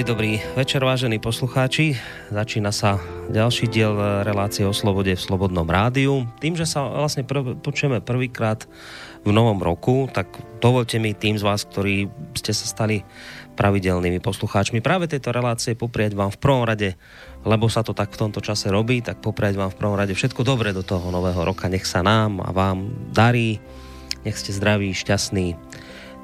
[0.00, 1.92] Príjemný dobrý večer, vážení poslucháči.
[2.32, 2.96] Začína sa
[3.28, 3.92] ďalší diel
[4.24, 6.24] relácie o slobode v Slobodnom rádiu.
[6.40, 8.64] Tým, že sa vlastne prv, počujeme prvýkrát
[9.20, 13.04] v novom roku, tak dovolte mi tým z vás, ktorí ste sa stali
[13.60, 16.96] pravidelnými poslucháčmi práve tejto relácie poprieť vám v prvom rade,
[17.44, 20.48] lebo sa to tak v tomto čase robí, tak poprieť vám v prvom rade všetko
[20.48, 21.68] dobré do toho nového roka.
[21.68, 23.60] Nech sa nám a vám darí,
[24.24, 25.69] nech ste zdraví, šťastní,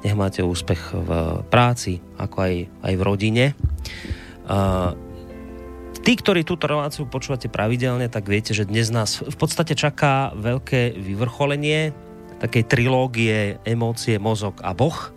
[0.05, 1.09] nech máte úspech v
[1.49, 2.53] práci, ako aj,
[2.85, 3.45] aj v rodine.
[4.47, 4.93] Uh,
[6.05, 10.95] tí, ktorí túto reláciu počúvate pravidelne, tak viete, že dnes nás v podstate čaká veľké
[10.95, 11.91] vyvrcholenie
[12.37, 15.09] takej trilógie emócie, mozog a boh.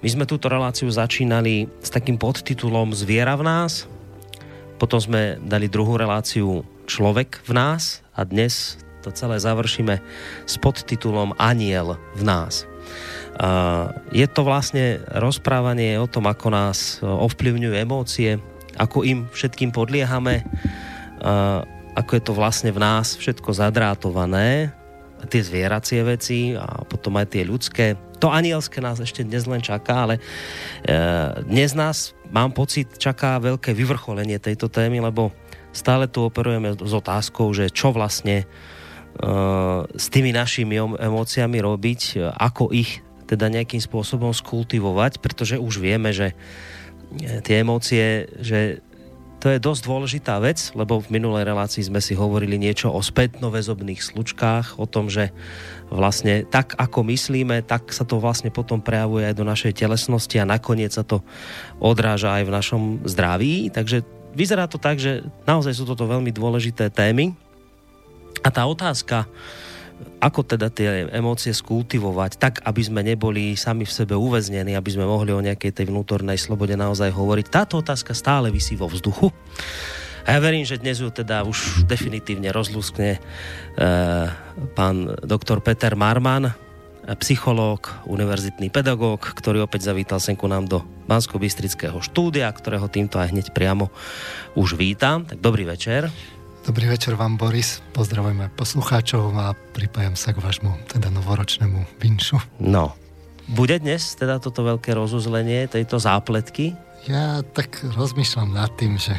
[0.00, 3.90] My sme túto reláciu začínali s takým podtitulom Zviera v nás,
[4.76, 9.98] potom sme dali druhú reláciu Človek v nás a dnes to celé završíme
[10.46, 12.68] s podtitulom Aniel v nás.
[14.16, 18.40] Je to vlastne rozprávanie o tom, ako nás ovplyvňujú emócie,
[18.80, 20.40] ako im všetkým podliehame,
[21.96, 24.72] ako je to vlastne v nás všetko zadrátované,
[25.24, 27.96] tie zvieracie veci a potom aj tie ľudské.
[28.20, 30.22] To anielské nás ešte dnes len čaká, ale e,
[31.48, 35.32] dnes nás, mám pocit, čaká veľké vyvrcholenie tejto témy, lebo
[35.72, 38.46] stále tu operujeme s otázkou, že čo vlastne e,
[39.88, 42.00] s tými našimi emóciami robiť,
[42.36, 46.32] ako ich teda nejakým spôsobom skultivovať, pretože už vieme, že
[47.18, 48.80] e, tie emócie, že
[49.36, 54.00] to je dosť dôležitá vec, lebo v minulej relácii sme si hovorili niečo o spätnoväzobných
[54.00, 55.28] slučkách, o tom, že
[55.92, 60.48] vlastne tak, ako myslíme, tak sa to vlastne potom prejavuje aj do našej telesnosti a
[60.48, 61.20] nakoniec sa to
[61.78, 63.68] odráža aj v našom zdraví.
[63.70, 67.36] Takže vyzerá to tak, že naozaj sú toto veľmi dôležité témy.
[68.40, 69.28] A tá otázka,
[70.20, 75.04] ako teda tie emócie skultivovať, tak aby sme neboli sami v sebe uväznení, aby sme
[75.08, 77.46] mohli o nejakej tej vnútornej slobode naozaj hovoriť.
[77.48, 79.32] Táto otázka stále vysí vo vzduchu.
[80.26, 83.20] A ja verím, že dnes ju teda už definitívne rozlúskne e,
[84.74, 86.50] pán doktor Peter Marman,
[87.22, 93.30] psychológ, univerzitný pedagóg, ktorý opäť zavítal sem ku nám do Bansko-Bystrického štúdia, ktorého týmto aj
[93.30, 93.94] hneď priamo
[94.58, 95.22] už vítam.
[95.22, 96.10] Tak dobrý večer.
[96.66, 97.78] Dobrý večer vám, Boris.
[97.94, 102.42] Pozdravujeme poslucháčov a pripájam sa k vášmu teda novoročnému vinšu.
[102.58, 102.90] No,
[103.46, 106.74] bude dnes teda toto veľké rozuzlenie tejto zápletky?
[107.06, 109.14] Ja tak rozmýšľam nad tým, že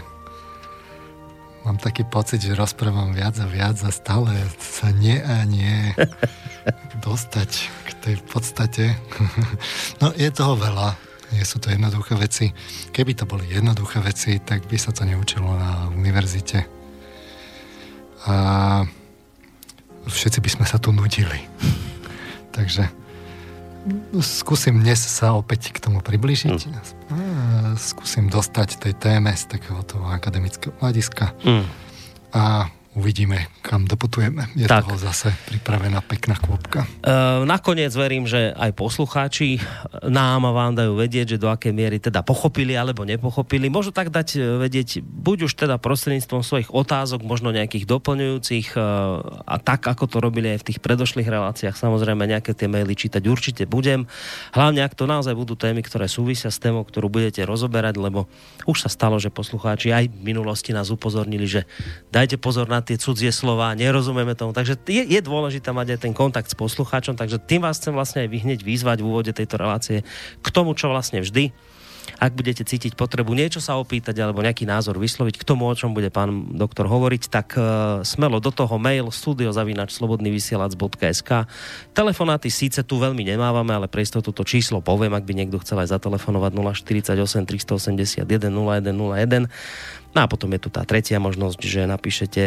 [1.64, 5.96] mám taký pocit, že rozprávam viac a viac a stále sa nie a nie
[7.08, 7.52] dostať
[7.88, 8.92] k tej podstate.
[10.04, 11.00] no je toho veľa,
[11.32, 12.52] nie sú to jednoduché veci.
[12.92, 16.77] Keby to boli jednoduché veci, tak by sa to neučilo na univerzite
[18.26, 18.36] a
[20.08, 21.44] všetci by sme sa tu nudili.
[22.58, 22.90] Takže
[24.20, 26.60] skúsim dnes sa opäť k tomu približiť.
[27.12, 27.76] Mm.
[27.78, 31.32] Skúsim dostať tej téme z takého toho akademického hľadiska.
[31.46, 31.66] Mm.
[32.36, 32.44] A
[32.98, 34.50] uvidíme, kam doputujeme.
[34.58, 34.90] Je tak.
[34.90, 36.90] toho zase pripravená pekná kôpka.
[37.06, 37.14] E,
[37.46, 39.62] nakoniec verím, že aj poslucháči
[40.02, 43.70] nám a vám dajú vedieť, že do akej miery teda pochopili alebo nepochopili.
[43.70, 48.82] Môžu tak dať e, vedieť buď už teda prostredníctvom svojich otázok, možno nejakých doplňujúcich e,
[49.46, 51.78] a tak, ako to robili aj v tých predošlých reláciách.
[51.78, 54.10] Samozrejme, nejaké tie maily čítať určite budem.
[54.58, 58.26] Hlavne, ak to naozaj budú témy, ktoré súvisia s témou, ktorú budete rozoberať, lebo
[58.66, 61.70] už sa stalo, že poslucháči aj v minulosti nás upozornili, že
[62.10, 64.56] dajte pozor na tie cudzie slova, nerozumieme tomu.
[64.56, 68.24] Takže je, je dôležité mať aj ten kontakt s poslucháčom, takže tým vás chcem vlastne
[68.24, 70.08] aj vyhneť výzvať v úvode tejto relácie
[70.40, 71.52] k tomu, čo vlastne vždy.
[72.16, 75.92] Ak budete cítiť potrebu niečo sa opýtať alebo nejaký názor vysloviť k tomu, o čom
[75.92, 81.32] bude pán doktor hovoriť, tak uh, smelo do toho mail studiozavinačslobodnyvysielac.sk
[81.92, 85.84] Telefonáty síce tu veľmi nemávame, ale pre istotu to číslo poviem, ak by niekto chcel
[85.84, 89.52] aj zatelefonovať 048 381 0101
[90.16, 92.44] No a potom je tu tá tretia možnosť, že napíšete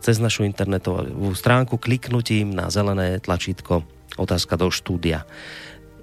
[0.00, 3.84] cez našu internetovú stránku kliknutím na zelené tlačítko
[4.16, 5.26] otázka do štúdia.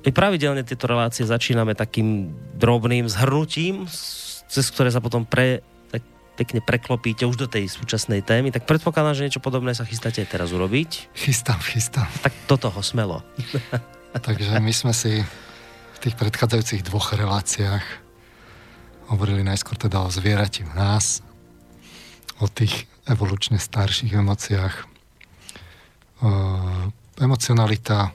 [0.05, 3.89] My pravidelne tieto relácie začíname takým drobným zhrnutím,
[4.47, 5.59] cez ktoré sa potom pre,
[5.91, 5.99] tak
[6.39, 10.55] pekne preklopíte už do tej súčasnej témy, tak predpokladám, že niečo podobné sa chystáte teraz
[10.55, 11.11] urobiť.
[11.11, 12.07] Chystám, chystám.
[12.23, 13.19] Tak do toho smelo.
[14.15, 15.19] Takže my sme si
[15.93, 18.06] v tých predchádzajúcich dvoch reláciách
[19.07, 21.23] hovorili najskôr teda o zvierati v nás,
[22.37, 24.75] o tých evolučne starších emóciách.
[27.17, 28.13] Emocionalita,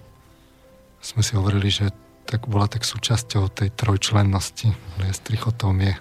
[1.03, 1.91] sme si hovorili, že
[2.29, 5.99] tak bola tak súčasťou tej trojčlennosti, je trichotómie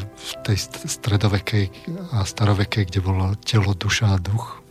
[0.00, 0.56] v tej
[0.88, 1.68] stredovekej
[2.16, 4.62] a starovekej, kde bolo telo, duša a duch.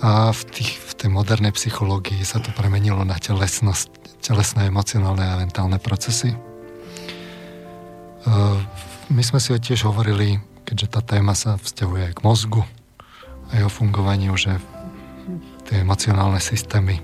[0.00, 5.40] A v, tých, v tej modernej psychológii sa to premenilo na telesnosť, telesné, emocionálne a
[5.40, 6.32] mentálne procesy.
[9.10, 12.62] My sme si tiež hovorili, keďže tá téma sa vzťahuje k mozgu
[13.50, 14.58] a jeho fungovaniu, že
[15.70, 16.98] tie emocionálne systémy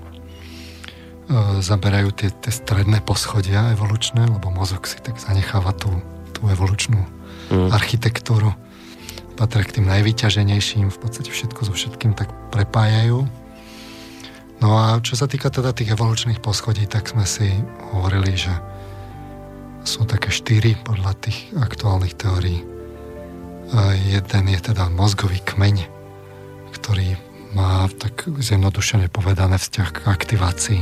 [1.63, 5.89] zaberajú tie, tie stredné poschodia evolučné, lebo mozog si tak zanecháva tú,
[6.35, 6.99] tú evolučnú
[7.47, 7.71] mm.
[7.71, 8.51] architektúru.
[9.39, 13.23] Patria k tým najvyťaženejším, v podstate všetko so všetkým tak prepájajú
[14.63, 17.51] No a čo sa týka teda tých evolučných poschodí, tak sme si
[17.91, 18.55] hovorili, že
[19.83, 22.63] sú také štyri podľa tých aktuálnych teórií.
[24.07, 25.87] Jeden je teda mozgový kmeň,
[26.75, 27.19] ktorý
[27.53, 30.81] má tak zjednodušene povedané vzťah k aktivácii.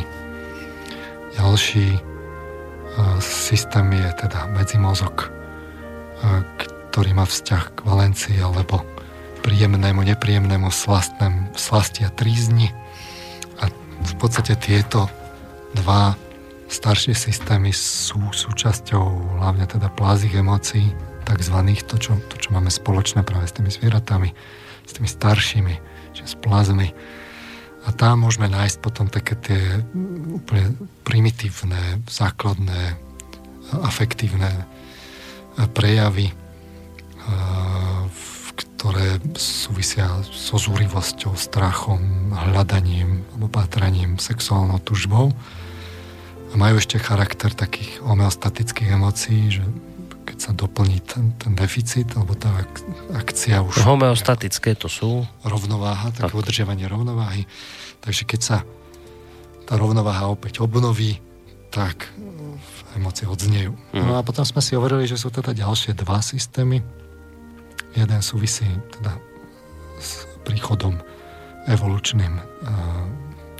[1.35, 1.99] Ďalší
[3.23, 5.31] systém je teda medzimozog,
[6.91, 8.83] ktorý má vzťah k valencii alebo
[9.41, 12.69] príjemnému, nepríjemnému slastnému, slasti a trízni
[14.01, 15.07] v podstate tieto
[15.77, 16.17] dva
[16.71, 20.95] staršie systémy sú súčasťou hlavne teda plázich emócií,
[21.27, 24.31] takzvaných, to čo, to, čo máme spoločné práve s tými zvieratami,
[24.87, 25.75] s tými staršími,
[26.15, 26.95] že s plazmy.
[27.81, 29.61] A tam môžeme nájsť potom také tie
[30.31, 32.95] úplne primitívne, základné,
[33.83, 34.67] afektívne
[35.75, 36.31] prejavy,
[38.55, 45.33] ktoré súvisia so zúrivosťou, strachom, hľadaním alebo pátraním, sexuálnou tužbou.
[46.51, 49.63] A majú ešte charakter takých homeostatických emócií, že
[50.27, 52.71] keď sa doplní ten, ten deficit, alebo tá ak,
[53.15, 53.87] akcia už...
[53.87, 55.23] Homeostatické to sú?
[55.47, 56.39] Rovnováha, také tak.
[56.39, 57.47] udržiavanie rovnováhy.
[58.03, 58.57] Takže keď sa
[59.65, 61.23] tá rovnováha opäť obnoví,
[61.71, 62.11] tak
[62.99, 63.71] emócie odznejú.
[63.95, 64.03] Mm.
[64.03, 66.83] No a potom sme si hovorili, že sú teda ďalšie dva systémy,
[67.91, 68.63] Jeden súvisí
[68.99, 69.19] teda
[69.99, 70.95] s príchodom
[71.67, 72.43] evolučným uh,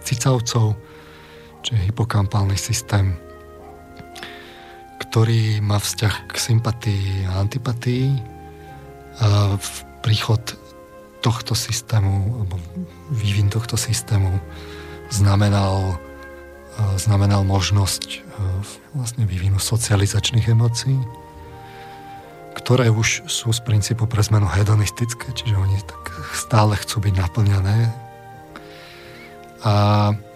[0.02, 0.80] cicavcov,
[1.62, 3.16] čiže hypokampálny systém,
[5.02, 8.16] ktorý má vzťah k sympatii a antipatii.
[9.22, 9.72] A v
[10.02, 10.42] príchod
[11.22, 12.56] tohto systému, alebo
[13.14, 14.42] vývin tohto systému
[15.14, 16.00] znamenal,
[16.98, 18.26] znamenal možnosť
[18.98, 20.98] vlastne vývinu socializačných emócií,
[22.58, 27.78] ktoré už sú z princípu pre zmenu hedonistické, čiže oni tak stále chcú byť naplňané.
[29.62, 29.74] A
[30.10, 30.31] e,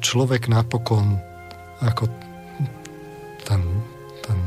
[0.00, 1.18] človek napokon
[1.82, 2.06] ako
[3.44, 3.62] ten,
[4.22, 4.38] ten,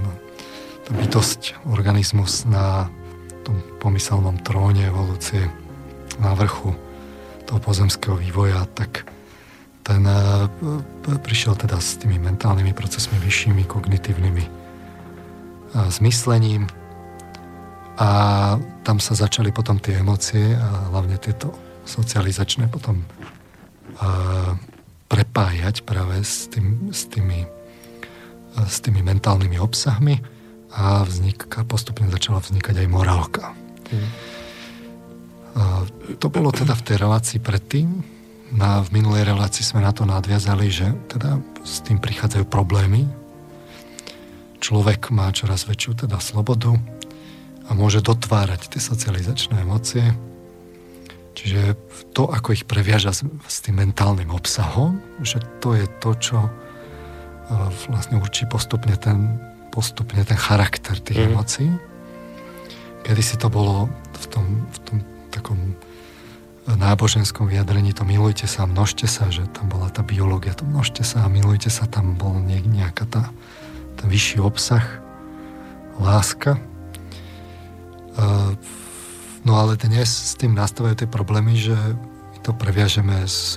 [0.87, 2.87] ten bytosť, organizmus na
[3.43, 5.47] tom pomyselnom tróne evolúcie
[6.17, 6.73] na vrchu
[7.47, 9.07] toho pozemského vývoja, tak
[9.83, 10.47] ten e,
[11.23, 14.67] prišiel teda s tými mentálnymi procesmi vyššími, kognitívnymi
[15.75, 16.67] zmyslením.
[17.97, 18.09] A
[18.85, 21.49] tam sa začali potom tie emócie a hlavne tieto
[21.87, 23.01] socializačné potom
[25.07, 27.47] prepájať práve s, tým, s, tými,
[28.55, 30.19] s tými mentálnymi obsahmi
[30.75, 33.55] a vzniká, postupne začala vznikať aj morálka.
[36.21, 38.03] To bolo teda v tej relácii predtým.
[38.47, 43.07] Na, v minulej relácii sme na to nadviazali, že teda s tým prichádzajú problémy
[44.59, 46.75] človek má čoraz väčšiu teda slobodu
[47.67, 50.03] a môže dotvárať tie socializačné emócie.
[51.37, 51.77] Čiže
[52.17, 56.51] to, ako ich previaža s, s tým mentálnym obsahom, že to je to, čo e,
[57.93, 59.37] vlastne určí postupne ten,
[59.69, 61.27] postupne ten charakter tých mm.
[61.29, 61.69] emócií.
[63.05, 63.85] Kedy si to bolo
[64.17, 64.97] v tom, v tom
[65.29, 65.77] takom
[66.67, 71.23] náboženskom vyjadrení to milujte sa, množte sa, že tam bola tá biológia, to množte sa
[71.23, 73.31] a milujte sa, tam bol nejaká tá
[73.97, 74.85] ten vyšší obsah,
[75.97, 76.61] láska.
[79.47, 83.55] No ale dnes s tým nastávajú tie problémy, že my to previažeme s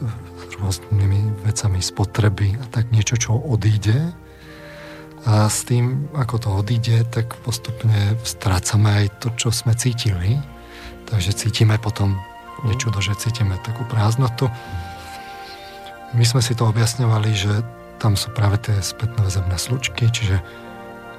[0.62, 4.14] rôznymi vecami spotreby a tak niečo, čo odíde.
[5.26, 10.38] A s tým, ako to odíde, tak postupne strácame aj to, čo sme cítili.
[11.10, 12.14] Takže cítime potom
[12.62, 14.46] niečudo, že cítime takú prázdnotu.
[16.14, 17.66] My sme si to objasňovali, že
[17.98, 20.38] tam sú práve tie spätné väzebné slučky, čiže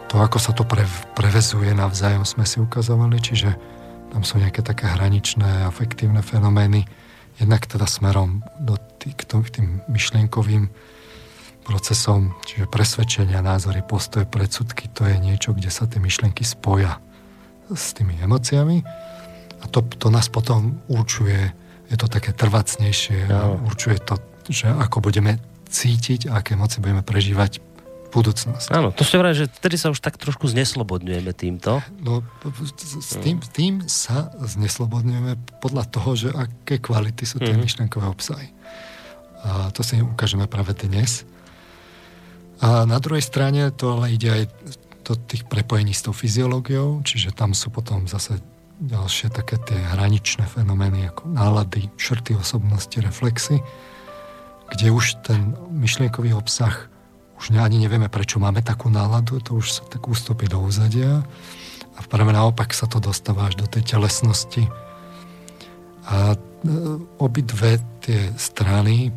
[0.08, 3.51] to, ako sa to pre, prevezuje navzájom, sme si ukazovali, čiže
[4.12, 6.84] tam sú nejaké také hraničné afektívne fenomény,
[7.39, 10.68] jednak teda smerom do tý, k tým myšlienkovým
[11.63, 17.00] procesom, čiže presvedčenia, názory, postoje, predsudky, to je niečo, kde sa tie myšlienky spoja
[17.72, 18.84] s tými emóciami
[19.62, 21.53] a to, to nás potom určuje,
[21.88, 23.62] je to také trvacnejšie, no.
[23.63, 24.20] určuje to,
[24.51, 25.39] že ako budeme
[25.72, 27.63] cítiť aké emócie budeme prežívať
[28.12, 28.75] v budúcnosti.
[28.75, 31.80] Áno, to ste vraj, že vtedy sa už tak trošku zneslobodňujeme týmto.
[32.03, 32.20] No,
[32.75, 37.63] s tým, tým sa zneslobodňujeme podľa toho, že aké kvality sú tie mm-hmm.
[37.63, 38.51] myšlenkové obsahy.
[39.48, 41.24] A to si ukážeme práve dnes.
[42.60, 44.44] A na druhej strane to ale ide aj
[45.08, 48.38] do tých prepojení s tou fyziológiou, čiže tam sú potom zase
[48.84, 53.63] ďalšie také tie hraničné fenomény ako nálady, črty osobnosti, reflexy,
[54.75, 56.90] kde už ten myšlienkový obsah
[57.41, 61.25] už ani nevieme, prečo máme takú náladu, to už sa tak ústupí do úzadia
[61.98, 64.69] a práve naopak sa to dostáva až do tej telesnosti.
[66.05, 66.38] A e,
[67.17, 69.10] obidve tie strany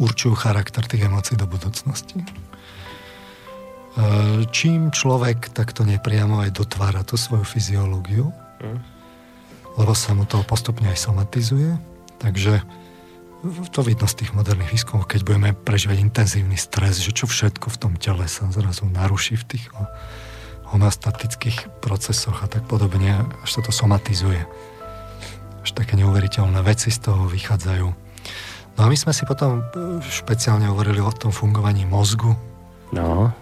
[0.00, 2.24] určujú charakter tých emócií do budúcnosti.
[2.24, 2.26] E,
[4.48, 8.32] čím človek takto nepriamo aj dotvára tú svoju fyziológiu,
[8.64, 8.80] mm.
[9.76, 11.76] lebo sa mu to postupne aj somatizuje,
[12.16, 12.64] takže
[13.44, 17.78] to vidno z tých moderných výskumov, keď budeme prežívať intenzívny stres, že čo všetko v
[17.78, 19.64] tom tele sa zrazu naruší v tých
[20.72, 24.42] homeostatických procesoch a tak podobne, až sa to somatizuje.
[25.62, 27.86] Až také neuveriteľné veci z toho vychádzajú.
[28.76, 32.36] No a my sme si potom e, špeciálne hovorili o tom fungovaní mozgu.
[32.92, 33.32] No.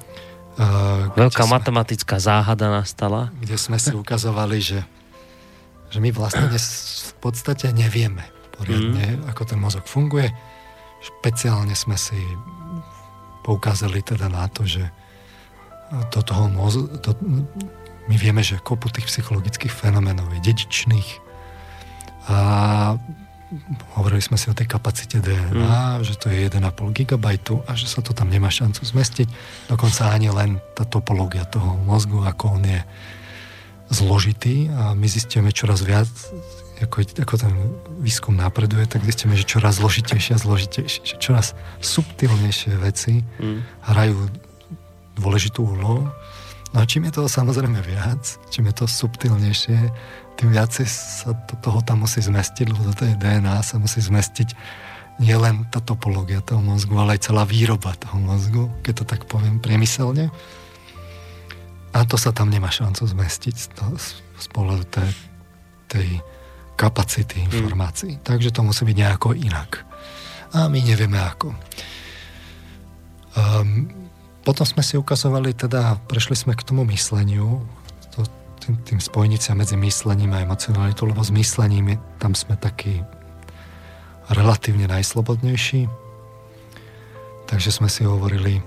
[0.54, 3.34] Uh, Veľká sme, matematická záhada nastala.
[3.42, 4.80] Kde sme si ukazovali, že,
[5.90, 8.22] že my vlastne v podstate nevieme,
[8.54, 9.30] poriadne, mm.
[9.30, 10.30] ako ten mozog funguje.
[11.02, 12.16] Špeciálne sme si
[13.44, 14.88] poukázali teda na to, že
[16.10, 17.12] do toho mozgu, do,
[18.08, 21.08] my vieme, že kopu tých psychologických fenomenov je dedičných
[22.24, 22.36] a
[24.00, 26.02] hovorili sme si o tej kapacite DNA, mm.
[26.02, 27.26] že to je 1,5 GB
[27.68, 29.28] a že sa to tam nemá šancu zmestiť.
[29.70, 32.80] Dokonca ani len tá topológia toho mozgu, ako on je
[33.92, 36.08] zložitý a my zistíme čoraz viac
[36.82, 37.54] ako, ako ten
[38.02, 43.86] výskum napreduje, tak zistíme, že čoraz zložitejšie a zložitejšie, že čoraz subtilnejšie veci mm.
[43.94, 44.26] hrajú
[45.14, 46.10] dôležitú úlohu.
[46.74, 49.78] No a čím je toho samozrejme viac, čím je to subtilnejšie,
[50.34, 54.50] tým viacej sa do toho tam musí zmestiť, lebo do tej DNA sa musí zmestiť
[55.22, 59.30] nie len tá topológia toho mozgu, ale aj celá výroba toho mozgu, keď to tak
[59.30, 60.34] poviem priemyselne.
[61.94, 63.66] A to sa tam nemá šancu zmestiť z,
[64.18, 65.10] z pohľadu tej,
[65.86, 66.08] tej
[66.74, 67.46] kapacity hmm.
[67.50, 68.12] informácií.
[68.18, 68.22] Mm.
[68.22, 69.86] Takže to musí byť nejako inak.
[70.54, 71.54] A my nevieme ako.
[73.34, 73.90] Um,
[74.46, 77.66] potom sme si ukazovali, teda prešli sme k tomu mysleniu,
[78.14, 78.22] to,
[78.62, 83.02] tým, tým spojeniciam medzi myslením a emocionalitou, lebo s myslením tam sme takí
[84.30, 85.90] relatívne najslobodnejší.
[87.50, 88.62] Takže sme si hovorili,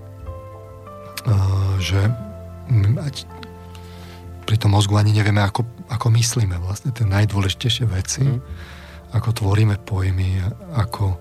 [1.26, 2.12] uh, že
[4.48, 8.40] pri tom mozgu ani nevieme, ako, ako myslíme vlastne tie najdôležitejšie veci, mm.
[9.12, 10.40] ako tvoríme pojmy,
[10.72, 11.20] ako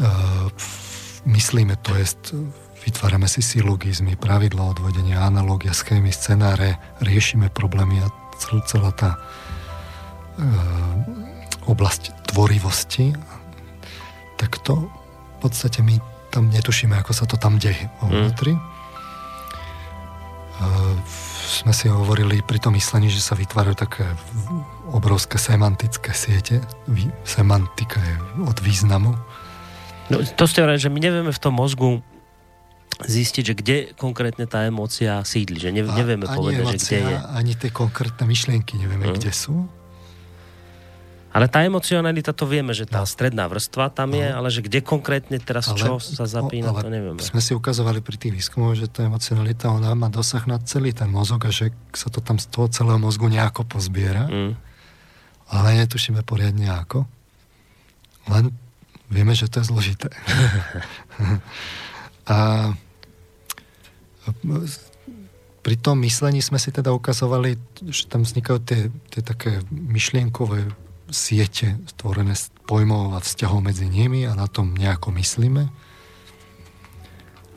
[0.00, 0.48] uh,
[1.28, 2.32] myslíme, to jest
[2.80, 8.08] vytvárame si silogizmy, pravidla odvodenia, analogia, schémy, scenáre, riešime problémy a
[8.40, 10.96] cel, celá tá uh,
[11.68, 13.12] oblasť tvorivosti,
[14.40, 16.00] tak to v podstate my
[16.32, 18.56] tam netušíme, ako sa to tam deje vnútri.
[18.56, 18.64] Mm.
[20.60, 20.96] Uh,
[21.50, 24.06] sme si hovorili pri tom myslení, že sa vytvárajú také
[24.94, 26.62] obrovské semantické siete.
[27.26, 28.14] Semantika je
[28.46, 29.18] od významu.
[30.10, 32.02] No, to ste hovorili, že my nevieme v tom mozgu
[33.02, 37.16] zistiť, že kde konkrétne tá emócia sídli, že ne, nevieme povedať, emócia, že kde je.
[37.34, 39.16] Ani tie konkrétne myšlienky nevieme, hmm.
[39.18, 39.66] kde sú.
[41.30, 43.08] Ale tá emocionalita, to vieme, že tá no.
[43.08, 46.90] stredná vrstva tam je, ale že kde konkrétne teraz ale, čo sa zapína, no, to
[46.90, 47.22] nevieme.
[47.22, 51.06] Sme si ukazovali pri tých výskumoch, že tá emocionalita, ona má dosah na celý ten
[51.06, 54.26] mozog a že sa to tam z toho celého mozgu nejako pozbiera.
[54.26, 54.58] Mm.
[55.54, 57.06] Ale netušíme poriadne ako.
[58.26, 58.50] Len
[59.06, 60.10] vieme, že to je zložité.
[62.34, 62.70] a
[65.60, 67.54] pri tom myslení sme si teda ukazovali,
[67.86, 68.80] že tam vznikajú tie,
[69.14, 75.10] tie také myšlienkové siete stvorené z pojmov a vzťahov medzi nimi a na tom nejako
[75.18, 75.68] myslíme.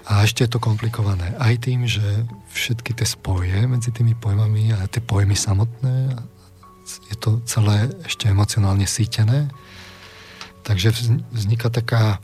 [0.03, 2.03] A ešte je to komplikované aj tým, že
[2.51, 6.11] všetky tie spoje medzi tými pojmami a tie pojmy samotné,
[7.07, 9.47] je to celé ešte emocionálne sítené.
[10.67, 10.91] Takže
[11.31, 12.19] vzniká taká,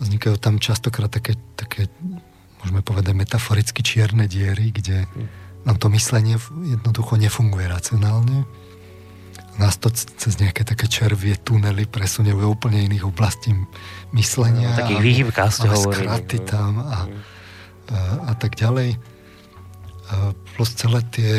[0.00, 1.92] vznikajú tam častokrát také, také
[2.64, 5.04] môžeme povedať metaforicky čierne diery, kde
[5.68, 8.48] nám to myslenie jednoducho nefunguje racionálne
[9.58, 13.50] nás to cez nejaké také červie tunely presunie v úplne iných oblastí
[14.14, 14.72] myslenia.
[14.72, 16.06] No, takých výhybkách ste hovorili.
[16.06, 16.98] Skraty tam a, a,
[18.30, 18.94] a tak ďalej.
[20.10, 20.14] A
[20.54, 21.32] plus celé tie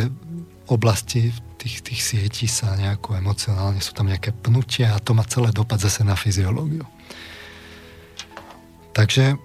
[0.68, 5.54] oblasti tých, tých sietí sa nejako emocionálne, sú tam nejaké pnutia a to má celé
[5.54, 6.84] dopad zase na fyziológiu.
[8.92, 9.40] Takže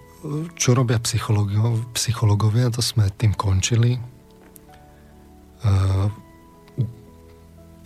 [0.58, 4.00] čo robia psychológovia, to sme tým končili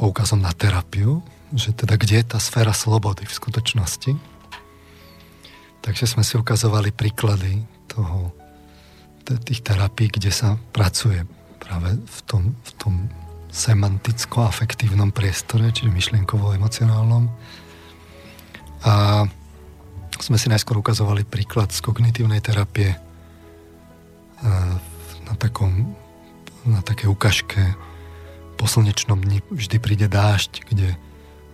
[0.01, 1.21] poukazom na terapiu,
[1.53, 4.17] že teda kde je tá sféra slobody v skutočnosti.
[5.85, 8.33] Takže sme si ukazovali príklady toho,
[9.45, 11.23] tých terapií, kde sa pracuje
[11.61, 12.95] práve v tom, v tom
[13.53, 17.31] semanticko-afektívnom priestore, čiže myšlienkovo-emocionálnom.
[18.89, 18.93] A
[20.19, 22.97] sme si najskôr ukazovali príklad z kognitívnej terapie
[24.43, 25.95] na, takom,
[26.65, 27.61] na také ukážke
[28.61, 30.93] po slnečnom dni vždy príde dážď, kde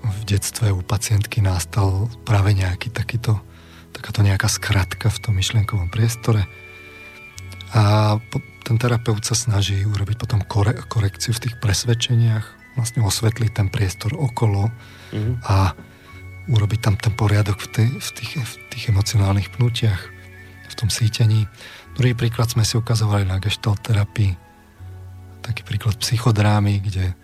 [0.02, 3.38] v detstve u pacientky nastal práve nejaký takýto,
[3.94, 6.50] takáto nejaká skratka v tom myšlienkovom priestore.
[7.70, 8.18] A
[8.66, 14.10] ten terapeut sa snaží urobiť potom kore, korekciu v tých presvedčeniach, vlastne osvetliť ten priestor
[14.18, 14.66] okolo
[15.14, 15.34] mm-hmm.
[15.46, 15.78] a
[16.50, 20.02] urobiť tam ten poriadok v, tej, v, tých, v tých emocionálnych pnutiach,
[20.66, 21.46] v tom sítení.
[21.94, 24.45] Druhý príklad sme si ukazovali na gestalt terapii,
[25.46, 27.14] taký príklad psychodrámy, kde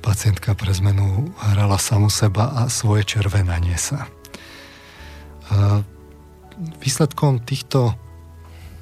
[0.00, 4.08] pacientka pre zmenu hrala samu seba a svoje červenanie sa.
[6.80, 7.92] Výsledkom týchto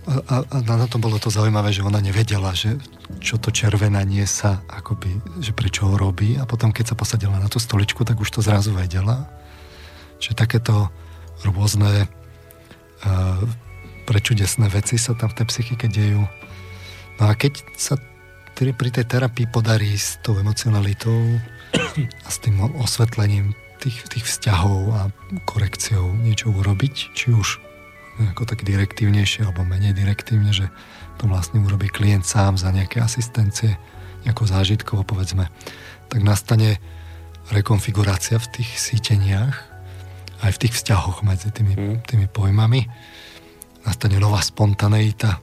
[0.05, 2.77] a, a na tom bolo to zaujímavé, že ona nevedela, že
[3.25, 7.49] čo to červenanie sa akoby, že prečo ho robí a potom keď sa posadila na
[7.49, 9.25] tú stoličku, tak už to zrazu vedela.
[10.21, 10.93] Čiže takéto
[11.41, 13.41] rôzne uh,
[14.05, 16.21] prečudesné veci sa tam v tej psychike dejú.
[17.17, 17.97] No a keď sa
[18.55, 21.43] pri tej terapii podarí s tou emocionalitou
[21.99, 25.01] a s tým osvetlením tých, tých vzťahov a
[25.45, 27.59] korekciou niečo urobiť, či už
[28.33, 30.71] ako tak direktívnejšie alebo menej direktívne, že
[31.19, 33.75] to vlastne urobí klient sám za nejaké asistencie,
[34.23, 35.51] nejako zážitkovo povedzme,
[36.07, 36.79] tak nastane
[37.51, 39.67] rekonfigurácia v tých síteniach,
[40.47, 41.97] aj v tých vzťahoch medzi tými, mm.
[42.07, 42.87] tými pojmami.
[43.85, 45.43] Nastane nová spontaneita,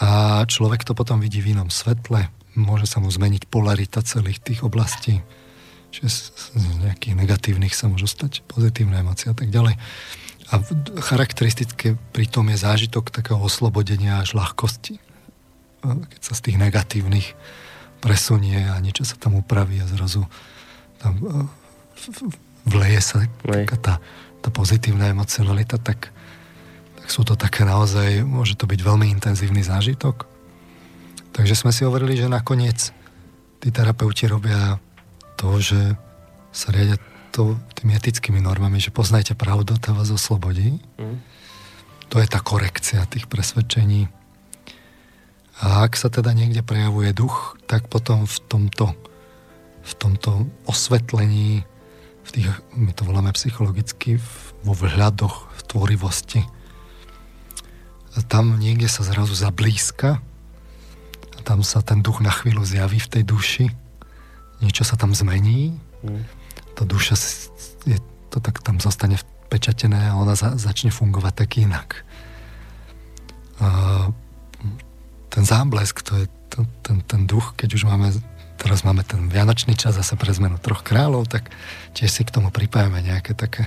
[0.00, 4.64] a človek to potom vidí v inom svetle, môže sa mu zmeniť polarita celých tých
[4.64, 5.20] oblastí,
[5.92, 6.18] že z,
[6.56, 9.76] z nejakých negatívnych sa môžu stať pozitívne emócie a tak ďalej.
[10.52, 10.60] A
[11.00, 15.00] charakteristické pri tom je zážitok takého oslobodenia až ľahkosti.
[15.84, 17.32] Keď sa z tých negatívnych
[18.04, 20.28] presunie a niečo sa tam upraví a zrazu
[21.00, 21.48] tam
[22.68, 23.94] vleje sa taká tá,
[24.42, 26.14] tá pozitívna emocionalita, tak
[27.02, 30.22] tak sú to také naozaj, môže to byť veľmi intenzívny zážitok.
[31.34, 32.94] Takže sme si hovorili, že nakoniec
[33.58, 34.78] tí terapeuti robia
[35.34, 35.98] to, že
[36.54, 37.02] sa riadia
[37.34, 40.78] to, tými etickými normami, že poznajte pravdu, to vás oslobodí.
[41.00, 41.18] Mm.
[42.14, 44.06] To je tá korekcia tých presvedčení.
[45.58, 48.94] A ak sa teda niekde prejavuje duch, tak potom v tomto,
[49.82, 51.66] v tomto osvetlení,
[52.22, 52.46] v tých,
[52.78, 54.22] my to voláme psychologicky,
[54.62, 56.40] vo vhľadoch, v tvorivosti,
[58.20, 60.20] tam niekde sa zrazu zablízka
[61.32, 63.66] a tam sa ten duch na chvíľu zjaví v tej duši,
[64.60, 66.22] niečo sa tam zmení, mm.
[66.76, 67.16] tá duša
[67.88, 67.96] je,
[68.28, 69.16] to tak tam zostane
[69.48, 71.88] pečatené a ona za, začne fungovať tak inak.
[73.64, 73.68] A
[75.32, 78.12] ten záblesk, to je to, ten, ten duch, keď už máme
[78.62, 81.50] teraz máme ten vianočný čas zase pre zmenu troch kráľov, tak
[81.98, 83.66] tiež si k tomu pripájame nejaké také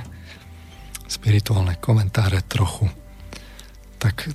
[1.12, 2.88] spirituálne komentáre trochu
[4.05, 4.29] tak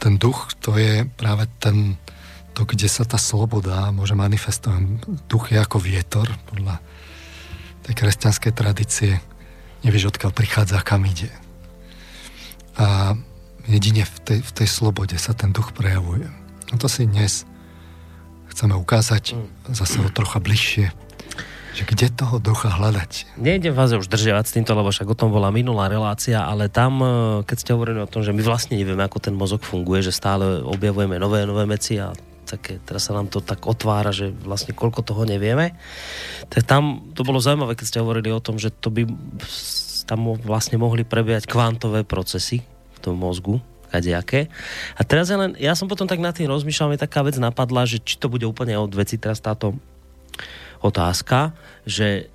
[0.00, 2.00] ten duch to je práve ten,
[2.56, 5.04] to, kde sa tá sloboda môže manifestovať.
[5.28, 6.80] Duch je ako vietor, podľa
[7.84, 9.20] tej kresťanskej tradície.
[9.84, 11.28] Nevieš, odkiaľ prichádza, kam ide.
[12.80, 13.12] A
[13.68, 16.24] jedine v tej, v tej slobode sa ten duch prejavuje.
[16.72, 17.44] A to si dnes
[18.48, 19.76] chceme ukázať mm.
[19.76, 20.88] zase o trocha bližšie
[21.78, 23.38] že kde toho ducha hľadať?
[23.38, 26.98] Nejde vás už držiavať s týmto, lebo však o tom bola minulá relácia, ale tam,
[26.98, 27.06] e,
[27.46, 30.58] keď ste hovorili o tom, že my vlastne nevieme, ako ten mozog funguje, že stále
[30.58, 32.10] objavujeme nové nové veci a
[32.50, 35.78] také, teraz sa nám to tak otvára, že vlastne koľko toho nevieme.
[36.50, 39.06] Tak tam to bolo zaujímavé, keď ste hovorili o tom, že to by
[40.08, 43.62] tam vlastne mohli prebiehať kvantové procesy v tom mozgu,
[43.92, 44.50] kadejaké.
[44.98, 47.86] A teraz ja len, ja som potom tak na tým rozmýšľal, mi taká vec napadla,
[47.86, 49.78] že či to bude úplne od veci teraz táto
[50.80, 51.56] otázka,
[51.88, 52.30] že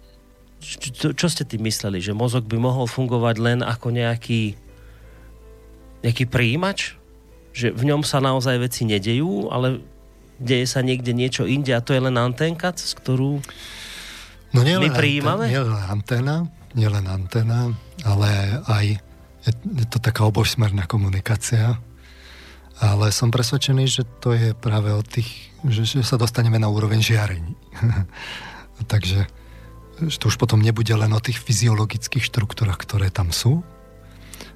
[0.63, 1.99] čo, čo ste tým mysleli?
[1.99, 4.55] Že mozog by mohol fungovať len ako nejaký
[6.03, 6.95] nejaký príjimač?
[7.55, 9.83] Že v ňom sa naozaj veci nedejú, ale
[10.39, 13.39] deje sa niekde niečo inde a to je len anténka, cez ktorú
[14.55, 15.51] no my prijímame?
[15.51, 16.35] Nie len anténa,
[16.75, 17.71] nie len anténa,
[18.03, 18.85] ale aj
[19.43, 21.79] je, to taká obožsmerná komunikácia
[22.81, 26.99] ale som presvedčený, že to je práve od tých, že, že sa dostaneme na úroveň
[26.99, 27.55] žiarení.
[28.91, 29.27] Takže
[30.01, 33.61] že to už potom nebude len o tých fyziologických štruktúrach, ktoré tam sú,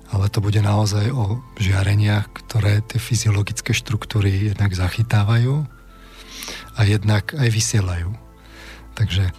[0.10, 5.68] ale to bude naozaj o žiareniach, ktoré tie fyziologické štruktúry jednak zachytávajú
[6.76, 8.16] a jednak aj vysielajú.
[8.96, 9.30] Takže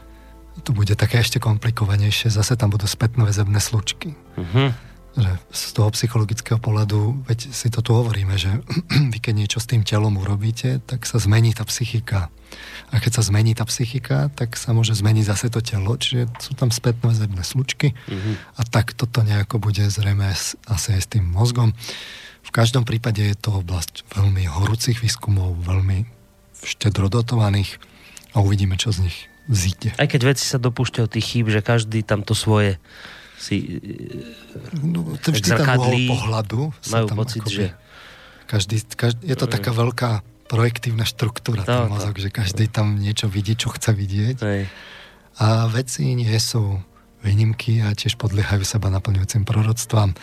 [0.62, 4.14] to bude také ešte komplikovanejšie, zase tam budú spätno väzebné slučky.
[4.37, 4.70] Uh-huh.
[5.18, 8.62] Že z toho psychologického pohľadu, veď si to tu hovoríme, že
[9.12, 12.31] vy keď niečo s tým telom urobíte, tak sa zmení tá psychika.
[12.88, 16.57] A keď sa zmení tá psychika, tak sa môže zmeniť zase to telo, čiže sú
[16.57, 18.35] tam spätné zebné slučky mm-hmm.
[18.57, 20.33] a tak toto nejako bude zrejme
[20.64, 21.76] asi aj s tým mozgom.
[22.40, 26.09] V každom prípade je to oblasť veľmi horúcich výskumov, veľmi
[26.64, 27.76] štedrodotovaných
[28.33, 29.92] a uvidíme, čo z nich vzíde.
[30.00, 32.81] Aj keď veci sa dopúšťajú tých chýb, že každý tam to svoje
[33.38, 33.79] si
[34.83, 37.66] no, to vždy zrkadlí, pohľadu majú tam pocit, akoby, že...
[38.48, 39.53] Každý, každý, je to mm.
[39.55, 40.11] taká veľká
[40.48, 42.27] projektívna štruktúra, to, ten mozog, to.
[42.27, 44.37] že každý tam niečo vidí, čo chce vidieť.
[44.42, 44.62] Hej.
[45.38, 46.83] A veci nie sú
[47.22, 50.14] výnimky a tiež podliehajú seba naplňujúcim proroctvám.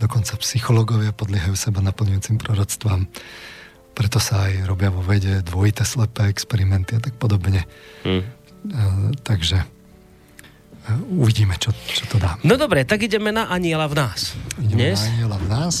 [0.00, 3.08] Dokonca psychológovia podliehajú seba naplňujúcim proroctvám.
[3.92, 7.68] Preto sa aj robia vo vede dvojité slepé experimenty a tak podobne.
[8.06, 8.24] Mm.
[9.26, 9.66] takže
[11.14, 12.38] uvidíme, čo, čo to dá.
[12.42, 14.34] No dobre, tak ideme na Aniela v nás.
[14.58, 14.98] Ideme Dnes?
[14.98, 15.74] na Aniela v nás.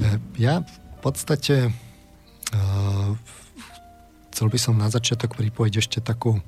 [0.00, 0.08] E,
[0.40, 3.10] ja v podstate uh,
[4.32, 6.38] chcel by som na začiatok pripojiť ešte takú,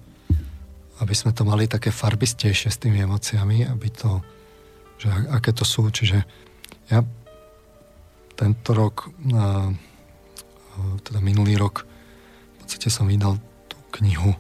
[1.03, 4.23] aby sme to mali také farbistejšie s tými emóciami, aby to,
[4.97, 5.91] že aké to sú.
[5.91, 6.23] Čiže
[6.89, 7.03] ja
[8.39, 9.69] tento rok, uh,
[11.05, 13.37] teda minulý rok, v podstate som vydal
[13.69, 14.33] tú knihu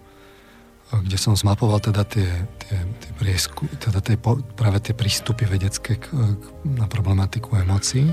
[0.92, 2.29] kde som zmapoval teda tie,
[2.61, 4.20] tie, tie priesku, teda tie,
[4.55, 8.12] práve tie prístupy vedecké k, k, na problematiku emócií.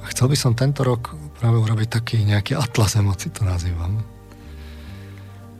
[0.00, 3.98] A chcel by som tento rok práve urobiť taký nejaký atlas emócií, to nazývam.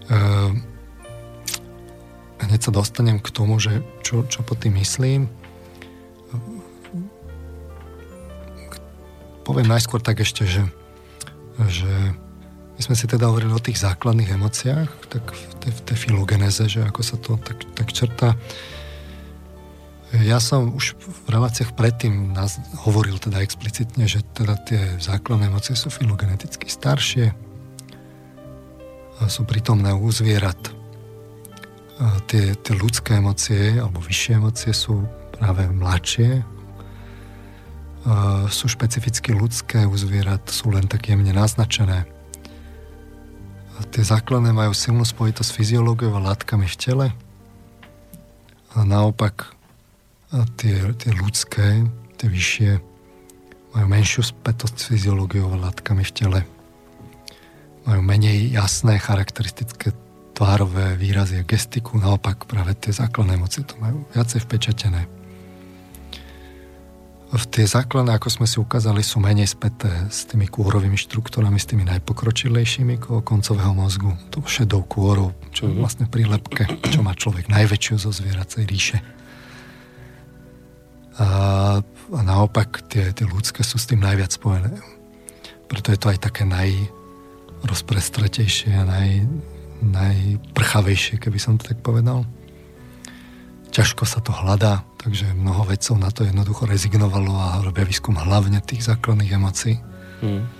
[0.06, 0.14] E,
[2.46, 5.26] hneď sa dostanem k tomu, že čo, čo po tým myslím.
[9.42, 10.62] Poviem najskôr tak ešte, že,
[11.66, 11.92] že
[12.76, 16.68] my sme si teda hovorili o tých základných emóciách, tak v tej, v tej filogeneze,
[16.68, 18.36] že ako sa to tak, tak črta.
[20.20, 25.72] Ja som už v reláciách predtým nás hovoril teda explicitne, že teda tie základné emócie
[25.72, 27.32] sú filogeneticky staršie,
[29.24, 30.60] sú prítomné u zvierat.
[31.96, 36.44] A tie, tie ľudské emócie alebo vyššie emócie sú práve mladšie,
[38.06, 42.15] a sú špecificky ľudské u zvierat, sú len tak jemne naznačené
[43.92, 47.06] tie základné majú silnú spojitosť s fyziológiou a látkami v tele
[48.76, 49.52] a naopak
[50.32, 51.84] a tie, tie ľudské,
[52.16, 52.70] tie vyššie
[53.76, 56.40] majú menšiu spätosť s fyziológiou a látkami v tele.
[57.86, 59.94] Majú menej jasné, charakteristické
[60.36, 65.15] tvárové výrazy a gestiku, naopak práve tie základné emócie to majú viacej vpečatené
[67.26, 71.66] v tie základné, ako sme si ukázali, sú menej späté s tými kôrovými štruktúrami, s
[71.66, 75.80] tými najpokročilejšími koncového mozgu, to šedou kôrou, čo je mhm.
[75.82, 79.02] vlastne prílepke, čo má človek najväčšiu zo zvieracej ríše.
[81.16, 81.80] A,
[82.12, 84.76] a naopak tie, tie ľudské sú s tým najviac spojené.
[85.66, 89.26] Preto je to aj také najrozprestretejšie a naj,
[89.82, 92.22] najprchavejšie, keby som to tak povedal.
[93.72, 98.58] Ťažko sa to hľadá, Takže mnoho vedcov na to jednoducho rezignovalo a robia výskum hlavne
[98.58, 99.78] tých základných emócií.
[100.18, 100.50] Hmm.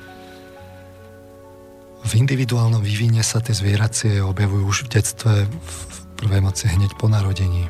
[2.07, 7.11] V individuálnom vývine sa tie zvieracie objavujú už v detstve, v prvé emócie hneď po
[7.11, 7.67] narodení.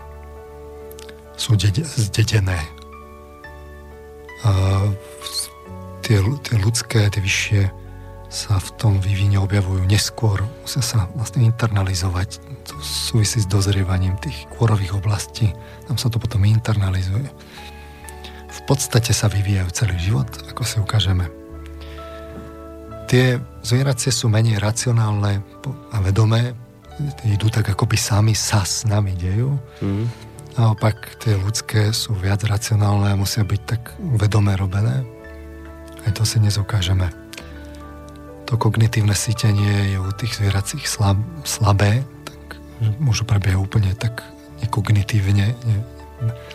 [1.41, 2.61] Sú dede, zdedené.
[4.45, 4.85] A
[6.05, 7.86] tie, tie ľudské, tie vyššie
[8.27, 12.43] sa v tom vývine objavujú neskôr, musia sa vlastne internalizovať.
[12.67, 15.55] To súvisí s dozrievaním tých kôrových oblastí
[15.87, 17.31] tam sa to potom internalizuje.
[18.51, 21.31] V podstate sa vyvíjajú celý život, ako si ukážeme.
[23.07, 25.39] Tie zvieracie sú menej racionálne
[25.95, 26.59] a vedomé,
[27.23, 29.55] idú tak akoby sami sa s nami dejú.
[29.79, 30.07] Mm.
[30.59, 35.07] Naopak tie ľudské sú viac racionálne a musia byť tak vedomé robené.
[36.03, 37.26] Aj to si nezukážeme.
[38.47, 42.63] To kognitívne sítenie je u tých zvieracích slab, slabé, tak
[43.03, 44.23] môžu prebiehať úplne tak
[44.63, 45.59] nekognitívne.
[45.67, 45.77] Ne,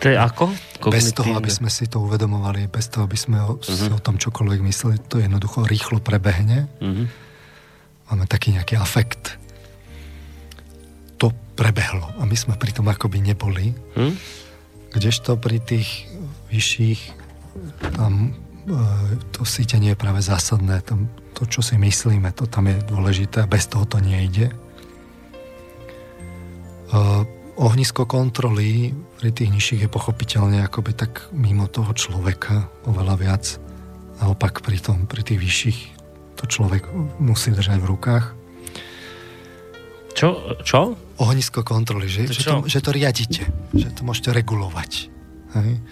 [0.02, 0.50] to je ako?
[0.90, 3.62] Bez toho, aby sme si to uvedomovali, bez toho, aby sme o, uh-huh.
[3.62, 3.94] si mhm.
[3.94, 6.66] o tom čokoľvek mysleli, to jednoducho rýchlo prebehne.
[6.82, 7.06] Uh-huh.
[8.10, 9.38] Máme taký nejaký afekt.
[11.22, 13.76] To prebehlo a my sme pri tom akoby neboli.
[13.94, 14.10] Uh-huh.
[14.90, 16.10] Kdežto pri tých
[16.50, 17.00] vyšších
[17.94, 18.34] tam
[18.66, 18.76] e,
[19.30, 20.82] to sítenie je práve zásadné.
[20.82, 21.06] Tam,
[21.42, 23.50] to, čo si myslíme, to tam je dôležité.
[23.50, 24.46] Bez toho to nejde.
[24.46, 24.54] E,
[27.58, 33.58] ohnisko kontroly pri tých nižších je pochopiteľne akoby tak mimo toho človeka oveľa viac.
[34.22, 35.78] Naopak pri, tom, pri tých vyšších
[36.38, 36.86] to človek
[37.18, 38.24] musí držať v rukách.
[40.14, 40.62] Čo?
[40.62, 40.94] Čo?
[41.18, 43.42] Ohnisko kontroly, že to, že to, že to riadite,
[43.74, 45.10] že to môžete regulovať.
[45.58, 45.82] Hej?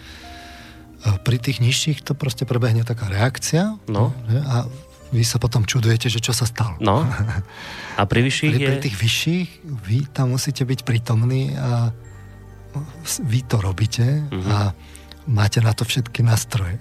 [1.01, 4.13] pri tých nižších to proste prebehne taká reakcia no.
[4.29, 4.69] a
[5.11, 6.79] vy sa potom čudujete, že čo sa stalo.
[6.79, 7.03] No.
[8.01, 8.67] A pri vyšších pri, je...
[8.67, 11.93] pri tých vyšších vy tam musíte byť prítomní a
[13.27, 14.47] vy to robíte uh-huh.
[14.47, 14.59] a
[15.27, 16.79] máte na to všetky nástroje.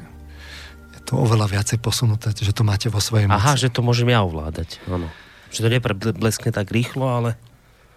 [0.93, 3.65] Je to oveľa viacej posunuté, že to máte vo svojej Aha, moci.
[3.65, 4.77] že to môžem ja ovládať.
[4.85, 5.09] Áno.
[5.49, 7.29] Že to neprebleskne tak rýchlo, ale...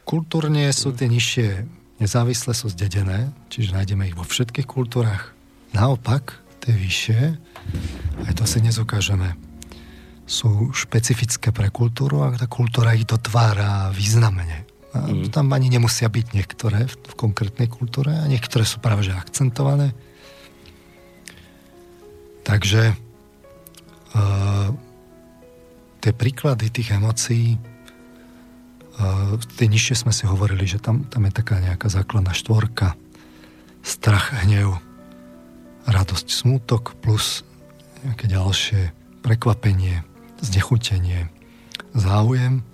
[0.09, 1.69] Kultúrne sú tie nižšie
[2.03, 5.31] nezávislé, sú zdedené, čiže nájdeme ich vo všetkých kultúrach.
[5.77, 7.21] Naopak, tie vyššie,
[8.27, 9.39] aj to si nezukážeme,
[10.27, 14.65] sú špecifické pre kultúru a tá kultúra ich dotvára významne.
[14.93, 15.33] A mm.
[15.33, 19.97] Tam ani nemusia byť niektoré v, v konkrétnej kultúre a niektoré sú práve že akcentované.
[22.43, 24.69] Takže uh,
[26.03, 31.63] tie príklady tých emócií uh, tie nižšie sme si hovorili, že tam, tam je taká
[31.63, 32.99] nejaká základná štvorka
[33.83, 34.79] strach, hnev,
[35.89, 37.43] radosť, smútok plus
[38.03, 38.81] nejaké ďalšie
[39.23, 40.03] prekvapenie,
[40.43, 41.31] znechutenie,
[41.95, 42.67] záujem.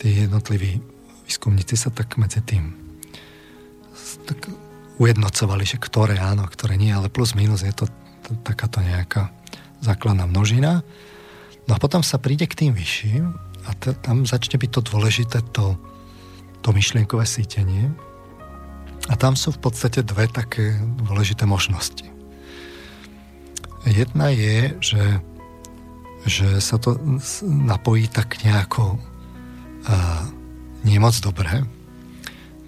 [0.00, 0.82] Tí jednotliví
[1.28, 2.84] výskumníci sa tak medzi tým
[4.24, 4.48] tak
[4.98, 7.86] ujednocovali, že ktoré áno, ktoré nie, ale plus minus je to
[8.46, 9.30] takáto nejaká
[9.84, 10.80] základná množina.
[11.68, 13.24] No a potom sa príde k tým vyšším
[13.68, 15.76] a t- tam začne byť to dôležité, to,
[16.64, 17.92] to myšlienkové sítenie.
[19.12, 22.08] A tam sú v podstate dve také dôležité možnosti.
[23.84, 25.02] Jedna je, že
[26.24, 26.96] že sa to
[27.44, 30.24] napojí tak nejako uh,
[30.84, 31.64] nie moc dobre.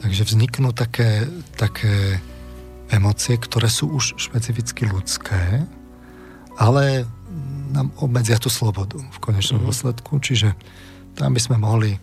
[0.05, 1.25] Takže vzniknú také,
[1.57, 2.21] také
[2.93, 5.65] emócie, ktoré sú už špecificky ľudské,
[6.57, 7.09] ale
[7.73, 9.69] nám obmedzia tú slobodu v konečnom mm-hmm.
[9.69, 10.13] dôsledku.
[10.21, 10.57] Čiže
[11.17, 11.97] tam by sme mohli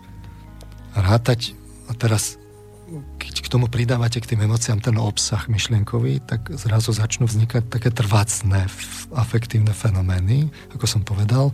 [0.93, 1.57] rátať
[1.89, 2.37] a teraz
[3.43, 8.71] k tomu pridávate k tým emóciám ten obsah myšlienkový, tak zrazu začnú vznikať také trvácne
[9.11, 11.51] afektívne fenomény, ako som povedal.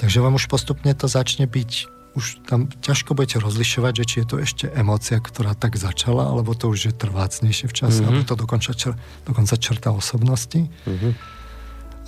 [0.00, 4.26] Takže vám už postupne to začne byť už tam ťažko budete rozlišovať, že či je
[4.28, 8.08] to ešte emócia, ktorá tak začala, alebo to už je trvácnejšie v čase, mm-hmm.
[8.12, 8.92] alebo to dokonca, čer,
[9.24, 10.68] dokonca črta osobnosti.
[10.84, 11.12] Mm-hmm.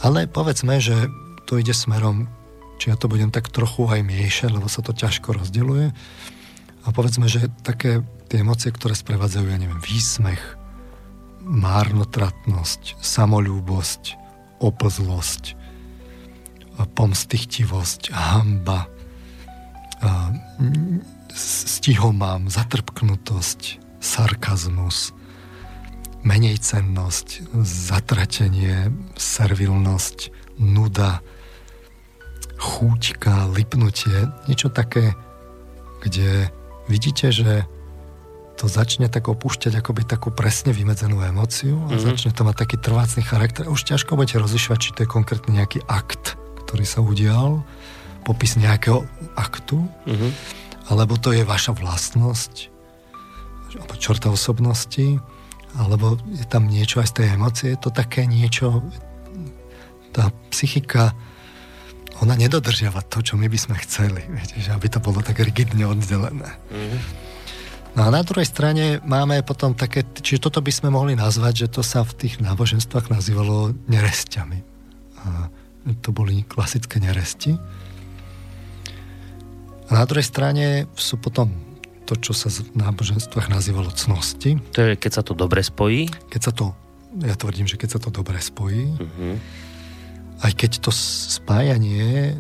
[0.05, 1.09] Ale povedzme, že
[1.49, 2.29] to ide smerom,
[2.77, 5.97] či ja to budem tak trochu aj miešať, lebo sa to ťažko rozdeluje.
[6.85, 10.41] A povedzme, že také tie emócie, ktoré sprevádzajú, ja neviem, výsmech,
[11.45, 14.17] márnotratnosť, samolúbosť,
[14.61, 15.57] oplzlosť,
[16.97, 18.89] pomstichtivosť, hamba,
[21.35, 25.13] stihomám, zatrpknutosť, sarkazmus,
[26.25, 31.21] menejcennosť, zatratenie, servilnosť, nuda,
[32.57, 35.13] chúťka, lipnutie, niečo také,
[36.01, 36.49] kde
[36.89, 37.65] vidíte, že
[38.55, 42.07] to začne tak opúšťať akoby takú presne vymedzenú emóciu a mm-hmm.
[42.07, 43.67] začne to mať taký trvácný charakter.
[43.67, 47.67] Už ťažko budete rozlišovať, či to je konkrétne nejaký akt, ktorý sa udial,
[48.23, 49.03] popis nejakého
[49.35, 50.31] aktu, mm-hmm.
[50.95, 52.71] alebo to je vaša vlastnosť,
[53.75, 55.19] alebo čorta osobnosti,
[55.75, 57.69] alebo je tam niečo aj z tej emócie.
[57.75, 58.87] Je to také niečo,
[60.15, 61.11] tá psychika
[62.25, 65.85] ona nedodržiava to, čo my by sme chceli, viete, že aby to bolo tak rigidne
[65.85, 66.51] oddelené.
[66.73, 67.01] Mm-hmm.
[67.95, 71.79] No a na druhej strane máme potom také, čiže toto by sme mohli nazvať, že
[71.79, 74.59] to sa v tých náboženstvách nazývalo neresťami.
[75.23, 75.47] A
[76.03, 77.55] to boli klasické neresti.
[79.87, 81.55] A na druhej strane sú potom
[82.09, 84.59] to, čo sa v náboženstvách nazývalo cnosti.
[84.75, 86.11] To je, keď sa to dobre spojí?
[86.35, 86.75] Keď sa to,
[87.23, 89.39] ja tvrdím, že keď sa to dobre spojí, uh-huh.
[90.43, 92.35] Aj keď to spájanie,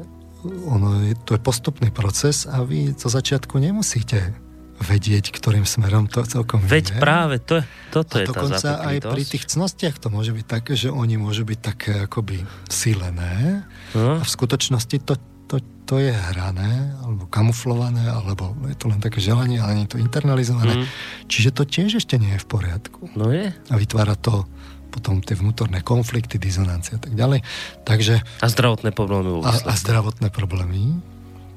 [0.44, 4.35] ono je, to je postupný proces a vy zo začiatku nemusíte
[4.74, 7.00] vedieť, ktorým smerom to celkom Veď ide.
[7.00, 7.62] práve, to,
[7.94, 11.14] toto a je dokonca tá aj pri tých cnostiach to môže byť také, že oni
[11.14, 13.62] môžu byť také akoby silené
[13.94, 14.18] no.
[14.18, 15.14] a v skutočnosti to,
[15.46, 19.94] to, to je hrané, alebo kamuflované, alebo je to len také želanie, ale nie je
[19.94, 20.83] to internalizované.
[20.83, 20.87] Mm.
[21.30, 23.14] Čiže to tiež ešte nie je v poriadku.
[23.14, 23.54] No je.
[23.70, 24.48] A vytvára to
[24.94, 27.42] potom tie vnútorné konflikty, dizonancie a tak ďalej.
[27.83, 29.42] Takže, a zdravotné problémy.
[29.42, 31.02] A, a zdravotné problémy,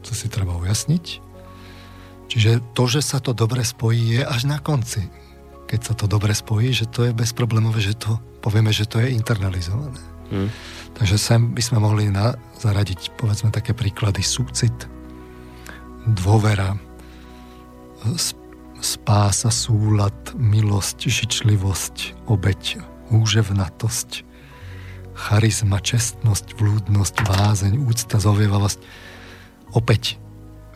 [0.01, 1.05] to si treba ujasniť.
[2.27, 5.05] Čiže to, že sa to dobre spojí, je až na konci.
[5.69, 9.13] Keď sa to dobre spojí, že to je bezproblémové, že to povieme, že to je
[9.13, 10.01] internalizované.
[10.27, 10.49] Hmm.
[10.97, 14.75] Takže sem by sme mohli na, zaradiť, povedzme, také príklady súcit,
[16.03, 16.75] dôvera,
[18.79, 22.79] spása, súlad, milosť, žičlivosť, obeď,
[23.11, 24.25] úževnatosť,
[25.17, 28.79] charizma, čestnosť, vlúdnosť, vázeň, úcta, zovievavosť.
[29.73, 30.21] Opäť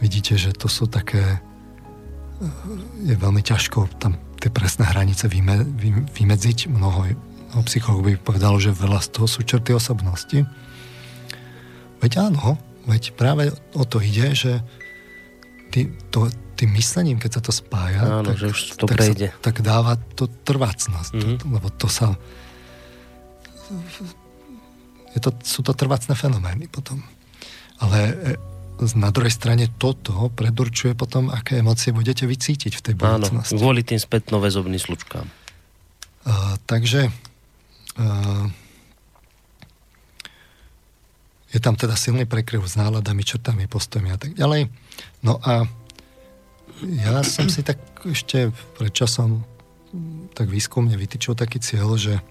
[0.01, 6.01] vidíte, že to sú také eh, je veľmi ťažko tam tie presné hranice vyme, vy,
[6.09, 6.65] vymedziť.
[6.73, 7.13] Mnoho
[7.53, 10.41] no, psycholog by povedal, že veľa z toho sú črty osobnosti.
[12.01, 12.57] Veď áno,
[12.89, 14.65] veď práve o to ide, že
[15.71, 16.27] ty, to,
[16.59, 19.27] tým myslením, keď sa to spája, áno, tak, že už to tak, prejde.
[19.31, 21.37] Sa, tak dáva to trvácnosť, mm-hmm.
[21.39, 22.13] to, lebo to sa
[25.15, 27.03] je to, sú to trvácne fenomény potom.
[27.79, 33.55] Ale e, na druhej strane toto predurčuje potom, aké emócie budete vycítiť v tej budúcnosti.
[33.55, 35.27] Áno, kvôli tým spätnoväzobným slučkám.
[36.21, 37.09] Uh, takže
[37.97, 38.45] uh,
[41.51, 44.71] je tam teda silný prekryv s náladami, črtami, postojmi a tak ďalej.
[45.27, 45.67] No a
[46.81, 49.43] ja som si tak ešte pred časom
[50.31, 52.23] tak výskumne vytýčil taký cieľ, že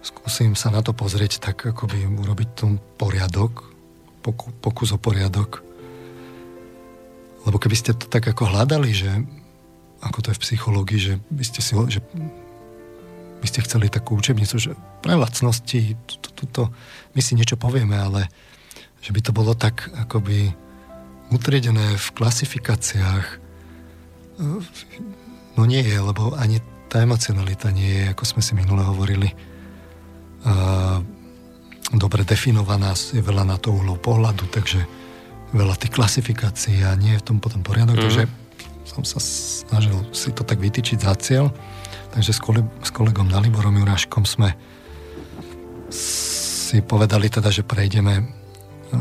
[0.00, 3.68] skúsim sa na to pozrieť tak, akoby urobiť tom poriadok,
[4.24, 5.60] poku, pokus o poriadok.
[7.44, 9.12] Lebo keby ste to tak ako hľadali, že
[10.00, 12.00] ako to je v psychológii, že by ste si, že
[13.38, 15.96] by ste chceli takú učebnicu, že pre lacnosti
[16.34, 16.70] tuto,
[17.14, 18.30] my si niečo povieme, ale
[19.02, 20.50] že by to bolo tak akoby
[21.30, 23.48] utriedené v klasifikáciách
[25.58, 29.28] no nie je, lebo ani tá emocionalita nie je, ako sme si minule hovorili,
[31.92, 34.80] dobre definovaná, je veľa na to uhlov pohľadu, takže
[35.52, 38.04] veľa tých klasifikácií a nie je v tom potom poriadok, mm.
[38.04, 38.24] takže
[38.88, 41.52] som sa snažil si to tak vytýčiť za cieľ.
[42.08, 44.56] Takže s, kole, s kolegom Naliborom Juráškom sme
[45.88, 48.24] si povedali teda, že prejdeme e,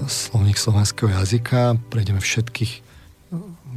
[0.08, 2.88] slovník slovenského jazyka, prejdeme všetkých,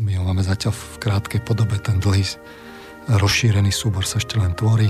[0.01, 2.25] my ho máme zatiaľ v krátkej podobe, ten dlhý
[3.11, 4.89] rozšírený súbor sa ešte len tvorí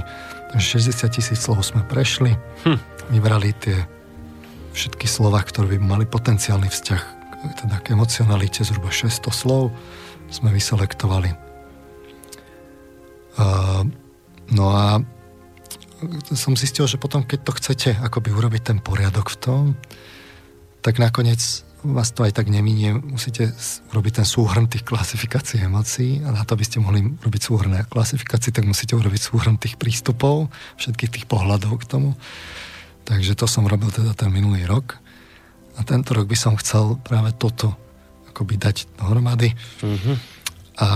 [0.53, 2.79] 60 tisíc slov sme prešli, hm.
[3.15, 3.79] vybrali tie
[4.77, 7.03] všetky slova, ktoré by mali potenciálny vzťah
[7.41, 9.73] teda k emocionalite, zhruba 600 slov
[10.29, 11.33] sme vyselektovali.
[13.41, 13.89] Uh,
[14.53, 15.01] no a
[16.33, 19.63] som zistil, že potom, keď to chcete akoby urobiť ten poriadok v tom,
[20.81, 21.41] tak nakoniec
[21.81, 23.57] vás to aj tak neminie, musíte
[23.93, 28.53] robiť ten súhrn tých klasifikácií emócií a na to by ste mohli robiť súhrn klasifikácií,
[28.53, 32.11] tak musíte urobiť súhrn tých prístupov, všetkých tých pohľadov k tomu.
[33.09, 35.01] Takže to som robil teda ten minulý rok.
[35.81, 37.73] A tento rok by som chcel práve toto
[38.29, 39.57] akoby dať dohromady.
[39.81, 40.17] Mm-hmm.
[40.85, 40.93] A, a,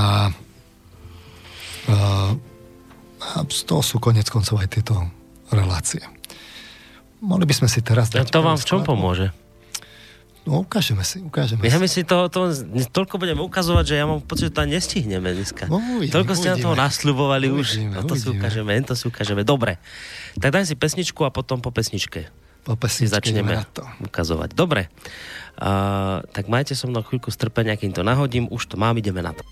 [3.33, 4.95] a z toho sú konec koncov aj tieto
[5.49, 6.05] relácie.
[7.25, 8.13] Mohli by sme si teraz...
[8.13, 9.33] To, to vám v čom pomôže?
[10.45, 11.81] No ukážeme si, ukážeme ja si.
[11.81, 12.53] my si to, to,
[12.93, 15.65] toľko budeme ukazovať, že ja mám pocit, že to nestihneme dneska.
[15.73, 17.97] No, uvidíme, toľko ste na toho nasľubovali uvidíme, už.
[17.97, 19.41] No to si ukážeme, to si ukážeme.
[19.41, 19.81] Dobre.
[20.37, 22.29] Tak daj si pesničku a potom po pesničke
[22.65, 23.85] po pesničke si začneme to.
[24.05, 24.57] ukazovať.
[24.57, 24.89] Dobre.
[25.57, 28.49] Uh, tak majte so mnou chvíľku strpenia, kým to nahodím.
[28.49, 29.45] Už to mám, ideme na to.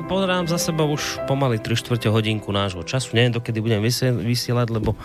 [0.00, 3.12] Máme, pozerám za sebou už pomaly 3 čtvrte hodinku nášho času.
[3.12, 3.84] Neviem, dokedy budem
[4.24, 4.96] vysielať, lebo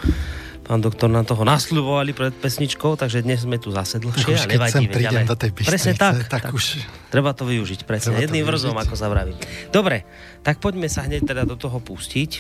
[0.63, 4.23] pán doktor nám toho nasľubovali pred pesničkou, takže dnes sme tu zase dlhšie.
[4.23, 5.29] Už keď nevadí, sem prídem ale...
[5.29, 6.79] do tej Bystrice, presne tak, tak, tak, už...
[7.11, 8.15] Treba to využiť, presne.
[8.17, 9.35] Jedným vrzom, ako sa vraví.
[9.69, 10.07] Dobre,
[10.41, 12.31] tak poďme sa hneď teda do toho pustiť.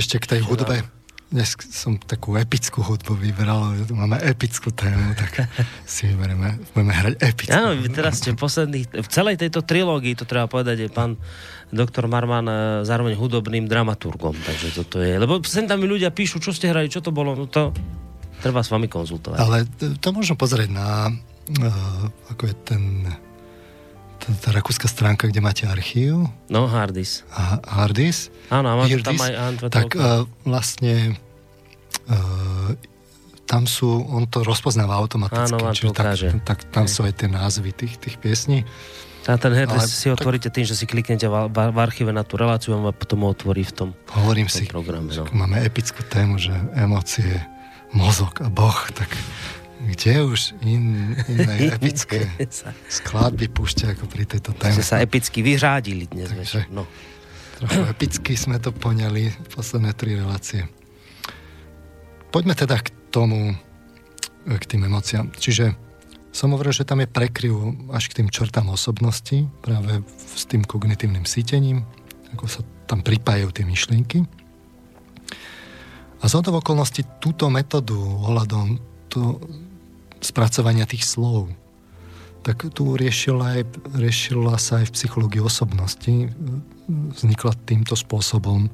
[0.00, 0.80] Ešte k tej hudbe.
[1.34, 5.50] Dnes som takú epickú hudbu vybral, máme epickú tému, tak
[5.82, 7.50] si vyberieme, budeme hrať epickú.
[7.50, 11.18] Áno, teraz ste posledných, v celej tejto trilógii, to treba povedať, je pán
[11.74, 12.54] doktor Marman e,
[12.86, 17.02] zároveň hudobným dramaturgom, takže toto je, lebo sem tam ľudia píšu, čo ste hrali, čo
[17.02, 17.74] to bolo, no to
[18.38, 19.42] treba s vami konzultovať.
[19.42, 19.66] Ale
[19.98, 22.82] to môžem pozrieť na, uh, ako je ten
[24.22, 26.30] tá, rakúska stránka, kde máte archív.
[26.46, 27.26] No, Hardis.
[27.34, 28.30] A, Hardis.
[28.48, 29.34] Áno, a Hirdis, tam aj
[29.68, 31.18] Tak uh, vlastne
[33.44, 35.52] tam sú, on to rozpoznáva automaticky.
[35.52, 38.64] Áno, čiže tak, tak tam sú aj tie názvy tých, tých piesní.
[39.24, 42.36] A ten Herdis Ale, si otvoríte tým, že si kliknete v, v archíve na tú
[42.36, 45.08] reláciu a potom otvorí v tom, Hovorím v tom si, programe.
[45.16, 45.24] No.
[45.32, 47.40] máme epickú tému, že emócie,
[47.96, 49.08] mozog a boh, tak
[49.80, 52.28] kde už in, iné epické
[53.00, 54.76] skladby púšťa ako pri tejto téme.
[54.76, 56.28] Ste sa epicky vyřádili dnes.
[56.28, 56.84] Takže, no.
[57.64, 60.68] Trochu epicky sme to poňali posledné tri relácie.
[62.34, 63.54] Poďme teda k tomu,
[64.42, 65.30] k tým emóciám.
[65.38, 65.78] Čiže
[66.34, 67.54] som hovoril, že tam je prekryv
[67.94, 70.02] až k tým črtám osobnosti, práve
[70.34, 71.86] s tým kognitívnym sítením,
[72.34, 72.60] ako sa
[72.90, 74.26] tam pripájajú tie myšlienky.
[76.18, 79.38] A z okolností túto metódu ohľadom to,
[80.18, 81.54] spracovania tých slov.
[82.42, 83.62] Tak tu riešila, aj,
[83.94, 86.34] riešila sa aj v psychológii osobnosti.
[86.90, 88.66] Vznikla týmto spôsobom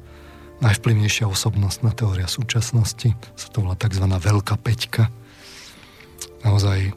[0.60, 3.16] najvplyvnejšia osobnostná teória súčasnosti.
[3.36, 4.04] Sa to volá tzv.
[4.04, 5.08] veľká peťka.
[6.44, 6.92] Naozaj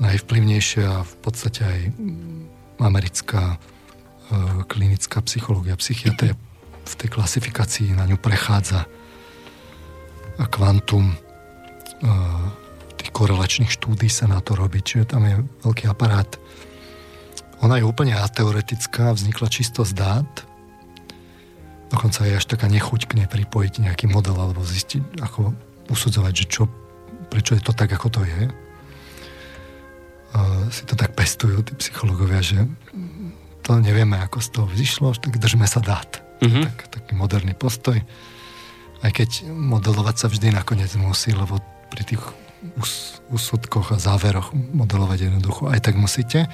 [0.00, 1.80] najvplyvnejšia a v podstate aj
[2.80, 3.56] americká e,
[4.64, 6.32] klinická psychológia, psychiatria
[6.88, 8.88] v tej klasifikácii na ňu prechádza
[10.48, 11.16] kvantum e,
[12.96, 16.28] tých korelačných štúdí sa na to robí, čiže tam je veľký aparát.
[17.60, 20.28] Ona je úplne ateoretická, vznikla čisto z dát,
[21.90, 25.52] dokonca je až taká nechuť k nej pripojiť nejaký model alebo zistiť, ako
[25.90, 26.62] usudzovať, že čo,
[27.28, 28.40] prečo je to tak, ako to je.
[30.30, 32.62] Uh, si to tak pestujú tí psychológovia, že
[33.66, 36.22] to nevieme, ako z toho vzýšlo, tak držme sa dát.
[36.38, 36.62] Mm-hmm.
[36.64, 37.98] Tak, taký moderný postoj.
[39.02, 41.58] Aj keď modelovať sa vždy nakoniec musí, lebo
[41.90, 42.22] pri tých
[43.32, 45.72] úsudkoch a záveroch modelovať jednoducho.
[45.72, 46.46] Aj tak musíte.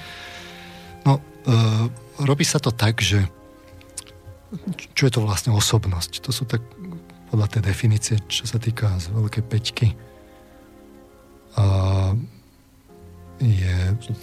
[1.03, 1.51] No, e,
[2.23, 3.27] robí sa to tak, že
[4.95, 6.23] čo je to vlastne osobnosť?
[6.23, 6.63] To sú tak
[7.27, 9.87] podľa tej definície, čo sa týka z veľkej peťky.
[11.57, 11.63] A
[13.37, 13.75] je...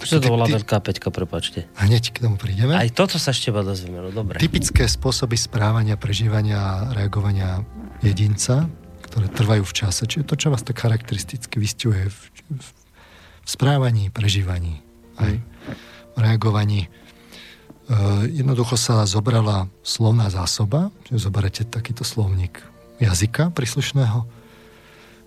[0.03, 1.69] Čo to bola veľká peťka, prepačte?
[1.77, 2.75] Hneď k tomu prídeme.
[2.75, 4.41] Aj toto sa ešte dozvieme, no dobre.
[4.41, 7.63] Typické spôsoby správania, prežívania a reagovania
[8.03, 8.67] jedinca
[9.15, 10.03] ktoré trvajú v čase.
[10.03, 12.19] Čiže to, čo vás tak charakteristicky vystihuje v,
[12.51, 12.67] v,
[13.45, 14.83] v správaní, prežívaní,
[15.15, 16.91] aj v reagovaní.
[17.85, 17.93] E,
[18.33, 22.65] jednoducho sa zobrala slovná zásoba, čiže zoberete takýto slovník
[22.97, 24.25] jazyka príslušného,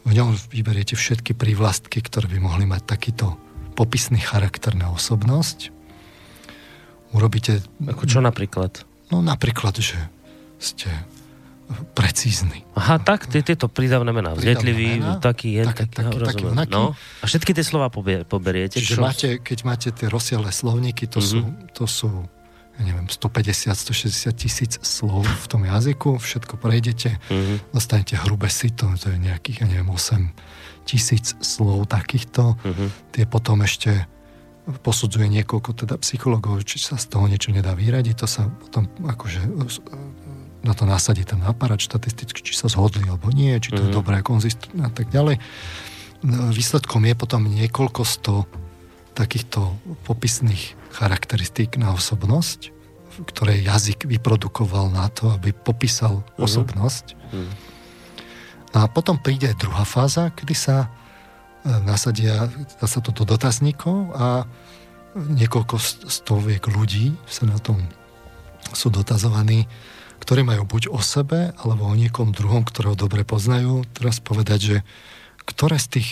[0.08, 3.36] v ňom vyberiete všetky prívlastky, ktoré by mohli mať takýto
[3.76, 5.70] popisný charakter na osobnosť.
[7.12, 7.60] Urobíte...
[7.84, 8.82] Ako čo napríklad?
[9.12, 10.00] No napríklad, že
[10.58, 10.88] ste
[11.92, 12.64] precízny.
[12.72, 14.32] Aha, tak, tieto prídavné mená.
[14.32, 16.96] Vzdetlivý, taký, jen, tak, taký, taký, taký, no.
[16.96, 18.80] A všetky tie slova poberiete.
[18.80, 19.04] Čiže čo?
[19.04, 21.28] máte, keď máte tie rozsiahle slovníky, to, mm-hmm.
[21.28, 21.40] sú,
[21.76, 22.10] to sú
[22.84, 27.74] neviem, 150-160 tisíc slov v tom jazyku, všetko prejdete, mm-hmm.
[27.74, 32.54] dostanete hrubé sito, to je nejakých, ja neviem, 8 tisíc slov takýchto.
[32.54, 32.88] Mm-hmm.
[33.12, 34.06] Tie potom ešte
[34.84, 39.40] posudzuje niekoľko teda psychologov, či sa z toho niečo nedá vyradiť, to sa potom akože
[40.62, 43.84] na to nasadí ten aparát štatisticky, či sa zhodli alebo nie, či to mm.
[43.88, 43.96] je mhm.
[43.96, 45.40] dobré, konzistentné a tak ďalej.
[46.18, 48.34] No, výsledkom je potom niekoľko sto
[49.14, 49.74] takýchto
[50.06, 52.74] popisných charakteristík na osobnosť,
[53.30, 56.42] ktoré jazyk vyprodukoval na to, aby popísal mm.
[56.42, 57.14] osobnosť.
[57.30, 57.50] Mm.
[58.74, 60.88] No a potom príde druhá fáza, kedy sa e,
[61.86, 64.44] nasadia, dá sa to do dotazníkov a
[65.14, 65.78] niekoľko
[66.10, 67.80] stoviek ľudí sa na tom
[68.74, 69.64] sú dotazovaní
[70.18, 74.76] ktorí majú buď o sebe, alebo o niekom druhom, ktorého dobre poznajú, teraz povedať, že
[75.46, 76.08] ktoré z tých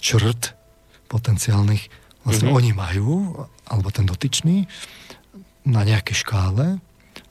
[0.00, 0.56] črt
[1.12, 1.92] potenciálnych
[2.28, 2.60] vlastne mm-hmm.
[2.60, 3.08] oni majú,
[3.64, 4.68] alebo ten dotyčný,
[5.64, 6.76] na nejakej škále,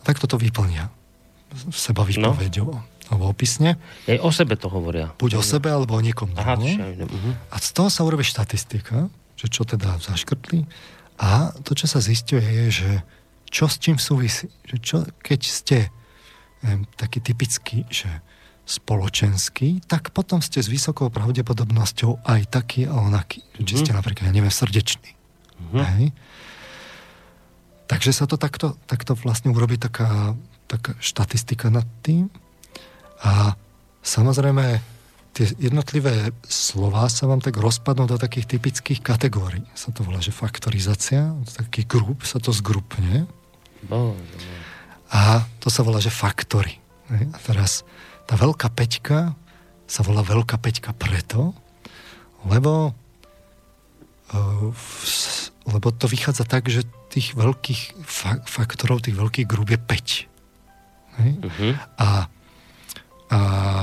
[0.02, 0.90] tak toto vyplnia
[1.72, 2.74] seba vypovedou.
[2.74, 3.80] No alebo opisne.
[4.04, 5.16] Aj o sebe to hovoria.
[5.16, 6.60] Buď o sebe, alebo o niekom druhom.
[6.60, 7.34] uh-huh.
[7.48, 9.08] A z toho sa urobí štatistika,
[9.40, 10.68] že čo teda zaškrtli.
[11.16, 12.92] A to, čo sa zistuje, je, že
[13.48, 14.52] čo s čím súvisí.
[14.68, 15.78] Že čo, keď ste
[16.68, 18.12] um, taký typický, že
[18.68, 23.40] spoločenský, tak potom ste s vysokou pravdepodobnosťou aj taký a onaký.
[23.40, 23.64] Mm-hmm.
[23.64, 25.16] Či ste napríklad, ja neviem, srdečný.
[25.16, 25.84] Mm-hmm.
[25.96, 26.06] Hej?
[27.88, 30.36] Takže sa to takto, takto vlastne urobí taká,
[30.68, 32.28] taká štatistika nad tým.
[33.24, 33.56] A
[34.04, 34.84] samozrejme,
[35.32, 39.64] tie jednotlivé slova sa vám tak rozpadnú do takých typických kategórií.
[39.72, 43.24] Sa to volá, že faktorizácia, taký grup, sa to zgrupne.
[45.08, 46.84] A to sa volá, že faktory.
[47.08, 47.88] A teraz
[48.28, 49.34] tá veľká peťka
[49.88, 51.56] sa volá veľká peťka preto,
[52.44, 52.92] lebo,
[54.36, 54.68] uh,
[55.64, 60.28] lebo to vychádza tak, že tých veľkých fa- faktorov, tých veľkých grúb je 5.
[61.18, 61.74] Uh-huh.
[61.98, 62.28] A,
[63.32, 63.40] a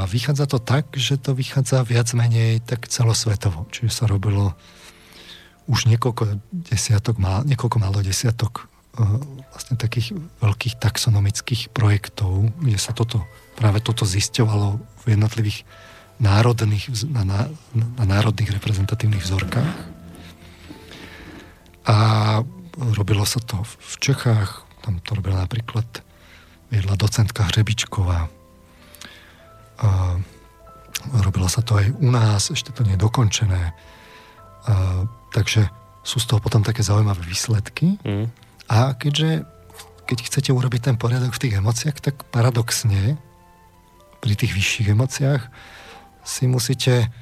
[0.07, 3.67] vychádza to tak, že to vychádza viac menej tak celosvetovo.
[3.73, 4.53] Čiže sa robilo
[5.65, 8.69] už niekoľko desiatok, má, niekoľko málo desiatok
[9.01, 9.19] uh,
[9.57, 10.13] vlastne takých
[10.45, 13.25] veľkých taxonomických projektov, kde sa toto
[13.55, 15.67] práve toto zisťovalo v jednotlivých
[16.19, 17.41] národných, na, na,
[17.75, 19.75] na národných reprezentatívnych vzorkách.
[21.85, 21.97] A
[22.97, 25.87] robilo sa to v Čechách, tam to robila napríklad
[26.73, 28.27] viedla docentka Hřebičková.
[29.85, 29.89] A
[31.23, 33.63] robilo sa to aj u nás, ešte to nie je dokončené.
[34.65, 35.69] A, takže
[36.05, 38.01] sú z toho potom také zaujímavé výsledky.
[38.05, 38.33] Mm.
[38.69, 39.45] A keďže
[40.05, 43.17] keď chcete urobiť ten poriadok v tých emóciách, tak paradoxne
[44.25, 45.43] pri tých vyšších emóciách
[46.25, 47.13] si musíte,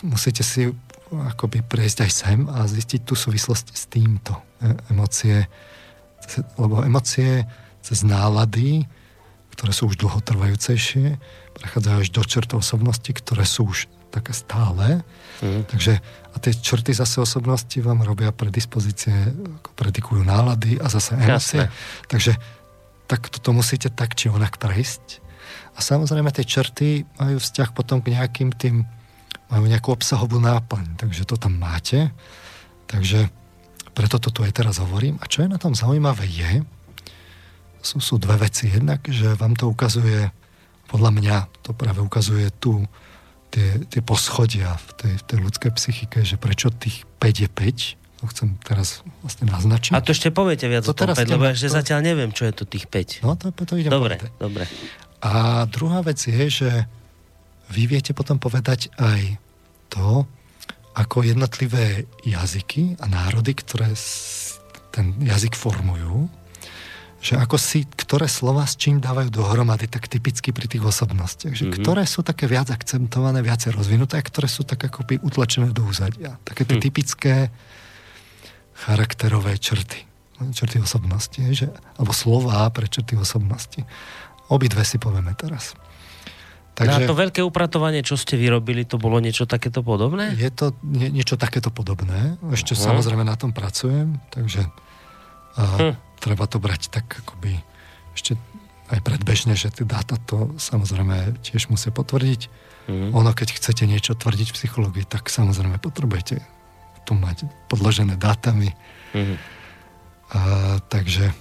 [0.00, 0.72] musíte si
[1.12, 4.32] akoby prejsť aj sem a zistiť tú súvislosť s týmto.
[4.64, 5.44] E, emócie,
[6.56, 7.44] lebo emócie
[7.84, 8.88] cez nálady,
[9.52, 11.20] ktoré sú už dlhotrvajúcejšie,
[11.52, 15.04] prechádzajú až do črtov osobnosti, ktoré sú už také stále.
[15.44, 15.68] Mm.
[15.68, 16.00] Takže
[16.32, 19.12] a tie črty zase osobnosti vám robia predispozície,
[19.76, 21.68] predikujú nálady a zase emócie.
[22.08, 22.40] Takže
[23.04, 25.25] tak toto musíte tak či onak prejsť
[25.76, 28.88] a samozrejme tie črty majú vzťah potom k nejakým tým,
[29.52, 32.08] majú nejakú obsahovú náplň, takže to tam máte.
[32.88, 33.28] Takže
[33.92, 35.20] preto to tu aj teraz hovorím.
[35.20, 36.64] A čo je na tom zaujímavé je,
[37.84, 38.72] sú, sú dve veci.
[38.72, 40.32] Jednak, že vám to ukazuje,
[40.90, 42.82] podľa mňa to práve ukazuje tu
[43.54, 48.20] tie, tie poschodia v tej, v tej ľudskej psychike, že prečo tých 5 je 5,
[48.20, 49.92] to chcem teraz vlastne naznačiť.
[49.92, 51.68] A to ešte poviete viac to o tom 5, lebo to...
[51.68, 53.22] zatiaľ neviem, čo je to tých 5.
[53.22, 54.32] No to, to idem Dobre, povedať.
[54.40, 54.64] dobre.
[55.26, 56.70] A druhá vec je, že
[57.74, 59.42] vy viete potom povedať aj
[59.90, 60.22] to,
[60.94, 63.90] ako jednotlivé jazyky a národy, ktoré
[64.94, 66.30] ten jazyk formujú,
[67.20, 71.58] že ako si, ktoré slova s čím dávajú dohromady, tak typicky pri tých osobnostiach.
[71.58, 71.82] Že mm-hmm.
[71.82, 76.38] ktoré sú také viac akcentované, viacej rozvinuté a ktoré sú tak akoby utlačené do úzadia.
[76.46, 76.84] Také tie mm.
[76.86, 77.34] typické
[78.78, 80.06] charakterové črty.
[80.54, 81.40] Črty osobnosti.
[81.40, 83.82] Že, alebo slová pre črty osobnosti.
[84.52, 85.74] Obidve si povieme teraz.
[86.76, 90.36] Takže, Na to veľké upratovanie, čo ste vyrobili, to bolo niečo takéto podobné?
[90.36, 92.36] Je to nie, niečo takéto podobné.
[92.52, 92.92] Ešte uh-huh.
[92.92, 94.68] samozrejme na tom pracujem, takže
[95.56, 95.92] uh, hm.
[96.20, 97.56] treba to brať tak akoby
[98.12, 98.36] ešte
[98.92, 102.40] aj predbežne, že tie dáta to samozrejme tiež musia potvrdiť.
[102.92, 103.24] Uh-huh.
[103.24, 106.44] Ono, keď chcete niečo tvrdiť v psychológii, tak samozrejme potrebujete
[107.08, 108.76] tu mať podložené dátami.
[109.16, 109.36] Uh-huh.
[110.28, 111.32] Uh, takže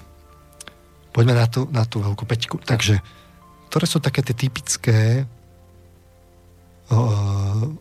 [1.16, 2.60] Poďme na tú, na tú veľkú peťku.
[2.60, 3.00] Takže,
[3.72, 5.24] ktoré sú také tie typické
[6.92, 7.00] o,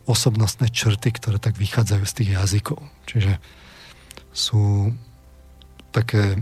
[0.07, 2.79] osobnostné črty, ktoré tak vychádzajú z tých jazykov.
[3.11, 3.43] Čiže
[4.31, 4.95] sú
[5.91, 6.39] také,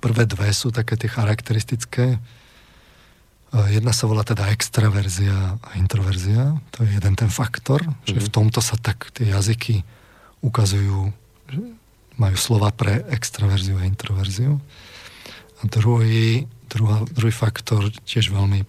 [0.00, 2.16] prvé dve sú také tie charakteristické.
[3.68, 6.56] Jedna sa volá teda extraverzia a introverzia.
[6.80, 8.08] To je jeden ten faktor, mm-hmm.
[8.08, 8.36] že v mhm.
[8.40, 9.84] tomto sa tak tie jazyky
[10.40, 11.12] ukazujú,
[11.52, 11.60] že
[12.16, 14.56] majú slova pre extraverziu a introverziu.
[15.60, 18.64] A druhý, druhá, druhý faktor, tiež veľmi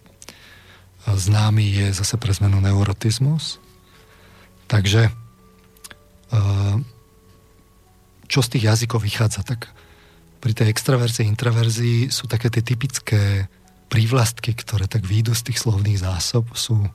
[1.07, 3.57] známy, je zase pre zmenu neurotizmus.
[4.69, 5.09] Takže
[8.31, 9.43] čo z tých jazykov vychádza?
[9.43, 9.67] Tak
[10.39, 13.49] pri tej extraverzii, intraverzii sú také tie typické
[13.91, 16.87] prívlastky, ktoré tak výjdu z tých slovných zásob, sú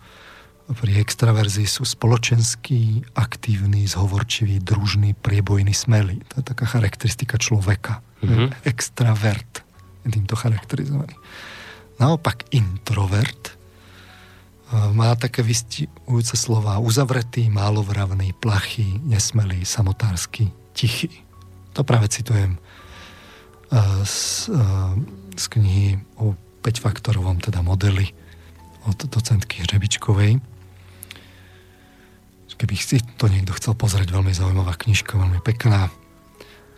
[0.67, 6.23] pri extraverzii sú spoločenský, aktívny, zhovorčivý, družný, priebojný, smelý.
[6.35, 8.03] To je taká charakteristika človeka.
[8.23, 8.67] Mm-hmm.
[8.67, 9.66] Extravert
[10.11, 11.15] týmto charakterizovaný.
[11.97, 13.53] Naopak introvert e,
[14.93, 21.11] má také vystihujúce slova uzavretý, málovravný, plachý, nesmelý, samotársky, tichý.
[21.73, 22.61] To práve citujem e,
[24.05, 24.61] z, e,
[25.37, 25.89] z knihy
[26.21, 28.13] o 5-faktorovom teda modeli
[28.87, 30.39] od docentky Hřebičkovej.
[32.57, 35.93] Keby si to niekto chcel pozrieť, veľmi zaujímavá knižka, veľmi pekná.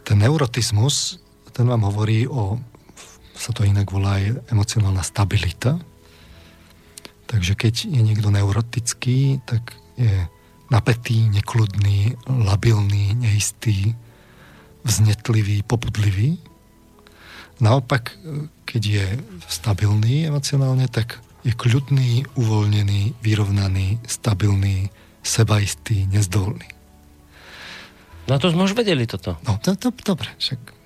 [0.02, 1.22] Ten neurotizmus
[1.58, 2.54] ten vám hovorí o,
[3.38, 5.78] sa to inak volá aj emocionálna stabilita.
[7.30, 10.26] Takže keď je niekto neurotický, tak je
[10.68, 13.94] napätý, nekludný, labilný, neistý,
[14.82, 16.42] vznetlivý, popudlivý.
[17.62, 18.14] Naopak,
[18.66, 19.06] keď je
[19.46, 24.90] stabilný emocionálne, tak je kľudný, uvoľnený, vyrovnaný, stabilný,
[25.22, 26.66] sebaistý, nezdolný.
[28.28, 29.40] No to sme už vedeli toto.
[29.46, 30.77] No, to, to, dobre, však...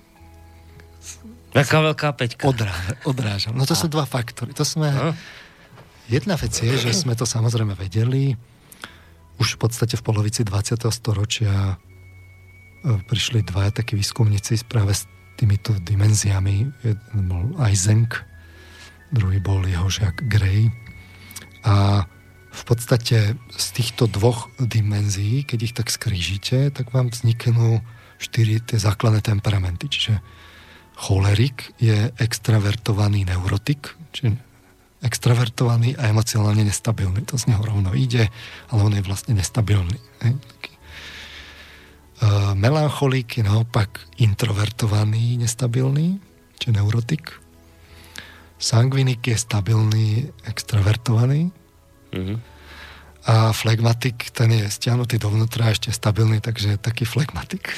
[1.53, 2.49] Taká veľká peťka.
[2.49, 2.73] Odrá,
[3.05, 3.53] odrážam.
[3.53, 3.79] No to A.
[3.79, 4.57] sú dva faktory.
[4.57, 4.89] To sme...
[4.89, 5.13] A.
[6.11, 8.35] Jedna vec je, že sme to samozrejme vedeli.
[9.39, 10.83] Už v podstate v polovici 20.
[10.91, 11.75] storočia e,
[13.07, 15.07] prišli dvaja takí výskumníci práve s
[15.39, 16.57] týmito dimenziami.
[16.83, 18.19] Jeden bol Eysenck,
[19.15, 20.67] druhý bol jeho žiak Gray.
[21.63, 22.03] A
[22.53, 27.81] v podstate z týchto dvoch dimenzií, keď ich tak skrížite, tak vám vzniknú
[28.21, 29.89] štyri tie základné temperamenty.
[29.89, 30.19] Čiže
[31.03, 34.39] cholerik je extravertovaný neurotik, čiže
[35.03, 37.27] extravertovaný a emocionálne nestabilný.
[37.27, 38.31] To z neho rovno ide,
[38.71, 39.99] ale on je vlastne nestabilný.
[40.23, 40.39] Hej?
[42.23, 46.23] Uh, melancholik je naopak introvertovaný, nestabilný,
[46.55, 47.35] čiže neurotik.
[48.55, 51.51] Sangvinik je stabilný, extravertovaný,
[52.13, 52.37] Mm-hmm.
[53.23, 57.71] A flegmatik, ten je stiahnutý dovnútra, ešte stabilný, takže je taký flegmatik.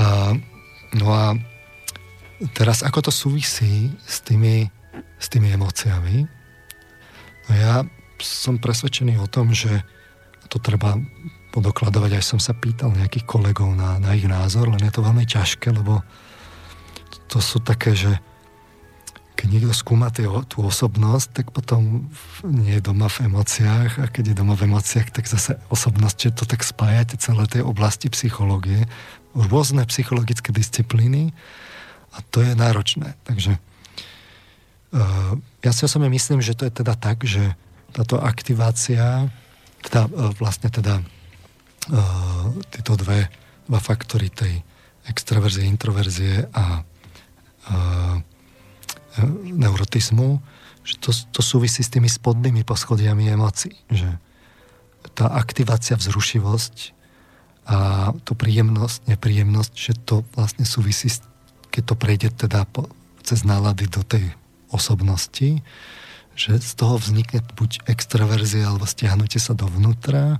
[0.00, 0.34] a,
[1.00, 1.36] no a
[2.56, 4.68] teraz ako to súvisí s tými,
[5.20, 6.24] s tými emóciami?
[7.48, 7.84] No ja
[8.20, 9.84] som presvedčený o tom, že
[10.48, 10.98] to treba
[11.50, 15.26] podokladovať, aj som sa pýtal nejakých kolegov na, na ich názor, len je to veľmi
[15.26, 16.02] ťažké, lebo
[17.26, 18.10] to sú také, že
[19.34, 22.12] keď niekto skúma tie, tú osobnosť, tak potom
[22.44, 26.30] nie je doma v emóciách a keď je doma v emóciách, tak zase osobnosť, že
[26.36, 28.84] to tak spájate celé tej oblasti psychológie,
[29.32, 31.32] rôzne psychologické disciplíny
[32.14, 33.14] a to je náročné.
[33.24, 35.32] Takže uh,
[35.62, 37.54] ja si osobne myslím, že to je teda tak, že
[37.90, 39.30] táto aktivácia,
[39.86, 42.44] teda uh, vlastne teda uh,
[42.74, 43.30] tieto dve,
[43.70, 44.62] dva faktory tej
[45.08, 46.84] extraverzie, introverzie a
[49.44, 50.40] neurotizmu,
[50.86, 53.74] že to, to súvisí s tými spodnými poschodiami emócií.
[53.90, 54.16] Že
[55.16, 56.96] tá aktivácia vzrušivosť
[57.70, 61.12] a tú príjemnosť, nepríjemnosť, že to vlastne súvisí,
[61.70, 62.90] keď to prejde teda po,
[63.22, 64.34] cez nálady do tej
[64.70, 65.62] osobnosti,
[66.34, 70.38] že z toho vznikne buď extraverzia alebo stiahnutie sa dovnútra,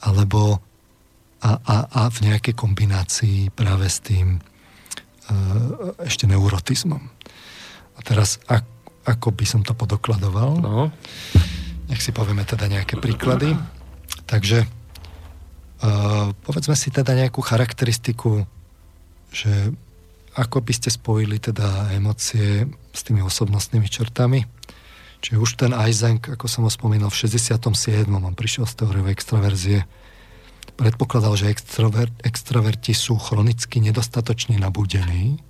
[0.00, 0.60] alebo
[1.40, 4.40] a, a, a v nejakej kombinácii práve s tým e,
[6.04, 7.00] ešte neurotizmom.
[7.96, 8.64] A teraz, ak,
[9.08, 10.60] ako by som to podokladoval?
[10.60, 10.92] No.
[11.88, 13.56] Nech si povieme teda nejaké príklady.
[14.30, 14.62] Takže
[15.82, 18.46] uh, povedzme si teda nejakú charakteristiku,
[19.34, 19.74] že
[20.40, 22.64] ako by ste spojili teda emócie
[22.96, 24.48] s tými osobnostnými črtami.
[25.20, 27.60] Čiže už ten Eisenk, ako som ho spomínal, v 67.
[28.08, 29.84] on prišiel z teórie extraverzie,
[30.80, 35.44] predpokladal, že extrover, extroverti sú chronicky nedostatočne nabudení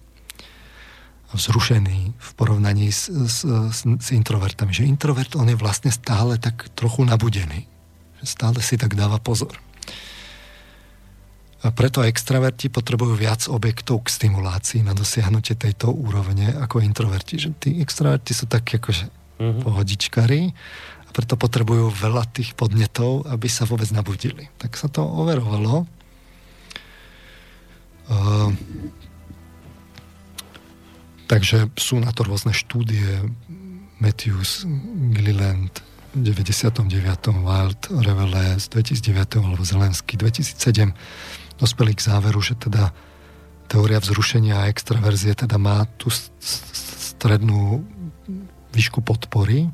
[1.30, 4.74] vzrušený v porovnaní s, s, s, s introvertami.
[4.74, 7.70] Že introvert, on je vlastne stále tak trochu nabudený.
[8.26, 9.54] Stále si tak dáva pozor.
[11.60, 17.36] A preto extraverti potrebujú viac objektov k stimulácii na dosiahnutie tejto úrovne ako introverti.
[17.36, 19.62] Že tí extraverti sú takí akože mm-hmm.
[19.68, 20.42] pohodičkari
[21.04, 24.48] a preto potrebujú veľa tých podnetov, aby sa vôbec nabudili.
[24.56, 25.84] Tak sa to overovalo.
[28.08, 28.50] Uh,
[31.30, 33.22] Takže sú na to rôzne štúdie.
[34.02, 34.66] Matthews,
[35.14, 35.70] Gilliland,
[36.18, 36.90] 99.
[37.46, 39.38] Wild, Revele z 2009.
[39.38, 40.90] alebo Zelensky 2007
[41.60, 42.90] dospeli k záveru, že teda
[43.70, 47.84] teória vzrušenia a extraverzie teda má tú strednú
[48.72, 49.68] výšku podpory,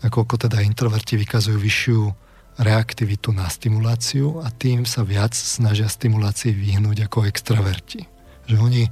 [0.00, 2.00] nakoľko teda introverti vykazujú vyššiu
[2.58, 8.06] reaktivitu na stimuláciu a tým sa viac snažia stimulácii vyhnúť ako extraverti.
[8.50, 8.82] Že oni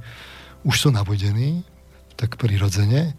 [0.63, 1.67] už sú nabudení,
[2.15, 3.15] tak prirodzene.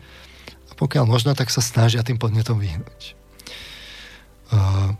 [0.68, 3.16] A pokiaľ možno, tak sa snažia tým podnetom vyhnúť.
[4.48, 4.96] Uh,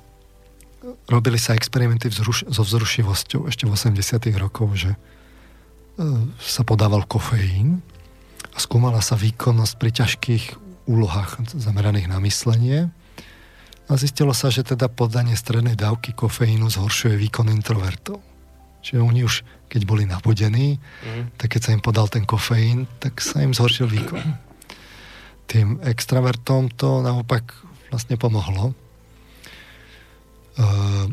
[1.11, 3.99] robili sa experimenty vzruš- so vzrušivosťou ešte v 80
[4.39, 7.83] rokov, že uh, sa podával kofeín
[8.55, 10.45] a skúmala sa výkonnosť pri ťažkých
[10.89, 12.89] úlohách zameraných na myslenie.
[13.89, 18.21] A zistilo sa, že teda podanie strednej dávky kofeínu zhoršuje výkon introvertov.
[18.85, 21.41] Čiže oni už, keď boli nabudení, mm.
[21.41, 24.27] tak keď sa im podal ten kofeín, tak sa im zhoršil výkon.
[25.49, 27.57] Tým extravertom to naopak
[27.89, 28.77] vlastne pomohlo.
[30.59, 31.07] Uh,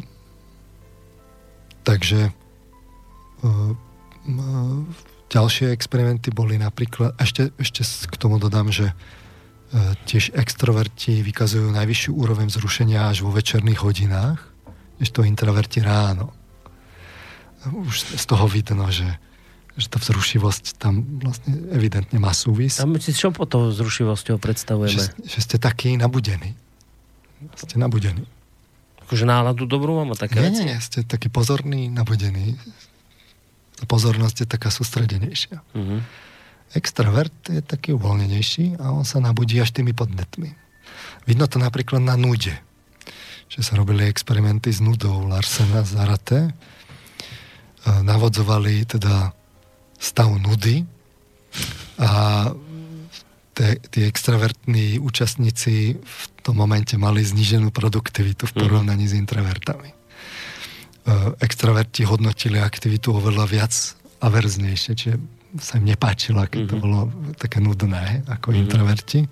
[1.85, 2.33] takže
[3.45, 3.71] uh,
[5.29, 8.93] ďalšie experimenty boli napríklad, ešte, ešte k tomu dodám, že
[10.05, 14.39] tiež extroverti vykazujú najvyššiu úroveň vzrušenia až vo večerných hodinách,
[15.01, 16.31] než to introverti ráno.
[17.65, 19.09] Už z toho vidno, že,
[19.75, 22.77] že tá vzrušivosť tam vlastne evidentne má súvis.
[22.79, 24.95] A my si čo po toho vzrušivosťou predstavujeme?
[24.95, 26.55] Že, že ste taký nabudení.
[27.57, 28.23] Ste nabudení.
[29.05, 30.61] Akože náladu dobrú mám a také nie, veci?
[30.65, 32.57] Nie, ste taký pozorný, nabudený
[33.75, 35.59] tá pozornosť je taká sústredenejšia.
[35.75, 35.99] Uh-huh.
[36.71, 40.55] Extrovert je taký uvoľnenejší a on sa nabudí až tými podnetmi.
[41.27, 42.55] Vidno to napríklad na nude.
[43.51, 46.49] Že sa robili experimenty s nudou Larsena Zarate.
[46.49, 46.51] E,
[47.83, 49.35] navodzovali teda
[49.99, 50.87] stav nudy
[51.99, 52.51] a
[53.89, 58.59] tí extravertní účastníci v tom momente mali zníženú produktivitu v mhm.
[58.59, 59.11] porovnaní mm.
[59.11, 59.89] s introvertami.
[59.89, 59.95] E,
[61.39, 63.73] extraverti hodnotili aktivitu oveľa viac
[64.19, 65.15] averznejšie, čiže
[65.55, 66.71] sa im nepáčilo, keď mm-hmm.
[66.71, 66.83] to mhm.
[66.83, 66.99] bolo
[67.39, 68.63] také nudné ako mm-hmm.
[68.67, 69.19] introverti.
[69.23, 69.29] E,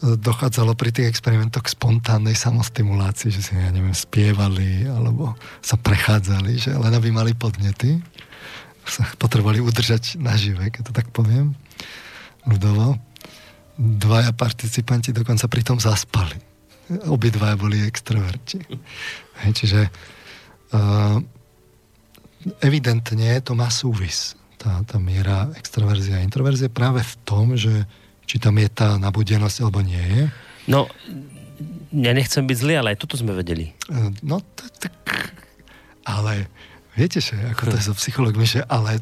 [0.00, 6.56] dochádzalo pri tých experimentoch k spontánnej samostimulácii, že si, ja neviem, spievali alebo sa prechádzali,
[6.56, 8.00] že len aby mali podnety.
[8.88, 11.52] Sa potrebovali udržať nažive, keď to tak poviem,
[12.46, 12.96] ľudovo.
[13.80, 16.36] Dvaja participanti dokonca pritom zaspali.
[17.08, 18.60] Obidvaja boli extroverti.
[19.40, 19.80] Hej, čiže
[20.74, 21.16] uh,
[22.60, 24.36] evidentne to má súvis.
[24.60, 27.88] Tá, tá miera extroverzia a introverzie práve v tom, že
[28.28, 30.22] či tam je tá nabudenosť alebo nie je.
[30.68, 30.84] No,
[31.96, 33.72] ja nechcem byť zlý, ale aj toto sme vedeli.
[33.88, 34.92] Uh, no, tak...
[36.04, 36.48] Ale
[36.96, 39.00] viete, že ako to je so psychologmi, že ale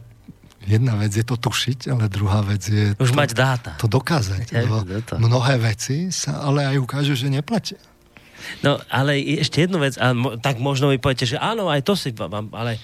[0.69, 2.93] jedna vec je to tušiť, ale druhá vec je...
[3.01, 3.71] Už to, mať dáta.
[3.81, 4.45] To dokázať.
[4.59, 4.65] Ja,
[5.17, 7.81] mnohé veci sa ale aj ukážu, že neplatia.
[8.63, 11.99] No, ale ešte jednu vec, a mo, tak možno mi poviete, že áno, aj to
[11.99, 12.79] si mám, ale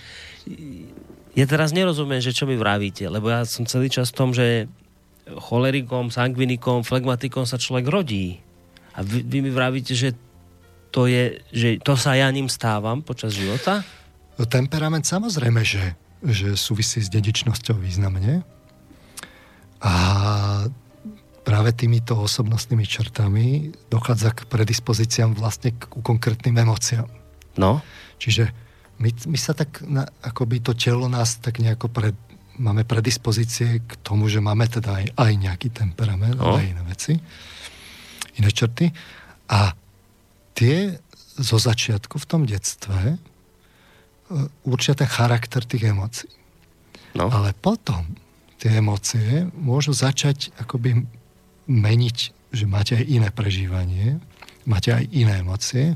[1.35, 4.67] ja teraz nerozumiem, že čo mi vravíte, lebo ja som celý čas v tom, že
[5.25, 8.39] cholerikom, sangvinikom, flegmatikom sa človek rodí.
[8.95, 10.15] A vy, vy mi vravíte, že
[10.95, 13.83] to je, že to sa ja ním stávam počas života?
[14.39, 18.41] No, temperament samozrejme, že, že súvisí s dedičnosťou významne.
[19.85, 19.95] A
[21.45, 27.07] práve týmito osobnostnými črtami dochádza k predispozíciám vlastne k konkrétnym emóciám.
[27.61, 27.85] No.
[28.17, 28.49] Čiže
[28.99, 32.17] my, my sa tak, na, akoby to telo nás tak nejako pred,
[32.57, 36.57] máme predispozície k tomu, že máme teda aj, aj nejaký temperament, no.
[36.57, 37.13] aj iné veci,
[38.41, 38.89] iné črty.
[39.53, 39.77] A
[40.57, 40.97] tie
[41.37, 43.21] zo začiatku v tom detstve
[44.65, 46.33] určia ten charakter tých emócií.
[47.15, 47.31] No.
[47.31, 48.17] Ale potom
[48.59, 51.05] tie emócie môžu začať akoby
[51.69, 52.19] meniť,
[52.55, 54.19] že máte aj iné prežívanie,
[54.65, 55.95] máte aj iné emócie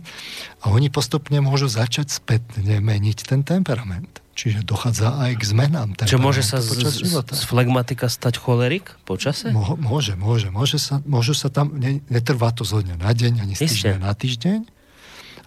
[0.60, 4.20] a oni postupne môžu začať spätne meniť ten temperament.
[4.38, 6.78] Čiže dochádza aj k zmenám Čo môže sa z,
[7.26, 9.50] z flegmatika stať cholerik počase?
[9.50, 10.54] Mo, môže, môže.
[10.54, 13.98] môže sa, môžu sa tam, ne, netrvá to zo dňa na deň, ani z týždňa
[13.98, 14.77] na týždeň,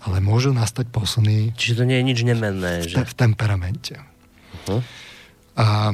[0.02, 1.54] ale môžu nastať posuny...
[1.54, 3.06] Čiže to nie je nič nemenné, že?
[3.06, 4.02] V temperamente.
[4.66, 4.82] Uh-huh.
[5.58, 5.94] A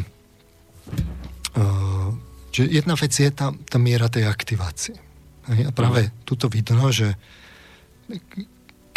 [1.59, 2.11] uh,
[2.57, 4.97] Čiže jedna vec je tá, tá miera tej aktivácie.
[5.45, 6.25] A práve mm.
[6.25, 7.13] tuto vidno, že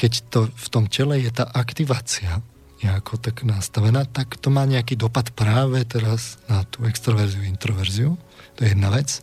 [0.01, 2.41] keď to v tom tele je tá aktivácia
[2.81, 8.17] nejako tak nastavená, tak to má nejaký dopad práve teraz na tú extroverziu, introverziu.
[8.57, 9.21] To je jedna vec.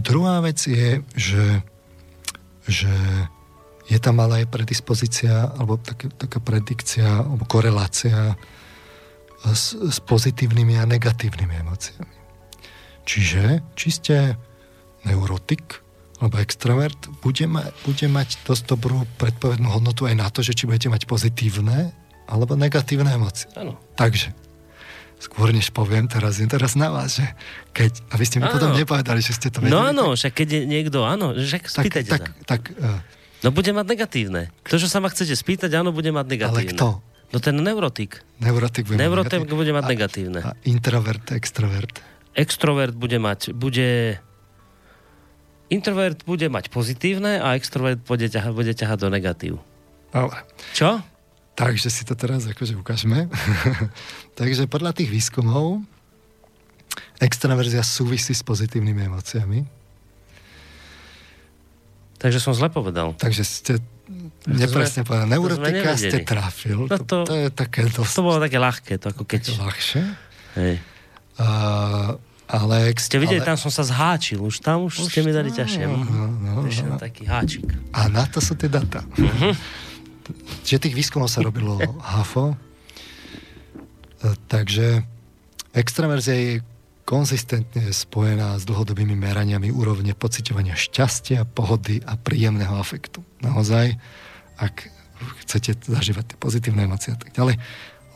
[0.00, 1.60] Druhá vec je, že,
[2.64, 2.88] že
[3.90, 8.38] je tam ale aj predispozícia alebo taká, taká predikcia alebo korelácia
[9.42, 12.14] s, s pozitívnymi a negatívnymi emóciami.
[13.02, 14.16] Čiže, či ste
[15.02, 15.82] neurotik
[16.20, 20.68] alebo extrovert, bude, ma, bude mať dosť dobrú predpovednú hodnotu aj na to, že či
[20.68, 21.90] budete mať pozitívne
[22.28, 23.48] alebo negatívne emócie.
[23.56, 23.80] Áno.
[23.96, 24.30] Takže,
[25.16, 27.26] skôr než poviem, teraz je teraz na vás, že
[27.72, 28.54] keď, a vy ste mi ano.
[28.54, 29.72] potom nepovedali, že ste to vedeli.
[29.72, 32.44] No áno, však keď je niekto, áno, že spýtajte tak, sa.
[32.44, 33.00] Tak, uh,
[33.40, 34.42] no bude mať negatívne.
[34.68, 36.72] To, čo sa ma chcete spýtať, áno, bude mať negatívne.
[36.72, 36.88] Ale kto?
[37.30, 38.26] No ten neurotik.
[38.42, 40.40] Neurotik bude, neurotik bude mať negatívne.
[40.42, 42.02] A, a introvert, extrovert
[42.34, 44.18] extrovert bude mať, bude
[45.70, 49.54] introvert bude mať pozitívne a extrovert bude ťahať, bude ťahať do negatív.
[50.10, 50.42] Dobre.
[50.74, 51.02] Čo?
[51.54, 53.30] Takže si to teraz akože ukážeme.
[54.40, 55.82] Takže podľa tých výskumov
[57.22, 59.79] extraverzia súvisí s pozitívnymi emóciami.
[62.20, 63.16] Takže som zle povedal.
[63.16, 63.72] Takže ste
[64.44, 65.24] nepresne povedal.
[65.24, 66.84] Neurotika ste trafil.
[66.84, 68.12] No to, to, je také dosť...
[68.12, 68.92] To bolo také ľahké.
[69.00, 69.56] To ako keď...
[69.56, 70.02] ľahšie.
[70.60, 70.74] Hej.
[71.40, 72.92] Uh, ale...
[73.00, 73.48] Ste videli, ale...
[73.54, 74.36] tam som sa zháčil.
[74.44, 75.88] Už tam už, už ste mi dali ťažšie.
[75.88, 75.96] No,
[76.28, 76.96] no, no.
[77.00, 77.64] taký háčik.
[77.96, 79.00] A na to sú tie data.
[79.16, 79.56] Uh-huh.
[80.68, 81.80] Čiže tých výskumov sa robilo
[82.12, 82.52] hafo.
[84.52, 85.00] Takže
[85.72, 86.52] Extraverzia je
[87.10, 93.26] konzistentne spojená s dlhodobými meraniami úrovne pocitovania šťastia, pohody a príjemného afektu.
[93.42, 93.98] Naozaj,
[94.62, 94.86] ak
[95.42, 97.58] chcete zažívať tie pozitívne emócie a tak ďalej,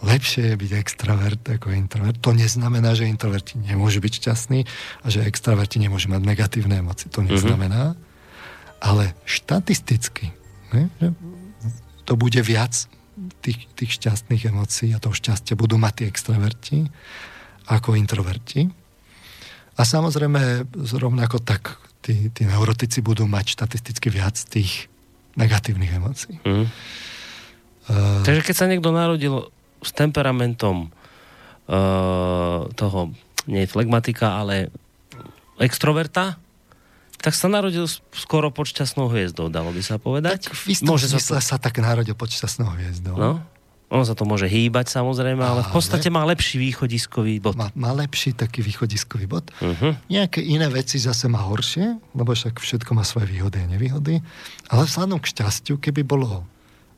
[0.06, 2.22] lepšie je byť extravert ako introvert.
[2.22, 4.62] To neznamená, že introverti nemôžu byť šťastní
[5.02, 7.10] a že extraverti nemôžu mať negatívne emócie.
[7.10, 7.34] To mhm.
[7.34, 7.82] neznamená.
[7.98, 8.12] Mm-hmm.
[8.78, 10.30] Ale štatisticky
[10.76, 11.08] ne, že
[12.04, 12.86] to bude viac
[13.40, 16.78] tých, tých šťastných emócií a toho šťastia budú mať tí extraverti
[17.64, 18.83] ako introverti.
[19.74, 24.86] A samozrejme, rovnako tak tí, tí neurotici budú mať štatisticky viac tých
[25.34, 26.38] negatívnych emócií.
[26.46, 26.66] Mm.
[27.84, 29.50] Uh, Takže keď sa niekto narodil
[29.82, 30.88] s temperamentom
[31.68, 33.12] uh, toho,
[33.50, 34.72] nie flegmatika, ale
[35.60, 36.38] extroverta,
[37.24, 40.44] tak sa narodil skoro pod šťastnou hviezdou, dalo by sa povedať.
[40.44, 41.40] Tak v istom Môže sa, to...
[41.40, 43.16] sa tak narodil pod šťastnou hviezdou.
[43.16, 43.40] No?
[43.94, 47.54] On sa to môže hýbať samozrejme, ale v podstate má lepší východiskový bod.
[47.54, 49.46] Má, má lepší taký východiskový bod.
[49.62, 49.94] Uh-huh.
[50.10, 54.18] Nejaké iné veci zase má horšie, lebo však všetko má svoje výhody a nevýhody.
[54.66, 56.42] Ale vzhľadom k šťastiu, keby bolo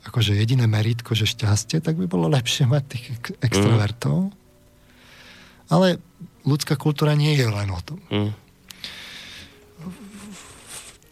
[0.09, 3.05] akože jediné meritko, že šťastie, tak by bolo lepšie mať tých
[3.45, 4.33] extrovertov.
[4.33, 5.69] Uh-huh.
[5.69, 6.01] Ale
[6.49, 8.01] ľudská kultúra nie je len o tom.
[8.09, 8.33] Uh-huh.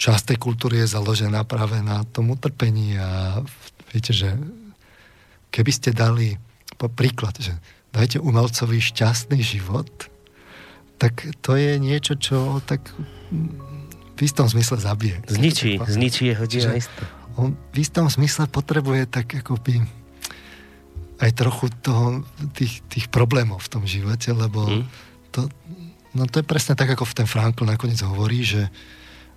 [0.00, 3.44] Časť tej kultúry je založená práve na tom utrpení a
[3.92, 4.32] viete, že
[5.54, 6.34] keby ste dali
[6.74, 7.54] príklad, že
[7.94, 9.88] dajte umelcovi šťastný život,
[10.98, 12.90] tak to je niečo, čo tak
[14.14, 15.22] v istom zmysle zabije.
[15.30, 16.74] Zničí, zničí jeho dielo.
[17.38, 19.82] On v istom zmysle potrebuje tak akoby
[21.22, 24.84] aj trochu toho, tých, tých problémov v tom živote, lebo hmm.
[25.30, 25.46] to,
[26.14, 28.66] no to je presne tak, ako v ten Frankl nakoniec hovorí, že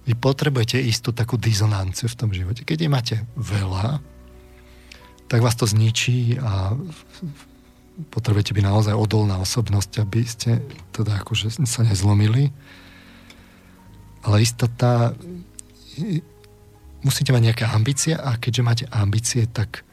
[0.09, 2.65] vy potrebujete istú takú dizonanciu v tom živote.
[2.65, 4.01] Keď je máte veľa,
[5.27, 6.75] tak vás to zničí a
[8.13, 10.63] potrebujete byť naozaj odolná osobnosť, aby ste
[10.95, 12.53] teda akože sa nezlomili.
[14.23, 15.15] Ale istota
[17.01, 19.83] musíte mať nejaké ambície a keďže máte ambície, tak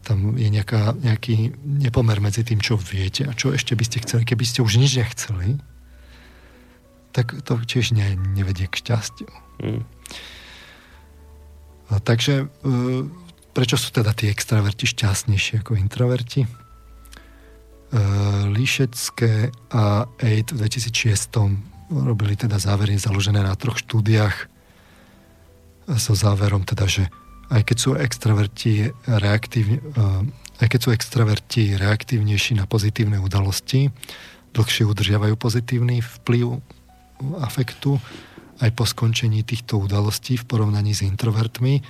[0.00, 4.24] tam je nejaká, nejaký nepomer medzi tým, čo viete a čo ešte by ste chceli.
[4.24, 5.60] Keby ste už nič nechceli,
[7.12, 9.30] tak to tiež ne, nevedie k šťastiu.
[9.60, 9.84] Mm.
[11.90, 12.48] A takže
[13.50, 16.46] Prečo sú teda tí extraverti šťastnejší ako introverti?
[16.46, 16.48] E,
[18.46, 21.34] Líšecké a Aid v 2006
[21.90, 24.46] robili teda závery založené na troch štúdiách
[25.98, 27.10] so záverom teda, že
[27.50, 33.90] aj keď sú extraverti reaktívni, e, aj keď sú extraverti reaktívnejší na pozitívne udalosti,
[34.54, 36.62] dlhšie udržiavajú pozitívny vplyv
[37.42, 37.98] afektu
[38.62, 41.80] aj po skončení týchto udalostí v porovnaní s introvertmi.
[41.80, 41.82] E,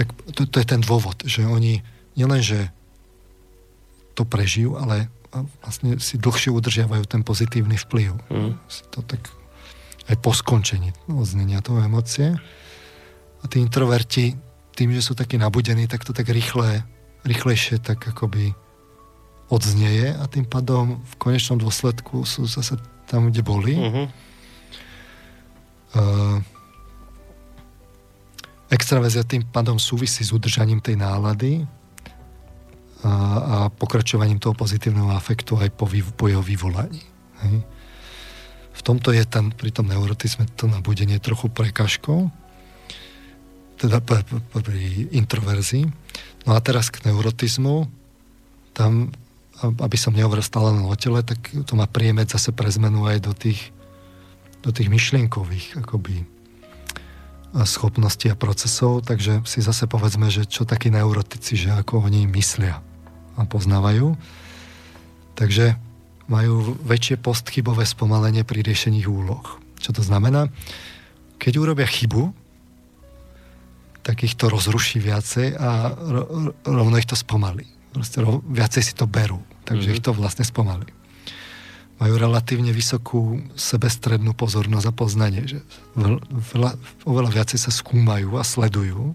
[0.00, 1.84] tak to, to je ten dôvod, že oni
[2.16, 2.72] nielenže
[4.16, 5.12] to prežijú, ale
[5.60, 8.16] vlastne si dlhšie udržiavajú ten pozitívny vplyv.
[8.32, 8.56] Mm.
[8.64, 9.28] Si to tak
[10.08, 12.32] aj po skončení oznenia toho emócie.
[13.40, 14.40] A tí introverti,
[14.72, 16.80] tým, že sú takí nabudení, tak to tak rýchle,
[17.28, 18.56] rýchlejšie tak akoby
[19.52, 23.74] odznieje a tým pádom v konečnom dôsledku sú zase tam, kde boli.
[23.76, 24.06] Mm-hmm.
[25.90, 26.38] Uh,
[28.70, 31.66] Extraverzia tým pádom súvisí s udržaním tej nálady
[33.02, 37.02] a, a pokračovaním toho pozitívneho afektu aj po, po jeho vyvolaní.
[37.42, 37.66] Hej.
[38.70, 42.30] V tomto je tam pri tom neurotizme to nabudenie trochu prekažkou,
[43.76, 44.22] teda pri,
[44.54, 45.84] pri introverzii.
[46.46, 47.90] No a teraz k neurotizmu,
[48.72, 49.10] tam,
[49.60, 53.34] aby som nehovoril stále o tele, tak to má priemed zase pre zmenu aj do
[53.34, 53.74] tých,
[54.62, 56.39] do tých myšlienkových akoby
[57.66, 62.78] schopnosti a procesov, takže si zase povedzme, že čo takí neurotici, že ako oni myslia
[63.34, 64.14] a poznávajú.
[65.34, 65.74] Takže
[66.30, 69.42] majú väčšie postchybové spomalenie pri riešení úloh.
[69.82, 70.46] Čo to znamená?
[71.42, 72.30] Keď urobia chybu,
[74.06, 75.96] tak ich to rozruší viacej a
[76.62, 77.66] rovno ich to spomalí.
[77.90, 79.98] Proste viacej si to berú, takže mm-hmm.
[79.98, 80.99] ich to vlastne spomalí
[82.00, 85.60] majú relatívne vysokú sebestrednú pozornosť a poznanie, že
[86.56, 86.74] veľa,
[87.04, 89.12] oveľa viacej sa skúmajú a sledujú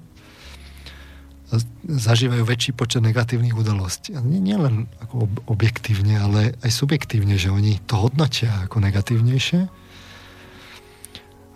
[1.86, 4.18] zažívajú väčší počet negatívnych udalostí.
[4.18, 9.70] A nie, nie len ako objektívne, ale aj subjektívne, že oni to hodnotia ako negatívnejšie.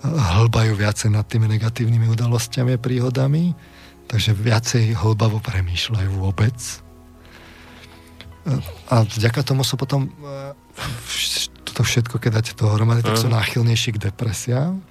[0.06, 3.58] Hlbajú viacej nad tými negatívnymi udalosťami a príhodami,
[4.08, 6.56] takže viacej hlbavo premýšľajú vôbec.
[8.90, 10.10] A vďaka tomu sú potom
[11.80, 13.40] toto všetko, keď dáte dohromady, tak sú mhm.
[13.40, 14.84] náchylnejší k depresiám.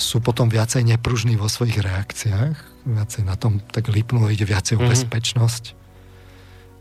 [0.00, 2.56] Sú potom viacej nepružní vo svojich reakciách,
[2.86, 5.64] viacej na tom tak lipnú, ide viacej o mm bezpečnosť,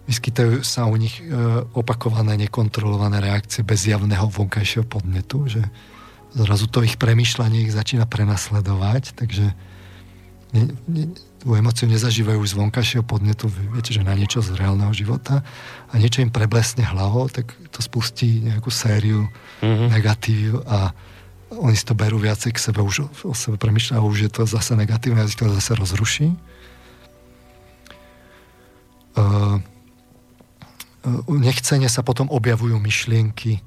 [0.08, 1.28] vyskytajú sa u nich e,
[1.78, 5.62] opakované, nekontrolované reakcie bez javného vonkajšieho podnetu, že
[6.34, 9.54] zrazu to ich premyšľanie ich začína prenasledovať, takže
[10.56, 15.40] ne, ne, tú emociu nezažívajú z vonkajšieho podnetu, viete, že na niečo z reálneho života
[15.88, 19.24] a niečo im preblesne hlavou, tak to spustí nejakú sériu
[19.64, 19.88] mm-hmm.
[19.88, 20.92] negatív a
[21.50, 24.76] oni si to berú viacej k sebe, už o sebe premyšľajú, už je to zase
[24.78, 26.28] negatívne, a to zase rozruší.
[29.18, 29.58] Uh,
[31.26, 33.66] nechcene sa potom objavujú myšlienky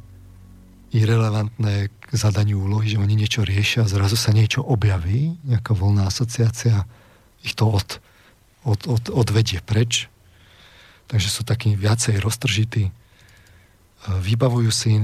[0.92, 6.06] irrelevantné k zadaniu úlohy, že oni niečo riešia a zrazu sa niečo objaví, nejaká voľná
[6.06, 6.84] asociácia
[7.42, 7.98] ich to od,
[8.62, 10.06] od, od, odvedie preč.
[11.10, 12.88] Takže sú takí viacej roztržití.
[12.88, 12.92] E,
[14.08, 14.96] vybavujú si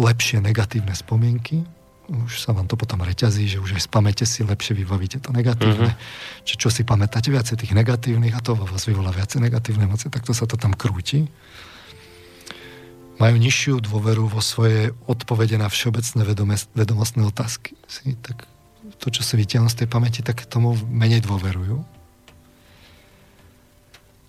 [0.00, 1.62] lepšie negatívne spomienky.
[2.06, 5.34] Už sa vám to potom reťazí, že už aj z pamäte si lepšie vybavíte to
[5.34, 5.90] negatívne.
[5.90, 6.42] Mm-hmm.
[6.46, 10.06] Čiže čo si pamätáte viacej tých negatívnych a to vo vás vyvolá viacej negatívne emócie,
[10.06, 11.26] tak to sa to tam krúti.
[13.18, 16.22] Majú nižšiu dôveru vo svoje odpovede na všeobecné
[16.76, 17.74] vedomostné otázky.
[17.90, 18.46] Si, tak
[18.98, 21.82] to, čo si vytiahnu z tej pamäti, tak tomu menej dôverujú.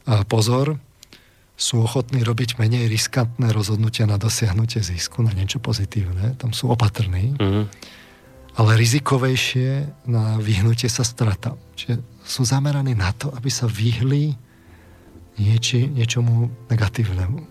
[0.07, 0.79] A pozor,
[1.57, 6.37] sú ochotní robiť menej riskantné rozhodnutia na dosiahnutie zisku, na niečo pozitívne.
[6.37, 7.33] Tam sú opatrní.
[7.33, 7.65] Mm-hmm.
[8.61, 11.57] Ale rizikovejšie na vyhnutie sa strata.
[11.73, 14.37] Čiže sú zameraní na to, aby sa vyhli
[15.41, 17.41] nieči, niečomu negatívnemu.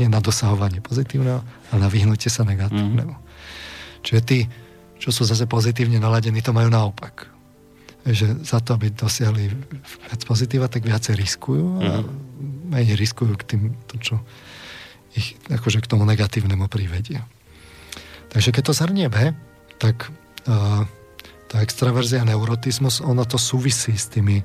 [0.00, 3.12] Nie na dosahovanie pozitívneho, ale na vyhnutie sa negatívnemu.
[3.12, 4.00] Mm-hmm.
[4.00, 4.38] Čiže tí
[5.02, 7.26] čo sú zase pozitívne naladení, to majú naopak.
[8.06, 9.50] Že za to, aby dosiahli
[10.06, 12.70] viac pozitíva, tak viacej riskujú a mm.
[12.70, 14.14] menej riskujú k tým, to, čo
[15.18, 17.26] ich akože k tomu negatívnemu privedia.
[18.30, 19.34] Takže keď to zhrnieme,
[19.82, 20.06] tak
[20.46, 20.86] uh,
[21.50, 24.40] tá extraverzia neurotizmus, ono to súvisí s tými,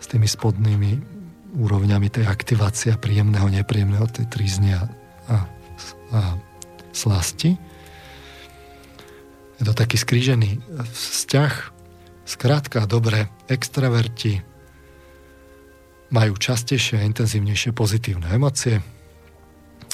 [0.00, 1.20] s tými spodnými
[1.60, 4.88] úrovňami tej aktivácia príjemného, nepríjemného, tej tríznia
[5.30, 5.46] a,
[6.10, 6.20] a
[6.90, 7.54] slasti
[9.60, 10.56] je to taký skrížený
[10.88, 11.54] vzťah.
[12.24, 14.40] Skrátka, dobre, extraverti
[16.08, 18.80] majú častejšie a intenzívnejšie pozitívne emócie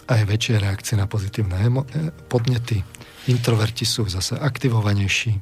[0.07, 2.79] aj väčšie reakcie na pozitívne emo- e, podnety.
[3.27, 5.35] Introverti sú zase aktivovanejší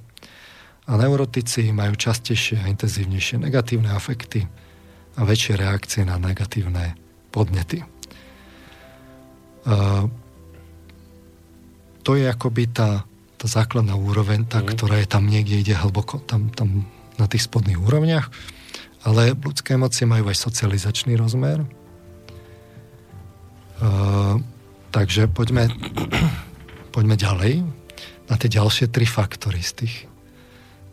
[0.89, 4.49] a neurotici majú častejšie a intenzívnejšie negatívne afekty
[5.15, 6.97] a väčšie reakcie na negatívne
[7.29, 7.85] podnety.
[9.65, 10.09] Uh,
[12.05, 13.09] to je akoby tá
[13.45, 14.73] tá základná úroveň, tá, mm.
[14.73, 16.89] ktorá je tam niekde, ide hlboko, tam, tam
[17.21, 18.33] na tých spodných úrovniach.
[19.05, 21.61] Ale ľudské emócie majú aj socializačný rozmer.
[23.85, 24.41] Uh,
[24.97, 25.69] takže poďme,
[26.97, 27.69] poďme ďalej
[28.33, 29.97] na tie ďalšie tri faktory z tých,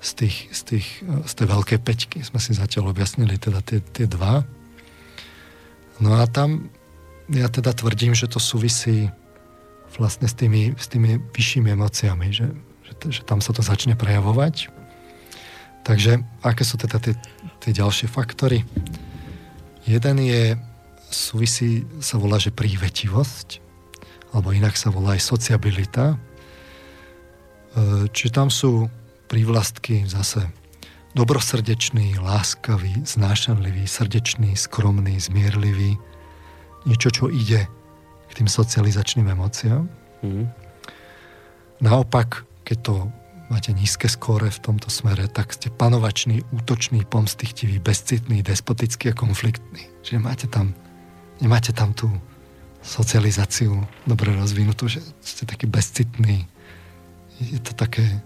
[0.03, 2.19] z, tých, z, tých, z tej veľkej peťky.
[2.19, 4.43] Sme si zatiaľ objasnili teda tie, tie dva.
[6.03, 6.67] No a tam
[7.31, 9.07] ja teda tvrdím, že to súvisí
[9.97, 12.47] vlastne s tými, s tými vyššími emóciami, že,
[12.87, 14.71] že, že tam sa to začne prejavovať.
[15.81, 17.17] Takže aké sú teda tie,
[17.59, 18.61] tie ďalšie faktory?
[19.89, 20.53] Jeden je,
[21.09, 23.59] súvisí, sa volá, že prívetivosť,
[24.31, 26.15] alebo inak sa volá aj sociabilita.
[26.15, 26.17] E,
[28.13, 28.87] čiže tam sú
[29.25, 30.45] prívlastky zase
[31.17, 35.99] dobrosrdečný, láskavý, znášanlivý, srdečný, skromný, zmierlivý.
[36.87, 37.67] Niečo, čo ide
[38.41, 39.85] tým socializačným emóciám.
[40.25, 40.49] Mm.
[41.77, 42.95] Naopak, keď to
[43.53, 49.85] máte nízke skóre v tomto smere, tak ste panovačný, útočný, pomstichtivý, bezcitný, despotický a konfliktný.
[50.01, 50.73] Čiže máte tam,
[51.37, 52.09] nemáte tam tú
[52.81, 56.49] socializáciu dobre rozvinutú, že ste taký bezcitný.
[57.37, 58.25] Je to také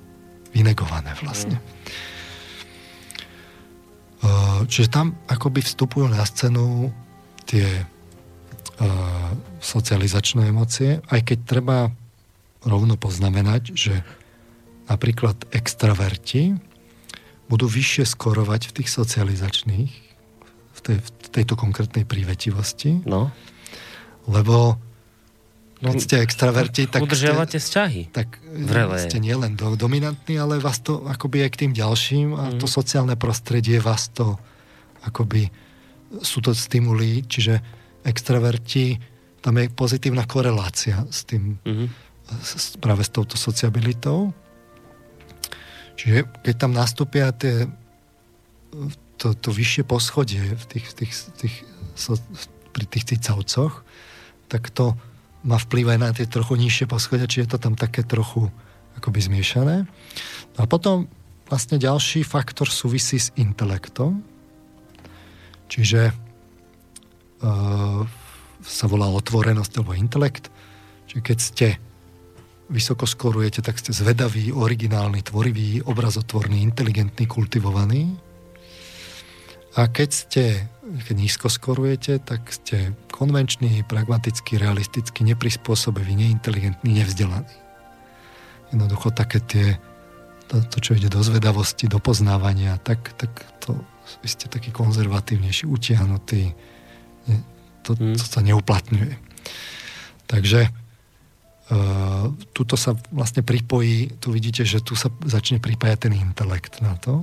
[0.55, 1.59] vynegované vlastne.
[4.24, 4.63] Mm.
[4.72, 6.88] Čiže tam akoby vstupujú na scénu
[7.43, 7.84] tie
[9.66, 11.78] socializačné emócie, aj keď treba
[12.61, 14.05] rovno poznamenať, že
[14.86, 16.57] napríklad extraverti
[17.49, 19.93] budú vyššie skorovať v tých socializačných,
[20.74, 23.05] v, tej, v tejto konkrétnej prívetivosti.
[23.05, 23.30] No.
[24.26, 24.82] Lebo
[25.82, 28.09] keď no, ste extraverti, tak udržiavate vzťahy.
[28.09, 28.97] Tak Vrele.
[28.97, 32.57] ste nielen do, dominantní, ale vás to akoby aj k tým ďalším a mm.
[32.57, 34.39] to sociálne prostredie vás to
[35.05, 35.53] akoby
[36.26, 37.61] sú to stimuli, čiže
[38.05, 38.97] extraverti,
[39.46, 41.88] tam je pozitívna korelácia s tým, mm-hmm.
[42.41, 44.34] s, práve s touto sociabilitou.
[46.02, 47.70] Čiže keď tam nastúpia tie,
[49.22, 51.56] to, to vyššie poschodie v tých, tých, tých,
[51.93, 52.18] so,
[52.74, 53.86] pri tých cicavcoch,
[54.50, 54.98] tak to
[55.46, 58.50] má vplyv aj na tie trochu nižšie poschodia, čiže je to tam také trochu
[58.98, 59.86] akoby zmiešané.
[60.58, 61.06] No a potom
[61.46, 64.26] vlastne ďalší faktor súvisí s intelektom.
[65.70, 66.18] Čiže
[68.64, 70.53] sa volá otvorenosť alebo intelekt.
[71.10, 71.68] Čiže keď ste
[72.70, 78.18] vysoko skorujete, tak ste zvedaví, originálni, tvoriví, obrazotvorní, inteligentní, kultivovaní.
[79.76, 80.43] A keď ste,
[81.06, 87.56] keď nízko skorujete, tak ste konvenční, pragmatický, realistický, neprispôsobiví, neinteligentní, nevzdelaní.
[88.72, 89.68] Jednoducho také tie,
[90.47, 93.30] to, to, čo ide do zvedavosti, do poznávania, tak, tak
[93.62, 93.78] to,
[94.24, 96.56] vy ste taký konzervatívnejší, utiahnutý,
[97.86, 98.18] to, hmm.
[98.18, 99.14] to sa neuplatňuje.
[100.26, 100.74] Takže
[101.70, 106.98] uh, tuto sa vlastne pripojí, tu vidíte, že tu sa začne pripájať ten intelekt na
[106.98, 107.22] to,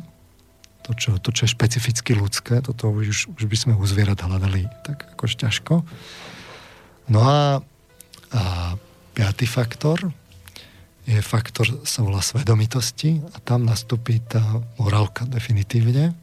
[0.83, 4.67] to, čo, to, čo je špecificky ľudské, toto už, už by sme u zvierat hľadali
[4.83, 5.87] tak akož ťažko.
[7.11, 7.63] No a,
[8.35, 8.43] a
[9.15, 10.11] piatý faktor
[11.03, 14.43] je faktor, sa volá svedomitosti a tam nastupí tá
[14.79, 16.15] morálka definitívne.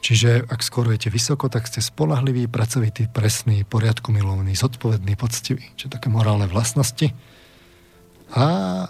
[0.00, 5.68] Čiže ak skorujete vysoko, tak ste spolahliví, pracovitý, presný, poriadku milovný, zodpovedný, poctivý.
[5.76, 7.12] Čiže také morálne vlastnosti.
[8.32, 8.46] A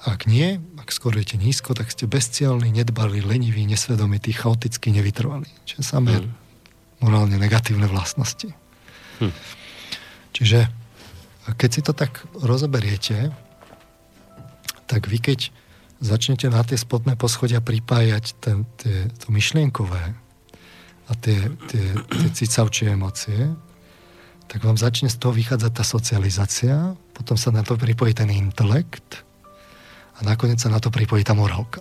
[0.06, 5.50] ak nie, ak skorujete nízko, tak ste bezcielní, nedbalí, leniví, nesvedomití, chaoticky, nevytrvalí.
[5.66, 6.30] Čiže samé hmm.
[7.02, 8.54] morálne negatívne vlastnosti.
[9.18, 9.34] Hmm.
[10.30, 10.70] Čiže
[11.50, 13.34] keď si to tak rozoberiete,
[14.86, 15.50] tak vy keď
[15.98, 20.14] začnete na tie spodné poschodia pripájať ten, tie, to myšlienkové
[21.10, 23.50] a tie, tie, tie cicavčie emócie,
[24.46, 26.74] tak vám začne z toho vychádzať tá socializácia,
[27.14, 29.26] potom sa na to pripojí ten intelekt,
[30.20, 31.80] a nakoniec sa na to pripojí tá morálka.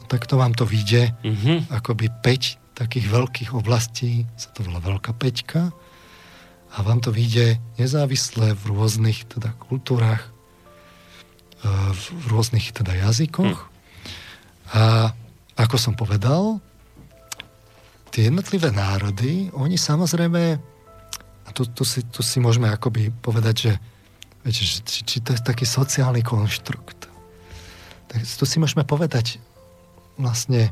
[0.00, 1.68] No, tak to vám to vyjde mm-hmm.
[1.68, 5.70] akoby 5 takých veľkých oblastí, sa to volá veľká peťka
[6.74, 10.32] a vám to vyjde nezávisle v rôznych teda kultúrach,
[11.62, 13.54] e, v rôznych teda jazykoch.
[13.54, 13.72] Mm.
[14.74, 14.82] A
[15.54, 16.58] ako som povedal,
[18.14, 20.42] tie jednotlivé národy, oni samozrejme,
[21.44, 23.72] a tu, tu, si, tu si môžeme akoby povedať, že
[24.46, 27.04] viete, či, či to je taký sociálny konštrukt
[28.14, 29.42] tak to si môžeme povedať
[30.14, 30.70] vlastne,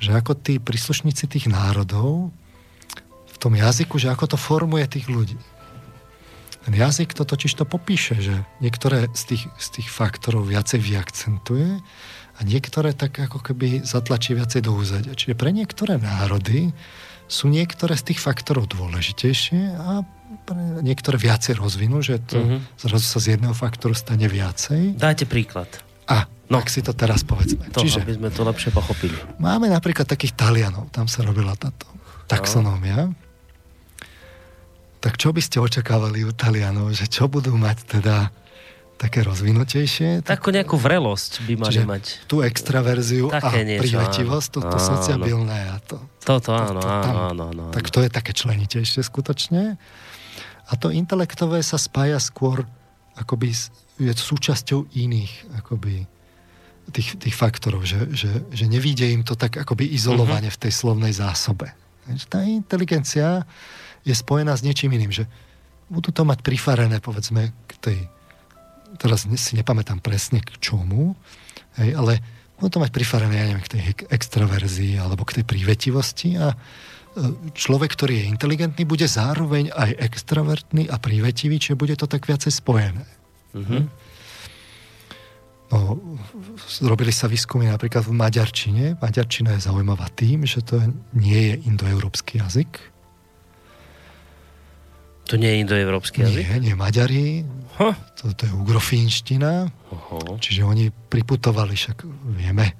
[0.00, 2.32] že ako tí príslušníci tých národov
[3.28, 5.36] v tom jazyku, že ako to formuje tých ľudí.
[6.64, 11.84] Ten jazyk to totiž to popíše, že niektoré z tých, z tých faktorov viacej vyakcentuje
[12.34, 15.14] a niektoré tak ako keby zatlačí viacej do úzadia.
[15.14, 16.74] Čiže pre niektoré národy
[17.30, 20.02] sú niektoré z tých faktorov dôležitejšie a
[20.44, 22.60] pre niektoré viacej rozvinú, že to mm-hmm.
[22.76, 24.98] zrazu sa z jedného faktoru stane viacej.
[24.98, 25.70] Dajte príklad.
[26.10, 26.60] A No.
[26.60, 27.72] Tak si to teraz povedzme.
[27.72, 29.16] To, Čiže, aby sme to lepšie pochopili.
[29.40, 31.88] Máme napríklad takých Talianov, tam sa robila táto
[32.28, 33.08] taxonómia.
[33.08, 33.16] No.
[35.00, 38.28] Tak čo by ste očakávali u Talianov, že čo budú mať teda
[38.94, 40.22] také rozvinutejšie.
[40.22, 42.04] Takú nejakú vrelosť by mali mať.
[42.30, 44.00] Tú extraverziu Také a niečo,
[44.50, 45.98] to, to sociabilné a to.
[46.22, 47.64] Toto, áno, to, to, tam, áno, áno, áno.
[47.74, 49.76] Tak to je také členitejšie skutočne.
[50.64, 52.64] A to intelektové sa spája skôr
[53.14, 53.54] akoby
[54.00, 56.06] je súčasťou iných akoby
[56.90, 60.58] tých, tých faktorov, že, že, že nevíde im to tak akoby izolovane uh-huh.
[60.58, 61.72] v tej slovnej zásobe.
[62.28, 63.48] Tá inteligencia
[64.04, 65.24] je spojená s niečím iným, že
[65.88, 67.98] budú to mať prifarené, povedzme, k tej,
[68.98, 71.14] teraz si nepamätám presne k čomu,
[71.78, 72.22] hej, ale
[72.58, 76.56] budú to mať prifarené, ja neviem, k tej extraverzii alebo k tej prívetivosti a e,
[77.52, 82.54] človek, ktorý je inteligentný, bude zároveň aj extravertný a prívetivý, čiže bude to tak viacej
[82.54, 83.04] spojené.
[83.54, 83.86] Uh-huh.
[85.74, 85.98] No,
[86.86, 88.84] robili sa výskumy napríklad v maďarčine.
[89.02, 90.78] Maďarčina je zaujímavá tým, že to
[91.10, 92.93] nie je indoeurópsky jazyk.
[95.32, 96.44] To nie je indoeurópsky jazyk?
[96.44, 97.44] Nie, nie Maďari.
[97.80, 97.96] Huh?
[98.20, 99.72] To, to je ugrofínština.
[99.90, 100.36] Uh-huh.
[100.38, 102.04] Čiže oni priputovali, však
[102.36, 102.76] vieme,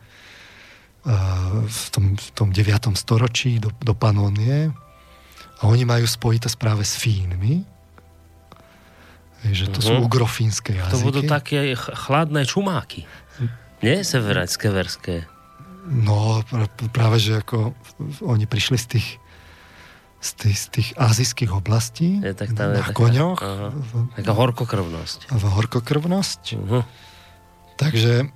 [1.08, 2.94] uh, v tom, v tom 9.
[2.94, 4.70] storočí do, do Panónie
[5.58, 7.74] a oni majú spojitosť práve s Fínmi
[9.52, 9.88] že to uh-huh.
[9.92, 10.04] sú mhm.
[10.08, 10.94] ugrofínske jazyky.
[10.96, 13.04] To budú také chladné čumáky.
[13.84, 15.28] Nie severacké, verské.
[15.84, 16.40] No,
[16.96, 17.76] práve, že ako
[18.24, 19.08] oni prišli z tých
[20.24, 23.44] z tých, z tých azijských oblastí je, tak tam na je koňoch.
[24.16, 25.28] Taká horkokrvnosť.
[25.28, 26.42] V horkokrvnosť.
[26.56, 26.82] Uh-huh.
[27.76, 28.32] Takže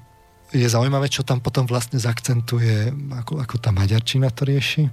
[0.52, 2.93] je zaujímavé, čo tam potom vlastne zakcentuje,
[3.24, 4.93] ako, ako tá maďarčina to rieši.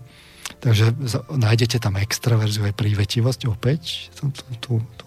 [0.64, 0.96] Takže
[1.36, 4.14] nájdete tam extraverziu aj prívetivosť opäť.
[4.16, 5.06] Tú, tú, tú,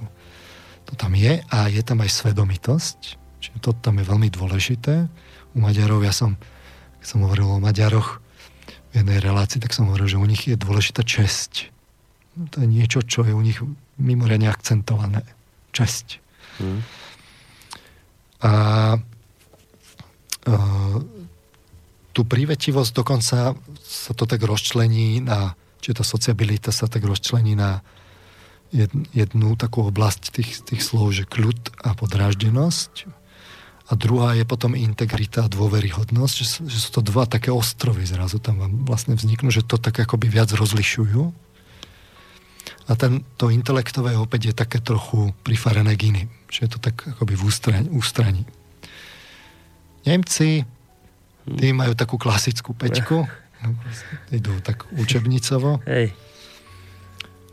[0.84, 2.98] to tam je a je tam aj svedomitosť,
[3.40, 5.08] čiže to tam je veľmi dôležité.
[5.56, 6.36] U Maďarov, ja som,
[7.00, 8.20] keď som hovoril o Maďaroch
[8.92, 11.77] v jednej relácii, tak som hovoril, že u nich je dôležitá česť.
[12.38, 13.58] To je niečo, čo je u nich
[13.98, 15.26] mimoriadne akcentované.
[15.74, 16.22] Česť.
[16.62, 16.80] Hmm.
[18.38, 18.52] A,
[20.46, 20.54] a
[22.14, 27.82] tú prívetivosť dokonca sa to tak rozčlení na, či tá sociabilita sa tak rozčlení na
[29.14, 33.08] jednu takú oblasť tých, tých slov, že kľud a podráždenosť.
[33.88, 38.36] A druhá je potom integrita a dôveryhodnosť, že, že sú to dva také ostrovy zrazu
[38.36, 41.47] tam vám vlastne vzniknú, že to tak akoby viac rozlišujú.
[42.88, 47.04] A ten, to intelektové opäť je také trochu prifarené k iným, že je to tak
[47.04, 47.88] akoby v ústraní.
[47.92, 48.42] ústraní.
[50.08, 50.64] Nemci,
[51.44, 53.70] tí majú takú klasickú peťku, no,
[54.32, 55.84] idú tak učebnicovo.
[55.84, 56.16] Hej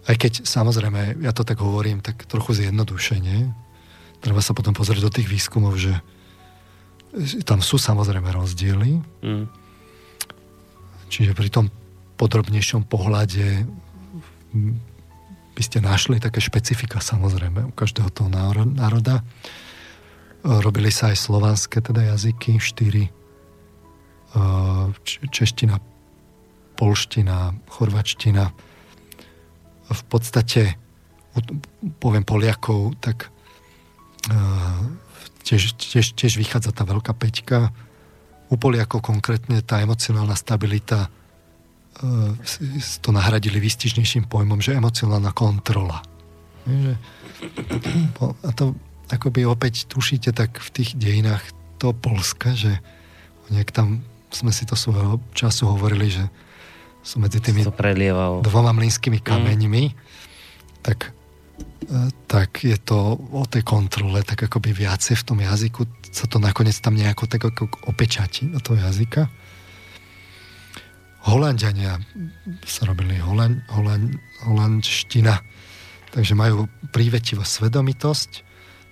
[0.06, 3.50] aj keď samozrejme, ja to tak hovorím tak trochu zjednodušene,
[4.22, 5.98] treba sa potom pozrieť do tých výskumov, že
[7.48, 9.02] tam sú samozrejme rozdiely.
[9.26, 9.46] Mm.
[11.10, 11.66] Čiže pri tom
[12.22, 13.66] podrobnejšom pohľade
[15.56, 18.28] by ste našli také špecifika samozrejme u každého toho
[18.68, 19.24] národa.
[20.44, 23.08] Robili sa aj slovanské teda jazyky, štyri.
[25.32, 25.80] Čeština,
[26.76, 28.52] polština, chorvačtina,
[29.86, 30.76] v podstate
[32.04, 33.32] poviem Poliakov, tak
[35.48, 37.72] tiež, tiež, tiež vychádza tá veľká peťka.
[38.52, 41.08] U Poliakov konkrétne tá emocionálna stabilita
[43.00, 46.04] to nahradili výstižnejším pojmom, že emocionálna kontrola.
[48.44, 48.76] a to
[49.12, 51.44] akoby opäť tušíte tak v tých dejinách
[51.78, 52.82] to Polska, že
[53.54, 54.02] nejak tam
[54.34, 56.26] sme si to svojho času hovorili, že
[57.06, 57.62] sú medzi tými
[58.42, 59.26] dvoma mlínskymi mm.
[59.26, 59.96] kameňmi, mm.
[60.82, 61.14] tak,
[61.86, 66.42] e, tak je to o tej kontrole, tak akoby viacej v tom jazyku sa to
[66.42, 69.30] nakoniec tam nejako tak ako opečatí do toho jazyka.
[71.26, 71.98] Holandiania
[72.66, 74.14] sa robili holand, holand,
[74.46, 75.42] holandština,
[76.14, 78.32] takže majú prívetivú svedomitosť.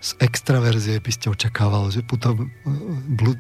[0.04, 2.36] Z extraverzie by ste očakával, že puto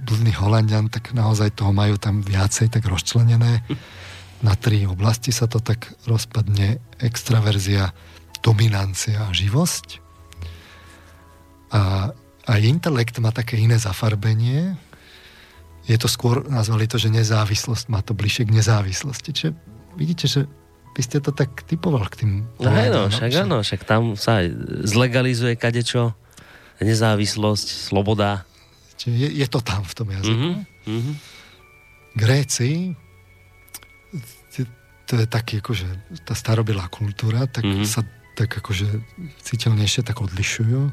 [0.07, 3.59] bludný Holandian, tak naozaj toho majú tam viacej tak rozčlenené
[4.43, 6.83] na tri oblasti sa to tak rozpadne.
[6.99, 7.95] Extraverzia,
[8.43, 10.03] dominancia a živosť.
[11.71, 12.11] A
[12.43, 14.75] aj intelekt má také iné zafarbenie.
[15.83, 19.29] Je to skôr, nazvali to, že nezávislosť, má to bližšie k nezávislosti.
[19.35, 19.51] Čiže
[19.99, 20.41] vidíte, že
[20.93, 22.31] by ste to tak typoval k tým...
[22.61, 24.45] No hej, no, však áno, však tam sa
[24.85, 26.15] zlegalizuje kadečo,
[26.79, 28.47] nezávislosť, sloboda.
[28.95, 30.49] Čiže je, je to tam v tom jazyku.
[30.87, 31.15] Mm-hmm.
[32.13, 32.93] Gréci
[35.13, 35.87] to je taký akože
[36.23, 37.85] tá starobilá kultúra, tak mm-hmm.
[37.87, 38.01] sa
[38.33, 38.87] tak akože
[39.45, 40.89] citeľnejšie tak odlišujú.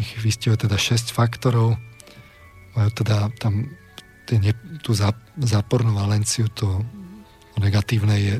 [0.00, 1.76] Ich vystihuje teda 6 faktorov.
[2.74, 3.70] Majú teda tam
[4.24, 4.40] tie
[4.80, 4.96] tú
[5.38, 6.80] zápornú valenciu, to
[7.60, 8.36] negatívne je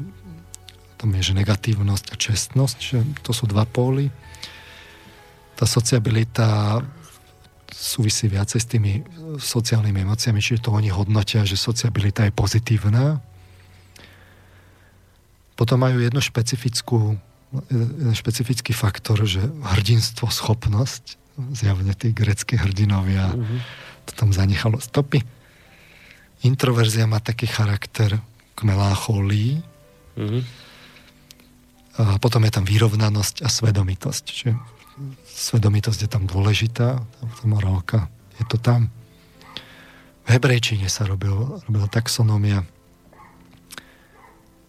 [1.04, 4.08] tam je, že negatívnosť a čestnosť, že to sú dva póly.
[5.52, 6.80] Tá sociabilita
[7.68, 9.04] súvisí viacej s tými
[9.36, 13.20] sociálnymi emóciami, čiže to oni hodnotia, že sociabilita je pozitívna,
[15.60, 17.20] potom majú jednu špecifickú,
[17.68, 21.20] jeden špecifický faktor, že hrdinstvo, schopnosť,
[21.52, 23.58] zjavne tí greckí hrdinovia, uh-huh.
[24.04, 25.24] To tam zanechalo stopy.
[26.44, 28.20] Introverzia má taký charakter
[28.54, 29.52] k melánchólii.
[30.20, 30.42] Uh-huh.
[31.94, 34.24] A potom je tam vyrovnanosť a svedomitosť.
[34.28, 34.50] Čiže
[35.26, 38.06] svedomitosť je tam dôležitá, tá morálka
[38.38, 38.92] je to tam.
[40.24, 42.64] V hebrejčine sa robil, robila taxonomia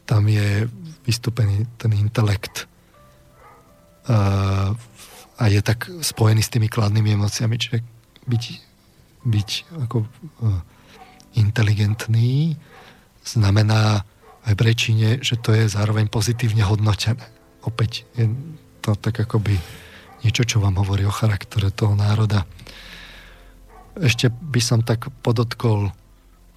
[0.06, 0.70] tam je
[1.06, 2.70] vystúpený ten intelekt
[5.36, 7.82] a je tak spojený s tými kladnými emóciami, čiže
[8.30, 8.44] byť,
[9.26, 9.50] byť
[9.90, 10.62] ako uh,
[11.36, 12.56] inteligentný
[13.26, 14.06] znamená
[14.46, 17.26] v hebrejčine, že to je zároveň pozitívne hodnotené.
[17.66, 18.30] Opäť je
[18.86, 19.58] to tak akoby
[20.22, 22.46] niečo, čo vám hovorí o charaktere toho národa.
[23.98, 25.90] Ešte by som tak podotkol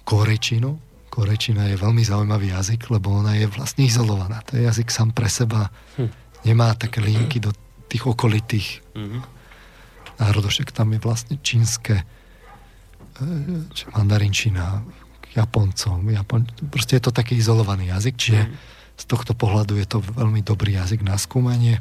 [0.05, 0.77] korečinu,
[1.09, 4.45] korečina je veľmi zaujímavý jazyk, lebo ona je vlastne izolovaná.
[4.49, 5.73] To je jazyk sám pre seba.
[5.97, 6.09] Hm.
[6.45, 7.51] Nemá také linky do
[7.89, 9.21] tých okolitých hm.
[10.21, 10.53] národov.
[10.53, 12.18] Však tam je vlastne čínske, e,
[13.93, 14.83] mandarinčina,
[15.35, 16.09] Japoncom.
[16.09, 16.49] Japon...
[16.73, 18.51] Proste je to taký izolovaný jazyk, čiže hm.
[18.97, 21.77] z tohto pohľadu je to veľmi dobrý jazyk na skúmanie.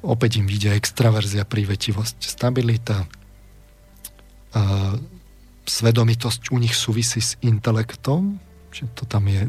[0.00, 3.04] Opäť im vidia extraverzia, prívetivosť, stabilita.
[4.56, 4.96] Uh,
[5.68, 8.40] svedomitosť u nich súvisí s intelektom,
[8.72, 9.44] že to tam je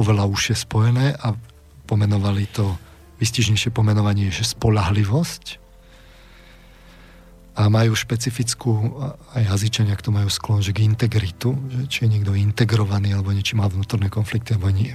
[0.00, 1.36] oveľa užšie spojené a
[1.84, 2.80] pomenovali to,
[3.20, 5.67] vystižnejšie pomenovanie je, že spolahlivosť
[7.58, 9.02] a majú špecifickú,
[9.34, 13.34] aj jazyčania k tomu majú sklon, že k integritu, že či je niekto integrovaný, alebo
[13.34, 14.94] niečo má vnútorné konflikty, alebo nie.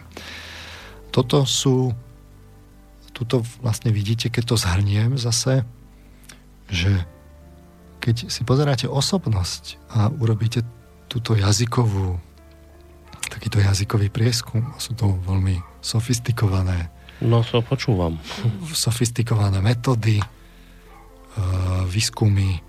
[1.11, 1.91] Toto sú,
[3.11, 5.67] tuto vlastne vidíte, keď to zhrniem zase,
[6.71, 7.03] že
[7.99, 10.63] keď si pozeráte osobnosť a urobíte
[11.11, 12.15] túto jazykovú,
[13.27, 16.87] takýto jazykový prieskum, sú to veľmi sofistikované
[17.23, 18.19] No to počúvam.
[18.75, 20.19] Sofistikované metódy,
[21.89, 22.61] výskumy,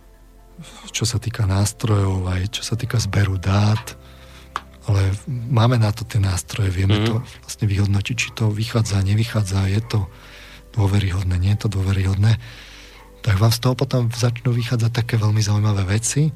[0.94, 3.98] čo sa týka nástrojov, aj čo sa týka zberu dát,
[4.84, 7.06] ale máme na to tie nástroje, vieme mm.
[7.08, 7.14] to
[7.44, 10.00] vlastne vyhodnotiť, či to vychádza, nevychádza, je to
[10.76, 12.36] dôveryhodné, nie je to dôveryhodné.
[13.24, 16.28] Tak vám z toho potom začnú vychádzať také veľmi zaujímavé veci.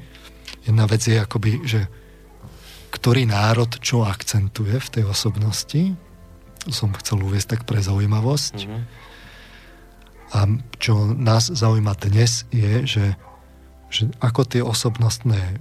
[0.65, 1.85] Jedna vec je akoby, že
[2.89, 5.93] ktorý národ čo akcentuje v tej osobnosti.
[6.73, 8.55] Som chcel uvieť tak pre zaujímavosť.
[8.65, 9.08] Mm-hmm.
[10.29, 10.45] A
[10.77, 13.05] čo nás zaujíma dnes je, že,
[13.89, 15.57] že ako tie osobnostné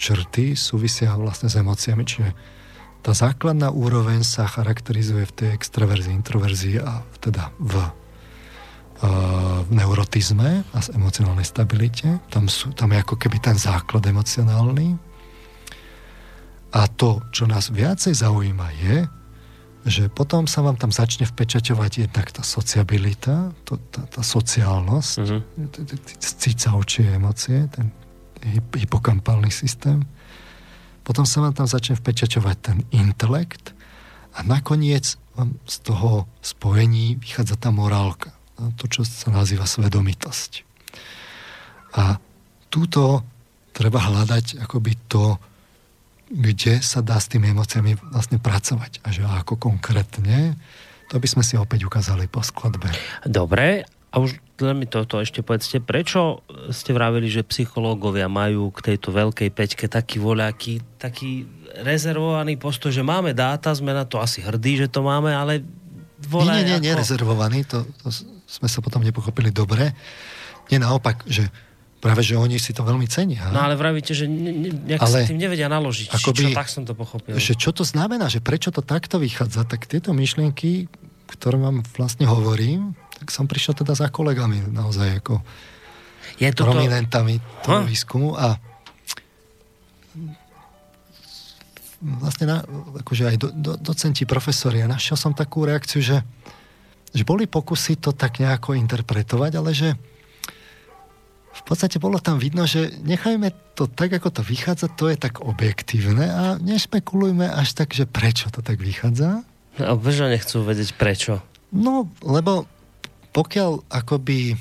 [0.00, 2.04] črty súvisia vlastne s emóciami.
[2.04, 2.28] Čiže
[3.00, 7.80] tá základná úroveň sa charakterizuje v tej extraverzii, introverzii a teda v,
[9.00, 12.20] v neurotizme a s emocionálnej stabilite.
[12.28, 15.00] Tam, sú, tam je ako keby ten základ emocionálny.
[16.76, 19.08] A to, čo nás viacej zaujíma, je,
[19.88, 25.12] že potom sa vám tam začne vpečaťovať jednak tá sociabilita, to, tá, tá sociálnosť,
[26.20, 27.88] cicavčie emócie, ten
[28.76, 30.04] hypokampálny systém.
[31.00, 33.72] Potom sa vám tam začne vpečaťovať ten intelekt
[34.36, 38.36] a nakoniec vám z toho spojení vychádza tá morálka.
[38.60, 40.68] To, čo sa nazýva svedomitosť.
[41.96, 42.20] A
[42.68, 43.24] túto
[43.72, 45.40] treba hľadať akoby to,
[46.30, 49.02] kde sa dá s tými emóciami vlastne pracovať.
[49.02, 50.54] A že ako konkrétne,
[51.10, 52.86] to by sme si opäť ukázali po skladbe.
[53.26, 58.92] Dobre, a už len mi toto ešte povedzte, prečo ste vravili, že psychológovia majú k
[58.94, 61.46] tejto veľkej peťke taký voľaký, taký
[61.82, 65.62] rezervovaný postoj, že máme dáta, sme na to asi hrdí, že to máme, ale
[66.26, 66.98] voľa Nie, nie, nie, ako...
[67.00, 68.10] nerezervovaný, to, to
[68.44, 69.94] sme sa potom nepochopili dobre.
[70.68, 71.46] Nie naopak, že
[72.00, 73.52] Práve, že oni si to veľmi cenia.
[73.52, 76.08] No ale vravíte, že ne, ne, nejak ale, si tým nevedia naložiť.
[76.16, 77.36] Akoby, čo, tak som to pochopil.
[77.36, 80.88] Že čo to znamená, že prečo to takto vychádza, tak tieto myšlienky,
[81.28, 85.44] ktoré vám vlastne hovorím, tak som prišiel teda za kolegami naozaj ako
[86.40, 86.72] Je toto...
[86.72, 87.86] prominentami toho huh?
[87.86, 88.56] výskumu a
[92.00, 92.64] vlastne na,
[93.04, 96.24] akože aj do, do, docenti, profesori a našiel som takú reakciu, že,
[97.12, 99.92] že boli pokusy to tak nejako interpretovať, ale že
[101.50, 105.42] v podstate bolo tam vidno, že nechajme to tak, ako to vychádza, to je tak
[105.42, 109.42] objektívne a nešpekulujme až tak, že prečo to tak vychádza.
[109.82, 111.42] A prečo nechcú vedieť prečo?
[111.74, 112.66] No, lebo
[113.30, 114.58] pokiaľ akoby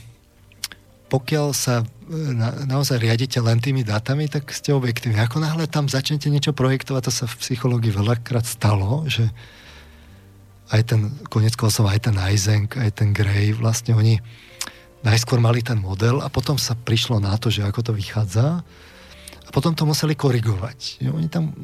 [1.09, 5.17] pokiaľ sa e, na, naozaj riadite len tými dátami, tak ste objektívni.
[5.17, 9.25] Ako náhle tam začnete niečo projektovať, to sa v psychológii veľakrát stalo, že
[10.69, 14.21] aj ten, konec koncov aj ten Eisenk, aj ten Gray, vlastne oni
[15.03, 18.61] najskôr mali ten model a potom sa prišlo na to, že ako to vychádza
[19.47, 21.07] a potom to museli korigovať.
[21.09, 21.55] Oni tam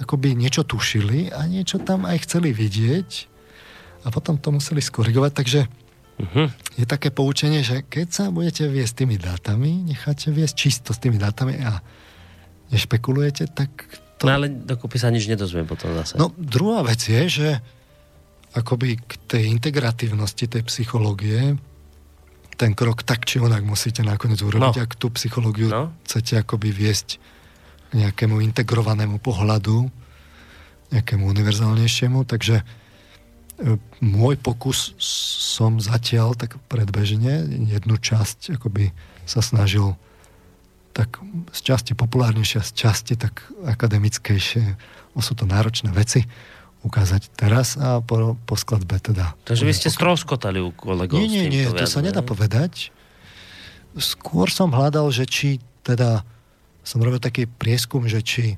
[0.00, 3.30] akoby niečo tušili a niečo tam aj chceli vidieť
[4.02, 6.48] a potom to museli skorigovať, takže uh-huh.
[6.80, 11.20] je také poučenie, že keď sa budete viesť tými dátami, necháte viesť čisto s tými
[11.20, 11.84] dátami a
[12.72, 13.68] nešpekulujete, tak
[14.16, 14.24] to...
[14.24, 16.16] No ale dokopy sa nič nedozviem potom zase.
[16.16, 17.48] No druhá vec je, že
[18.56, 21.54] akoby k tej integratívnosti tej psychológie
[22.60, 24.84] ten krok tak či onak musíte nakoniec urobiť, no.
[24.84, 25.96] ak tú psychológiu no.
[26.04, 27.16] chcete akoby viesť
[27.88, 29.88] k nejakému integrovanému pohľadu,
[30.92, 32.64] nejakému univerzálnejšiemu, takže e,
[34.04, 34.92] môj pokus
[35.56, 38.92] som zatiaľ tak predbežne jednu časť akoby
[39.24, 39.96] sa snažil
[40.92, 41.16] tak
[41.56, 44.76] z časti populárnejšie, z časti tak akademickejšie.
[45.14, 46.26] O sú to náročné veci
[46.80, 49.36] ukázať teraz a po, po skladbe teda.
[49.44, 52.88] Takže vy ste stroskotali u kolegov Nie, nie, nie, to sa nedá povedať.
[53.98, 56.24] Skôr som hľadal, že či teda
[56.80, 58.56] som robil taký prieskum, že či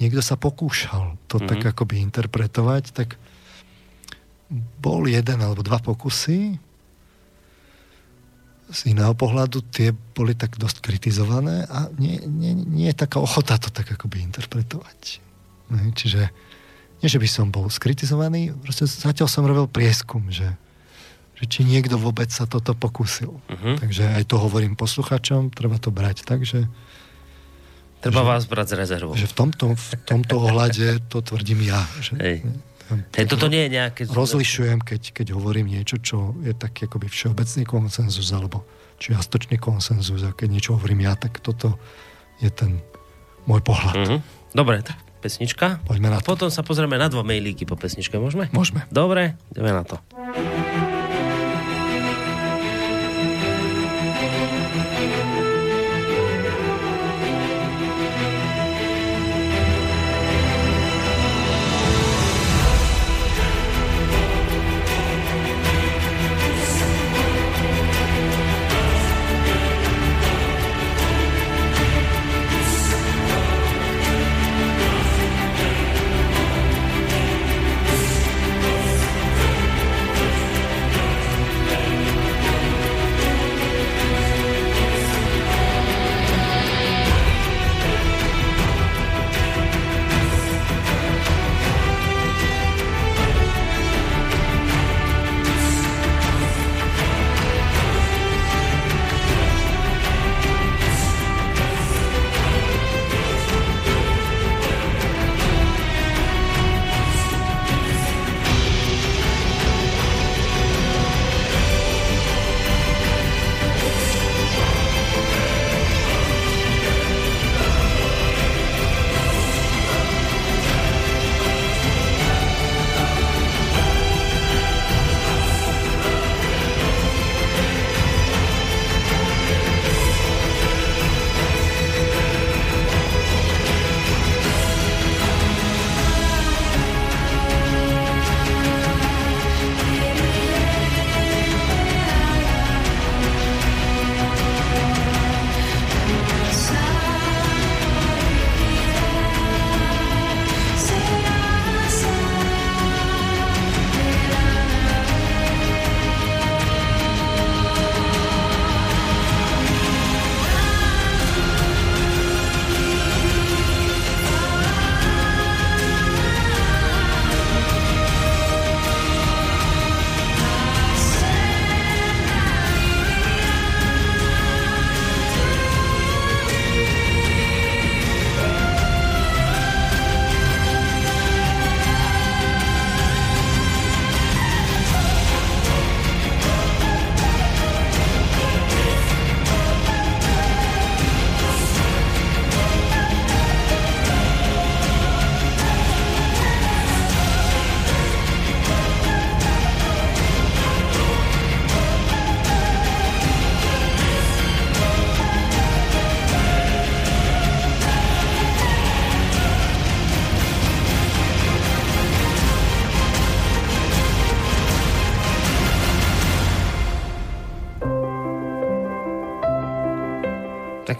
[0.00, 1.50] niekto sa pokúšal to mm-hmm.
[1.52, 3.20] tak akoby interpretovať, tak
[4.80, 6.56] bol jeden alebo dva pokusy
[8.70, 13.58] z iného pohľadu, tie boli tak dosť kritizované a nie, nie, nie je taká ochota
[13.58, 15.18] to tak akoby interpretovať.
[15.70, 16.30] Čiže
[17.00, 20.52] nie, že by som bol skritizovaný, proste zatiaľ som robil prieskum, že,
[21.40, 23.40] že či niekto vôbec sa toto pokúsil.
[23.40, 23.74] Uh-huh.
[23.80, 26.68] Takže aj to hovorím posluchačom, treba to brať tak, že
[28.00, 29.12] Treba že, vás brať z rezervou.
[29.12, 31.84] Že v tomto, v tomto ohľade to tvrdím ja.
[32.00, 32.36] Že, Hej.
[33.12, 34.08] Hej, toto nie je nejaké...
[34.08, 38.64] Rozlišujem, keď, keď hovorím niečo, čo je taký akoby všeobecný konsenzus, alebo
[38.98, 41.76] čiastočný konsenzus, a keď niečo hovorím ja, tak toto
[42.40, 42.80] je ten
[43.44, 43.94] môj pohľad.
[43.94, 44.18] Uh-huh.
[44.56, 45.84] Dobre, tak pesnička.
[45.84, 46.32] Poďme na to.
[46.32, 48.48] Potom sa pozrieme na dva mailíky po pesničke, môžeme?
[48.56, 48.88] Môžeme.
[48.88, 50.00] Dobre, ideme na to.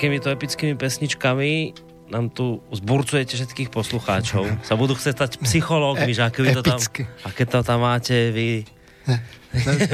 [0.01, 1.77] Takýmito epickými pesničkami
[2.09, 4.49] nám tu zburcujete všetkých poslucháčov.
[4.69, 6.81] Sa budú chcieť stať psychológmi, že aké, vy to tam,
[7.29, 8.65] aké to tam máte vy.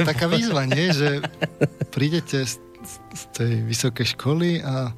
[0.07, 0.95] Taká výzva, nie?
[0.95, 1.27] Že
[1.91, 2.55] prídete z,
[2.87, 4.95] z tej vysokej školy a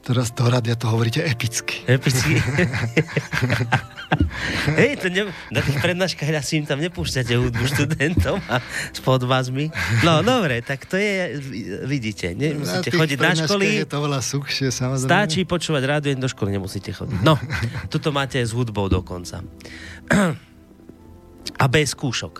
[0.00, 1.84] teraz do radia to hovoríte epicky.
[1.84, 2.40] Epicky.
[4.80, 8.60] Hej, to ne, na tých prednáškach asi im tam nepúšťate hudbu študentom a
[8.92, 9.72] s podvazmi.
[10.06, 11.38] No, dobre, tak to je,
[11.86, 13.66] vidíte, nemusíte na chodiť na školy.
[13.82, 15.08] je to veľa suchšie, samozrejme.
[15.08, 17.18] Stačí počúvať rádio, do školy nemusíte chodiť.
[17.24, 17.40] No,
[17.88, 19.40] tuto máte s hudbou dokonca.
[21.62, 22.34] A bez skúšok.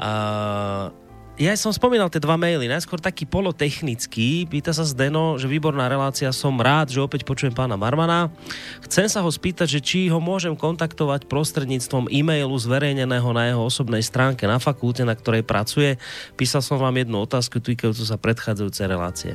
[0.00, 0.88] Uh,
[1.40, 2.68] ja som spomínal tie dva maily.
[2.68, 4.44] Najskôr taký polotechnický.
[4.44, 6.28] Pýta sa Zdeno, že výborná relácia.
[6.36, 8.28] Som rád, že opäť počujem pána Marmana.
[8.84, 14.04] Chcem sa ho spýtať, že či ho môžem kontaktovať prostredníctvom e-mailu zverejneného na jeho osobnej
[14.04, 15.96] stránke na fakulte, na ktorej pracuje.
[16.36, 19.32] Písal som vám jednu otázku týkajúcu sa predchádzajúcej relácie.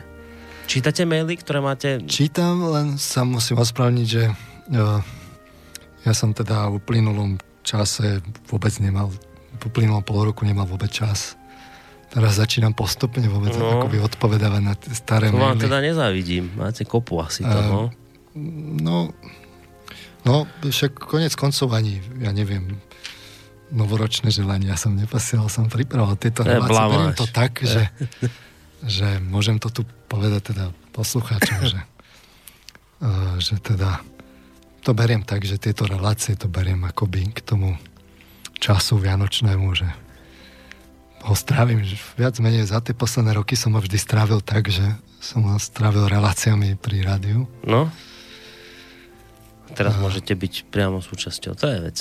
[0.70, 2.06] Čítate maily, ktoré máte?
[2.06, 4.30] Čítam, len sa musím ospravniť, že
[4.70, 5.02] jo,
[6.06, 9.10] ja som teda v uplynulom čase vôbec nemal,
[9.58, 11.34] v uplynulom pol roku nemal vôbec čas
[12.16, 13.84] Teraz začínam postupne vôbec no.
[13.84, 16.48] akoby odpovedávať na tie staré to vám teda nezavidím.
[16.56, 17.92] Máte kopu asi toho.
[17.92, 18.40] Uh,
[18.80, 19.12] no,
[20.24, 22.80] no, však konec koncov ani, ja neviem,
[23.68, 26.72] novoročné želania som nepasiel, som pripravoval tieto relácie.
[26.72, 27.92] Beriem to tak, že,
[28.96, 31.84] že môžem to tu povedať teda poslucháčom, že,
[33.04, 34.00] uh, že teda
[34.88, 37.76] to beriem tak, že tieto relácie to beriem akoby k tomu
[38.64, 40.05] času vianočnému, že
[41.26, 41.82] ho strávim
[42.16, 44.86] viac menej za tie posledné roky som ho vždy strávil tak, že
[45.18, 47.50] som ho strávil reláciami pri rádiu.
[47.66, 47.90] No.
[49.74, 50.02] Teraz a...
[50.06, 51.98] môžete byť priamo súčasťou, to je vec.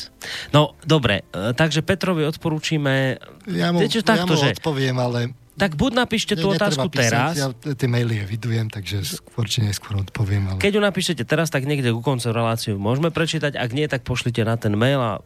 [0.53, 3.17] No, dobre, e, takže Petrovi odporúčime...
[3.49, 4.61] Ja mu, Viete, takto, ja mu že...
[4.61, 5.33] odpoviem, ale...
[5.55, 7.35] Tak buď napíšte tú otázku písať, teraz.
[7.39, 10.51] Ja tie maily evidujem, takže skôr či neskôr odpoviem.
[10.51, 10.59] Ale...
[10.59, 13.55] Keď ju napíšete teraz, tak niekde ku koncu reláciu môžeme prečítať.
[13.55, 15.23] Ak nie, tak pošlite na ten mail a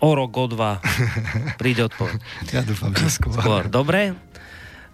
[0.00, 0.80] o rok, o dva
[1.60, 2.20] príde odpoveď.
[2.54, 3.36] Ja dúfam, že skôr.
[3.36, 3.62] skôr.
[3.68, 4.16] Dobre.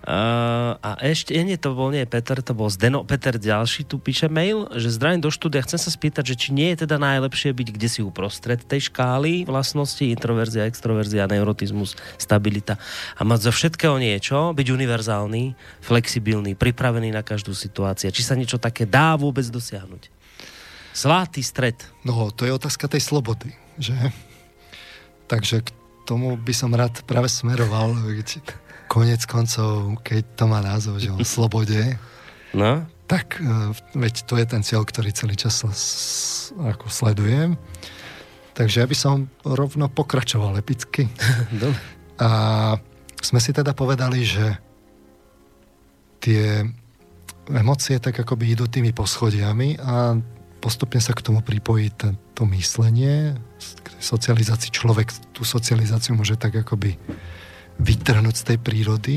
[0.02, 3.06] Uh, a ešte, nie, to bol nie Peter, to bol Zdeno.
[3.06, 6.74] Peter ďalší tu píše mail, že zdravím do štúdia, chcem sa spýtať, že či nie
[6.74, 12.82] je teda najlepšie byť kde si uprostred tej škály vlastnosti, introverzia, extroverzia, neurotizmus, stabilita
[13.14, 18.10] a mať zo všetkého niečo, byť univerzálny, flexibilný, pripravený na každú situáciu.
[18.10, 20.10] Či sa niečo také dá vôbec dosiahnuť?
[20.98, 21.78] Zlatý stred.
[22.02, 23.94] No, to je otázka tej slobody, že?
[25.26, 25.68] Takže k
[26.04, 27.94] tomu by som rád práve smeroval.
[28.90, 31.96] Konec koncov, keď to má názov, že o slobode,
[32.52, 32.84] no?
[33.08, 35.64] tak e, veď to je ten cieľ, ktorý celý čas
[36.56, 37.56] ako sledujem.
[38.52, 41.08] Takže ja by som rovno pokračoval epicky.
[42.20, 42.30] A
[43.24, 44.60] sme si teda povedali, že
[46.20, 46.62] tie
[47.50, 50.14] emócie tak akoby idú tými poschodiami a
[50.62, 51.90] postupne sa k tomu pripojí
[52.38, 54.74] to myslenie, k socializácii.
[54.74, 56.98] Človek tú socializáciu môže tak akoby
[57.78, 59.16] vytrhnúť z tej prírody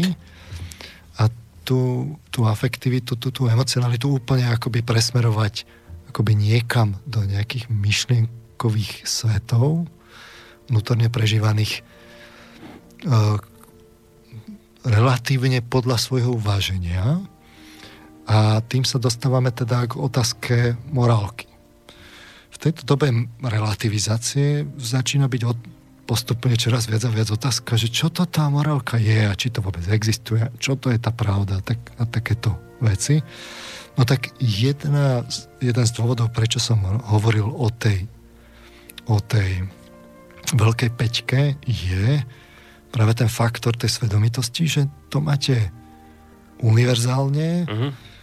[1.19, 1.27] a
[1.65, 5.65] tú, tú afektivitu, tú, tú emocionalitu úplne akoby presmerovať
[6.15, 9.89] akoby niekam do nejakých myšlienkových svetov,
[10.71, 11.81] vnútorne prežívaných
[13.03, 13.11] e,
[14.85, 17.19] relatívne podľa svojho uváženia
[18.25, 20.55] a tým sa dostávame teda k otázke
[20.87, 21.49] morálky.
[22.65, 25.59] Tejto dobe relativizácie začína byť od,
[26.09, 29.61] postupne čoraz viac a viac otázka, že čo to tá morálka je a či to
[29.61, 33.21] vôbec existuje, čo to je tá pravda tak, a takéto veci.
[33.93, 35.21] No tak jedna,
[35.61, 38.09] jeden z dôvodov, prečo som hovoril o tej,
[39.13, 39.69] o tej
[40.57, 42.25] veľkej peťke je
[42.89, 44.81] práve ten faktor tej svedomitosti, že
[45.13, 45.69] to máte
[46.65, 48.14] univerzálne, uh-huh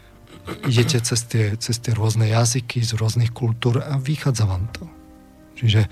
[0.66, 4.84] idete cez tie, cez tie rôzne jazyky z rôznych kultúr a vychádza vám to.
[5.58, 5.86] Čiže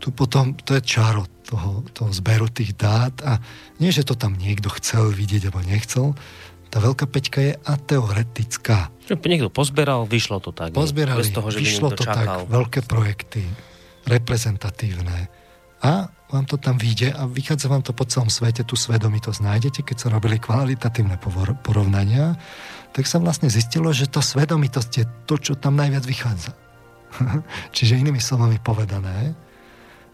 [0.00, 3.42] tu potom, to je čaro toho, toho zberu tých dát a
[3.82, 6.06] nie, že to tam niekto chcel vidieť alebo nechcel,
[6.70, 8.94] tá veľká peťka je ateoretická.
[9.10, 10.70] Že niekto pozberal, vyšlo to tak.
[10.70, 12.46] Pozberali, bez toho, že vyšlo to čakal.
[12.46, 13.42] tak, veľké projekty,
[14.06, 15.26] reprezentatívne.
[15.82, 19.80] A vám to tam vyjde a vychádza vám to po celom svete, tú svedomitosť nájdete,
[19.82, 21.18] keď sa robili kvalitatívne
[21.66, 22.38] porovnania
[22.90, 26.52] tak sa vlastne zistilo, že to svedomitosť je to, čo tam najviac vychádza.
[27.74, 29.34] Čiže inými slovami povedané,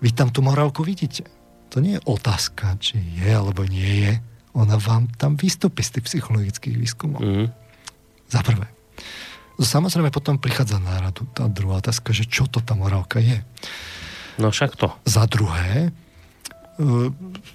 [0.00, 1.24] vy tam tú morálku vidíte.
[1.72, 4.12] To nie je otázka, či je alebo nie je.
[4.56, 7.20] Ona vám tam vystúpi z tých psychologických výskumov.
[7.20, 7.48] Mm.
[8.28, 8.68] Za prvé.
[9.56, 13.40] Samozrejme potom prichádza na radu tá druhá otázka, že čo to tá morálka je.
[14.36, 14.92] No však to.
[15.08, 15.90] Za druhé, e,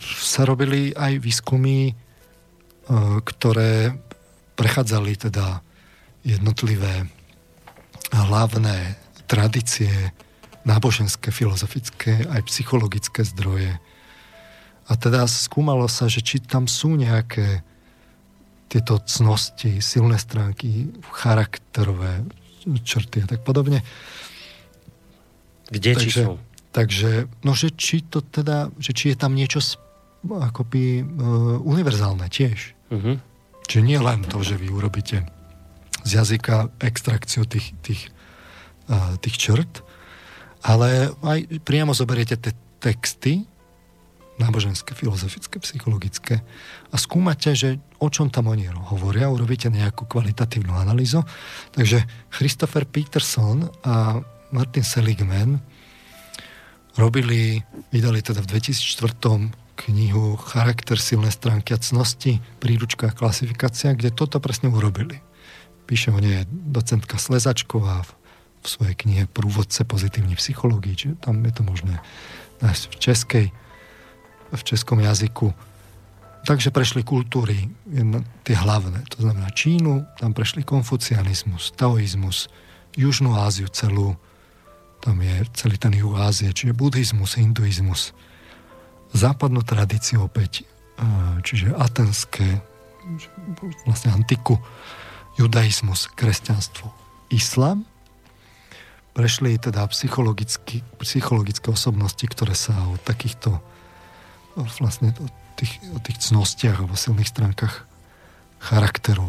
[0.02, 1.94] sa robili aj výskumy, e,
[3.22, 3.94] ktoré
[4.56, 5.62] prechádzali teda
[6.22, 7.08] jednotlivé
[8.12, 8.96] hlavné
[9.26, 10.12] tradície,
[10.68, 13.80] náboženské, filozofické, aj psychologické zdroje.
[14.86, 17.64] A teda skúmalo sa, že či tam sú nejaké
[18.68, 22.24] tieto cnosti, silné stránky, charakterové
[22.84, 23.84] črty a tak podobne.
[25.72, 26.36] Kde takže, či sú?
[26.72, 27.12] Takže,
[27.44, 29.60] no že či to teda, že či je tam niečo
[30.28, 32.76] akoby uh, univerzálne tiež.
[32.92, 33.20] Uh-huh.
[33.72, 35.24] Čiže nie len to, že vy urobíte
[36.04, 38.12] z jazyka extrakciu tých, tých,
[39.24, 39.80] tých črt,
[40.60, 42.52] ale aj priamo zoberiete tie
[42.84, 43.48] texty,
[44.36, 46.44] náboženské, filozofické, psychologické
[46.92, 51.24] a skúmate, že o čom tam oni hovoria, urobíte nejakú kvalitatívnu analýzu.
[51.72, 54.20] Takže Christopher Peterson a
[54.52, 55.64] Martin Seligman
[57.00, 64.14] robili, vydali teda v 2004 knihu Charakter, silné stránky a cnosti, príručka a klasifikácia, kde
[64.14, 65.20] toto presne urobili.
[65.90, 68.06] Píše o nej docentka Slezačková
[68.62, 71.98] v svojej knihe Prúvodce pozitívnej psychológii, čiže tam je to možné
[72.62, 73.46] nájsť v českej,
[74.54, 75.50] v českom jazyku.
[76.42, 77.70] Takže prešli kultúry,
[78.46, 82.50] tie hlavné, to znamená Čínu, tam prešli konfucianizmus, taoizmus,
[82.98, 84.20] Južnú Áziu celú,
[85.00, 88.12] tam je celý ten juh Ázie, čiže buddhizmus, hinduizmus,
[89.12, 90.64] západnú tradíciu opäť,
[91.44, 92.62] čiže atenské,
[93.88, 94.60] vlastne antiku,
[95.40, 96.92] judaizmus, kresťanstvo,
[97.32, 97.88] islám
[99.12, 103.60] prešli teda psychologické osobnosti, ktoré sa o takýchto
[104.80, 105.28] vlastne o
[105.60, 107.88] tých, o tých cnostiach alebo silných stránkach
[108.62, 109.26] charakteru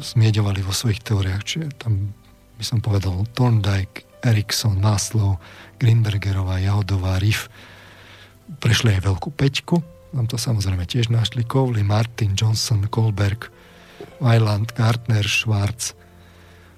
[0.00, 1.42] zmieďovali vo svojich teóriách.
[1.44, 2.16] Čiže tam
[2.56, 5.42] by som povedal Thorndike, Erikson, Maslow,
[5.82, 7.50] Greenbergerová, Jahodová, Riff.
[8.58, 9.76] Prešli aj veľkú peťku.
[10.12, 11.46] Tam to samozrejme tiež našli.
[11.46, 13.48] Cowley, Martin, Johnson, Kohlberg,
[14.20, 15.96] Weiland, Gartner, Schwarz,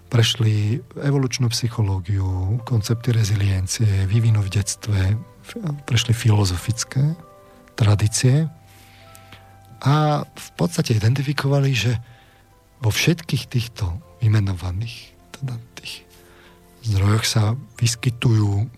[0.07, 5.01] prešli evolučnú psychológiu, koncepty reziliencie, vývinu v detstve,
[5.85, 7.19] prešli filozofické
[7.75, 8.47] tradície
[9.83, 11.93] a v podstate identifikovali, že
[12.79, 13.91] vo všetkých týchto
[14.23, 16.07] vymenovaných teda tých
[16.87, 18.71] zdrojoch sa vyskytujú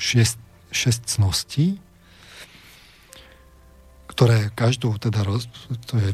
[0.00, 0.40] šiest,
[0.74, 1.78] šest cností,
[4.10, 5.46] ktoré každú teda roz,
[5.90, 6.10] to je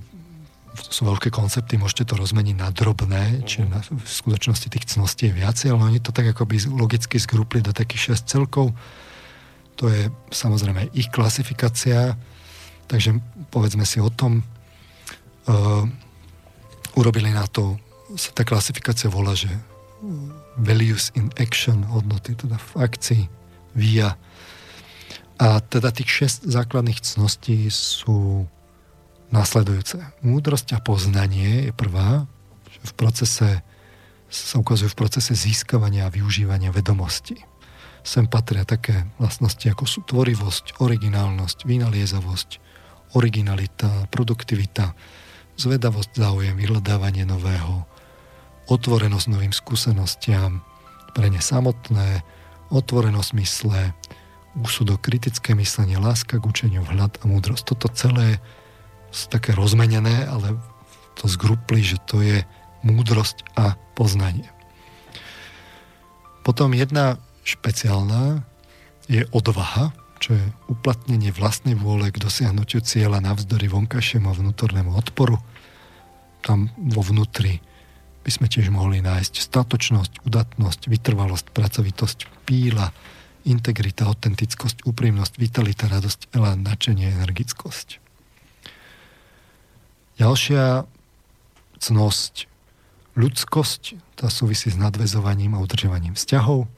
[0.71, 5.29] to sú veľké koncepty, môžete to rozmeniť na drobné, čiže na, v skutočnosti tých cností
[5.29, 8.71] je viacej, ale oni to tak akoby logicky zgrupli do takých 6 celkov.
[9.83, 12.15] To je samozrejme ich klasifikácia,
[12.87, 13.19] takže
[13.51, 14.47] povedzme si o tom.
[15.51, 15.91] Uh,
[16.95, 17.79] urobili na to,
[18.15, 19.51] sa tá klasifikácia volá, že
[20.59, 23.23] values in action, hodnoty teda v akcii,
[23.77, 24.17] via.
[25.41, 28.45] A teda tých 6 základných cností sú
[29.33, 29.97] následujúce.
[30.21, 32.29] Múdrosť a poznanie je prvá,
[32.69, 33.49] že v procese
[34.29, 37.41] sa ukazujú v procese získavania a využívania vedomosti.
[38.05, 42.51] Sem patria také vlastnosti ako sú tvorivosť, originálnosť, vynaliezavosť,
[43.17, 44.93] originalita, produktivita,
[45.57, 47.89] zvedavosť, záujem, vyhľadávanie nového,
[48.69, 50.63] otvorenosť novým skúsenostiam,
[51.17, 52.23] pre ne samotné,
[52.71, 53.93] otvorenosť mysle,
[54.59, 57.75] úsudok, kritické myslenie, láska k učeniu, vhľad a múdrosť.
[57.75, 58.43] Toto celé
[59.11, 60.59] sú také rozmenené, ale
[61.19, 62.43] to zgrupli, že to je
[62.83, 64.49] múdrosť a poznanie.
[66.47, 68.43] Potom jedna špeciálna
[69.11, 75.41] je odvaha, čo je uplatnenie vlastnej vôle k dosiahnutiu cieľa navzdory vonkajšiemu a vnútornému odporu.
[76.45, 77.61] Tam vo vnútri
[78.21, 82.93] by sme tiež mohli nájsť statočnosť, udatnosť, vytrvalosť, pracovitosť, píla,
[83.45, 88.01] integrita, autentickosť, úprimnosť, vitalita, radosť, elán, načenie, energickosť.
[90.21, 90.85] Ďalšia
[91.81, 92.45] cnosť,
[93.17, 93.83] ľudskosť,
[94.21, 96.69] tá súvisí s nadvezovaním a udržovaním vzťahov.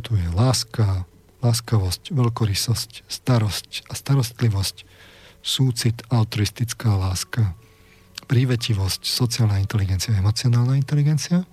[0.00, 1.04] Tu je láska,
[1.44, 4.88] láskavosť, veľkorysosť, starosť a starostlivosť,
[5.44, 7.52] súcit, altruistická láska,
[8.28, 11.44] prívetivosť, sociálna inteligencia, emocionálna inteligencia,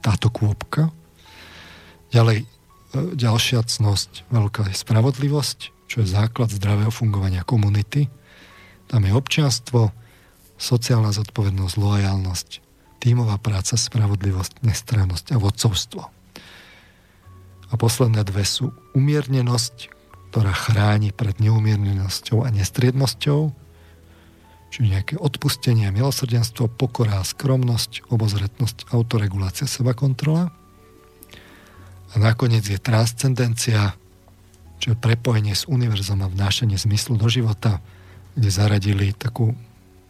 [0.00, 0.88] táto kôpka.
[2.10, 2.46] Ďalej,
[2.94, 5.58] ďalšia cnosť, veľká je spravodlivosť,
[5.90, 8.10] čo je základ zdravého fungovania komunity,
[8.90, 9.94] tam je občianstvo,
[10.58, 12.48] sociálna zodpovednosť, lojalnosť,
[13.00, 16.02] tímová práca, spravodlivosť, nestrannosť a vodcovstvo.
[17.70, 19.94] A posledné dve sú umiernenosť,
[20.30, 23.40] ktorá chráni pred neumiernenosťou a nestriednosťou,
[24.70, 30.54] čiže nejaké odpustenie, milosrdenstvo, pokora, skromnosť, obozretnosť, autoregulácia, seba kontrola.
[32.10, 33.94] A nakoniec je transcendencia,
[34.82, 37.78] čo je prepojenie s univerzom a vnášanie zmyslu do života,
[38.34, 39.54] kde zaradili takú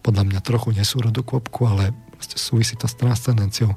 [0.01, 3.77] podľa mňa trochu nesúrodú kvopku, ale súvisí to s transcendenciou.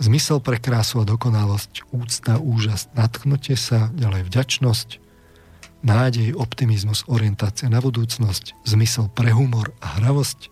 [0.00, 4.88] Zmysel pre krásu a dokonalosť, úcta, úžas, natknutie sa, ďalej vďačnosť,
[5.84, 10.48] nádej, optimizmus, orientácia na budúcnosť, zmysel pre humor a hravosť,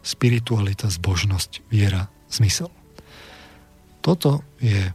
[0.00, 2.68] spiritualita, zbožnosť, viera, zmysel.
[4.00, 4.92] Toto je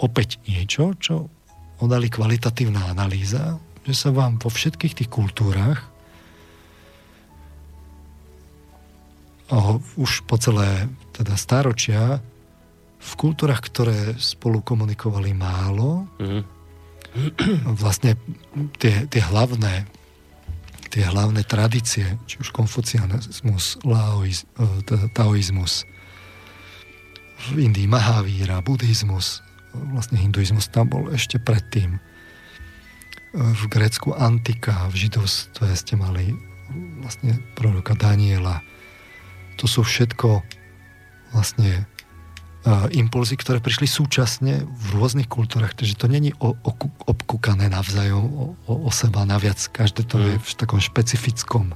[0.00, 1.28] opäť niečo, čo
[1.80, 5.88] odali kvalitatívna analýza, že sa vám vo všetkých tých kultúrach
[9.98, 12.22] už po celé teda stáročia
[13.00, 16.42] v kultúrach, ktoré spolu komunikovali málo, mm.
[17.82, 18.14] vlastne
[18.78, 19.88] tie, tie hlavné
[20.90, 25.86] tie hlavné tradície, či už konfucianizmus, laoiz, e, taoizmus,
[27.54, 29.38] v Indii Mahavíra, buddhizmus,
[29.72, 31.96] vlastne hinduizmus tam bol ešte predtým.
[31.96, 32.00] E,
[33.34, 36.34] v Grécku antika, v židovstve ste mali
[37.02, 38.62] vlastne proroka Daniela.
[39.58, 40.42] To sú všetko
[41.34, 41.86] vlastne
[42.92, 46.72] impulzy, ktoré prišli súčasne v rôznych kultúrach, takže to není o, o,
[47.08, 49.56] obkúkané navzájom o, o, o seba naviac.
[49.56, 50.24] Každé to mm.
[50.28, 51.72] je v takom špecifickom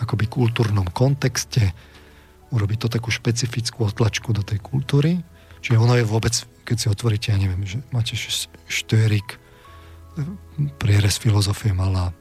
[0.00, 1.76] akoby kultúrnom kontexte,
[2.48, 5.20] urobiť to takú špecifickú otlačku do tej kultúry.
[5.64, 6.36] Čiže ono je vôbec,
[6.68, 8.12] keď si otvoríte, ja neviem, že máte
[8.68, 9.40] štérik,
[10.76, 12.12] prierez filozofie mala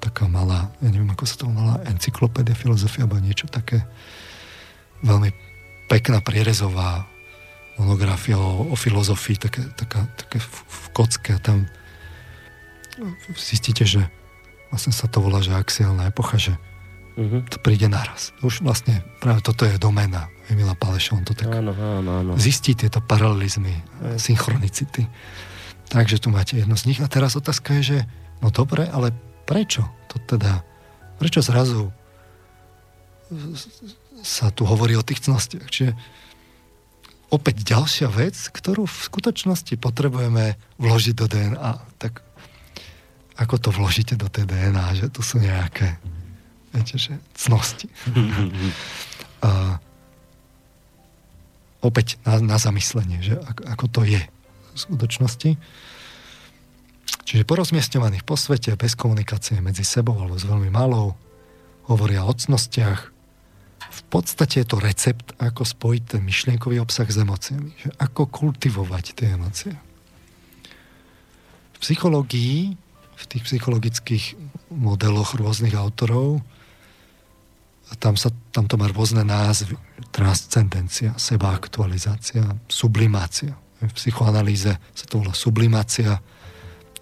[0.00, 3.84] taká malá, ja neviem, ako sa to malá encyklopédia filozofie, alebo niečo také.
[5.04, 5.34] Veľmi
[5.90, 7.04] pekná prierezová
[7.76, 11.68] monografia o, o filozofii, také, taká, také v, v kocke a tam
[13.34, 14.06] zistíte, že
[14.70, 16.54] vlastne sa to volá, že axiálna epocha, že
[17.16, 17.42] uh-huh.
[17.48, 18.34] to príde naraz.
[18.42, 22.32] Už vlastne práve toto je domena Emila Paleša, on to tak áno, áno, áno.
[22.36, 23.72] zistí tieto paralelizmy,
[24.20, 25.08] synchronicity.
[25.88, 27.00] Takže tu máte jedno z nich.
[27.00, 27.98] A teraz otázka je, že
[28.44, 29.12] no dobre, ale
[29.48, 30.60] prečo to teda,
[31.16, 31.92] prečo zrazu
[34.24, 35.68] sa tu hovorí o tých cnostiach.
[35.68, 35.92] Čiže
[37.32, 41.72] opäť ďalšia vec, ktorú v skutočnosti potrebujeme vložiť do DNA.
[42.00, 42.20] Tak
[43.40, 45.98] ako to vložíte do tej DNA, že tu sú nejaké
[46.74, 47.86] viete, že cnosti.
[49.46, 49.78] a
[51.84, 54.20] opäť na, na zamyslenie, že ako, ako to je
[54.74, 55.50] v skutočnosti.
[57.24, 61.16] Čiže porozmiestňovaných po svete, bez komunikácie medzi sebou alebo s veľmi malou,
[61.88, 63.14] hovoria o cnostiach,
[63.84, 67.70] v podstate je to recept, ako spojiť ten myšlienkový obsah s emóciami.
[67.78, 69.72] Že ako kultivovať tie emócie.
[71.74, 72.74] V psychológii,
[73.14, 74.24] v tých psychologických
[74.72, 76.42] modeloch rôznych autorov,
[77.96, 79.76] tam, sa, tam to má rôzne názvy.
[80.14, 83.54] Transcendencia, sebaaktualizácia, sublimácia.
[83.84, 86.22] V psychoanalýze sa to volá sublimácia.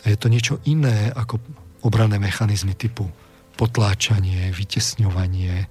[0.02, 1.38] A je to niečo iné ako
[1.86, 3.06] obranné mechanizmy typu
[3.54, 5.68] potláčanie, vytesňovanie,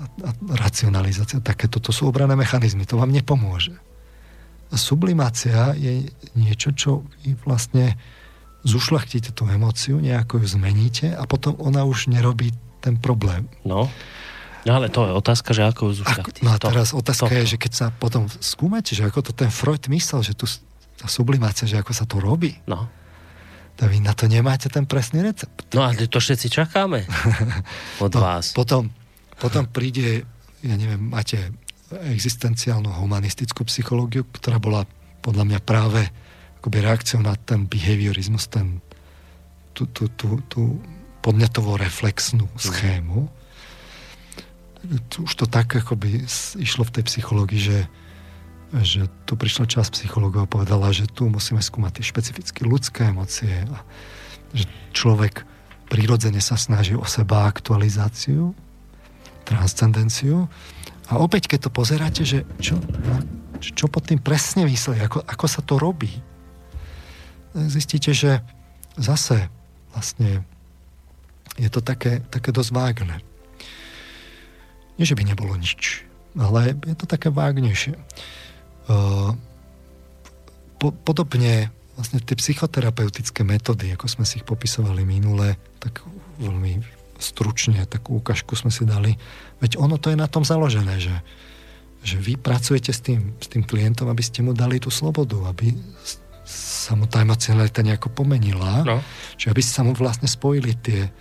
[0.00, 3.76] a racionalizácia, takéto to sú obrané mechanizmy, to vám nepomôže.
[4.72, 6.90] A sublimácia je niečo, čo
[7.20, 8.00] vy vlastne
[8.64, 13.46] zušlachtíte tú emóciu, nejako ju zmeníte a potom ona už nerobí ten problém.
[13.62, 13.86] No,
[14.64, 16.42] no ale to je otázka, že ako ju zušlachtíte.
[16.42, 19.52] No a teraz otázka to, je, že keď sa potom skúmate, že ako to ten
[19.52, 20.48] Freud myslel, že tu
[20.96, 22.56] tá sublimácia, že ako sa to robí.
[22.68, 22.88] No.
[23.80, 25.72] To vy na to nemáte ten presný recept.
[25.72, 27.08] No a to všetci čakáme
[28.04, 28.52] od no, vás.
[28.52, 28.92] Potom
[29.40, 30.28] potom príde,
[30.60, 31.40] ja neviem, máte
[31.90, 34.84] existenciálnu humanistickú psychológiu, ktorá bola
[35.24, 36.04] podľa mňa práve
[36.60, 38.84] akoby reakciou na ten behaviorizmus, ten,
[39.72, 40.76] tú, tú, tú, tú
[41.20, 42.60] podnetovo reflexnú mhm.
[42.60, 43.18] schému.
[45.20, 46.24] Už to tak akoby
[46.56, 47.80] išlo v tej psychológii, že,
[48.80, 53.52] že tu prišla časť psychológov a povedala, že tu musíme skúmať tie špecifické ľudské emócie
[53.68, 53.84] a
[54.56, 54.64] že
[54.96, 55.44] človek
[55.92, 58.56] prirodzene sa snaží o seba aktualizáciu
[59.50, 60.46] transcendenciu.
[61.10, 62.78] A opäť, keď to pozeráte, že čo,
[63.58, 66.22] čo pod tým presne myslí, ako, ako sa to robí,
[67.50, 68.38] zistíte, že
[68.94, 69.50] zase
[69.90, 70.46] vlastne
[71.60, 73.20] je to také, také dosť vágne.
[74.96, 76.04] Nie, že by nebolo nič,
[76.36, 77.96] ale je to také vágnejšie.
[80.80, 81.68] Po, podobne
[82.00, 86.00] vlastne tie psychoterapeutické metódy, ako sme si ich popisovali minule, tak
[86.40, 86.80] veľmi
[87.20, 89.12] stručne takú ukážku sme si dali.
[89.60, 91.12] Veď ono to je na tom založené, že,
[92.00, 95.76] že vy pracujete s tým, s tým klientom, aby ste mu dali tú slobodu, aby
[96.48, 98.80] sa mu tá emocionalita nejako pomenila.
[98.82, 99.04] No.
[99.36, 101.12] Čiže aby sa mu vlastne spojili tie...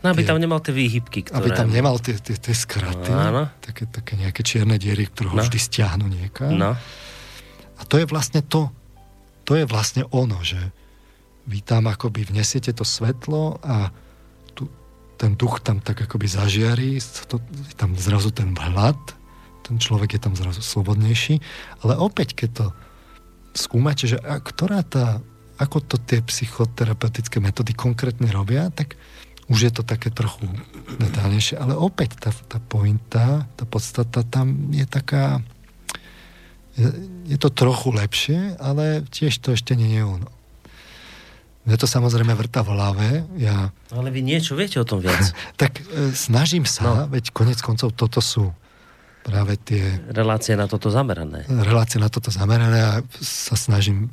[0.00, 1.36] No, aby tie, tam nemal tie výhybky, ktoré...
[1.36, 5.36] Aby tam nemal tie, tie, tie skraty, no, také, také nejaké čierne diery, ktoré ho
[5.36, 5.44] no.
[5.44, 6.56] vždy stiahnu niekam.
[6.56, 6.72] No.
[7.76, 8.72] A to je vlastne to,
[9.44, 10.56] to je vlastne ono, že
[11.44, 13.92] vy tam akoby vnesiete to svetlo a
[15.20, 16.96] ten duch tam tak akoby zažiari,
[17.28, 17.44] to,
[17.76, 18.96] tam zrazu ten vhľad,
[19.60, 21.44] to ten človek je tam zrazu slobodnejší,
[21.84, 22.66] ale opäť, keď to
[23.52, 25.20] skúmate, že a ktorá tá,
[25.60, 28.96] ako to tie psychoterapeutické metódy konkrétne robia, tak
[29.50, 30.46] už je to také trochu
[31.02, 35.42] detálnejšie, ale opäť tá, tá pointa, tá podstata tam je taká,
[36.78, 36.86] je,
[37.26, 40.30] je to trochu lepšie, ale tiež to ešte nie je ono.
[41.66, 43.08] Mne to samozrejme vrta v hlave.
[43.36, 43.74] Ja...
[43.92, 45.34] Ale vy niečo viete o tom viac.
[45.60, 47.12] tak e, snažím sa, no.
[47.12, 48.54] veď konec koncov toto sú
[49.26, 50.00] práve tie...
[50.08, 51.44] Relácie na toto zamerané.
[51.50, 54.08] Relácie na toto zamerané a sa snažím,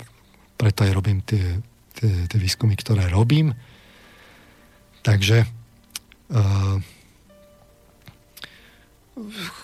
[0.60, 1.62] preto aj robím tie,
[1.96, 3.56] tie, tie výskumy, ktoré robím.
[5.08, 5.48] Takže e,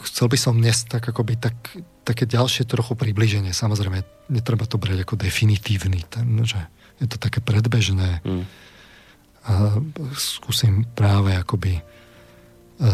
[0.08, 1.60] chcel by som dnes tak akoby tak,
[2.08, 3.52] také ďalšie trochu približenie.
[3.52, 6.64] Samozrejme, netreba to brať ako definitívny, ten, že
[7.04, 8.24] je to také predbežné.
[8.24, 8.48] Mm.
[9.44, 9.84] A
[10.16, 11.84] skúsim práve akoby e,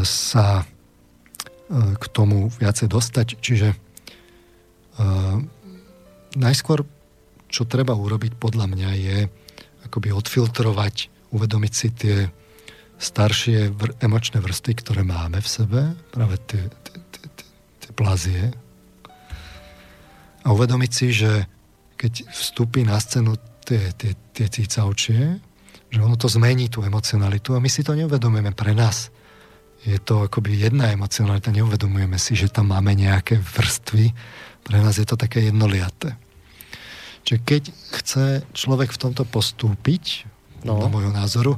[0.02, 3.38] sa e, k tomu viacej dostať.
[3.46, 5.38] Čiže uh,
[6.34, 6.82] najskôr,
[7.46, 9.18] čo treba urobiť podľa mňa je
[9.86, 12.18] akoby odfiltrovať, uvedomiť si tie
[13.00, 15.82] staršie vr- emočné vrstvy, ktoré máme v sebe,
[16.12, 17.26] práve tie, tie, tie,
[17.80, 18.52] tie plazie.
[20.44, 21.48] A uvedomiť si, že
[21.96, 25.40] keď vstúpi na scénu tie, tie, tie cícavčie,
[25.90, 29.10] že ono to zmení tú emocionalitu a my si to neuvedomujeme pre nás.
[29.88, 34.12] Je to akoby jedna emocionalita, neuvedomujeme si, že tam máme nejaké vrstvy.
[34.68, 36.20] Pre nás je to také jednoliaté.
[37.24, 37.64] Čiže keď
[37.96, 40.28] chce človek v tomto postúpiť,
[40.68, 40.84] no.
[40.84, 41.56] na môjho názoru,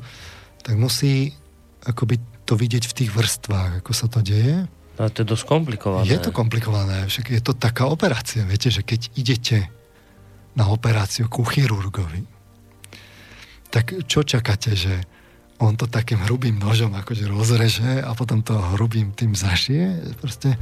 [0.61, 1.33] tak musí
[1.81, 4.67] akoby to vidieť v tých vrstvách, ako sa to deje.
[4.99, 6.05] No, to je dosť komplikované.
[6.05, 8.45] Je to komplikované, však je to taká operácia.
[8.45, 9.71] Viete, že keď idete
[10.53, 12.27] na operáciu ku chirurgovi,
[13.71, 14.93] tak čo čakáte, že
[15.61, 20.17] on to takým hrubým nožom akože rozreže a potom to hrubým tým zašije?
[20.19, 20.59] Proste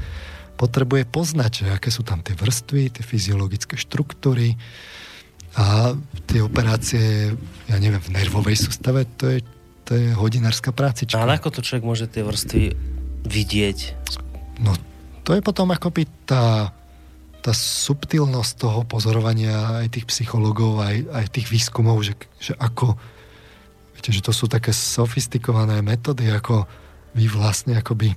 [0.60, 4.60] potrebuje poznať, že aké sú tam tie vrstvy, tie fyziologické štruktúry
[5.56, 5.96] a
[6.30, 7.34] tie operácie,
[7.66, 9.40] ja neviem, v nervovej sústave, to je,
[9.90, 11.18] to je hodinárska prácička.
[11.18, 12.78] Ale ako to človek môže tie vrstvy
[13.26, 13.78] vidieť?
[14.62, 14.78] No,
[15.26, 16.70] to je potom akoby tá
[17.40, 23.00] tá subtilnosť toho pozorovania aj tých psychológov, aj, aj tých výskumov, že, že ako,
[23.96, 26.68] viete, že to sú také sofistikované metódy, ako
[27.16, 28.12] vy vlastne akoby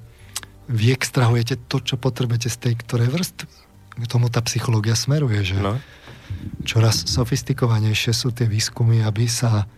[0.70, 3.46] vy extrahujete to, čo potrebujete z tej ktorej vrstvy.
[3.92, 5.76] K tomu tá psychológia smeruje, že no.
[6.64, 9.68] čoraz sofistikovanejšie sú tie výskumy, aby sa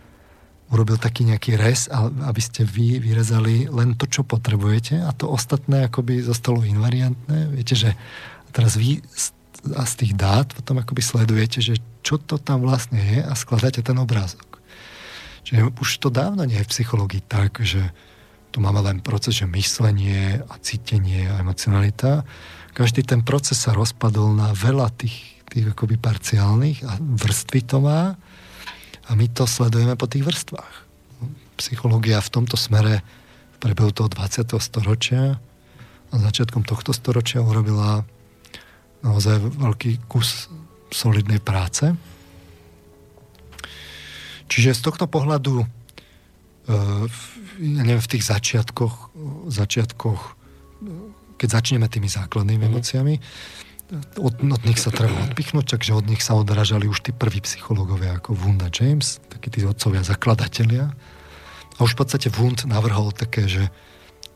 [0.73, 5.85] urobil taký nejaký res, aby ste vy vyrezali len to, čo potrebujete a to ostatné
[5.85, 7.53] akoby zostalo invariantné.
[7.53, 7.93] Viete, že
[8.49, 9.01] teraz vy
[9.73, 13.81] a z tých dát potom akoby sledujete, že čo to tam vlastne je a skladáte
[13.81, 14.61] ten obrázok.
[15.45, 17.93] Čiže už to dávno nie je v psychológii tak, že
[18.53, 22.25] tu máme len proces, že myslenie a cítenie a emocionalita.
[22.77, 28.17] Každý ten proces sa rozpadol na veľa tých, tých akoby parciálnych a vrstvy to má
[29.05, 30.75] a my to sledujeme po tých vrstvách.
[31.61, 33.05] Psychológia v tomto smere
[33.55, 34.57] v priebehu toho 20.
[34.59, 35.39] storočia
[36.09, 38.03] a začiatkom tohto storočia urobila
[39.05, 40.49] naozaj veľký kus
[40.89, 41.93] solidnej práce.
[44.49, 45.67] Čiže z tohto pohľadu e,
[47.61, 49.13] ja neviem, v tých začiatkoch,
[49.49, 50.21] začiatkoch
[51.35, 52.69] keď začneme tými základnými mm.
[52.71, 53.15] emóciami,
[54.17, 58.17] od, od nich sa treba odpichnúť, takže od nich sa odrážali už tí prví psychológovia
[58.17, 60.89] ako Wunda James, takí tí otcovia, zakladatelia.
[61.75, 63.69] A už v podstate Wund navrhol také, že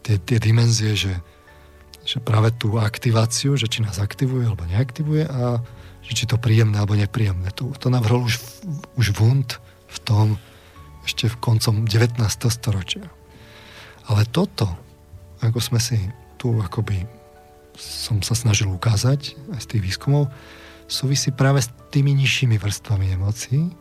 [0.06, 1.14] tie, tie dimenzie, že
[2.10, 5.62] že práve tú aktiváciu, že či nás aktivuje alebo neaktivuje a
[6.02, 7.54] že či to príjemné alebo nepríjemné.
[7.62, 8.42] To, to navrhol už,
[8.98, 10.28] už Wundt v tom
[11.06, 12.18] ešte v koncom 19.
[12.50, 13.06] storočia.
[14.10, 14.74] Ale toto,
[15.46, 16.02] ako sme si
[16.42, 17.06] tu akoby
[17.80, 20.28] som sa snažil ukázať aj z tých výskumov,
[20.92, 23.72] súvisí práve s tými nižšími vrstvami emócií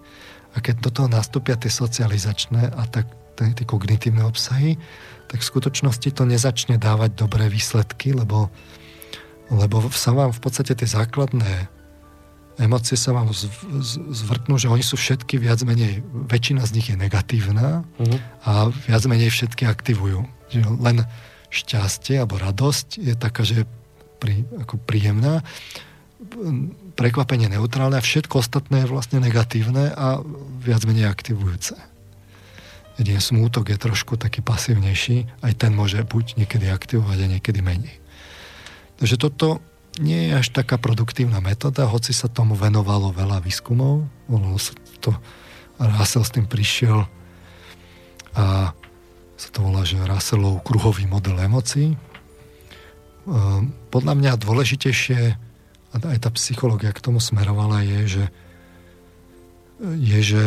[0.55, 4.79] a keď do toho nastúpia tie socializačné a tak tie kognitívne obsahy,
[5.31, 8.51] tak v skutočnosti to nezačne dávať dobré výsledky, lebo,
[9.47, 11.71] lebo sa vám v podstate tie základné
[12.59, 13.31] emócie sa vám
[14.11, 18.19] zvrtnú, že oni sú všetky viac menej, väčšina z nich je negatívna uh-huh.
[18.43, 18.51] a
[18.91, 20.27] viac menej všetky aktivujú.
[20.51, 21.07] Že len
[21.49, 23.65] šťastie alebo radosť je taká, že
[24.19, 25.47] pri, ako príjemná,
[26.99, 30.19] prekvapenie neutrálne a všetko ostatné je vlastne negatívne a
[30.59, 31.79] viac menej aktivujúce.
[32.99, 37.95] Jedine smútok je trošku taký pasívnejší, aj ten môže buď niekedy aktivovať a niekedy menej.
[38.99, 39.63] Takže toto
[40.03, 44.03] nie je až taká produktívna metóda, hoci sa tomu venovalo veľa výskumov.
[44.27, 45.15] Ono sa to,
[45.79, 47.07] Russell s tým prišiel
[48.35, 48.75] a
[49.39, 51.95] sa to volá, že Russellov kruhový model emócií.
[53.89, 55.21] Podľa mňa dôležitejšie,
[55.89, 58.25] a aj tá psychológia k tomu smerovala, je, že,
[59.97, 60.43] je, že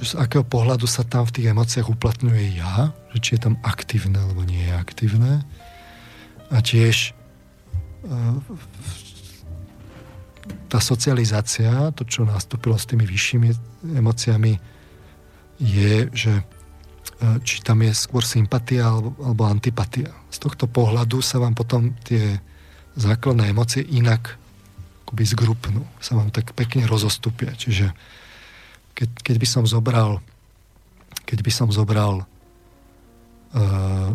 [0.00, 4.16] z akého pohľadu sa tam v tých emóciách uplatňuje ja, že či je tam aktívne
[4.16, 5.44] alebo nie je aktívne.
[6.48, 7.12] A tiež
[10.70, 13.48] tá socializácia, to, čo nastúpilo s tými vyššími
[13.98, 14.56] emóciami,
[15.58, 16.55] je, že E,
[17.16, 20.12] či tam je skôr sympatia alebo, alebo antipatia.
[20.28, 22.36] Z tohto pohľadu sa vám potom tie
[22.96, 24.36] základné emócie inak
[25.06, 27.54] akoby zgrupnú, sa vám tak pekne rozostupia.
[27.54, 27.94] Čiže
[28.92, 30.20] keď, keď by som zobral
[31.26, 34.14] keď by som zobral uh,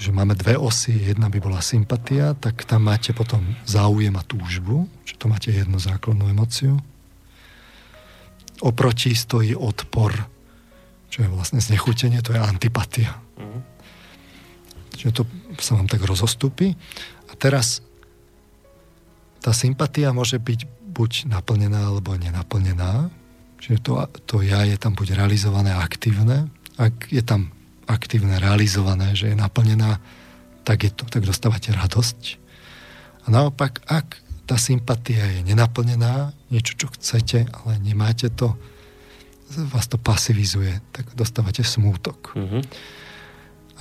[0.00, 4.90] že máme dve osy, jedna by bola sympatia, tak tam máte potom záujem a túžbu,
[5.06, 6.74] že to máte jednu základnú emociu.
[8.58, 10.26] Oproti stojí odpor
[11.12, 13.20] čo je vlastne znechutenie, to je antipatia.
[13.36, 13.60] Mm.
[14.96, 15.22] Čiže to
[15.60, 16.72] sa vám tak rozostupí.
[17.28, 17.84] A teraz
[19.44, 20.64] tá sympatia môže byť
[20.96, 23.12] buď naplnená alebo nenaplnená.
[23.60, 23.92] Čiže to,
[24.24, 26.48] to ja je tam buď realizované aktívne.
[26.80, 27.52] Ak je tam
[27.84, 30.00] aktívne realizované, že je naplnená,
[30.64, 32.40] tak, je to, tak dostávate radosť.
[33.22, 34.16] A naopak, ak
[34.48, 38.56] tá sympatia je nenaplnená, niečo, čo chcete, ale nemáte to,
[39.68, 42.34] vás to pasivizuje, tak dostávate smútok.
[42.34, 42.62] Mm-hmm.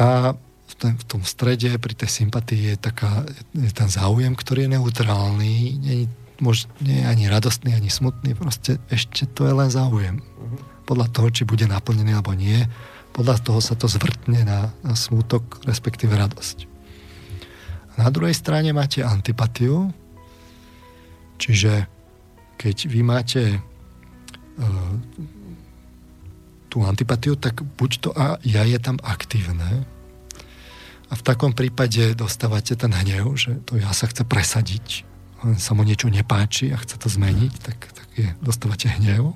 [0.02, 4.68] A v, ten, v tom strede, pri tej sympatii je, taká, je ten záujem, ktorý
[4.68, 5.96] je neutrálny, nie,
[6.40, 10.20] mož, nie je ani radostný, ani smutný, proste ešte to je len záujem.
[10.20, 10.88] Mm-hmm.
[10.88, 12.66] Podľa toho, či bude naplnený alebo nie,
[13.12, 16.68] podľa toho sa to zvrtne na, na smútok, respektíve radosť.
[18.00, 19.92] Na druhej strane máte antipatiu,
[21.36, 21.86] čiže
[22.56, 24.96] keď vy máte uh,
[26.72, 29.84] tú antipatiu, tak buď to a ja je tam aktívne
[31.12, 35.04] a v takom prípade dostávate ten hnev, že to ja sa chce presadiť,
[35.44, 39.36] len sa mu niečo nepáči a chce to zmeniť, tak, tak je, dostávate hnev.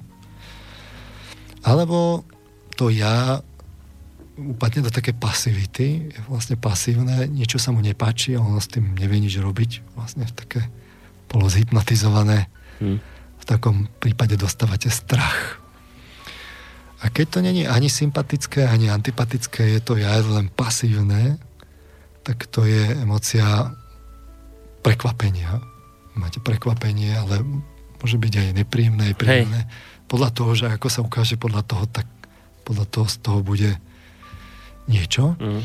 [1.68, 2.24] Alebo
[2.80, 3.44] to ja
[4.40, 8.96] upadne do také pasivity, je vlastne pasívne, niečo sa mu nepáči a on s tým
[8.96, 10.64] nevie nič robiť, vlastne také
[11.28, 12.48] polozhypnotizované.
[12.80, 13.04] Hmm.
[13.36, 15.60] V takom prípade dostávate strach.
[17.06, 21.38] A keď to není ani sympatické, ani antipatické, je to ja len pasívne,
[22.26, 23.70] tak to je emocia
[24.82, 25.62] prekvapenia.
[26.18, 27.46] Máte prekvapenie, ale
[28.02, 29.62] môže byť aj nepríjemné, aj príjemné.
[29.70, 29.72] Hej.
[30.10, 32.10] Podľa toho, že ako sa ukáže podľa toho, tak
[32.66, 33.72] podľa toho z toho bude
[34.90, 35.38] niečo.
[35.38, 35.62] Mm.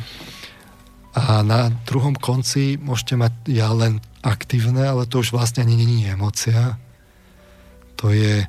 [1.17, 6.05] A na druhom konci môžete mať ja len aktívne, ale to už vlastne ani není
[6.05, 6.77] emocia.
[7.97, 8.45] To je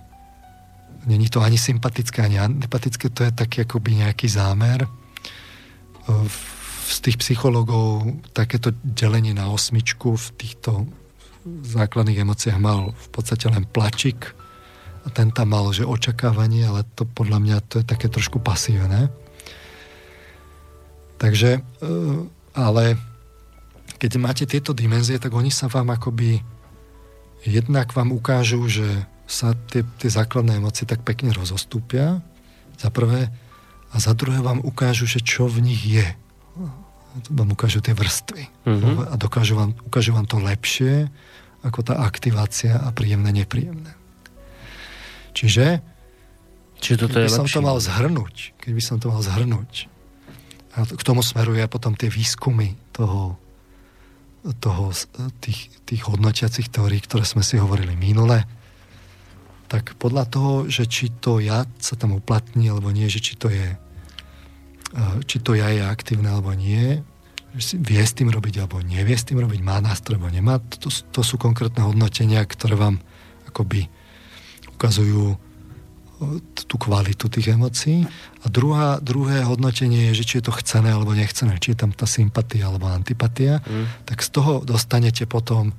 [1.05, 4.85] není to ani sympatické, ani antipatické, to je taký akoby nejaký zámer.
[6.85, 8.03] Z tých psychologov
[8.35, 10.85] takéto delenie na osmičku v týchto
[11.47, 14.37] základných emóciách mal v podstate len plačik
[15.01, 19.09] a ten tam mal, že očakávanie, ale to podľa mňa to je také trošku pasívne.
[21.17, 21.89] Takže, e,
[22.53, 22.97] ale
[23.97, 26.41] keď máte tieto dimenzie, tak oni sa vám akoby
[27.45, 28.85] jednak vám ukážu, že
[29.31, 32.19] sa tie, tie základné emócie tak pekne rozostúpia,
[32.75, 33.31] za prvé,
[33.91, 36.07] a za druhé vám ukážu, že čo v nich je.
[37.27, 38.47] Vám ukážu tie vrstvy.
[38.63, 39.11] Mm-hmm.
[39.11, 41.11] A dokážu vám, ukážu vám to lepšie,
[41.61, 43.93] ako tá aktivácia a príjemné, nepríjemné.
[45.35, 45.83] Čiže,
[46.79, 47.55] Čiže toto keby je som lepšie.
[47.59, 49.91] to mal zhrnúť, keby som to mal zhrnúť,
[50.71, 53.35] a k tomu smeruje potom tie výskumy toho,
[54.63, 54.95] toho
[55.43, 58.47] tých, tých hodnotiacich teórií, ktoré sme si hovorili minule,
[59.71, 63.47] tak podľa toho, že či to ja sa tam uplatní alebo nie, že či to
[63.47, 66.99] je eh, či to ja je aktívne alebo nie,
[67.55, 71.23] vie s tým robiť alebo nevie s tým robiť, má nástroj alebo nemá, to, to
[71.23, 72.99] sú konkrétne hodnotenia, ktoré vám
[73.47, 73.87] akoby
[74.75, 75.39] ukazujú eh,
[76.67, 78.03] tú kvalitu tých emócií.
[78.43, 81.95] A druhá, druhé hodnotenie je, že či je to chcené alebo nechcené, či je tam
[81.95, 84.03] tá sympatia alebo antipatia, mm.
[84.03, 85.71] tak z toho dostanete potom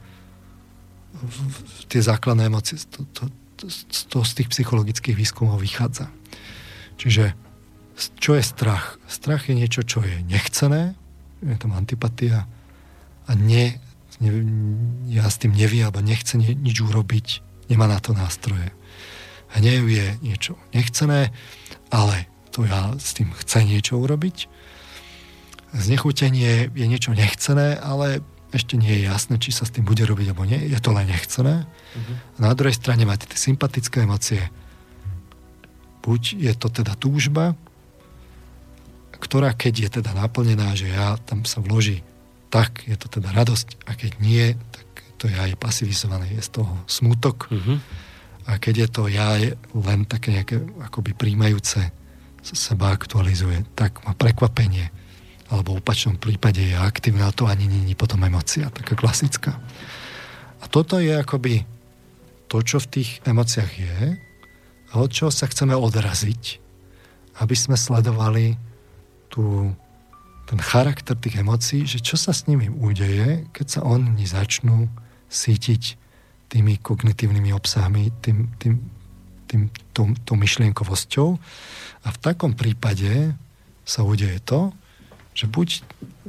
[1.93, 2.81] tie základné emócie.
[2.89, 3.23] To, to,
[4.09, 6.11] to z tých psychologických výskumov vychádza.
[6.99, 7.35] Čiže
[8.19, 8.99] čo je strach?
[9.07, 10.97] Strach je niečo, čo je nechcené,
[11.43, 12.47] je tam antipatia
[13.27, 13.79] a ne,
[14.19, 14.31] ne,
[15.11, 17.27] ja s tým nevie alebo nechce ni, nič urobiť,
[17.71, 18.71] nemá na to nástroje.
[19.53, 21.29] Hnev je niečo nechcené,
[21.93, 24.49] ale to ja s tým chce niečo urobiť.
[25.73, 30.31] Znechutenie je niečo nechcené, ale ešte nie je jasné, či sa s tým bude robiť
[30.31, 30.61] alebo nie.
[30.69, 31.65] Je to len nechcené.
[31.65, 32.15] Uh-huh.
[32.37, 34.53] Na druhej strane máte tie sympatické emócie.
[36.05, 37.57] Buď je to teda túžba,
[39.17, 42.05] ktorá keď je teda naplnená, že ja tam sa vloží
[42.53, 46.61] tak je to teda radosť a keď nie, tak to je aj pasivizované, je z
[46.61, 47.49] toho smutok.
[47.49, 47.81] Uh-huh.
[48.45, 49.41] A keď je to ja
[49.73, 51.89] len také nejaké akoby príjmajúce
[52.45, 54.93] seba aktualizuje, tak má prekvapenie
[55.53, 59.61] alebo v opačnom prípade je aktívna, to ani není potom emocia, taká klasická.
[60.63, 61.69] A toto je akoby
[62.49, 63.97] to, čo v tých emóciách je
[64.93, 66.57] a od čoho sa chceme odraziť,
[67.45, 68.57] aby sme sledovali
[69.29, 69.77] tú,
[70.49, 74.89] ten charakter tých emócií, že čo sa s nimi udeje, keď sa oni začnú
[75.29, 76.01] sítiť
[76.53, 78.77] tými kognitívnymi obsahmi, tým, tým,
[79.49, 81.29] tým, tou, tou myšlienkovosťou.
[82.05, 83.33] A v takom prípade
[83.89, 84.77] sa udeje to,
[85.33, 85.83] že buď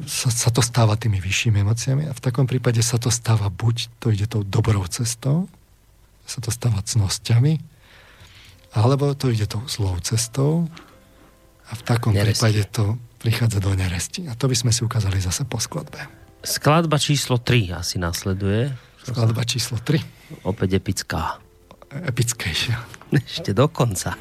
[0.07, 3.91] sa, sa to stáva tými vyššími emóciami a v takom prípade sa to stáva buď
[3.99, 5.51] to ide tou dobrou cestou,
[6.23, 7.59] sa to stáva cnosťami,
[8.73, 10.71] alebo to ide tou zlou cestou
[11.69, 12.39] a v takom neresti.
[12.39, 12.85] prípade to
[13.21, 14.27] prichádza do neresti.
[14.27, 16.03] A to by sme si ukázali zase po skladbe.
[16.43, 18.75] Skladba číslo 3 asi nasleduje.
[19.07, 20.43] Skladba číslo 3.
[20.43, 21.39] Opäť epická.
[21.87, 22.83] Epickejšia.
[23.15, 24.17] Ešte do konca.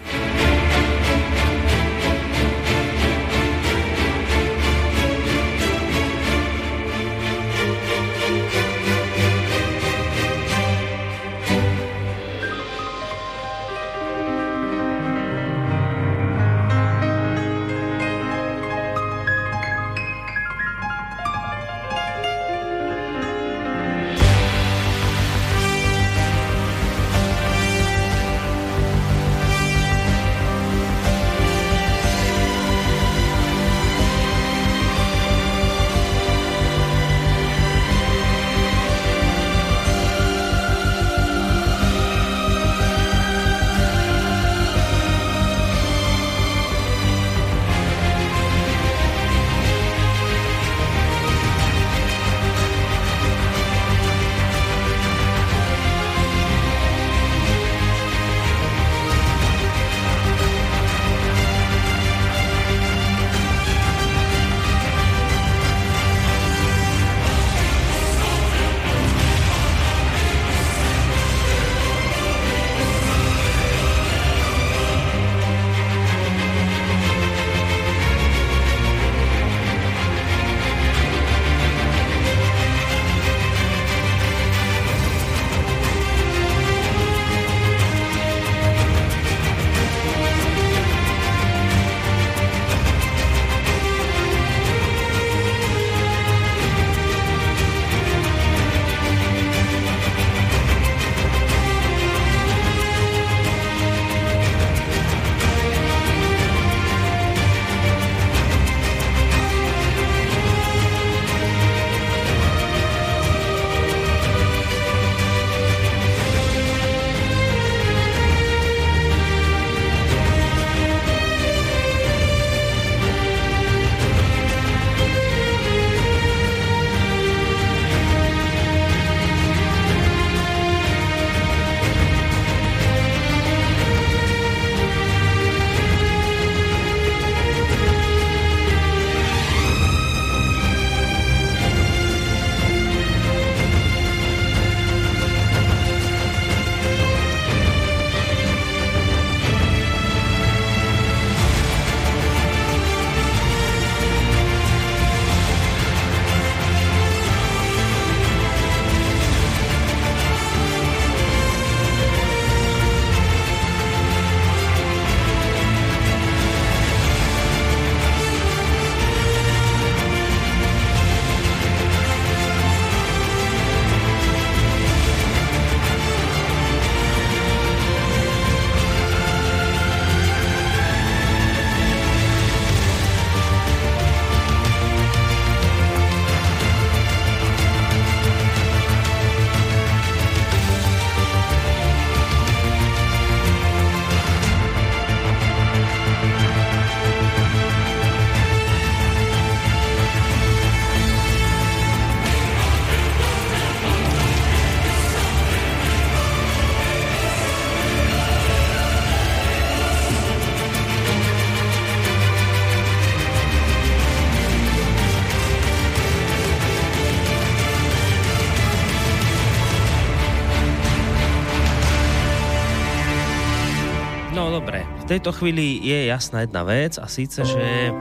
[225.12, 227.92] Tejto chvíli je jasná jedna vec a síce, že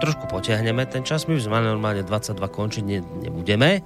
[0.00, 1.28] trošku potiahneme ten čas.
[1.28, 3.84] My už sme normálne 22 končiť ne, nebudeme.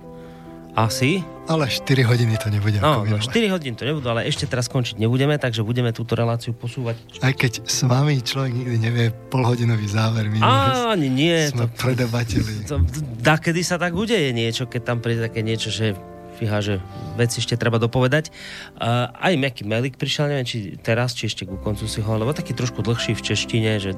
[0.74, 1.22] Asi.
[1.46, 2.82] Ale 4 hodiny to nebude.
[2.82, 6.50] No, no 4 hodiny to nebudú, ale ešte teraz skončiť nebudeme, takže budeme túto reláciu
[6.50, 6.98] posúvať.
[7.22, 10.26] Aj keď s vami človek nikdy nevie polhodinový záver.
[10.30, 11.50] My Ani nie.
[11.50, 12.66] Sme to, predebatili.
[12.66, 12.82] To,
[13.22, 15.94] da, kedy sa tak udeje niečo, keď tam príde také niečo, že
[16.34, 16.82] fíha, že
[17.14, 18.30] veci ešte treba dopovedať.
[18.78, 22.34] Uh, aj Meky Melik prišiel, neviem, či teraz, či ešte ku koncu si ho, lebo
[22.34, 23.92] taký trošku dlhší v češtine, že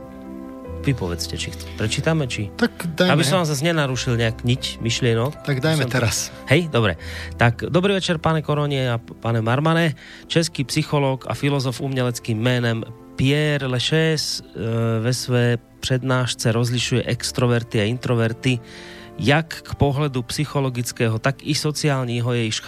[0.86, 2.46] Vypovedzte, či prečítame, či...
[2.54, 3.18] Tak dajme.
[3.18, 5.42] Aby som vám zase nenarušil nejak niť myšlienok.
[5.42, 5.90] Tak dajme som...
[5.90, 6.30] teraz.
[6.46, 6.94] Hej, dobre.
[7.34, 9.98] Tak dobrý večer, pane Koronie a pane Marmane.
[10.30, 12.86] Český psycholog a filozof umeleckým jménem
[13.18, 14.42] Pierre Leches e,
[15.02, 18.62] ve své přednášce rozlišuje extroverty a introverty
[19.18, 22.60] jak k pohledu psychologického, tak i sociálního jejich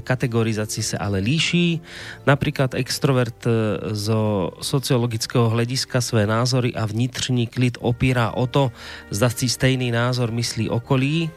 [0.00, 1.80] kategorizací se ale líší.
[2.26, 3.50] Například extrovert e,
[3.94, 8.72] zo sociologického hlediska své názory a vnitřní klid opírá o to,
[9.10, 11.30] zda si stejný názor myslí okolí,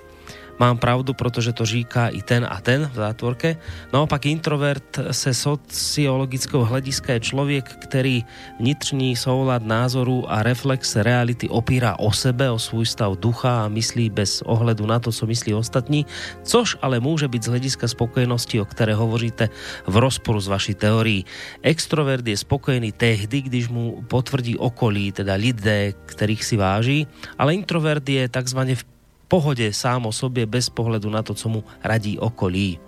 [0.60, 3.58] mám pravdu, protože to říká i ten a ten v zátvorke.
[3.94, 8.26] Naopak introvert se sociologického hlediska je člověk, který
[8.60, 14.10] vnitřní soulad názoru a reflex reality opírá o sebe, o svůj stav ducha a myslí
[14.10, 16.06] bez ohledu na to, co myslí ostatní,
[16.44, 19.50] což ale může být z hlediska spokojenosti, o které hovoříte,
[19.88, 21.26] v rozporu s vaší teorií.
[21.62, 27.08] Extrovert je spokojený tehdy, když mu potvrdí okolí, teda lidé, kterých si váží,
[27.38, 28.99] ale introvert je takzvaně v
[29.30, 32.80] pohode sám o sobě bez pohledu na to, co mu radí okolí.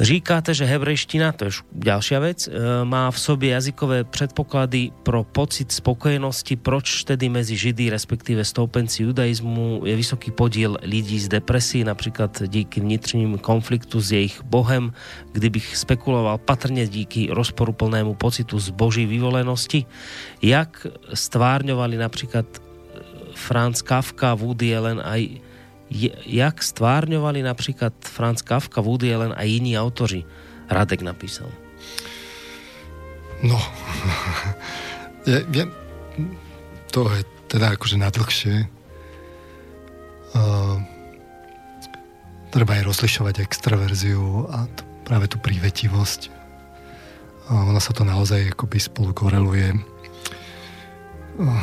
[0.00, 2.50] Říkáte, že hebrejština, to je ďalšia vec, e,
[2.84, 9.88] má v sobě jazykové předpoklady pro pocit spokojenosti, proč tedy mezi Židy, respektíve stoupenci judaizmu
[9.88, 14.92] je vysoký podíl lidí z depresí, například díky vnitřním konfliktu s jejich bohem,
[15.32, 19.84] kdybych spekuloval patrně díky rozporuplnému pocitu z boží vyvolenosti,
[20.42, 22.65] jak stvárňovali například
[23.36, 25.44] Franz Kafka, Woody Allen aj
[26.26, 30.24] jak stvárňovali napríklad Franz Kafka, Woody Allen a iní autoři.
[30.66, 31.46] Radek napísal.
[33.44, 33.60] No,
[35.30, 35.64] ja, ja,
[36.90, 38.66] to je teda akože nadlhšie.
[40.34, 40.82] Uh,
[42.50, 46.32] treba aj rozlišovať extraverziu a t- práve tú prívetivosť.
[47.46, 49.76] Uh, ona sa to naozaj akoby spolu koreluje.
[51.38, 51.62] Uh,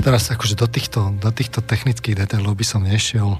[0.00, 3.36] Teraz akože do týchto, do týchto technických detailov by som nešiel.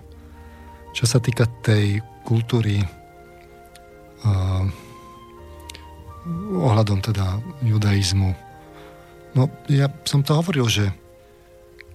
[0.92, 4.64] Čo sa týka tej kultúry uh,
[6.52, 8.36] ohľadom teda judaizmu,
[9.32, 10.92] no ja som to hovoril, že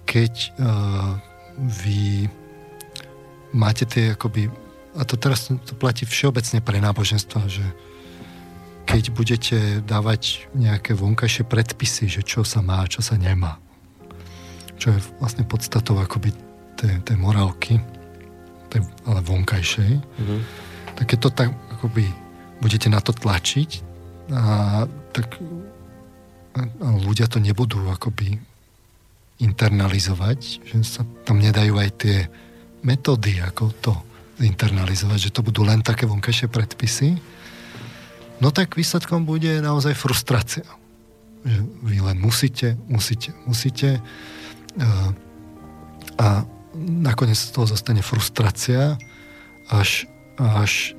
[0.02, 1.14] keď uh,
[1.56, 2.26] vy
[3.54, 4.50] máte tie akoby,
[4.98, 7.64] a to teraz to platí všeobecne pre náboženstva, že
[8.86, 13.58] keď budete dávať nejaké vonkajšie predpisy, že čo sa má, čo sa nemá,
[14.76, 16.32] čo je vlastne podstatou akoby
[16.76, 17.80] tej, tej morálky,
[18.68, 20.40] tej, ale vonkajšej, mm-hmm.
[21.00, 22.04] tak keď to tak akoby
[22.60, 23.70] budete na to tlačiť,
[24.32, 25.38] a, tak
[26.56, 28.40] a ľudia to nebudú akoby
[29.36, 32.16] internalizovať, že sa tam nedajú aj tie
[32.80, 33.92] metódy, ako to
[34.40, 37.16] internalizovať, že to budú len také vonkajšie predpisy,
[38.40, 40.64] no tak výsledkom bude naozaj frustrácia.
[41.46, 44.02] Že vy len musíte, musíte, musíte
[46.16, 46.44] a
[46.76, 49.00] nakoniec z toho zostane frustrácia,
[49.72, 50.94] až, až,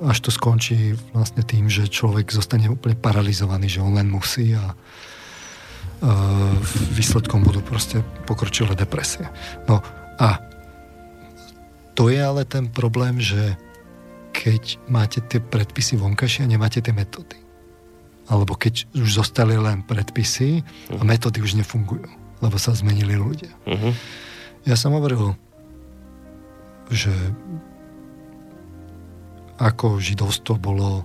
[0.00, 4.76] až to skončí vlastne tým, že človek zostane úplne paralizovaný, že on len musí a
[6.92, 9.24] výsledkom budú proste pokročilé depresie.
[9.64, 9.80] No
[10.20, 10.44] a
[11.96, 13.56] to je ale ten problém, že
[14.36, 17.40] keď máte tie predpisy vonkajšie a nemáte tie metódy.
[18.28, 20.60] Alebo keď už zostali len predpisy
[20.92, 21.08] a mhm.
[21.08, 23.52] metódy už nefungujú lebo sa zmenili ľudia.
[23.64, 23.92] Uh-huh.
[24.68, 25.32] Ja som hovoril,
[26.92, 27.12] že
[29.56, 31.02] ako židovstvo bolo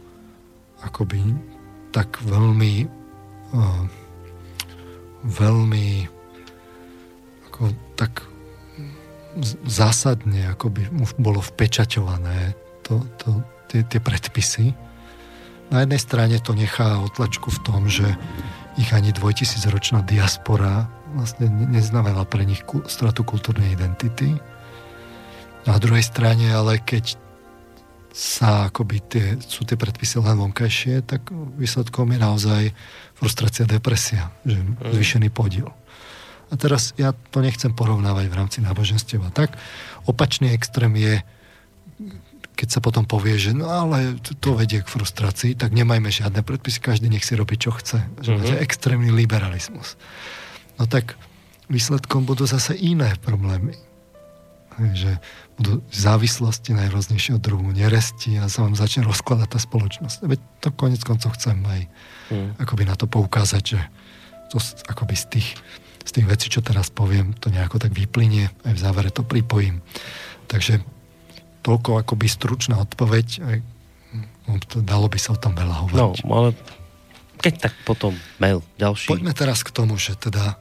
[0.84, 1.24] akoby
[1.95, 2.88] tak veľmi
[3.56, 3.84] uh,
[5.24, 5.88] veľmi
[7.48, 7.62] ako
[7.95, 8.28] tak
[9.64, 12.52] zásadne akoby bolo vpečaťované
[12.84, 13.40] to, to,
[13.72, 14.76] tie, tie predpisy.
[15.72, 18.03] Na jednej strane to nechá otlačku v tom, že
[18.76, 24.36] ich ani dvojtisícročná diaspora vlastne neznamená pre nich stratu kultúrnej identity.
[25.68, 27.20] Na druhej strane, ale keď
[28.12, 32.64] sa akoby tie, sú tie predpisy len vonkajšie, tak výsledkom je naozaj
[33.16, 34.92] frustrácia, depresia, že mm.
[34.92, 35.72] zvýšený podiel.
[36.52, 39.24] A teraz ja to nechcem porovnávať v rámci náboženstiev.
[39.32, 39.56] tak
[40.04, 41.16] opačný extrém je,
[42.60, 46.84] keď sa potom povie, že no ale to vedie k frustrácii, tak nemajme žiadne predpisy,
[46.84, 48.04] každý nech si robí, čo chce.
[48.20, 48.60] Že mm-hmm.
[48.60, 49.96] extrémny liberalizmus
[50.80, 51.15] no tak
[51.72, 53.76] výsledkom budú zase iné problémy.
[54.81, 55.19] Že
[55.60, 60.18] budú závislosti najrôznejšieho druhu, neresti a sa vám začne rozkladať tá spoločnosť.
[60.26, 61.81] Veď to konec koncov chcem aj
[62.34, 62.52] hmm.
[62.57, 63.80] akoby na to poukázať, že
[64.49, 64.57] to
[64.89, 65.49] akoby z tých,
[66.02, 69.80] z tých vecí, čo teraz poviem, to nejako tak vyplynie, aj v závere to pripojím.
[70.49, 70.81] Takže
[71.61, 73.57] toľko akoby stručná odpoveď, aj,
[74.49, 76.26] no, dalo by sa o tom veľa hovoriť.
[76.26, 76.49] No, ale
[77.41, 79.09] keď tak potom mail ďalší.
[79.09, 80.55] Poďme teraz k tomu, že teda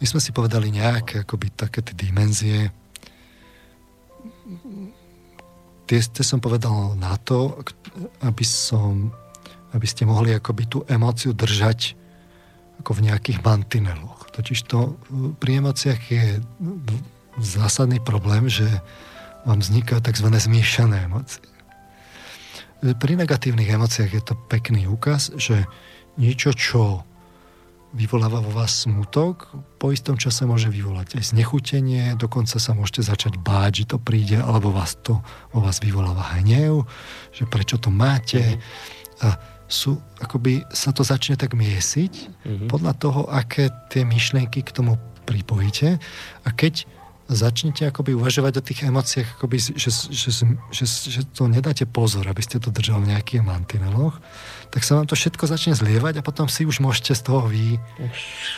[0.00, 2.72] my sme si povedali nejaké akoby také tie dimenzie,
[5.86, 7.60] tie, tie som povedal na to,
[8.20, 9.12] aby som,
[9.72, 11.96] aby ste mohli akoby tú emóciu držať
[12.84, 14.28] ako v nejakých mantineloch.
[14.36, 15.00] Totiž to
[15.40, 16.24] pri emóciách je
[17.40, 18.68] zásadný problém, že
[19.48, 20.28] vám vznikajú tzv.
[20.28, 21.44] zmiešané emócie.
[23.00, 25.64] Pri negatívnych emóciách je to pekný úkaz, že
[26.16, 27.04] niečo, čo
[27.96, 29.48] vyvoláva vo vás smutok,
[29.80, 34.36] po istom čase môže vyvolať aj znechutenie, dokonca sa môžete začať báť, že to príde,
[34.36, 35.24] alebo vás to
[35.54, 36.84] vo vás vyvoláva hnev,
[37.32, 38.42] že prečo to máte.
[38.42, 39.24] Mm-hmm.
[39.24, 39.28] A
[39.66, 42.68] sú, akoby sa to začne tak miesiť mm-hmm.
[42.68, 45.96] podľa toho, aké tie myšlienky k tomu pripojíte.
[46.44, 46.84] A keď
[47.26, 50.30] začnete akoby uvažovať o tých emóciách, akoby, že, že,
[50.70, 54.22] že, že to nedáte pozor, aby ste to držali v nejakých mantineloch,
[54.70, 57.80] tak sa vám to všetko začne zlievať a potom si už môžete z toho vy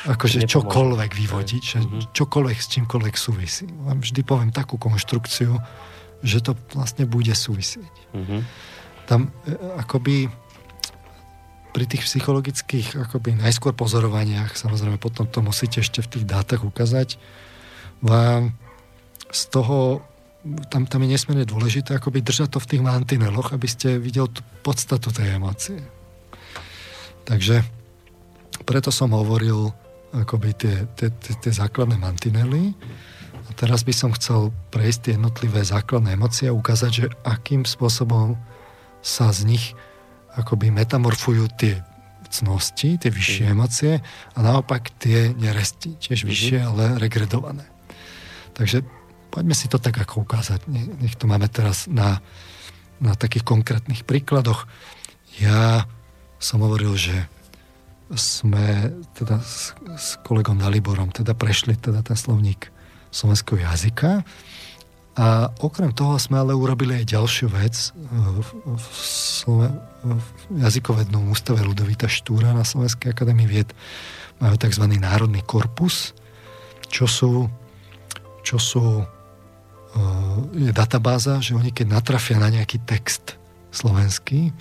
[0.09, 1.99] akože čokoľvek vyvodiť, že mhm.
[2.13, 3.67] čokoľvek s čímkoľvek súvisí.
[3.87, 5.57] Vám vždy poviem takú konštrukciu,
[6.23, 7.95] že to vlastne bude súvisieť.
[8.11, 8.41] Mm-hmm.
[9.07, 10.27] Tam e, akoby
[11.71, 17.23] pri tých psychologických akoby najskôr pozorovaniach, samozrejme potom to musíte ešte v tých dátach ukázať,
[18.03, 18.59] vám
[19.31, 20.03] z toho
[20.71, 24.41] tam, tam je nesmierne dôležité akoby držať to v tých mantineloch, aby ste videl tú
[24.63, 25.83] podstatu tej emócie.
[27.29, 27.61] Takže
[28.65, 29.69] preto som hovoril
[30.17, 32.73] akoby tie, tie, tie, tie základné mantinely.
[33.49, 38.37] A teraz by som chcel prejsť tie jednotlivé základné emócie a ukázať, že akým spôsobom
[39.05, 39.65] sa z nich
[40.37, 41.81] akoby metamorfujú tie
[42.29, 43.53] cnosti, tie vyššie mm.
[43.57, 43.93] emócie
[44.37, 46.29] a naopak tie neresti, tiež mm-hmm.
[46.29, 47.65] vyššie, ale regredované.
[48.53, 48.85] Takže
[49.33, 50.69] poďme si to tak ako ukázať.
[50.69, 52.21] Nech to máme teraz na,
[53.01, 54.69] na takých konkrétnych príkladoch.
[55.41, 55.89] Ja
[56.39, 57.15] som hovoril, že
[58.17, 62.73] sme teda s, s kolegom Daliborom teda prešli teda ten slovník
[63.13, 64.25] slovenského jazyka
[65.19, 69.69] a okrem toho sme ale urobili aj ďalšiu vec v, v, Slove,
[70.07, 73.69] v jazykovednom ústave Ludovita Štúra na Slovenskej akadémii vied
[74.41, 74.89] majú tzv.
[74.97, 76.17] národný korpus,
[76.89, 77.51] čo sú
[78.49, 83.37] čo sú, eh, je databáza, že oni keď natrafia na nejaký text
[83.69, 84.57] slovenský,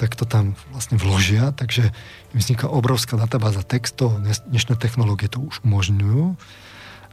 [0.00, 1.92] tak to tam vlastne vložia, takže
[2.32, 4.16] vzniká obrovská databáza textov,
[4.48, 6.40] dnešné technológie to už umožňujú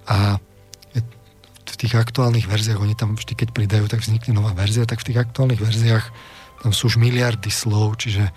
[0.07, 0.39] a
[1.67, 5.11] v tých aktuálnych verziách, oni tam vždy, keď pridajú, tak vznikne nová verzia, tak v
[5.11, 6.05] tých aktuálnych verziách
[6.63, 8.31] tam sú už miliardy slov, čiže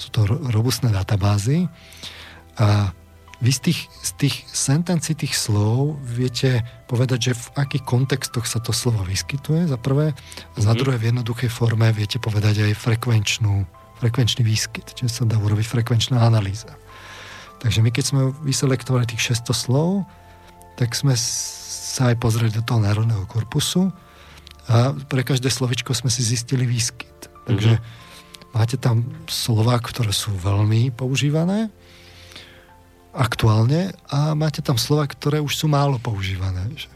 [0.00, 1.68] sú to robustné databázy
[2.56, 2.96] a
[3.40, 8.60] vy z tých, z tých sentencií tých slov viete povedať, že v akých kontextoch sa
[8.60, 10.12] to slovo vyskytuje, za prvé.
[10.56, 10.78] Za mhm.
[10.80, 13.64] druhé, v jednoduchej forme viete povedať aj frekvenčnú,
[14.00, 16.72] frekvenčný výskyt, čiže sa dá urobiť frekvenčná analýza.
[17.60, 20.08] Takže my keď sme vyselektovali tých 600 slov,
[20.80, 23.92] tak sme sa aj pozreli do toho národného korpusu
[24.72, 27.28] a pre každé slovičko sme si zistili výskyt.
[27.44, 28.56] Takže mm-hmm.
[28.56, 31.68] máte tam slova, ktoré sú veľmi používané
[33.10, 36.70] aktuálne a máte tam slova, ktoré už sú málo používané.
[36.78, 36.90] Že,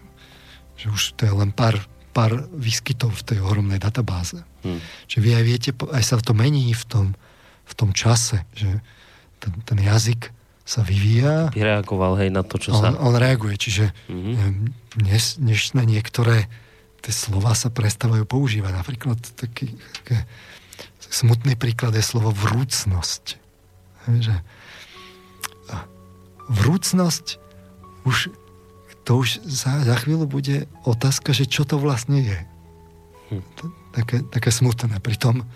[0.79, 1.75] že už to je len pár,
[2.15, 4.39] pár výskytov v tej ohromnej databáze.
[4.65, 4.81] Hmm.
[5.07, 7.07] Že vy aj viete, aj sa to mení v tom,
[7.69, 8.81] v tom čase, že
[9.39, 10.33] ten, ten jazyk
[10.65, 11.53] sa vyvíja.
[11.53, 12.97] Reagoval hej na to, čo on, sa...
[12.97, 14.53] On reaguje, čiže mm-hmm.
[14.97, 16.49] dnes, dnešné niektoré
[17.05, 18.73] tie slova sa prestávajú používať.
[18.73, 20.25] Napríklad taký, taký
[21.13, 23.37] smutný príklad je slovo vrúcnosť.
[24.09, 24.41] Že,
[26.49, 27.27] vrúcnosť
[28.09, 28.33] už
[29.05, 32.39] to už za, za chvíľu bude otázka, že čo to vlastne je.
[33.37, 33.45] Hm.
[33.95, 34.99] Také, také smutné.
[34.99, 35.47] Pritom e,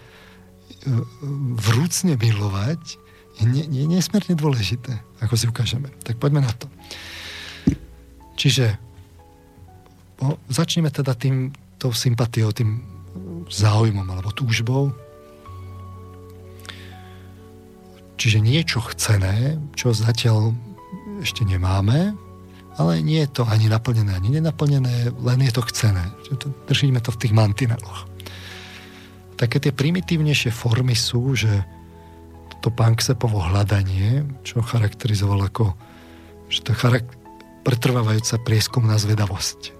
[1.58, 2.82] vrúcne milovať
[3.42, 5.90] je, ne, je nesmierne dôležité, ako si ukážeme.
[6.06, 6.70] Tak poďme na to.
[8.38, 8.78] Čiže
[10.18, 12.82] po, začneme teda tým, tou sympatiou, tým
[13.50, 14.94] záujmom alebo túžbou.
[18.18, 20.54] Čiže niečo chcené, čo zatiaľ
[21.22, 22.14] ešte nemáme,
[22.78, 26.02] ale nie je to ani naplnené, ani nenaplnené, len je to chcené.
[26.70, 28.06] Držíme to v tých mantineloch.
[29.38, 31.62] Také tie primitívnejšie formy sú, že
[32.58, 35.78] to Panksepovo hľadanie, čo charakterizoval ako
[36.48, 37.16] že to charak-
[37.62, 39.76] pretrvávajúca prieskumná zvedavosť.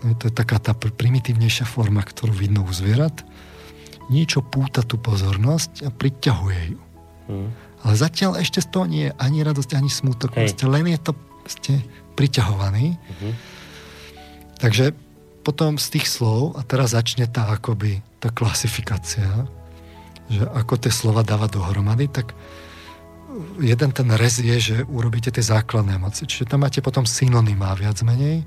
[0.00, 3.20] To je taká tá primitívnejšia forma, ktorú vidno u zvierat.
[4.08, 6.80] Niečo púta tú pozornosť a priťahuje ju.
[7.28, 7.52] Hmm.
[7.84, 10.32] Ale zatiaľ ešte z toho nie je ani radosť, ani smutok.
[10.32, 11.12] Proste len je to
[11.44, 11.72] ste
[12.16, 12.96] priťahovaný.
[12.96, 13.34] Hmm.
[14.56, 14.96] Takže
[15.44, 19.48] potom z tých slov, a teraz začne tá akoby tá klasifikácia,
[20.28, 22.36] že ako tie slova dáva dohromady, tak
[23.58, 26.28] jeden ten rez je, že urobíte tie základné emócie.
[26.28, 28.44] Čiže tam máte potom synonymá viac menej.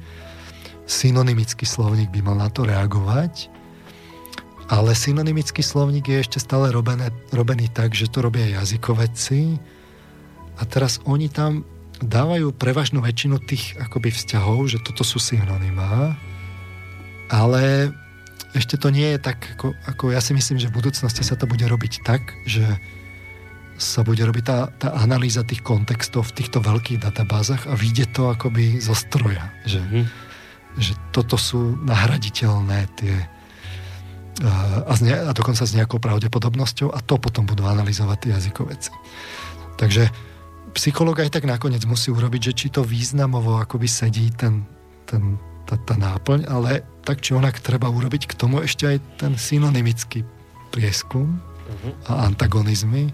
[0.85, 3.47] Synonymický slovník by mal na to reagovať,
[4.67, 9.59] ale synonymický slovník je ešte stále robené, robený tak, že to robia jazykovedci
[10.59, 11.63] a teraz oni tam
[12.03, 16.19] dávajú prevažnú väčšinu tých akoby vzťahov, že toto sú synonymá,
[17.31, 17.95] ale
[18.53, 21.49] ešte to nie je tak, ako, ako ja si myslím, že v budúcnosti sa to
[21.49, 22.63] bude robiť tak, že
[23.77, 28.30] sa bude robiť tá, tá analýza tých kontextov v týchto veľkých databázach a vyjde to
[28.30, 29.49] akoby zo stroja.
[29.65, 30.05] Že, mm.
[30.77, 33.15] že toto sú nahraditeľné tie
[34.41, 38.89] a, a, ne, a dokonca s nejakou pravdepodobnosťou a to potom budú analyzovať tie jazykoveci.
[39.77, 40.09] Takže
[40.73, 44.65] psychológ aj tak nakoniec musí urobiť, že či to významovo akoby sedí ten,
[45.05, 45.38] ten,
[45.73, 50.21] tá, tá náplň, ale tak či onak treba urobiť k tomu ešte aj ten synonymický
[50.69, 52.13] prieskum uh-huh.
[52.13, 53.09] a antagonizmy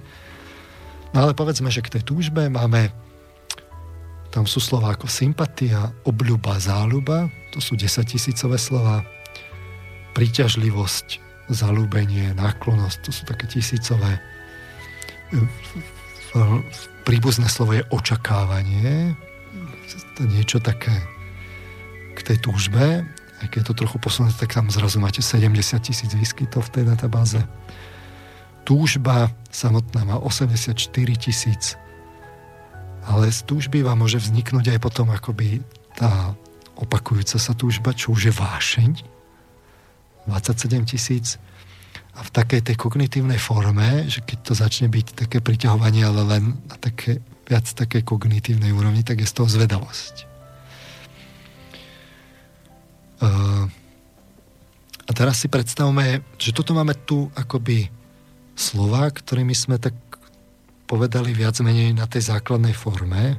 [1.13, 2.93] No ale povedzme, že k tej túžbe máme
[4.29, 9.01] tam sú slova ako sympatia, obľuba, záľuba, to sú desatisícové slova,
[10.13, 11.17] príťažlivosť,
[11.49, 14.21] zalúbenie, náklonosť, to sú také tisícové.
[17.09, 19.17] Príbuzné slovo je očakávanie,
[20.29, 20.93] niečo také
[22.19, 23.07] k tej túžbe,
[23.39, 27.39] aj keď to trochu posunete, tak tam zrazu máte 70 tisíc výskytov v tej databáze
[28.69, 30.77] túžba samotná má 84
[31.17, 31.73] tisíc.
[33.09, 35.65] Ale z túžby vám môže vzniknúť aj potom akoby
[35.97, 36.37] tá
[36.77, 38.91] opakujúca sa túžba, čo už je vášeň.
[40.29, 41.41] 27 tisíc.
[42.13, 46.43] A v takej tej kognitívnej forme, že keď to začne byť také priťahovanie, ale len
[46.69, 50.28] na také, viac takej kognitívnej úrovni, tak je z toho zvedavosť.
[53.19, 53.67] Uh,
[55.09, 57.89] a teraz si predstavme, že toto máme tu akoby
[58.53, 59.97] slova, ktorými sme tak
[60.85, 63.37] povedali viac menej na tej základnej forme,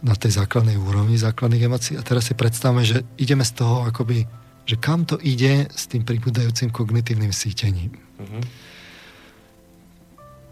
[0.00, 1.94] na tej základnej úrovni základných emócií.
[1.96, 4.24] A teraz si predstavme, že ideme z toho akoby,
[4.64, 7.96] že kam to ide s tým pribúdajúcim kognitívnym sítením.
[8.20, 8.42] Mm-hmm.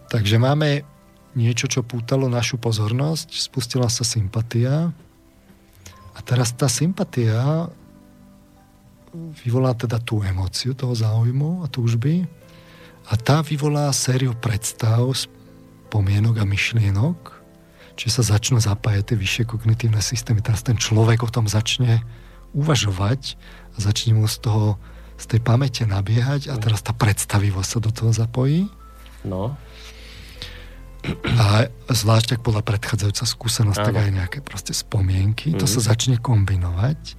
[0.09, 0.89] Takže máme
[1.37, 4.93] niečo, čo pútalo našu pozornosť, spustila sa sympatia
[6.17, 7.69] a teraz tá sympatia
[9.15, 12.29] vyvolá teda tú emóciu toho záujmu a túžby
[13.09, 17.41] a tá vyvolá sériu predstav, spomienok a myšlienok,
[17.97, 20.45] čiže sa začnú zapájať tie vyššie kognitívne systémy.
[20.45, 22.05] Teraz ten človek o tom začne
[22.53, 23.41] uvažovať
[23.75, 24.77] a začne mu z toho
[25.19, 28.71] z tej pamäte nabiehať a teraz tá predstavivosť sa do toho zapojí.
[29.27, 29.59] No.
[31.27, 35.59] A zvlášť ak bola predchádzajúca skúsenosť, tak aj nejaké proste spomienky, mm.
[35.59, 35.87] to sa mhm.
[35.91, 37.19] začne kombinovať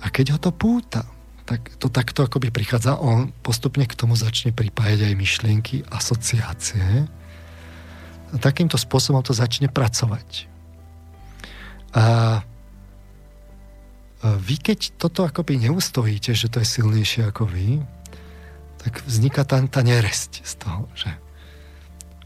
[0.00, 1.02] a keď ho to púta,
[1.50, 2.94] tak to takto akoby prichádza.
[3.02, 7.10] On postupne k tomu začne pripájať aj myšlienky, asociácie.
[8.30, 10.46] A takýmto spôsobom to začne pracovať.
[11.98, 12.38] A
[14.22, 17.82] vy keď toto akoby neustojíte, že to je silnejšie ako vy,
[18.78, 21.10] tak vzniká tá, tá neresť z toho, že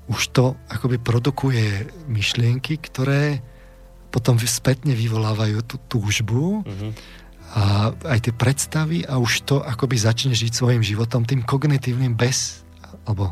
[0.04, 3.40] už to akoby produkuje myšlienky, ktoré
[4.12, 7.23] potom spätne vyvolávajú tú túžbu mm-hmm
[7.54, 12.66] a aj tie predstavy a už to akoby začne žiť svojim životom tým kognitívnym bez,
[13.06, 13.30] alebo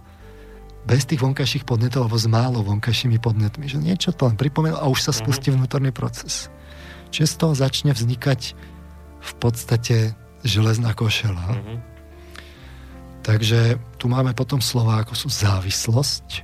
[0.87, 3.67] bez tých vonkajších podnetov alebo s málo vonkajšími podnetmi.
[3.67, 5.59] Že niečo to len pripomenul a už sa spustí mhm.
[5.59, 6.47] vnútorný proces.
[7.11, 8.55] Čiže z toho začne vznikať
[9.23, 11.55] v podstate železná košela.
[11.55, 11.79] Mm-hmm.
[13.23, 16.43] Takže tu máme potom slova ako sú závislosť,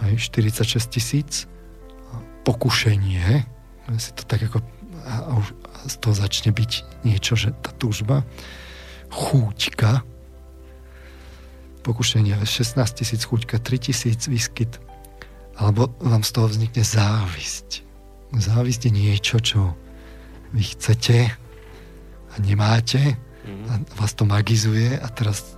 [0.00, 1.32] aj 46 tisíc,
[2.48, 3.44] pokušenie,
[4.00, 4.64] si to tak ako
[5.06, 5.54] a už
[5.86, 6.72] z toho začne byť
[7.06, 8.26] niečo, že tá túžba,
[9.14, 10.02] chúťka,
[11.86, 14.82] pokušenie 16 tisíc chúťka, 3 tisíc výskyt,
[15.54, 17.86] alebo vám z toho vznikne závisť.
[18.34, 19.78] Závisť je niečo, čo
[20.50, 23.14] vy chcete a nemáte
[23.70, 25.54] a vás to magizuje a teraz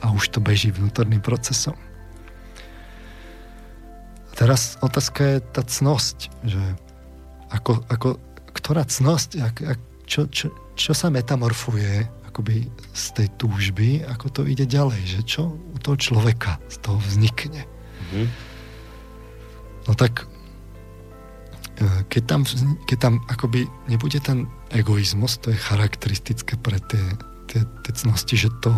[0.00, 1.74] a už to beží vnútorným procesom.
[4.36, 6.62] Teraz otázka je tá cnosť, že
[7.50, 8.08] ako, ako
[8.56, 14.40] ktorá cnosť, ak, ak, čo, čo, čo sa metamorfuje akoby z tej túžby, ako to
[14.48, 17.64] ide ďalej, že čo u toho človeka z toho vznikne.
[17.64, 18.26] Mm-hmm.
[19.86, 20.24] No tak
[22.08, 22.40] keď tam,
[22.88, 27.04] keď tam akoby nebude ten egoizmus, to je charakteristické pre tie,
[27.52, 28.72] tie, tie cnosti, že to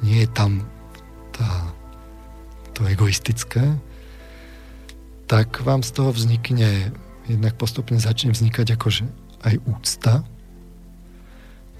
[0.00, 0.64] nie je tam
[1.36, 1.48] tá,
[2.72, 3.76] to egoistické,
[5.28, 6.92] tak vám z toho vznikne,
[7.28, 9.04] jednak postupne začne vznikať akože
[9.42, 10.22] aj úcta,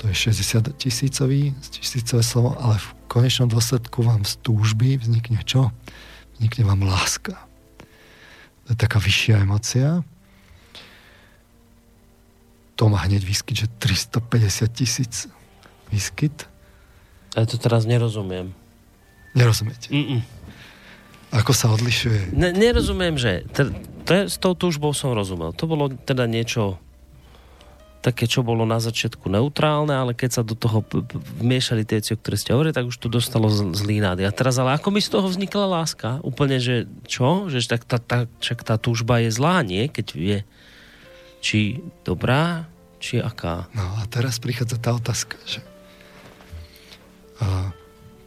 [0.02, 5.70] to je 60 tisícový, tisícové slovo, ale v konečnom dôsledku vám z túžby vznikne čo?
[6.34, 7.38] Vznikne vám láska.
[8.66, 10.02] To je taká vyššia emocia.
[12.74, 15.30] To má hneď výskyt, že 350 tisíc
[15.94, 16.50] výskyt.
[17.38, 18.58] Ja to teraz nerozumiem.
[19.38, 19.86] Nerozumiete?
[19.86, 20.26] Mm-mm.
[21.30, 22.34] Ako sa odlišuje?
[22.34, 23.70] Ne, nerozumiem, že t-
[24.04, 25.54] t- s tou túžbou som rozumel.
[25.56, 26.78] To bolo teda niečo
[28.02, 30.82] také, čo bolo na začiatku neutrálne, ale keď sa do toho
[31.38, 34.26] vmiešali tie veci, o ktoré ste hovorili, tak už to dostalo zlý nádej.
[34.26, 36.18] A teraz, ale ako mi z toho vznikla láska?
[36.26, 37.46] Úplne, že čo?
[37.46, 39.86] Že tak tá, tá, však tá túžba je zlá, nie?
[39.86, 40.38] Keď je
[41.38, 42.66] či dobrá,
[42.98, 43.70] či aká.
[43.70, 45.62] No a teraz prichádza tá otázka, že
[47.42, 47.74] a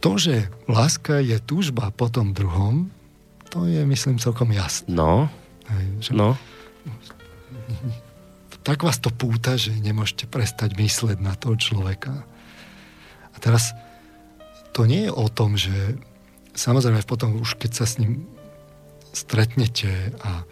[0.04, 2.92] to, že láska je túžba po tom druhom,
[3.48, 4.92] to je, myslím, celkom jasné.
[4.92, 5.32] No.
[5.70, 6.38] Hej, že No
[8.66, 12.26] tak vás to púta, že nemôžete prestať mysleť na toho človeka.
[13.30, 13.70] A teraz
[14.74, 15.94] to nie je o tom, že
[16.58, 18.26] samozrejme potom už keď sa s ním
[19.14, 20.42] stretnete a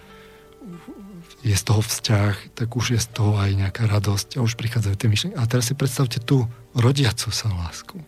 [1.42, 4.94] je z toho vzťah, tak už je z toho aj nejaká radosť a už prichádzajú
[4.94, 5.36] tie myšlienky.
[5.36, 7.98] A teraz si predstavte tú rodiacu sa lásku.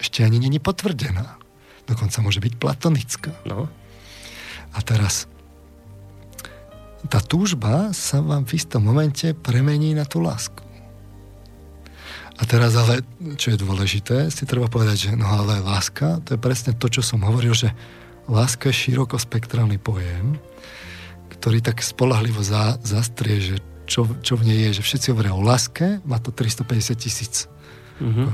[0.00, 1.36] Ešte ani není potvrdená.
[1.84, 3.36] Dokonca môže byť platonická.
[3.44, 3.68] No.
[4.74, 5.28] A teraz
[7.06, 10.66] tá túžba sa vám v istom momente premení na tú lásku.
[12.36, 13.00] A teraz ale,
[13.40, 17.00] čo je dôležité, si treba povedať, že no ale láska, to je presne to, čo
[17.00, 17.72] som hovoril, že
[18.28, 20.36] láska je širokospektrálny pojem,
[21.32, 23.56] ktorý tak spolahlivo za, zastrie, že
[23.88, 27.34] čo, čo v nej je, že všetci hovoria o láske, má to 350 tisíc
[28.02, 28.28] mm-hmm.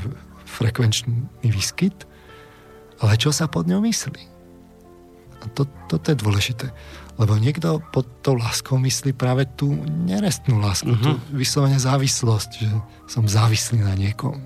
[0.48, 2.08] frekvenčný výskyt,
[2.98, 4.24] ale čo sa pod ňou myslí?
[5.42, 6.66] A to, toto je dôležité.
[7.20, 9.68] Lebo niekto pod tou láskou myslí práve tú
[10.08, 11.04] nerestnú lásku, uh-huh.
[11.04, 12.68] tú vyslovene závislosť, že
[13.04, 14.40] som závislý na niekom.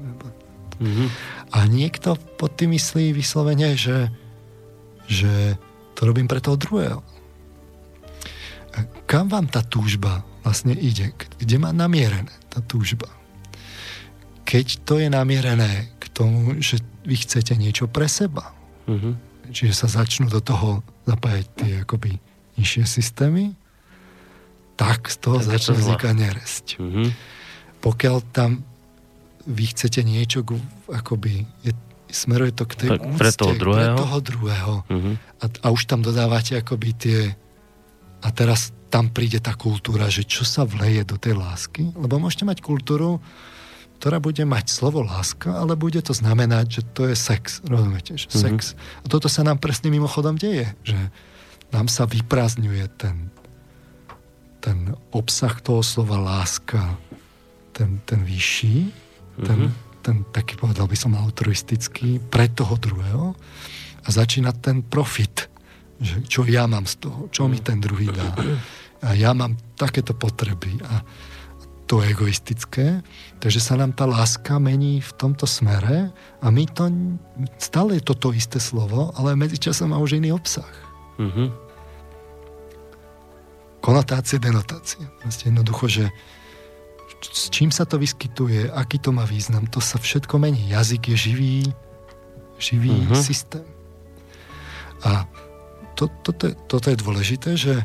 [0.77, 1.09] Uh-huh.
[1.55, 4.11] A niekto pod tým myslí vyslovene, že,
[5.07, 5.55] že
[5.95, 7.01] to robím pre toho druhého.
[8.77, 11.15] A kam vám tá túžba vlastne ide?
[11.39, 13.09] Kde má namierené tá túžba?
[14.45, 18.53] Keď to je namierené k tomu, že vy chcete niečo pre seba,
[18.91, 19.15] uh-huh.
[19.55, 22.19] čiže sa začnú do toho zapájať tie akoby
[22.57, 23.55] nižšie systémy,
[24.77, 26.67] tak z toho tak začne vznikať neresť.
[26.77, 27.09] Mm-hmm.
[27.81, 28.61] Pokiaľ tam
[29.47, 30.43] vy chcete niečo,
[30.91, 31.73] akoby je,
[32.11, 35.15] smeruje to k tej pre, úcte, pre toho druhého, pre toho druhého mm-hmm.
[35.41, 37.21] a, a už tam dodávate akoby tie
[38.25, 42.49] a teraz tam príde tá kultúra, že čo sa vleje do tej lásky, lebo môžete
[42.49, 43.23] mať kultúru,
[44.01, 48.19] ktorá bude mať slovo láska, ale bude to znamenať, že to je sex, rozumiete?
[48.19, 48.45] Že mm-hmm.
[48.45, 48.59] sex.
[49.03, 50.97] A toto sa nám presne mimochodom deje, že
[51.75, 53.31] nám sa vyprázdňuje ten,
[54.63, 56.99] ten obsah toho slova láska,
[57.75, 59.47] ten, ten vyšší, mm-hmm.
[59.47, 59.73] ten, mhm.
[60.03, 63.37] ten taký povedal by som altruistický, pre toho druhého
[64.07, 65.51] a začína ten profit,
[65.99, 68.33] že čo ja mám z toho, čo mi ten druhý dá.
[69.05, 71.05] A ja mám takéto potreby a
[71.87, 73.01] to egoistické,
[73.39, 76.11] takže sa nám tá láska mení v tomto smere
[76.43, 76.91] a my to,
[77.63, 80.86] stále je toto isté slovo, ale medzičasom má už iný obsah.
[81.17, 81.49] Mm-hmm.
[83.81, 85.03] Konotácie, denotácie.
[85.23, 86.05] Vlastne jednoducho, že
[87.23, 90.69] s čím sa to vyskytuje, aký to má význam, to sa všetko mení.
[90.69, 91.57] Jazyk je živý,
[92.61, 93.17] živý mm-hmm.
[93.19, 93.67] systém.
[95.07, 95.25] A
[95.97, 97.81] to, toto, toto je dôležité, že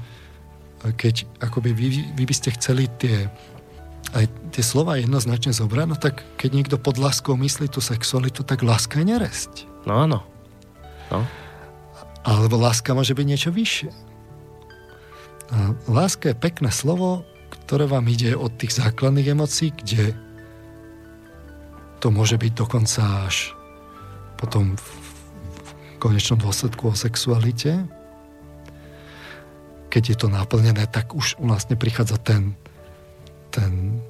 [0.81, 1.87] keď akoby vy,
[2.17, 3.29] vy by ste chceli tie
[4.11, 8.59] aj tie slova jednoznačne zobrať, no tak keď niekto pod láskou myslí tú sexualitu, tak
[8.59, 9.51] láska je neresť.
[9.87, 10.19] No áno.
[11.07, 11.23] No.
[12.21, 13.91] Alebo láska môže byť niečo vyššie.
[15.51, 20.15] A láska je pekné slovo, ktoré vám ide od tých základných emócií, kde
[21.99, 23.53] to môže byť dokonca až
[24.39, 24.89] potom v
[26.01, 27.85] konečnom dôsledku o sexualite.
[29.93, 32.57] Keď je to naplnené, tak už vlastne prichádza ten,
[33.53, 34.01] ten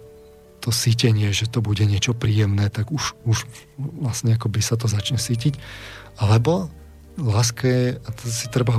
[0.61, 4.85] to sítenie, že to bude niečo príjemné, tak už, už vlastne ako by sa to
[4.85, 5.57] začne sítiť.
[6.21, 6.69] Alebo
[7.19, 8.75] láska je, a to si treba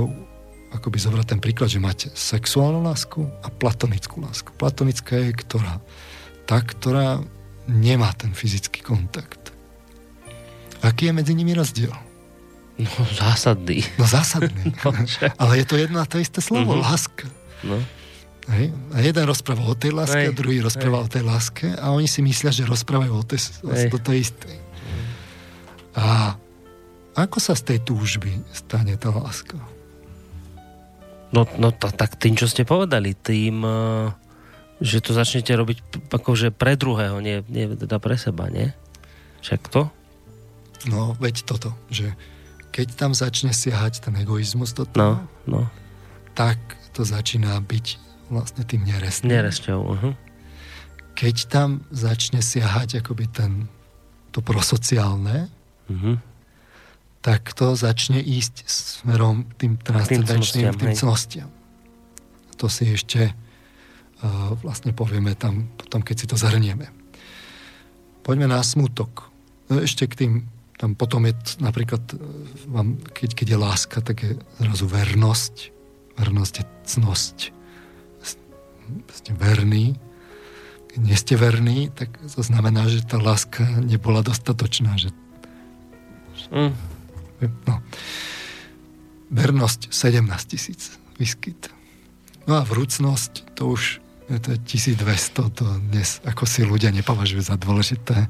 [0.73, 4.49] akoby zobrať ten príklad, že máte sexuálnu lásku a platonickú lásku.
[4.57, 5.77] Platonická je ktorá?
[6.49, 7.21] Tá, ktorá
[7.69, 9.53] nemá ten fyzický kontakt.
[10.83, 11.93] Aký je medzi nimi rozdiel?
[12.73, 13.85] No, zásadný.
[13.95, 14.73] No, zásadný.
[14.83, 14.89] no,
[15.37, 16.89] Ale je to jedno a to isté slovo, mm-hmm.
[16.89, 17.25] láska.
[17.63, 17.77] No.
[18.51, 18.75] Hej?
[18.91, 20.33] A jeden rozpráva o tej láske, Hej.
[20.33, 21.05] a druhý rozpráva Hej.
[21.05, 24.57] o tej láske a oni si myslia, že rozprávajú o tej, o tej istej.
[25.95, 26.35] A
[27.13, 29.57] ako sa z tej túžby stane tá láska?
[31.33, 34.13] No, no to, tak tým, čo ste povedali, tým, eh,
[34.81, 35.77] že to začnete robiť
[36.13, 38.69] akože pre druhého, nie, nie teda pre seba, nie?
[39.41, 39.89] Však to?
[40.89, 42.13] No, veď toto, že
[42.73, 45.61] keď tam začne siahať ten egoizmus do toho, no, no.
[46.33, 46.57] tak
[46.93, 47.85] to začína byť
[48.33, 49.29] vlastne tým nerestným.
[49.29, 50.13] Neresťou, uh-huh.
[51.13, 53.69] Keď tam začne siahať akoby ten,
[54.33, 55.47] to prosociálne,
[55.87, 56.17] uh-huh.
[57.23, 61.49] Tak to začne ísť smerom tým transcendenčným, tým cnostiam.
[62.59, 66.91] To si ešte uh, vlastne povieme tam, potom keď si to zhrnieme.
[68.27, 69.31] Poďme na smutok.
[69.71, 70.31] No, ešte k tým,
[70.75, 72.15] tam potom je napríklad, e,
[72.71, 75.55] vám, keď, keď je láska, tak je zrazu vernosť.
[76.19, 77.37] Vernosť je cnosť
[79.11, 79.95] ste verní.
[80.93, 84.93] Keď nie ste verní, tak to znamená, že tá láska nebola dostatočná.
[84.99, 85.09] Že...
[86.53, 86.73] Mm.
[87.65, 87.79] No.
[89.33, 91.71] Vernosť 17 tisíc vyskyt.
[92.45, 97.55] No a vrúcnosť, to už je to 1200, to dnes ako si ľudia nepovažujú za
[97.59, 98.27] dôležité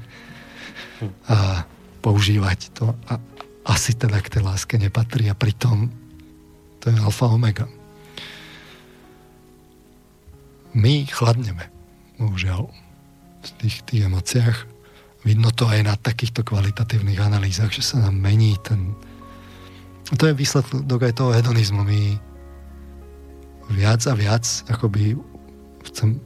[1.30, 1.66] a
[2.02, 2.94] používať to.
[3.10, 3.18] A
[3.64, 5.88] asi teda k tej láske nepatrí a pritom
[6.82, 7.64] to je alfa omega
[10.74, 11.70] my chladneme,
[12.18, 12.66] bohužiaľ,
[13.46, 14.73] v tých, tých emóciách.
[15.24, 18.92] Vidno to aj na takýchto kvalitatívnych analýzach, že sa nám mení ten...
[20.12, 21.80] A to je výsledok aj toho hedonizmu.
[21.80, 22.20] My
[23.72, 25.16] viac a viac, akoby
[25.88, 26.20] chcem,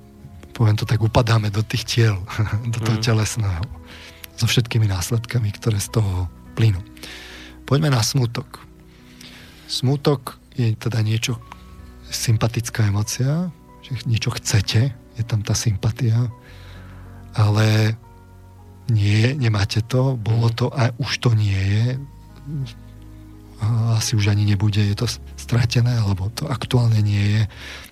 [0.50, 2.18] poviem to tak, upadáme do tých tiel,
[2.74, 3.04] do toho mm.
[3.06, 3.62] telesného.
[4.34, 6.26] So všetkými následkami, ktoré z toho
[6.58, 6.82] plynú.
[7.66, 8.66] Poďme na smutok.
[9.70, 11.38] Smutok je teda niečo,
[12.10, 13.52] sympatická emocia,
[13.84, 16.16] že niečo chcete, je tam tá sympatia,
[17.36, 17.94] ale
[18.88, 21.86] nie, nemáte to, bolo to a už to nie je,
[23.98, 27.42] asi už ani nebude, je to stratené, alebo to aktuálne nie je,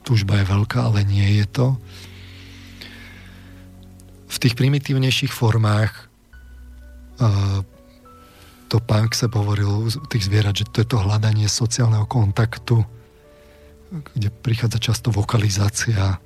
[0.07, 1.67] túžba je veľká, ale nie je to.
[4.31, 6.07] V tých primitívnejších formách
[8.69, 12.85] to pán sa hovoril tých zvierat, že to je to hľadanie sociálneho kontaktu,
[14.15, 16.19] kde prichádza často vokalizácia.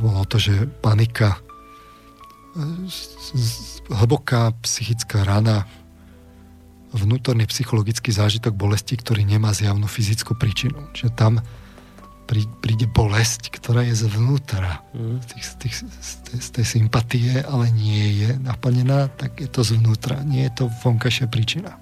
[0.00, 1.40] Bolo to, že panika,
[3.88, 5.64] hlboká psychická rana,
[6.92, 10.76] vnútorný psychologický zážitok bolesti, ktorý nemá zjavnú fyzickú príčinu.
[10.92, 11.40] Čiže tam
[12.60, 15.20] príde bolesť, ktorá je zvnútra, mm.
[15.20, 19.48] z, tých, z, tých, z, tej, z tej sympatie, ale nie je naplnená, tak je
[19.52, 21.76] to zvnútra, nie je to vonkajšia príčina.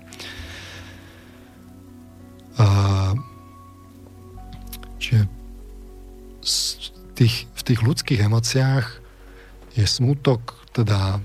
[2.59, 3.15] Uh,
[5.01, 5.27] Čiže
[7.17, 8.87] tých, v tých ľudských emóciách
[9.75, 11.21] je smútok, teda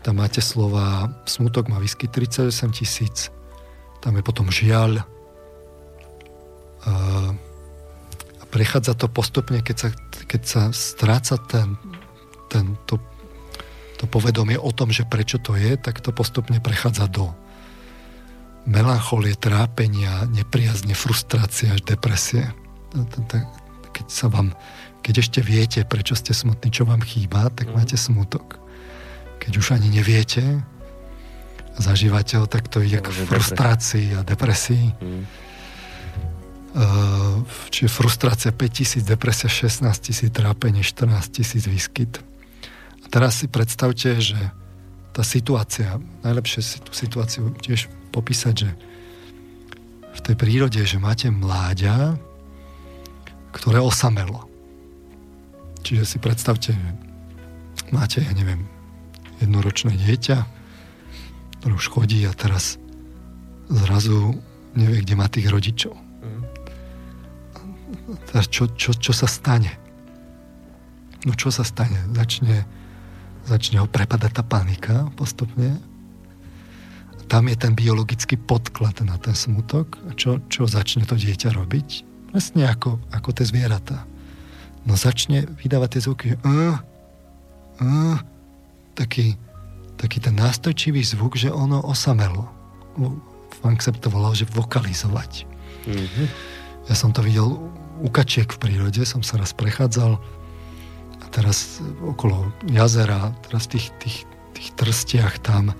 [0.00, 3.28] tam máte slova, smútok má whisky 38 tisíc,
[4.00, 5.04] tam je potom žiaľ
[6.86, 6.92] a,
[8.40, 9.88] a prechádza to postupne, keď sa,
[10.24, 11.76] keď sa stráca ten,
[12.48, 12.96] ten, to,
[14.00, 17.34] to povedomie o tom, že prečo to je, tak to postupne prechádza do
[18.64, 22.48] melancholie, trápenia, nepriazne, frustrácie až depresie
[23.98, 24.54] keď sa vám,
[25.02, 27.74] keď ešte viete, prečo ste smutní, čo vám chýba, tak mhm.
[27.74, 28.62] máte smutok.
[29.38, 30.62] Keď už ani neviete
[31.78, 34.92] zažívate ho, tak to je k frustrácii a depresii.
[34.98, 35.24] Mm.
[36.78, 37.42] Uh,
[37.72, 42.20] čiže frustrácia 5000, depresia 16 tisíc, trápenie 14 tisíc výskyt.
[43.02, 44.36] A teraz si predstavte, že
[45.16, 48.70] tá situácia, najlepšie si tú situáciu tiež popísať, že
[50.12, 52.18] v tej prírode, že máte mláďa,
[53.54, 54.46] ktoré osamelo.
[55.82, 56.88] Čiže si predstavte, že
[57.90, 58.68] máte, ja neviem,
[59.40, 60.38] jednoročné dieťa,
[61.58, 62.78] ktoré už chodí a teraz
[63.68, 64.38] zrazu
[64.74, 65.94] nevie, kde má tých rodičov.
[65.94, 66.42] Mm.
[68.30, 69.74] Teraz čo, čo, čo sa stane?
[71.26, 71.98] No čo sa stane?
[72.14, 72.62] Začne,
[73.44, 75.82] začne ho prepadať tá panika postupne.
[77.28, 80.00] Tam je ten biologický podklad na ten smutok.
[80.08, 81.88] A čo, čo začne to dieťa robiť?
[82.32, 84.08] Presne ako, ako tie zvieratá.
[84.88, 86.80] No začne vydávať tie zvuky, uh,
[87.82, 88.16] uh,
[88.98, 89.38] taký,
[89.94, 92.50] taký ten nástojčivý zvuk, že ono osamelo.
[93.62, 95.46] Funk to volal, že vokalizovať.
[95.86, 96.26] Mm-hmm.
[96.90, 97.54] Ja som to videl
[98.02, 100.18] u kačiek v prírode, som sa raz prechádzal
[101.18, 104.18] a teraz okolo jazera, teraz v tých, tých,
[104.54, 105.74] tých trstiach tam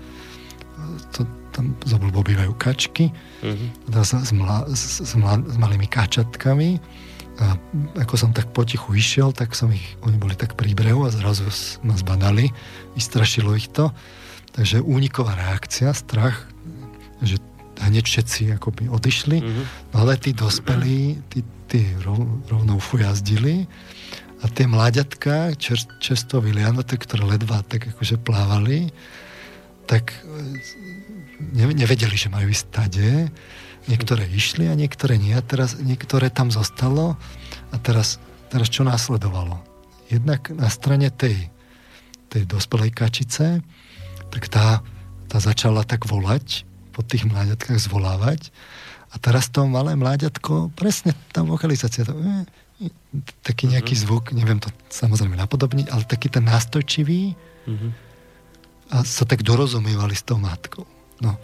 [1.14, 3.10] to, tam zoblbo bývajú kačky,
[3.42, 3.68] mm-hmm.
[3.90, 6.78] s, mla, s, s, mla, s malými kačatkami,
[7.38, 7.54] A
[8.02, 11.46] ako som tak potichu išiel, tak som ich, oni boli tak pri brehu a zrazu
[11.86, 12.50] ma zbadali,
[12.98, 13.94] vystrašilo ich to.
[14.58, 16.50] Takže úniková reakcia, strach,
[17.22, 17.38] že
[17.78, 19.64] hneď všetci akoby odišli, mm-hmm.
[19.94, 22.18] ale tí dospelí, tí, tí rov,
[22.50, 23.70] rovnou fujazdili
[24.42, 28.90] a tie mláďatka, čer, čerstvo vylianoté, ktoré ledva tak akože plávali,
[29.86, 30.18] tak e,
[31.54, 33.10] nevedeli, že majú ísť tade,
[33.86, 35.32] Niektoré išli a niektoré nie.
[35.32, 37.14] A teraz niektoré tam zostalo.
[37.70, 38.18] A teraz,
[38.50, 39.62] teraz čo následovalo?
[40.10, 41.52] Jednak na strane tej,
[42.32, 43.62] tej dospelej kačice,
[44.28, 44.82] tak tá,
[45.28, 48.50] tá začala tak volať, po tých mláďatkách zvolávať.
[49.14, 52.90] A teraz to malé mláďatko, presne tá vokalizácia, to, e,
[53.46, 54.10] taký nejaký mm-hmm.
[54.10, 57.38] zvuk, neviem to samozrejme napodobniť, ale taký ten nástojčivý
[57.70, 57.90] mm-hmm.
[58.90, 60.84] a sa tak dorozumievali s tou matkou.
[61.22, 61.38] No,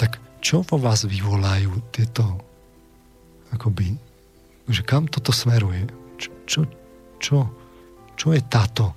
[0.00, 2.22] tak čo vo vás vyvolajú tieto
[3.50, 3.98] akoby,
[4.70, 5.90] že kam toto smeruje?
[6.22, 6.60] Čo, čo,
[7.18, 7.36] čo,
[8.14, 8.94] čo je táto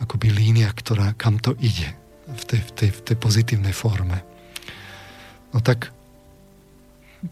[0.00, 1.92] akoby línia, ktorá, kam to ide
[2.24, 4.24] v tej, v tej, v tej pozitívnej forme?
[5.52, 5.92] No tak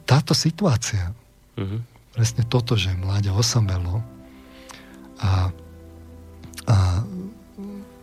[0.04, 1.16] táto situácia,
[1.56, 1.80] uh-huh.
[2.12, 4.04] presne toto, že mláďa osamelo
[5.24, 5.48] a,
[6.68, 6.76] a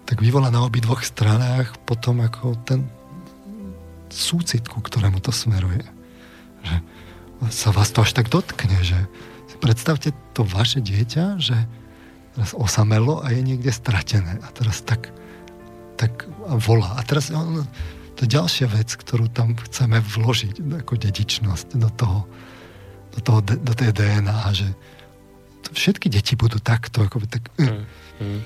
[0.10, 2.90] tak vyvolá na obidvoch stranách potom ako ten,
[4.16, 5.84] súcit, ku ktorému to smeruje.
[6.64, 6.76] Že
[7.52, 8.98] sa vás to až tak dotkne, že
[9.60, 11.58] predstavte to vaše dieťa, že
[12.36, 15.12] teraz osamelo a je niekde stratené a teraz tak,
[15.96, 17.00] tak volá.
[17.00, 17.64] A teraz on,
[18.16, 22.20] to je ďalšia vec, ktorú tam chceme vložiť ako dedičnosť do toho,
[23.16, 24.68] do, toho, do tej DNA, že
[25.72, 27.48] všetky deti budú takto, ako tak...
[27.60, 27.84] Mm,
[28.20, 28.42] mm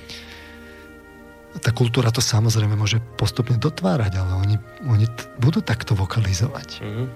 [1.59, 4.55] tá kultúra to samozrejme môže postupne dotvárať, ale oni,
[4.87, 6.79] oni t- budú takto vokalizovať.
[6.79, 7.07] Mm-hmm.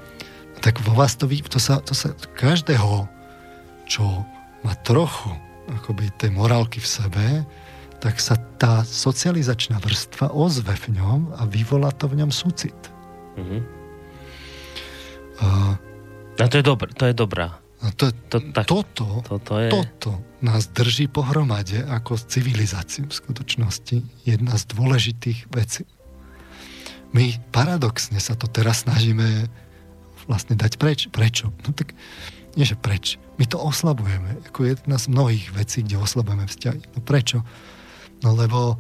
[0.60, 3.08] Tak vo vás to, to, sa, to sa každého,
[3.88, 4.04] čo
[4.64, 5.32] má trochu
[5.80, 7.26] akoby tej morálky v sebe,
[8.04, 12.76] tak sa tá socializačná vrstva ozve v ňom a vyvolá to v ňom súcit.
[13.40, 13.62] Mm-hmm.
[15.40, 19.68] A to je, dobré, to je dobrá No to, to, tak, toto, toto, je...
[19.68, 24.24] toto nás drží pohromade ako civilizáciu v skutočnosti.
[24.24, 25.84] Jedna z dôležitých vecí.
[27.12, 29.52] My paradoxne sa to teraz snažíme
[30.26, 31.12] vlastne dať preč.
[31.12, 31.52] Prečo?
[31.68, 31.92] No tak
[32.56, 33.20] nie, že preč.
[33.36, 34.40] My to oslabujeme.
[34.48, 36.82] Ako jedna z mnohých vecí, kde oslabujeme vzťahy.
[36.96, 37.44] No prečo?
[38.24, 38.80] No lebo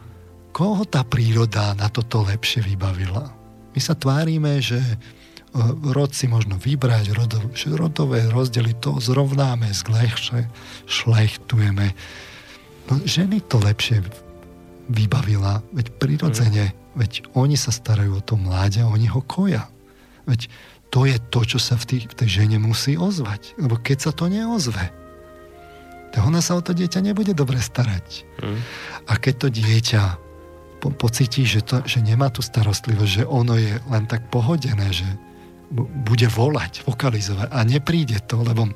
[0.56, 3.36] koho tá príroda na toto lepšie vybavila?
[3.74, 4.80] My sa tvárime, že
[5.94, 10.50] rod si možno vybrať, rodov, rodové rozdiely to zrovnáme, zlehšie,
[10.90, 11.94] šlechtujeme.
[12.90, 14.02] No, ženy to lepšie
[14.90, 16.98] vybavila, veď prirodzene, mm.
[16.98, 19.70] veď oni sa starajú o to mláďa, oni ho koja.
[20.26, 20.50] Veď
[20.90, 23.58] to je to, čo sa v, tých, v tej žene musí ozvať.
[23.58, 24.90] Lebo keď sa to neozve,
[26.14, 28.26] tak ona sa o to dieťa nebude dobre starať.
[28.42, 28.60] Mm.
[29.10, 30.04] A keď to dieťa
[30.82, 35.08] po, pocíti, že, to, že nemá tú starostlivosť, že ono je len tak pohodené, že
[35.82, 38.70] bude volať, vokalizovať a nepríde to, lebo,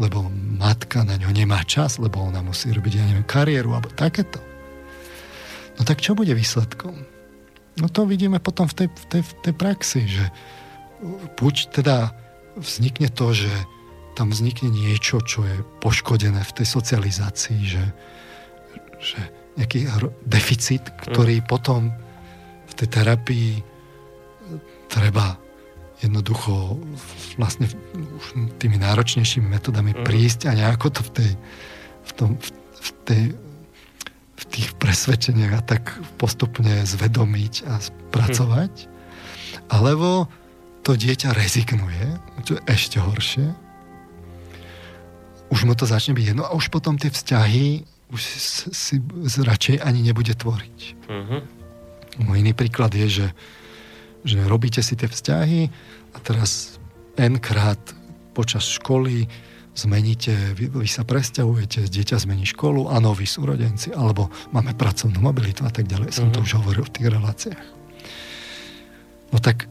[0.00, 4.40] lebo matka na ňo nemá čas, lebo ona musí robiť, ja neviem, kariéru alebo takéto.
[5.76, 6.96] No tak čo bude výsledkom?
[7.78, 10.24] No to vidíme potom v tej, v tej, v tej praxi, že
[11.38, 12.16] buď teda
[12.58, 13.52] vznikne to, že
[14.18, 17.84] tam vznikne niečo, čo je poškodené v tej socializácii, že,
[18.98, 19.20] že
[19.54, 19.86] nejaký
[20.26, 21.46] deficit, ktorý mm.
[21.46, 21.94] potom
[22.66, 23.50] v tej terapii
[24.90, 25.38] treba
[25.98, 26.78] jednoducho
[27.36, 28.26] vlastne už
[28.62, 30.04] tými náročnejšími metodami mm.
[30.06, 31.30] prísť a nejako to v tej,
[32.06, 33.22] v, tom, v, v, tej,
[34.38, 38.72] v tých presvedčeniach a tak postupne zvedomiť a spracovať.
[38.86, 38.90] Mm.
[39.68, 40.30] Alebo
[40.86, 43.46] to dieťa rezignuje, čo je ešte horšie.
[45.48, 48.20] Už mu to začne byť jedno a už potom tie vzťahy už
[48.72, 50.80] si, si radšej ani nebude tvoriť.
[51.12, 51.40] Mm-hmm.
[52.24, 53.26] Môj iný príklad je, že
[54.26, 55.70] že robíte si tie vzťahy
[56.14, 56.78] a teraz
[57.18, 57.78] n krát
[58.34, 59.26] počas školy
[59.78, 65.62] zmeníte, vy, vy sa presťahujete, dieťa zmení školu a noví súrodenci, alebo máme pracovnú mobilitu
[65.62, 66.10] a tak ďalej.
[66.10, 66.34] Som mm-hmm.
[66.34, 66.46] to mhm.
[66.46, 67.66] už hovoril v tých reláciách.
[69.30, 69.70] No tak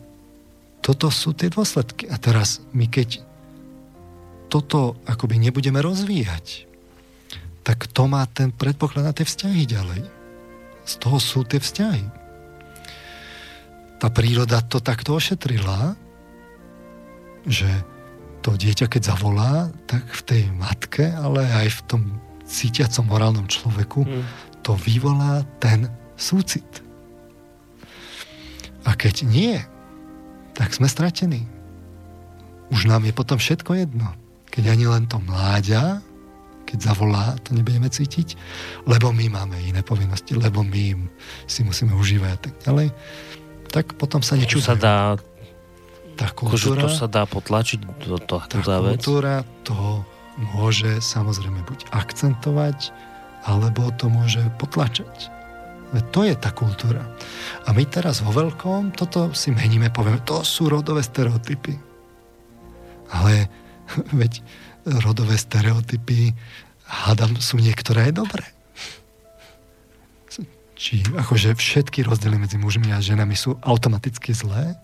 [0.80, 2.08] toto sú tie dôsledky.
[2.08, 3.20] A teraz my keď
[4.48, 6.64] toto akoby nebudeme rozvíjať,
[7.68, 10.08] tak to má ten predpoklad na tie vzťahy ďalej.
[10.88, 12.17] Z toho sú tie vzťahy
[13.98, 15.98] tá príroda to takto ošetrila,
[17.48, 17.68] že
[18.46, 22.02] to dieťa, keď zavolá, tak v tej matke, ale aj v tom
[22.48, 24.24] cítiacom morálnom človeku, mm.
[24.64, 26.68] to vyvolá ten súcit.
[28.88, 29.60] A keď nie,
[30.56, 31.44] tak sme stratení.
[32.72, 34.08] Už nám je potom všetko jedno.
[34.48, 36.00] Keď ani len to mláďa
[36.68, 38.36] keď zavolá, to nebudeme cítiť,
[38.84, 41.08] lebo my máme iné povinnosti, lebo my
[41.48, 42.88] si musíme užívať a tak ďalej,
[43.70, 45.16] tak potom sa niečo sa dá
[46.18, 47.80] tá kultúra, to sa dá potlačiť
[48.10, 50.02] do toho, tá kultúra to
[50.58, 52.94] môže samozrejme buď akcentovať,
[53.46, 55.30] alebo to môže potlačať.
[55.96, 57.06] Veď to je tá kultúra.
[57.64, 61.80] A my teraz vo veľkom toto si meníme, povieme, to sú rodové stereotypy.
[63.14, 63.48] Ale
[64.20, 64.44] veď
[65.06, 66.36] rodové stereotypy
[66.88, 68.46] hádam sú niektoré aj dobré.
[70.78, 74.78] Či akože všetky rozdiely medzi mužmi a ženami sú automaticky zlé?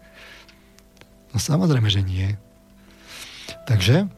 [1.29, 2.33] No samozrejme, že nie.
[3.69, 4.09] Takže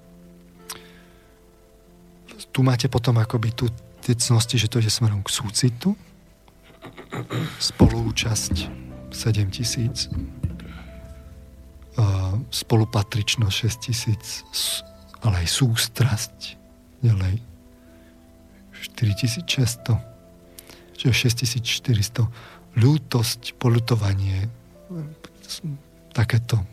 [2.55, 3.67] tu máte potom akoby tú
[3.99, 5.99] tecnosti, že to ide smerom k súcitu,
[7.59, 8.71] spolúčasť
[9.11, 10.07] 7 tisíc,
[12.51, 14.47] spolupatričnosť 6 tisíc,
[15.19, 16.55] ale aj sústrasť.
[17.03, 17.43] Ďalej
[18.79, 20.14] 4600,
[20.95, 22.25] čiže 6400,
[22.75, 24.47] ľútosť, polutovanie,
[26.15, 26.63] takéto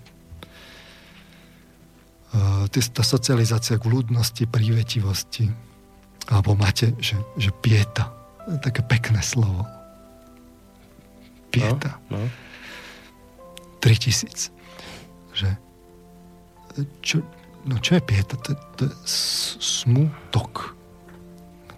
[2.97, 5.52] tá socializácia k ľudnosti, prívetivosti,
[6.33, 8.09] alebo máte, že, že pieta,
[8.65, 9.68] také pekné slovo.
[11.52, 12.01] Pieta.
[12.09, 12.28] No, no.
[13.84, 14.49] 3000.
[15.36, 15.51] Že,
[17.05, 17.20] čo,
[17.68, 18.41] no čo je pieta?
[18.41, 18.94] To, to je
[19.60, 20.73] smutok.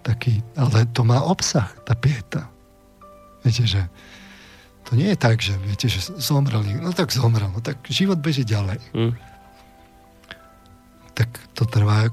[0.05, 2.45] Taký, ale to má obsah, tá pieta.
[3.41, 3.81] Viete, že
[4.85, 8.45] to nie je tak, že viete, že zomrel no tak zomrel, no tak život beží
[8.45, 8.77] ďalej.
[8.93, 9.17] Mm.
[11.17, 12.05] Tak to trvá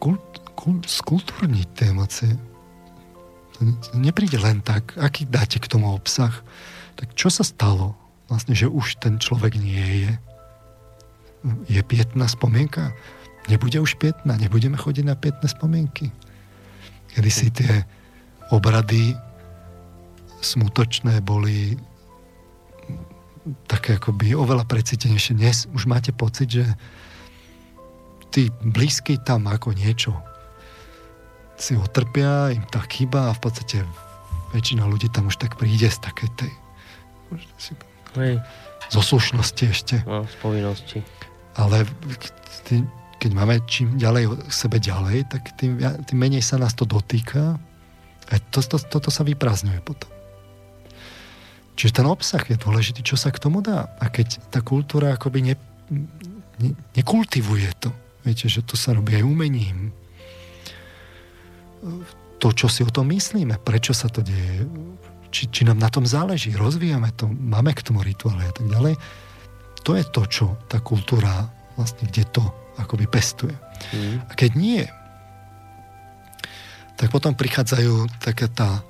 [0.00, 0.24] kult,
[0.56, 2.32] kult, skultúrniť tie emócie.
[3.60, 6.32] To nepríde len tak, aký dáte k tomu obsah.
[6.96, 7.92] Tak čo sa stalo?
[8.32, 10.12] Vlastne, že už ten človek nie je
[11.68, 12.92] je pietná spomienka?
[13.48, 16.12] Nebude už pietná, nebudeme chodiť na pietné spomienky.
[17.14, 17.84] Kedy si tie
[18.52, 19.16] obrady
[20.40, 21.74] smutočné boli
[23.66, 25.40] také akoby oveľa precítenejšie.
[25.40, 26.64] Dnes už máte pocit, že
[28.28, 30.12] tí blízky tam ako niečo
[31.58, 33.82] si otrpia, im tá chyba a v podstate
[34.54, 36.52] väčšina ľudí tam už tak príde z takej tej
[38.14, 38.38] Hej.
[38.94, 39.96] zo slušnosti ešte.
[40.06, 41.02] No, z povinnosti
[41.58, 41.82] ale
[43.18, 47.58] keď máme čím ďalej k sebe ďalej, tak tým, tým menej sa nás to dotýka
[48.30, 50.10] a to, to, toto sa vyprázdňuje potom.
[51.78, 53.86] Čiže ten obsah je dôležitý, čo sa k tomu dá.
[54.02, 55.54] A keď tá kultúra akoby ne,
[56.58, 57.94] ne, nekultivuje to,
[58.26, 59.94] viete, že to sa robí aj umením,
[62.38, 64.66] to, čo si o tom myslíme, prečo sa to deje,
[65.30, 68.94] či, či nám na tom záleží, rozvíjame to, máme k tomu rituály a tak ďalej,
[69.86, 71.46] to je to, čo tá kultúra
[71.78, 72.42] vlastne, kde to
[72.78, 73.54] akoby pestuje.
[73.92, 74.22] Mm.
[74.26, 74.82] A keď nie,
[76.98, 78.82] tak potom prichádzajú také tá,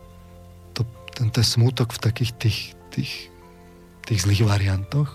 [0.72, 2.58] to, ten, ten smútok v takých tých,
[2.88, 3.12] tých,
[4.08, 5.12] tých zlých variantoch.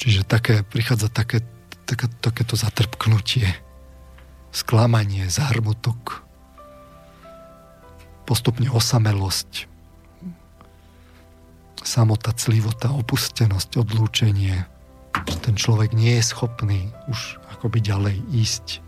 [0.00, 1.44] Čiže také, prichádza také,
[1.84, 3.48] také, takéto zatrpknutie,
[4.52, 6.24] sklamanie, zármutok,
[8.24, 9.66] postupne osamelosť,
[11.82, 14.69] samota, clivota, opustenosť, odlúčenie.
[15.14, 18.80] Že ten človek nie je schopný už akoby ďalej ísť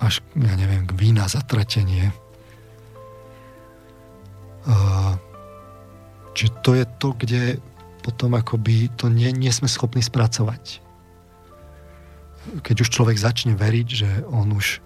[0.00, 2.12] až, ja neviem, k vína, zatratenie.
[6.34, 7.42] čiže to je to, kde
[8.00, 10.80] potom akoby to nie, nie sme schopní spracovať.
[12.60, 14.84] Keď už človek začne veriť, že on už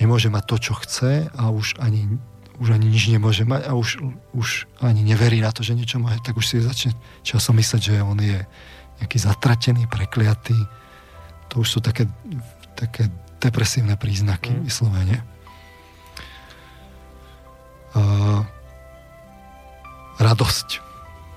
[0.00, 2.16] nemôže mať to, čo chce a už ani
[2.56, 4.00] už ani nič nemôže mať a už,
[4.32, 7.94] už ani neverí na to, že niečo môže, tak už si začne časom mysleť, že
[8.00, 8.40] on je
[9.00, 10.56] nejaký zatratený, prekliatý.
[11.52, 12.08] To už sú také,
[12.72, 14.60] také depresívne príznaky mm.
[14.64, 15.20] vyslovene.
[17.96, 18.44] Uh,
[20.20, 20.80] radosť.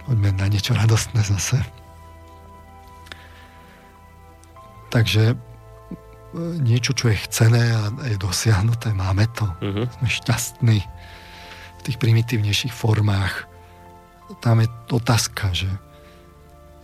[0.07, 1.59] Poďme na niečo radostné zase.
[4.89, 5.37] Takže
[6.59, 9.45] niečo, čo je chcené a je dosiahnuté, máme to.
[9.61, 9.85] Uh-huh.
[9.97, 10.77] Sme šťastní
[11.89, 13.49] tých primitívnejších formách.
[14.45, 15.69] Tam je otázka, že,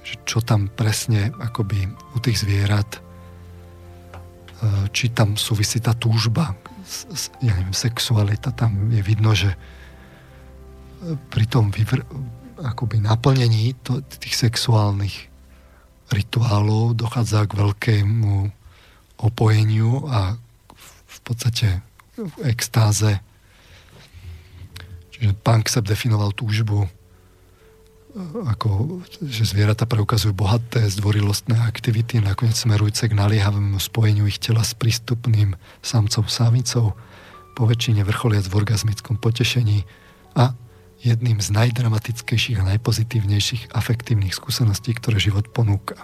[0.02, 3.00] že čo tam presne akoby u tých zvierat e,
[4.90, 6.58] či tam súvisí tá túžba,
[7.46, 9.54] ja neviem, sexualita, tam je vidno, že
[11.30, 12.02] pri tom vyvr,
[12.66, 15.30] akoby naplnení to, tých sexuálnych
[16.10, 18.34] rituálov dochádza k veľkému
[19.22, 20.38] opojeniu a
[21.06, 21.82] v podstate
[22.16, 23.22] v extáze.
[25.16, 26.92] Čiže pán Ksep definoval túžbu
[28.48, 34.72] ako, že zvieratá preukazujú bohaté zdvorilostné aktivity, nakoniec smerujúce k naliehavému spojeniu ich tela s
[34.72, 36.96] prístupným samcov samicou,
[37.56, 39.88] po väčšine vrcholiac v orgazmickom potešení
[40.36, 40.56] a
[41.00, 45.96] jedným z najdramatickejších a najpozitívnejších afektívnych skúseností, ktoré život ponúka.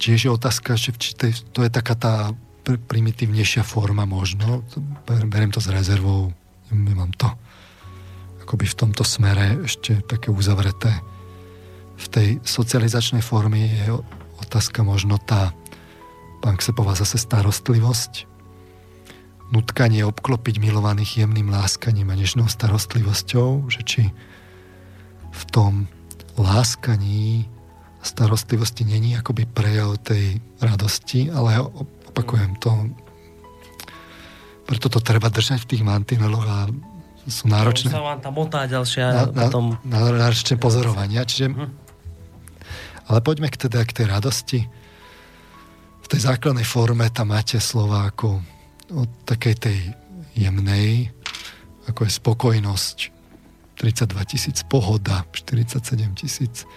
[0.00, 1.16] Tiež je otázka, že či
[1.52, 2.14] to je taká tá
[2.76, 4.60] primitívnejšia forma možno,
[5.06, 6.36] beriem to s rezervou,
[6.68, 7.32] nemám to
[8.48, 10.88] akoby v tomto smere ešte také uzavreté.
[12.00, 13.92] V tej socializačnej forme je
[14.40, 15.52] otázka možno tá
[16.40, 18.24] pán Ksepová zase starostlivosť,
[19.52, 24.02] nutkanie obklopiť milovaných jemným láskaním a nežnou starostlivosťou, že či
[25.28, 25.84] v tom
[26.40, 27.44] láskaní
[28.00, 31.68] starostlivosti není akoby prejav tej radosti, ale
[32.18, 32.70] opakujem to
[34.68, 36.68] preto to treba držať v tých mantineloch a
[37.24, 37.88] sú náročné.
[37.88, 39.80] Sa vám tam motá ďalšia na, potom...
[39.84, 41.24] na, náročné pozorovania.
[41.24, 41.68] Čiže, uh-huh.
[43.08, 44.60] Ale poďme k, teda, k tej radosti.
[46.04, 48.44] V tej základnej forme tam máte slova ako
[48.92, 49.78] o takej tej
[50.36, 51.12] jemnej,
[51.88, 52.96] ako je spokojnosť,
[53.80, 55.80] 32 tisíc pohoda, 47
[56.16, 56.68] tisíc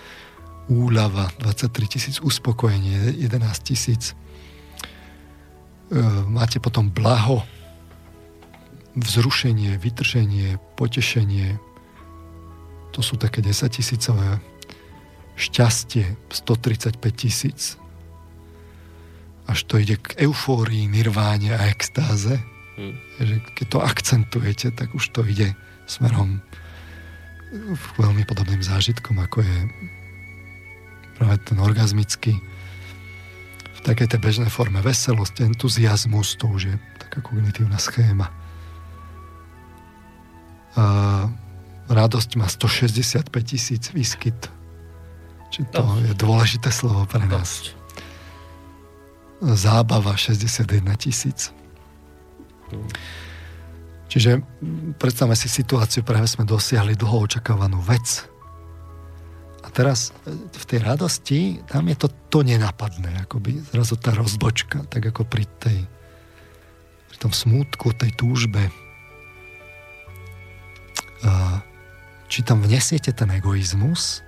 [0.71, 4.15] úľava, 23 tisíc uspokojenie, 11 tisíc.
[5.91, 7.43] E, máte potom blaho,
[8.95, 11.59] vzrušenie, vytrženie, potešenie.
[12.95, 14.39] To sú také 10 tisícové.
[15.35, 17.75] Šťastie 135 tisíc.
[19.51, 22.39] Až to ide k eufórii, nirváne a extáze.
[22.79, 22.95] Hmm.
[23.19, 25.51] Že keď to akcentujete, tak už to ide
[25.91, 26.39] smerom
[27.51, 29.57] k veľmi podobným zážitkom, ako je
[31.19, 32.39] práve ten orgazmický
[33.81, 38.29] v takej tej bežnej forme veselosť, entuziasmus, to už je taká kognitívna schéma
[41.91, 44.47] radosť má 165 tisíc výskyt.
[45.51, 45.99] Čiže to no.
[45.99, 47.75] je dôležité slovo pre nás.
[49.43, 51.51] Zábava 61 tisíc.
[54.07, 54.43] Čiže
[54.95, 58.30] predstavme si situáciu, práve sme dosiahli dlho očakávanú vec.
[59.71, 64.83] A teraz e, v tej radosti, tam je to, to nenapadné, akoby zrazu tá rozbočka,
[64.91, 65.79] tak ako pri tej
[67.11, 68.71] pri tom smútku, tej túžbe,
[72.31, 74.23] či tam vnesiete ten egoizmus,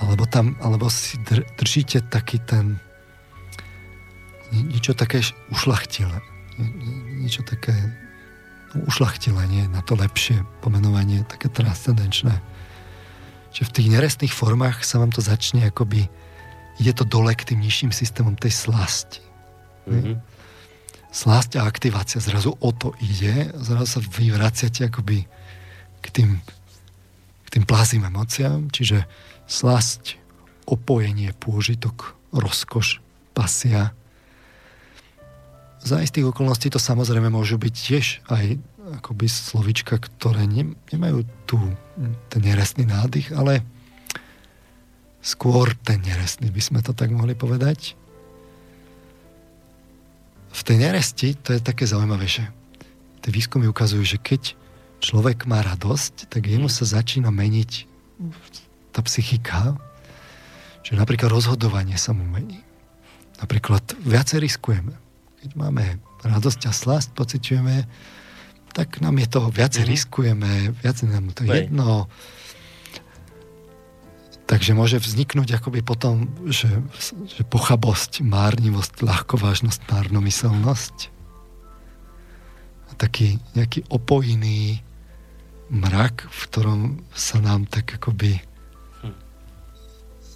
[0.00, 1.20] alebo, tam, alebo si
[1.60, 2.80] držíte taký ten
[4.48, 5.20] niečo také
[5.52, 6.24] ušlachtilé.
[7.20, 7.76] Niečo také
[8.72, 12.40] no, ušlachtilé, nie na to lepšie pomenovanie, také transcendenčné.
[13.52, 16.08] Čiže v tých nerestných formách sa vám to začne akoby
[16.78, 19.22] ide to dole k tým nižším systémom tej slasti.
[19.90, 20.16] Mm-hmm.
[21.08, 25.26] Slasť a aktivácia, zrazu o to ide, zrazu sa vy vraciate akoby
[26.04, 26.30] k tým,
[27.44, 29.08] k tým plazím emóciám, čiže
[29.48, 30.20] slasť,
[30.68, 33.00] opojenie, pôžitok, rozkoš,
[33.32, 33.96] pasia.
[35.80, 38.60] Za istých okolností to samozrejme môžu byť tiež aj
[39.00, 41.56] akoby slovička, ktoré ne, nemajú tu
[42.28, 43.64] ten nerestný nádych, ale
[45.24, 47.96] skôr ten nerestný, by sme to tak mohli povedať.
[50.52, 52.44] V tej neresti to je také zaujímavejšie.
[53.24, 54.52] Tie výskumy ukazujú, že keď
[55.00, 57.88] človek má radosť, tak jemu sa začína meniť
[58.92, 59.78] tá psychika,
[60.84, 62.64] že napríklad rozhodovanie sa mu mení.
[63.38, 64.94] Napríklad viacej riskujeme.
[65.44, 67.86] Keď máme radosť a slasť, pociťujeme,
[68.72, 69.94] tak nám je to, viacej mm-hmm.
[69.94, 70.50] riskujeme,
[70.82, 72.06] viacej nám to je jedno.
[74.48, 76.72] Takže môže vzniknúť akoby potom, že,
[77.28, 80.96] že pochabosť, márnivosť, ľahkovážnosť, márnomyselnosť.
[82.88, 84.80] A taký nejaký opojný
[85.68, 86.80] mrak, v ktorom
[87.12, 88.40] sa nám tak akoby
[89.04, 89.12] hm.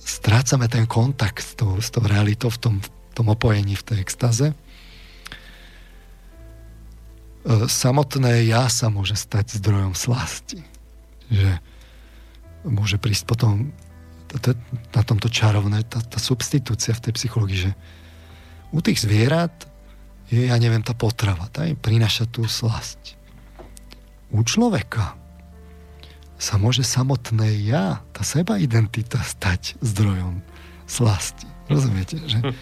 [0.04, 3.98] strácame ten kontakt s tou, s tou realitou v tom, v tom opojení, v tej
[4.04, 4.52] extaze.
[7.42, 10.62] E, samotné ja sa môže stať zdrojom slasti.
[11.30, 11.58] Že
[12.66, 13.74] môže prísť potom
[14.96, 17.72] na tomto čarovné, tá, tá substitúcia v tej psychológii, že
[18.72, 19.52] u tých zvierat
[20.32, 23.20] je, ja neviem, tá potrava, tá im prináša tú slasť.
[24.32, 25.12] U človeka
[26.40, 30.40] sa môže samotné ja, tá seba identita stať zdrojom
[30.88, 31.44] slasti.
[31.68, 32.16] Rozumiete?
[32.24, 32.54] Že, hm.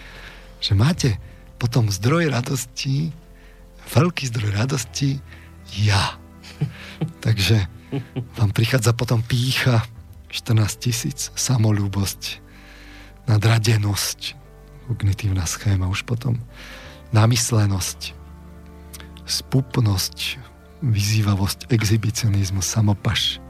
[0.59, 1.11] že máte
[1.63, 3.15] potom zdroj radosti,
[3.91, 5.19] veľký zdroj radosti
[5.83, 6.19] ja.
[7.25, 7.67] Takže
[8.39, 9.83] vám prichádza potom pícha,
[10.31, 12.39] 14 tisíc, samolúbosť,
[13.27, 14.39] nadradenosť,
[14.87, 16.39] kognitívna schéma už potom,
[17.11, 18.15] namyslenosť,
[19.27, 20.39] spupnosť,
[20.87, 23.43] vyzývavosť, exhibicionizmus, samopaš.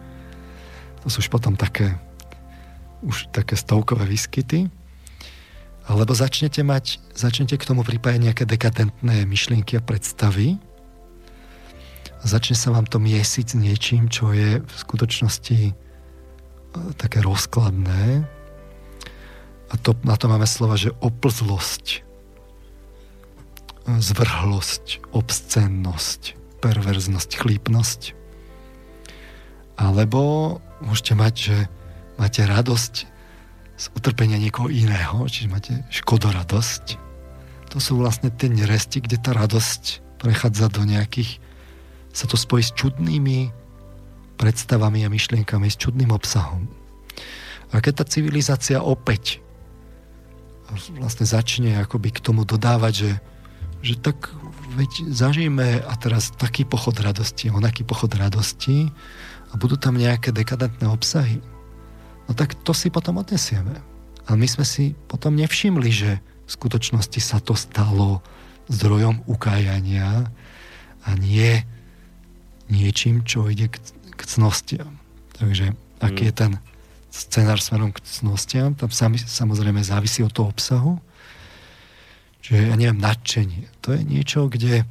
[1.04, 1.96] To sú už potom také
[3.00, 4.68] už také stovkové výskyty.
[5.90, 10.54] Alebo začnete mať, začnete k tomu pripájať nejaké dekadentné myšlienky a predstavy.
[12.22, 15.72] Začne sa vám to miesiť s niečím, čo je v skutočnosti e,
[16.94, 18.22] také rozkladné.
[19.66, 21.98] A to, na to máme slova, že oplzlosť, e,
[23.90, 28.14] zvrhlosť, obscennosť, perverznosť, chlípnosť.
[29.74, 30.54] Alebo
[30.86, 31.56] môžete mať, že
[32.14, 33.09] máte radosť
[33.80, 37.00] z utrpenia niekoho iného, čiže máte škodoradosť.
[37.72, 41.40] To sú vlastne tie neresti, kde tá radosť prechádza do nejakých,
[42.12, 43.48] sa to spojí s čudnými
[44.36, 46.68] predstavami a myšlienkami, s čudným obsahom.
[47.72, 49.40] A keď tá civilizácia opäť
[51.00, 53.12] vlastne začne akoby k tomu dodávať, že,
[53.80, 54.28] že tak
[54.76, 58.92] veď zažijeme a teraz taký pochod radosti, onaký pochod radosti
[59.50, 61.42] a budú tam nejaké dekadentné obsahy,
[62.30, 63.74] no tak to si potom odnesieme.
[64.30, 68.22] A my sme si potom nevšimli, že v skutočnosti sa to stalo
[68.70, 70.30] zdrojom ukájania
[71.02, 71.66] a nie
[72.70, 73.82] niečím, čo ide k,
[74.14, 75.02] k cnostiam.
[75.34, 76.52] Takže aký je ten
[77.10, 81.02] scenár smerom k cnostiam, tam sami, samozrejme závisí od toho obsahu.
[82.46, 83.66] Čiže ja neviem, nadšenie.
[83.82, 84.86] To je niečo, kde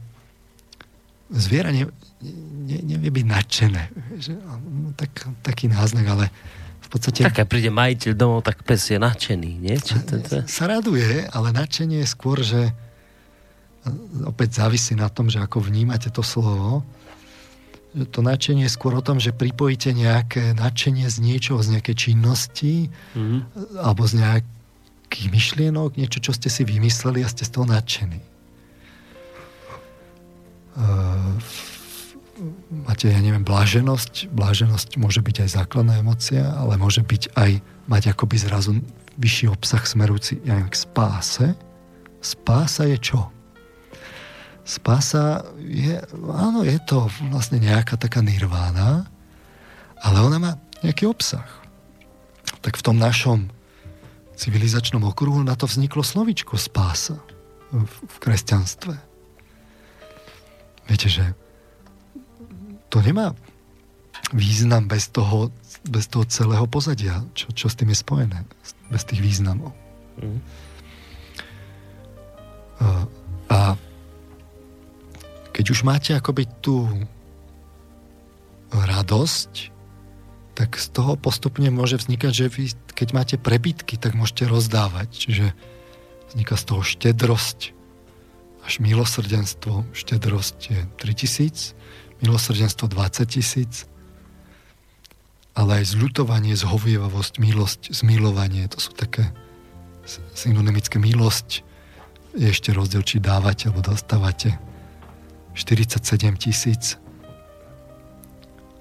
[1.31, 1.87] zviera ne,
[2.67, 3.83] ne, nevie byť nadšené.
[4.19, 5.11] Že, no, tak,
[5.41, 6.25] taký náznak, ale
[6.89, 7.21] v podstate...
[7.21, 9.77] Tak príde majiteľ domov, tak pes je nadšený, nie?
[9.77, 10.35] Čo to, to...
[10.49, 12.73] Sa raduje, ale nadšenie je skôr, že
[14.25, 16.81] opäť závisí na tom, že ako vnímate to slovo,
[17.93, 22.89] to nadšenie je skôr o tom, že pripojíte nejaké nadšenie z niečoho, z nejakej činnosti
[22.89, 23.39] mm-hmm.
[23.81, 28.21] alebo z nejakých myšlienok, niečo, čo ste si vymysleli a ste z toho nadšení.
[30.73, 31.37] Uh,
[32.71, 34.31] máte, ja neviem, bláženosť.
[34.31, 37.51] Bláženosť môže byť aj základná emocia, ale môže byť aj
[37.89, 38.79] mať akoby zrazu
[39.19, 41.47] vyšší obsah smerujúci ja neviem, k spáse.
[42.19, 43.31] Spása je čo?
[44.63, 45.97] Spása je,
[46.29, 49.09] áno, je to vlastne nejaká taká nirvána,
[49.99, 50.51] ale ona má
[50.85, 51.47] nejaký obsah.
[52.61, 53.49] Tak v tom našom
[54.39, 57.19] civilizačnom okruhu na to vzniklo slovičko spása
[57.73, 58.95] v, v kresťanstve.
[60.87, 61.35] Viete, že
[62.89, 63.37] to nemá
[64.33, 65.49] význam bez toho,
[65.87, 68.39] bez toho celého pozadia, čo, čo s tým je spojené,
[68.89, 69.73] bez tých významov.
[70.19, 70.41] Mm.
[73.49, 73.75] A
[75.51, 76.87] keď už máte akoby tú
[78.71, 79.75] radosť,
[80.53, 85.07] tak z toho postupne môže vznikať, že vy, keď máte prebytky, tak môžete rozdávať.
[85.09, 85.45] Čiže
[86.31, 87.71] vzniká z toho štedrosť
[88.67, 89.87] až milosrdenstvo.
[89.95, 91.78] Štedrosť je 3000
[92.21, 93.87] milosrdenstvo 20 tisíc,
[95.55, 99.27] ale aj zľutovanie, zhovievavosť, milosť, zmilovanie, to sú také
[100.33, 101.01] synonymické.
[101.01, 101.67] Milosť,
[102.37, 104.55] je ešte rozdiel, či dávate alebo dostávate.
[105.57, 106.95] 47 tisíc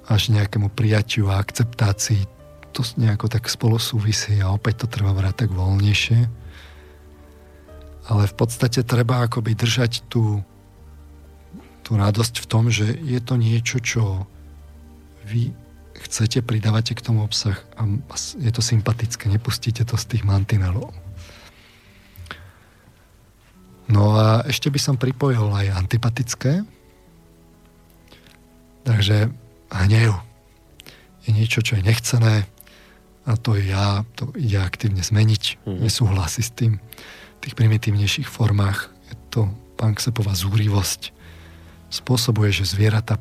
[0.08, 2.24] až nejakému prijatiu a akceptácii.
[2.76, 6.20] To nejako tak spolu súvisí a opäť to treba brať tak voľnejšie.
[8.08, 10.40] Ale v podstate treba akoby držať tú
[11.88, 14.28] tú radosť v tom, že je to niečo, čo
[15.24, 15.56] vy
[16.04, 17.88] chcete, pridávate k tomu obsah a
[18.36, 20.92] je to sympatické, nepustíte to z tých mantinelov.
[23.88, 26.60] No a ešte by som pripojil aj antipatické.
[28.84, 29.32] Takže
[29.72, 30.12] hnev
[31.24, 32.44] je niečo, čo je nechcené
[33.24, 35.64] a to ja, to ide aktívne zmeniť.
[35.64, 35.80] Mm-hmm.
[35.88, 36.84] Nesúhlasí s tým.
[37.40, 39.48] V tých primitívnejších formách je to
[39.80, 41.16] panksepová zúrivosť,
[41.88, 43.16] spôsobuje, že zvieratá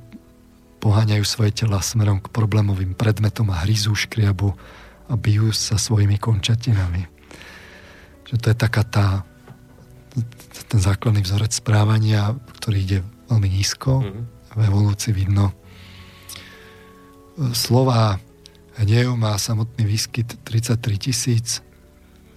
[0.78, 4.54] poháňajú svoje tela smerom k problémovým predmetom a hryzú škriabu
[5.08, 7.08] a bijú sa svojimi končatinami.
[8.28, 9.08] Že to je taká tá,
[10.68, 13.00] ten základný vzorec správania, ktorý ide
[13.32, 14.04] veľmi nízko.
[14.04, 14.24] Mm-hmm.
[14.58, 15.54] V evolúcii vidno.
[17.54, 18.18] Slova
[18.82, 21.62] hnev má samotný výskyt 33 tisíc,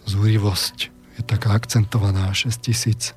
[0.04, 3.16] zúrivosť je taká akcentovaná 6 tisíc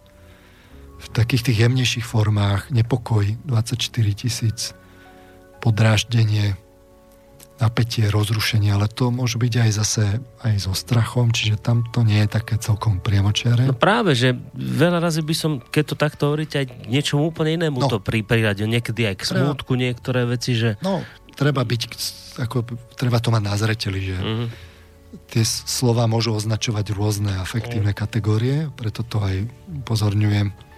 [1.03, 3.75] v takých tých jemnejších formách, nepokoj 24
[4.15, 4.71] tisíc,
[5.59, 6.55] podráždenie,
[7.61, 10.03] napätie, rozrušenie, ale to môže byť aj zase
[10.43, 13.69] aj so strachom, čiže tam to nie je také celkom priamočiare.
[13.69, 17.79] No práve, že veľa razy by som, keď to takto hovoríte, aj niečomu úplne inému
[17.79, 17.87] no.
[17.87, 20.75] to priprirať, niekedy aj k smútku niektoré veci, že...
[20.83, 21.05] No,
[21.37, 21.81] treba byť,
[22.43, 22.67] ako,
[22.99, 24.47] treba to mať na zreteli, že mm-hmm.
[25.31, 27.97] tie slova môžu označovať rôzne afektívne mm.
[27.97, 29.45] kategórie, preto to aj
[29.85, 30.72] upozorňujem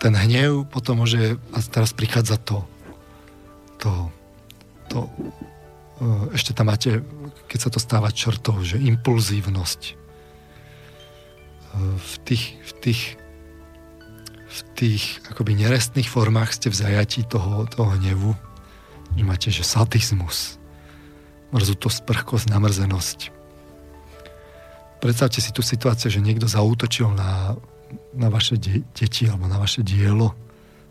[0.00, 2.64] ten hnev potom môže, a teraz prichádza to,
[3.76, 4.08] to,
[4.88, 5.10] to e,
[6.32, 7.04] ešte tam máte,
[7.52, 9.80] keď sa to stáva črtou, že impulzívnosť.
[9.84, 9.94] E,
[12.00, 13.02] v tých, v tých,
[14.48, 18.32] v tých akoby nerestných formách ste v zajatí toho, toho hnevu,
[19.20, 20.56] že máte, že sadizmus,
[21.52, 23.36] mrzutosť, sprchkosť, namrzenosť.
[25.04, 27.56] Predstavte si tú situáciu, že niekto zaútočil na
[28.14, 30.34] na vaše de- deti alebo na vaše dielo,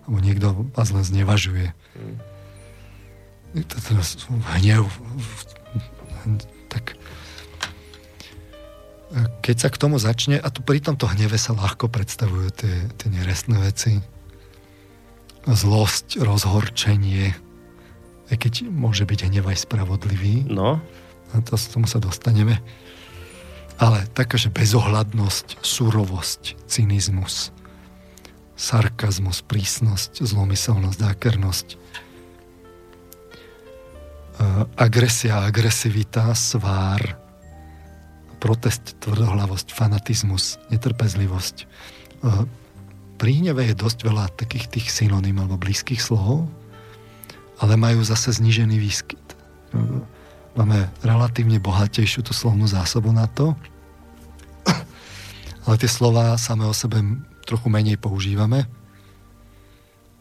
[0.05, 1.71] alebo niekto vás len znevažuje.
[1.95, 2.17] Mm.
[3.65, 4.17] To teraz
[4.57, 4.85] hnev.
[6.69, 6.99] Tak
[9.41, 13.09] keď sa k tomu začne, a tu pri tomto hneve sa ľahko predstavujú tie, tie
[13.09, 13.97] nerestné veci,
[15.49, 17.33] zlosť, rozhorčenie,
[18.29, 20.45] aj keď môže byť hnev aj spravodlivý.
[20.45, 20.77] No.
[21.33, 22.61] A to, tomu sa dostaneme
[23.79, 27.55] ale taká, že bezohľadnosť, surovosť, cynizmus,
[28.59, 31.77] sarkazmus, prísnosť, zlomyselnosť, zákernosť, e,
[34.75, 37.15] agresia, agresivita, svár,
[38.43, 41.55] protest, tvrdohlavosť, fanatizmus, netrpezlivosť.
[41.63, 41.65] E,
[43.15, 46.51] pri hneve je dosť veľa takých tých synonym alebo blízkych slov,
[47.63, 49.23] ale majú zase znížený výskyt.
[49.71, 50.18] E,
[50.57, 53.53] máme relatívne bohatejšiu tú slovnú zásobu na to,
[55.69, 56.97] ale tie slova samé o sebe
[57.45, 58.65] trochu menej používame.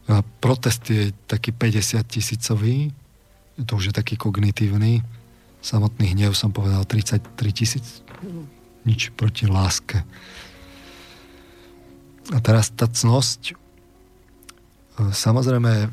[0.09, 2.93] A protest je taký 50 tisícový,
[3.65, 5.05] to už je taký kognitívny.
[5.59, 8.01] Samotný hnev som povedal 33 tisíc.
[8.87, 10.01] Nič proti láske.
[12.31, 13.57] A teraz tá cnosť,
[14.97, 15.91] samozrejme,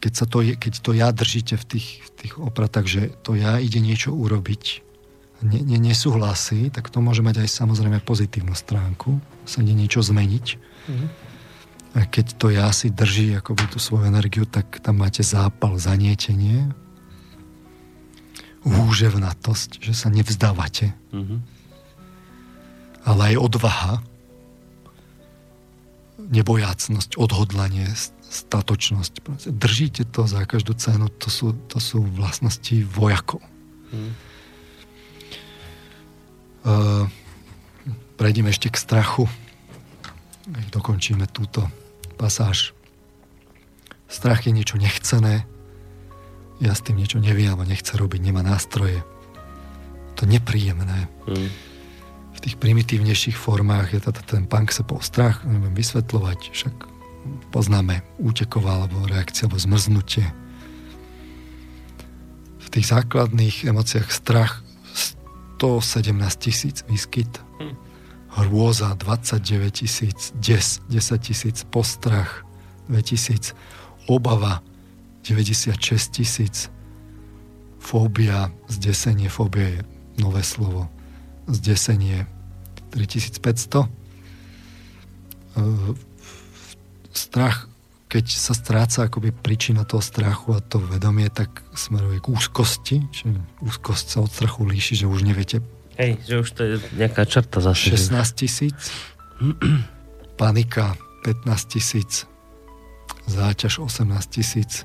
[0.00, 3.60] keď, sa to, keď to ja držíte v tých, v tých opratách, že to ja
[3.60, 4.80] ide niečo urobiť,
[5.44, 10.46] ne, ne, nesúhlasí, tak to môže mať aj samozrejme pozitívnu stránku, sa ide niečo zmeniť.
[10.56, 11.08] Mm-hmm.
[11.90, 16.70] A keď to ja si drží akoby tú svoju energiu, tak tam máte zápal, zanietenie,
[18.64, 20.96] húževnatosť, že sa nevzdávate.
[21.12, 21.38] Mm-hmm.
[23.04, 23.94] Ale aj odvaha,
[26.20, 27.88] nebojácnosť, odhodlanie,
[28.30, 29.26] statočnosť.
[29.50, 33.42] Držíte to za každú cenu, to sú, to sú vlastnosti vojakov.
[33.90, 34.12] Mm.
[36.62, 37.10] Uh,
[38.22, 39.26] ešte k strachu.
[40.70, 41.66] Dokončíme túto
[42.14, 42.70] pasáž.
[44.06, 45.42] Strach je niečo nechcené.
[46.62, 49.02] Ja s tým niečo neviem, alebo nechce robiť, nemá nástroje.
[50.20, 51.10] To nepríjemné.
[51.26, 51.50] Mm.
[52.36, 56.99] V tých primitívnejších formách je to ten punk sepov strach, neviem vysvetľovať, však
[57.50, 60.26] poznáme úteková alebo reakcia alebo zmrznutie.
[62.60, 64.62] V tých základných emóciách strach
[65.60, 67.28] 117 tisíc výskyt,
[67.60, 67.76] hm.
[68.40, 72.48] hrôza 29 tisíc, des 10 tisíc, postrach
[72.88, 73.52] 2000,
[74.08, 74.64] obava
[75.28, 75.76] 96
[76.16, 76.72] tisíc,
[77.76, 79.80] fóbia, zdesenie, fóbia je
[80.16, 80.88] nové slovo,
[81.44, 82.24] zdesenie
[82.96, 83.84] 3500,
[87.12, 87.70] strach
[88.10, 93.06] keď sa stráca akoby príčina toho strachu a to vedomie, tak smeruje k úzkosti.
[93.06, 95.62] Čiže úzkosť sa od strachu líši, že už neviete.
[95.94, 97.94] Hej, že už to je nejaká črta zase.
[97.94, 98.90] 16 tisíc.
[100.42, 102.26] Panika 15 tisíc.
[103.30, 104.82] Záťaž 18 tisíc.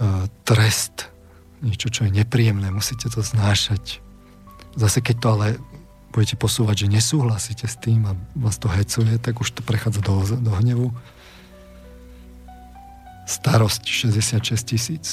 [0.00, 0.08] E,
[0.48, 1.12] trest.
[1.60, 2.72] Niečo, čo je nepríjemné.
[2.72, 4.00] Musíte to znášať.
[4.72, 5.48] Zase keď to ale
[6.14, 10.22] budete posúvať, že nesúhlasíte s tým a vás to hecuje, tak už to prechádza do,
[10.38, 10.94] do hnevu.
[13.26, 15.06] Starosť 66 tisíc.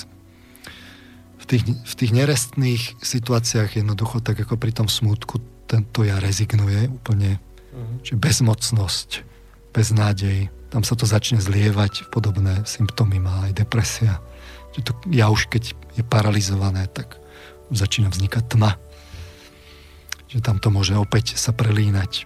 [1.42, 6.86] V tých, v tých nerestných situáciách jednoducho, tak ako pri tom smutku, tento ja rezignuje
[6.94, 7.42] úplne.
[7.74, 7.98] Uh-huh.
[8.06, 9.10] Čiže bezmocnosť,
[9.74, 14.22] beznádej, tam sa to začne zlievať, podobné symptómy má aj depresia.
[14.78, 17.18] Čiže to ja už keď je paralizované, tak
[17.74, 18.78] začína vznikať tma
[20.32, 22.24] že tam to môže opäť sa prelínať.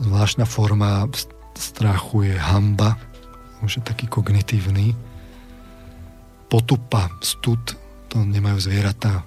[0.00, 1.04] Zvláštna forma
[1.52, 2.96] strachu je hamba,
[3.60, 4.96] už je taký kognitívny.
[6.48, 7.60] Potupa, stud,
[8.08, 9.20] to nemajú zvieratá.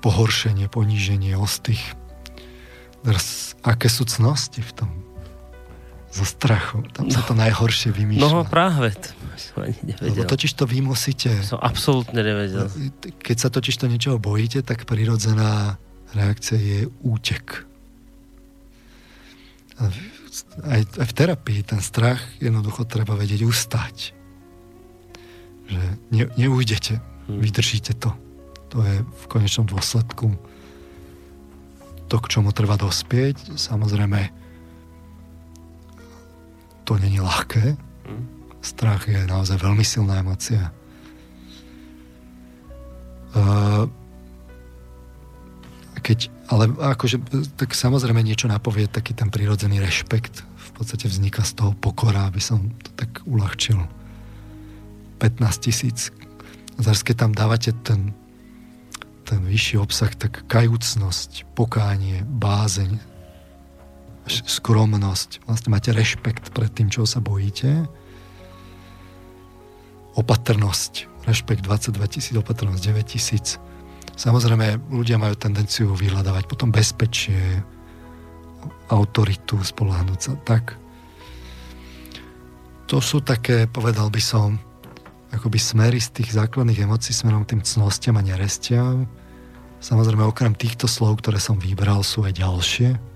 [0.00, 1.84] Pohoršenie, poníženie, ostých.
[3.60, 5.11] Aké sú cnosti v tom?
[6.12, 6.84] Zo strachu.
[6.92, 7.40] Tam sa to no.
[7.40, 8.28] najhoršie vymýšľa.
[8.28, 8.92] No práve.
[9.56, 11.32] Lebo totiž to vy musíte...
[11.40, 12.68] Som absolútne nevedel.
[13.24, 15.80] Keď sa totiž to niečoho bojíte, tak prirodzená
[16.12, 17.64] reakcia je útek.
[19.80, 23.96] Aj, aj v terapii ten strach jednoducho treba vedieť ustať.
[25.72, 25.82] Že
[26.12, 27.40] ne, neujdete, hmm.
[27.40, 28.12] vydržíte to.
[28.76, 30.36] To je v konečnom dôsledku
[32.12, 33.56] to, k čomu treba dospieť.
[33.56, 34.41] Samozrejme,
[36.84, 37.76] to není ľahké.
[38.62, 40.70] Strach je naozaj veľmi silná emocia.
[43.32, 43.88] Uh,
[46.02, 47.22] keď, ale akože,
[47.54, 50.42] tak samozrejme niečo napovie taký ten prirodzený rešpekt.
[50.42, 53.78] V podstate vzniká z toho pokora, aby som to tak uľahčil.
[55.22, 56.10] 15 tisíc.
[56.82, 58.10] Zase keď tam dávate ten,
[59.22, 63.11] ten vyšší obsah, tak kajúcnosť, pokánie, bázeň,
[64.28, 67.86] skromnosť, vlastne máte rešpekt pred tým, čo sa bojíte
[70.12, 73.56] opatrnosť, rešpekt 22 tisíc, opatrnosť 9 tisíc.
[74.12, 77.64] Samozrejme, ľudia majú tendenciu vyhľadávať potom bezpečie,
[78.92, 80.76] autoritu, spolahnúť sa tak.
[82.92, 84.60] To sú také, povedal by som,
[85.32, 89.08] akoby smery z tých základných emócií smerom tým cnostiam a nerestiam.
[89.80, 93.11] Samozrejme, okrem týchto slov, ktoré som vybral, sú aj ďalšie.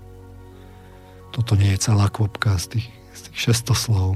[1.37, 4.09] Toto nie je celá kvopka z tých, z tých 600 slov.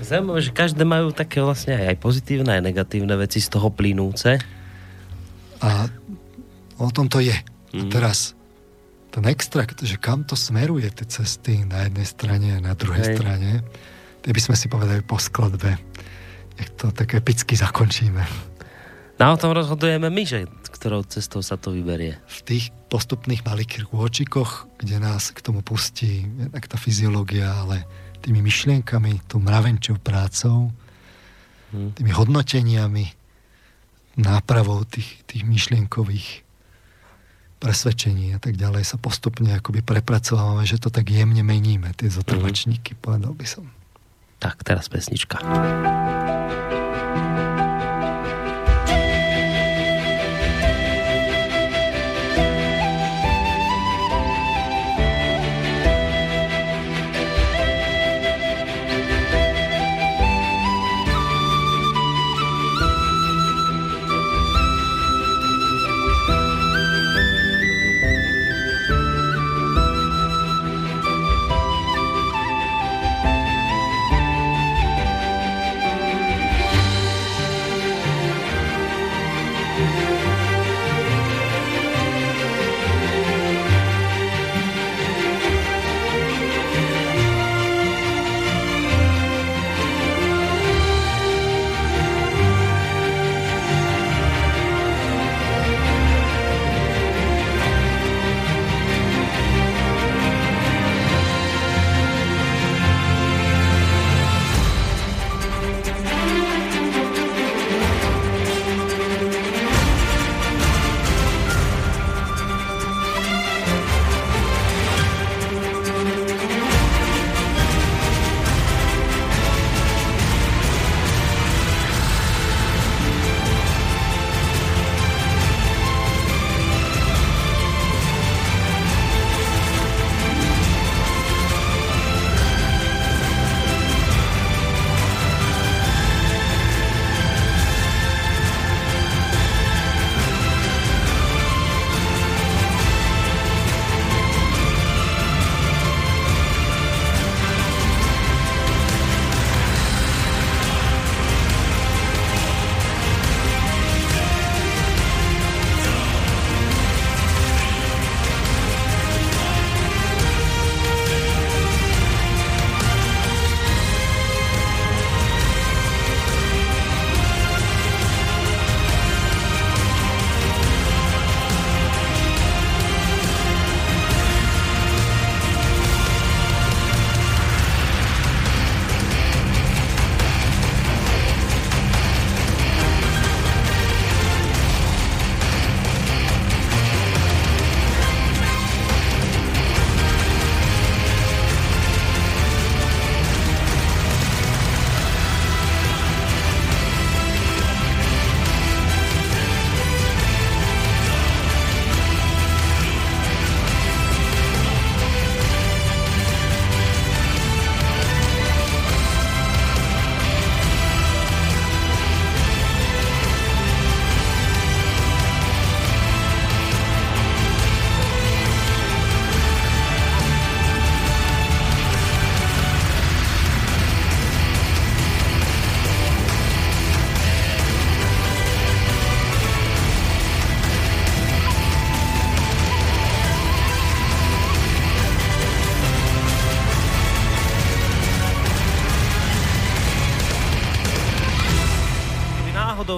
[0.00, 4.40] Zaujímavé, že každé majú také vlastne aj pozitívne, aj negatívne veci z toho plynúce.
[5.60, 5.86] A
[6.80, 7.36] o tom to je.
[7.76, 7.76] Mm.
[7.76, 7.92] A mhm.
[7.92, 8.32] teraz
[9.14, 13.14] ten extrakt, že kam to smeruje tie cesty na jednej strane a na druhej Hej.
[13.14, 13.50] strane,
[14.26, 15.78] tie by sme si povedali po skladbe.
[16.58, 18.53] Nech to tak epicky zakončíme.
[19.14, 22.18] No o tom rozhodujeme my, že ktorou cestou sa to vyberie.
[22.26, 27.86] V tých postupných malých krôčikoch, kde nás k tomu pustí jednak tá fyziológia, ale
[28.20, 30.74] tými myšlienkami, tou mravenčou prácou,
[31.72, 31.96] hmm.
[31.96, 33.06] tými hodnoteniami,
[34.18, 36.42] nápravou tých, tých myšlienkových
[37.62, 42.98] presvedčení a tak ďalej sa postupne akoby prepracovávame, že to tak jemne meníme, tie zotrvačníky,
[42.98, 43.00] hmm.
[43.00, 43.64] povedal by som.
[44.42, 45.40] Tak, teraz pesnička.
[47.24, 47.53] náhodou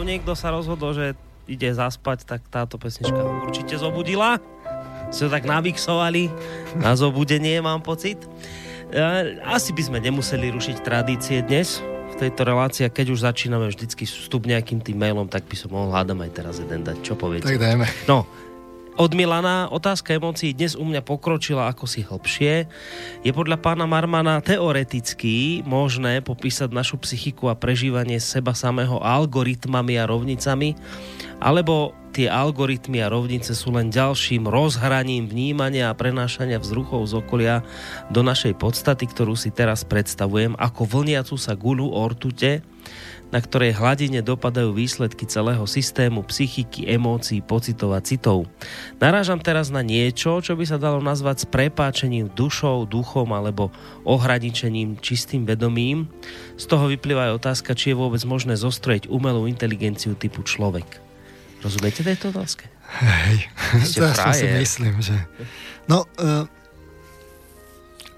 [0.06, 1.18] niekto sa rozhodol, že
[1.50, 4.38] ide zaspať, tak táto pesnička určite zobudila.
[5.10, 6.30] Si ho tak navixovali
[6.78, 8.18] na zobudenie, mám pocit.
[8.90, 9.02] E,
[9.42, 14.46] asi by sme nemuseli rušiť tradície dnes v tejto relácii, keď už začíname vždycky vstup
[14.46, 17.02] nejakým tým mailom, tak by som mohol hádam aj teraz jeden dať.
[17.02, 17.46] Čo poviete?
[17.46, 17.86] Tak dajme.
[18.06, 18.26] No,
[18.96, 22.64] od Milana, otázka emócií dnes u mňa pokročila ako si hlbšie.
[23.20, 30.08] Je podľa pána Marmana teoreticky možné popísať našu psychiku a prežívanie seba samého algoritmami a
[30.08, 30.72] rovnicami,
[31.44, 37.56] alebo tie algoritmy a rovnice sú len ďalším rozhraním vnímania a prenášania vzruchov z okolia
[38.08, 42.64] do našej podstaty, ktorú si teraz predstavujem ako vlniacu sa gulu ortute,
[43.34, 48.46] na ktorej hladine dopadajú výsledky celého systému psychiky, emócií, pocitov a citov.
[49.02, 53.74] Narážam teraz na niečo, čo by sa dalo nazvať s prepáčením dušou, duchom alebo
[54.06, 56.06] ohraničením čistým vedomím.
[56.54, 60.86] Z toho vyplýva aj otázka, či je vôbec možné zostrojiť umelú inteligenciu typu človek.
[61.66, 62.70] Rozumiete tejto otázke?
[63.02, 63.50] Hej,
[63.98, 65.18] to si myslím, že...
[65.90, 66.46] No, uh,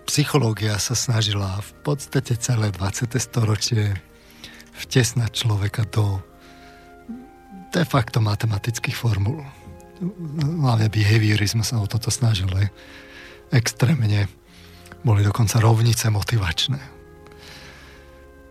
[0.05, 3.09] psychológia sa snažila v podstate celé 20.
[3.17, 3.97] storočie
[4.79, 6.23] vtesnať človeka do
[7.75, 9.43] de facto matematických formul.
[10.41, 12.71] Hlavne behaviorizmus sa o toto snažili.
[13.51, 14.31] Extrémne
[15.03, 16.81] boli dokonca rovnice motivačné.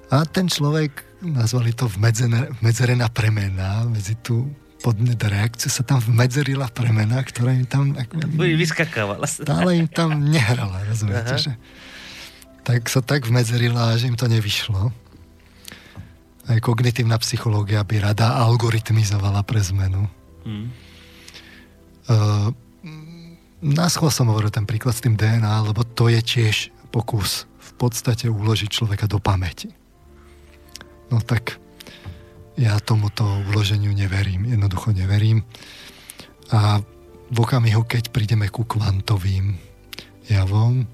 [0.07, 4.47] A ten človek, nazvali to vmedzerená premena, medzi tú
[4.79, 7.97] podnet reakciu sa tam vmedzerila premena, ktorá im tam...
[8.37, 9.25] Vyskakávala.
[9.25, 11.51] Stále im tam nehrala, rozumiete, že?
[12.63, 15.06] Tak sa tak vmedzerila, že im to nevyšlo
[16.47, 20.07] kognitívna psychológia by rada algoritmizovala pre zmenu.
[20.47, 20.71] Hmm.
[22.07, 22.55] Uh,
[23.57, 28.29] Naschval som hovoril ten príklad s tým DNA, lebo to je tiež pokus v podstate
[28.29, 29.73] uložiť človeka do pamäti.
[31.09, 31.57] No tak
[32.53, 35.41] ja tomuto uloženiu neverím, jednoducho neverím.
[36.53, 36.85] A
[37.33, 39.57] v okamihu, keď prídeme ku kvantovým
[40.29, 40.85] javom,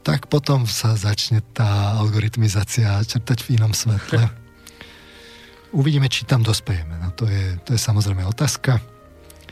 [0.00, 4.32] tak potom sa začne tá algoritmizácia črtať v inom svetle.
[5.72, 7.00] Uvidíme, či tam dospejeme.
[7.00, 8.80] No to, je, to je samozrejme otázka.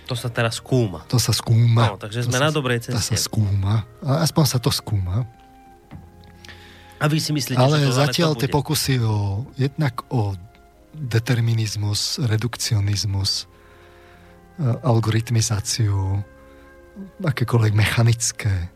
[0.04, 1.06] To sa teraz skúma.
[1.08, 1.94] To sa skúma.
[1.94, 2.92] No, takže sme to na dobrej ceste.
[2.92, 3.88] To sa skúma.
[4.02, 5.24] Aspoň sa to skúma.
[7.00, 10.36] A vy si myslíte, Ale že to zatiaľ to tie pokusy o, jednak o
[10.92, 13.46] determinizmus, redukcionizmus,
[14.60, 16.20] e, algoritmizáciu,
[17.24, 18.68] akékoľvek mechanické,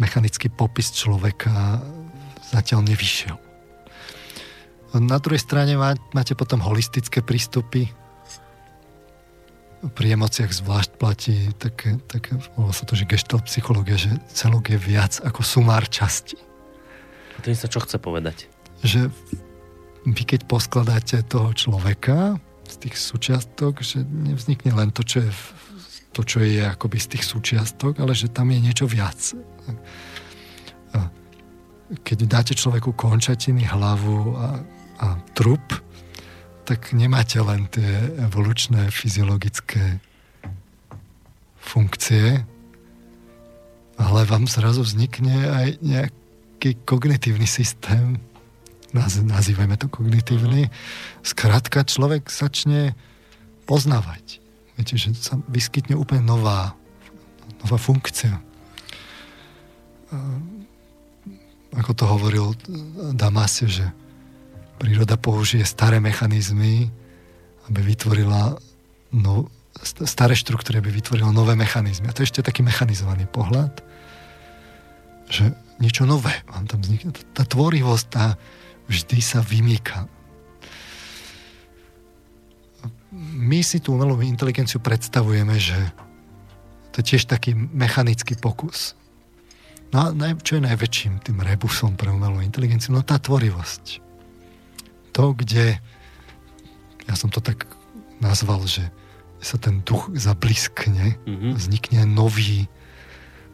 [0.00, 1.82] mechanický popis človeka
[2.48, 3.47] zatiaľ nevyšiel.
[4.96, 5.76] Na druhej strane
[6.16, 7.92] máte potom holistické prístupy.
[9.78, 14.78] Pri emóciách zvlášť platí také, také volá sa to, že gestalt psychológia, že celok je
[14.80, 16.40] viac ako sumár časti.
[17.36, 18.50] A tým sa čo chce povedať?
[18.82, 19.12] Že
[20.08, 25.30] vy keď poskladáte toho človeka z tých súčiastok, že nevznikne len to, čo je,
[26.16, 29.20] to, čo je akoby z tých súčiastok, ale že tam je niečo viac.
[31.88, 34.60] Keď dáte človeku končatiny, hlavu a
[34.98, 35.62] a trup,
[36.68, 40.02] tak nemáte len tie evolučné fyziologické
[41.56, 42.44] funkcie,
[43.98, 48.20] ale vám zrazu vznikne aj nejaký kognitívny systém,
[49.24, 50.72] nazývajme to kognitívny.
[51.20, 52.96] Skrátka, človek začne
[53.68, 54.40] poznávať.
[54.80, 56.72] Viete, že sa vyskytne úplne nová,
[57.64, 58.40] nová funkcia.
[61.76, 62.56] Ako to hovoril
[63.12, 63.84] Damasio, že
[64.78, 66.88] príroda použije staré mechanizmy,
[67.66, 68.56] aby vytvorila
[69.12, 69.50] no,
[69.82, 72.08] staré štruktúry, aby vytvorila nové mechanizmy.
[72.08, 73.82] A to je ešte taký mechanizovaný pohľad,
[75.28, 77.12] že niečo nové vám tam vznikne.
[77.36, 78.38] Tá tvorivosť tá
[78.88, 80.08] vždy sa vymýka.
[83.12, 85.76] My si tú umelú inteligenciu predstavujeme, že
[86.94, 88.96] to je tiež taký mechanický pokus.
[89.92, 92.92] No a čo je najväčším tým rebusom pre umelú inteligenciu?
[92.92, 94.07] No tá tvorivosť
[95.18, 95.82] to, kde
[97.10, 97.66] ja som to tak
[98.22, 98.86] nazval, že
[99.42, 101.58] sa ten duch zabliskne, mm-hmm.
[101.58, 102.70] vznikne nový,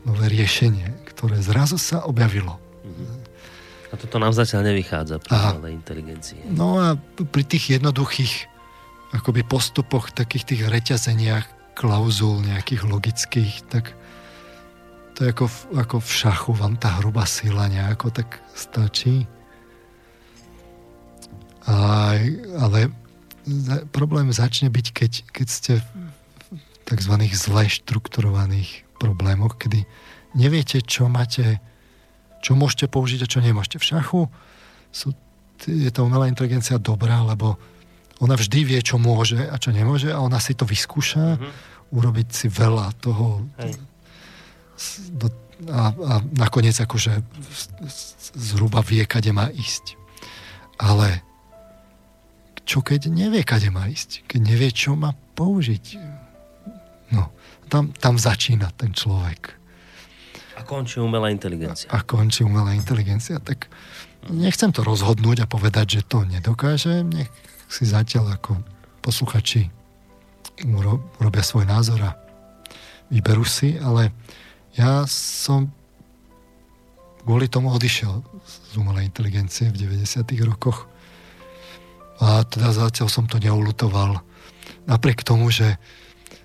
[0.04, 2.60] nové riešenie, ktoré zrazu sa objavilo.
[2.84, 3.12] Mm-hmm.
[3.88, 6.40] A toto nám zatiaľ nevychádza pri umelej inteligencii.
[6.52, 7.00] No a
[7.32, 8.52] pri tých jednoduchých
[9.16, 11.46] akoby postupoch, takých tých reťazeniach
[11.78, 13.96] klauzul nejakých logických, tak
[15.14, 19.30] to je ako v, ako v šachu, vám tá hrubá sila nejako tak stačí.
[21.64, 22.16] A,
[22.60, 22.92] ale
[23.92, 25.86] problém začne byť, keď, keď ste v
[26.84, 27.14] tzv.
[27.32, 29.88] zle štrukturovaných problémoch, kedy
[30.36, 31.60] neviete, čo máte,
[32.44, 33.80] čo môžete použiť a čo nemôžete.
[33.80, 34.20] V šachu
[34.92, 35.16] sú,
[35.64, 37.56] je tá umelá inteligencia dobrá, lebo
[38.20, 41.52] ona vždy vie, čo môže a čo nemôže a ona si to vyskúša, mm-hmm.
[41.92, 43.42] urobiť si veľa toho
[45.18, 45.26] do,
[45.70, 47.22] a, a nakoniec akože
[48.34, 49.98] zhruba vie, kade má ísť.
[50.78, 51.22] Ale
[52.64, 54.24] čo keď nevie, kade má ísť?
[54.24, 56.00] Keď nevie, čo má použiť?
[57.12, 57.28] No,
[57.68, 59.52] tam, tam začína ten človek.
[60.56, 61.90] A končí umelá inteligencia.
[61.92, 63.36] A, a končí umelá inteligencia.
[63.42, 63.68] Tak
[64.32, 67.04] nechcem to rozhodnúť a povedať, že to nedokáže.
[67.04, 67.28] Nech
[67.68, 68.56] si zatiaľ ako
[69.04, 69.68] posluchači
[71.18, 72.16] robia svoj názor a
[73.10, 74.14] vyberú si, ale
[74.78, 75.68] ja som
[77.26, 80.22] kvôli tomu odišiel z umelej inteligencie v 90.
[80.46, 80.86] rokoch
[82.22, 84.22] a teda zatiaľ som to neulutoval.
[84.86, 85.80] Napriek tomu, že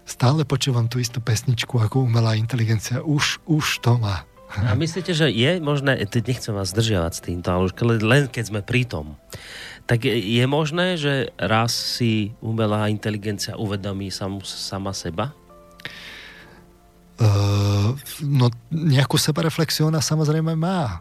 [0.09, 4.25] stále počúvam tú istú pesničku ako umelá inteligencia, už, už to má.
[4.49, 8.43] A myslíte, že je možné, teď nechcem vás zdržiavať s týmto, ale už len keď
[8.49, 9.13] sme pri tom,
[9.85, 15.37] tak je možné, že raz si umelá inteligencia uvedomí sam, sama seba?
[17.21, 17.93] Uh,
[18.25, 20.97] no nejakú sebareflexiu ona samozrejme má.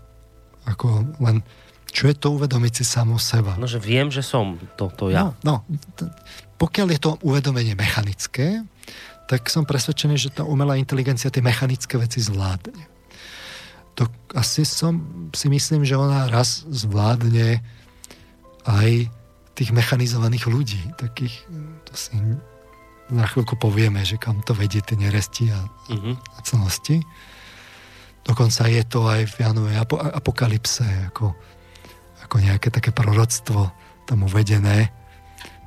[0.69, 1.41] Ako len
[1.89, 3.57] čo je to uvedomiť si samo seba?
[3.57, 5.33] No, že viem, že som to, to ja.
[5.43, 6.09] No, no t-
[6.59, 8.67] pokiaľ je to uvedomenie mechanické,
[9.29, 12.81] tak som presvedčený, že tá umelá inteligencia tie mechanické veci zvládne.
[14.01, 17.61] To asi som si myslím, že ona raz zvládne
[18.65, 18.91] aj
[19.59, 20.83] tých mechanizovaných ľudí.
[20.97, 21.35] Takých,
[21.85, 22.15] to si
[23.11, 25.61] na chvíľku povieme, že kam to vedie tie neresti a,
[25.93, 26.15] uh-huh.
[26.15, 27.03] a celnosti.
[28.23, 29.77] Dokonca je to aj v Janovej
[30.13, 31.33] apokalypse ako,
[32.29, 33.73] ako nejaké také proroctvo
[34.05, 34.93] tam uvedené.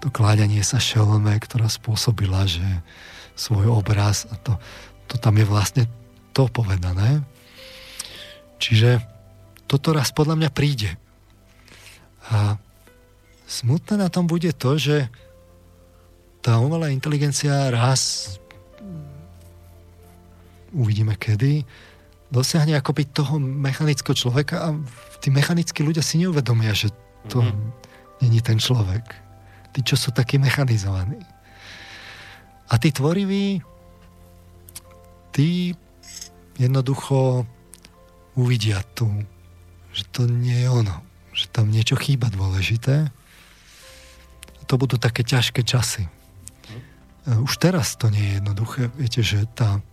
[0.05, 2.63] To kláďanie sa šelme, ktorá spôsobila, že
[3.33, 4.61] svoj obraz a to,
[5.09, 5.83] to tam je vlastne
[6.37, 7.25] to povedané.
[8.61, 9.01] Čiže
[9.65, 10.93] toto raz podľa mňa príde.
[12.29, 12.61] A
[13.51, 15.11] Smutné na tom bude to, že
[16.39, 18.39] tá umelá inteligencia raz
[20.71, 21.67] uvidíme kedy,
[22.31, 24.67] dosiahne akoby toho mechanického človeka a
[25.19, 26.89] tí mechanickí ľudia si neuvedomia, že
[27.27, 27.69] to mm-hmm.
[28.23, 29.03] není ten človek.
[29.71, 31.19] Tí, čo sú takí mechanizovaní.
[32.71, 33.59] A tí tvoriví,
[35.35, 35.75] tí
[36.55, 37.43] jednoducho
[38.35, 39.07] uvidia tu,
[39.91, 41.03] že to nie je ono,
[41.35, 43.11] že tam niečo chýba dôležité
[44.71, 46.07] to budú také ťažké časy.
[46.07, 46.11] E,
[47.43, 48.87] už teraz to nie je jednoduché.
[48.95, 49.83] Viete, že tá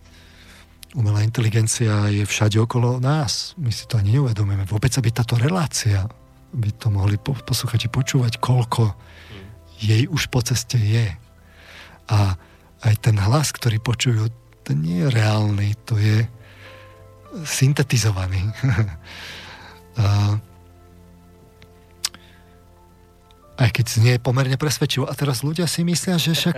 [0.97, 3.53] umelá inteligencia je všade okolo nás.
[3.61, 4.65] My si to ani neuvedomujeme.
[4.65, 6.09] Vôbec, aby táto relácia,
[6.49, 8.97] by to mohli posluchači počúvať, koľko
[9.77, 11.13] jej už po ceste je.
[12.09, 12.33] A
[12.81, 14.33] aj ten hlas, ktorý počujú,
[14.65, 16.25] ten nie je reálny, to je
[17.45, 18.49] syntetizovaný.
[20.01, 20.07] a
[23.59, 25.05] aj keď znie pomerne presvedčivo.
[25.05, 26.57] A teraz ľudia si myslia, že však,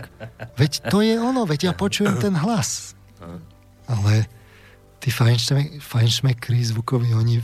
[0.56, 2.94] veď to je ono, veď ja počujem ten hlas.
[3.92, 4.26] Ale
[5.04, 5.12] tí
[5.82, 7.44] fajnšmekri zvukoví, oni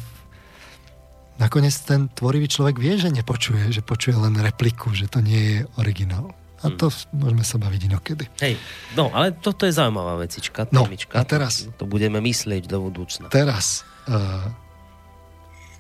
[1.42, 5.58] nakoniec ten tvorivý človek vie, že nepočuje, že počuje len repliku, že to nie je
[5.77, 6.34] originál.
[6.66, 7.22] A to hmm.
[7.22, 8.26] môžeme sa baviť inokedy.
[8.42, 8.58] Hej,
[8.98, 11.14] no ale toto je zaujímavá vecička, témička.
[11.14, 11.69] No, a teraz...
[11.77, 13.30] To, to budeme myslieť do budúcna.
[13.30, 14.50] Teraz, uh,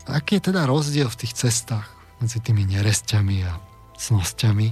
[0.05, 1.89] aký je teda rozdiel v tých cestách
[2.21, 3.57] medzi tými neresťami a
[3.97, 4.67] cnosťami,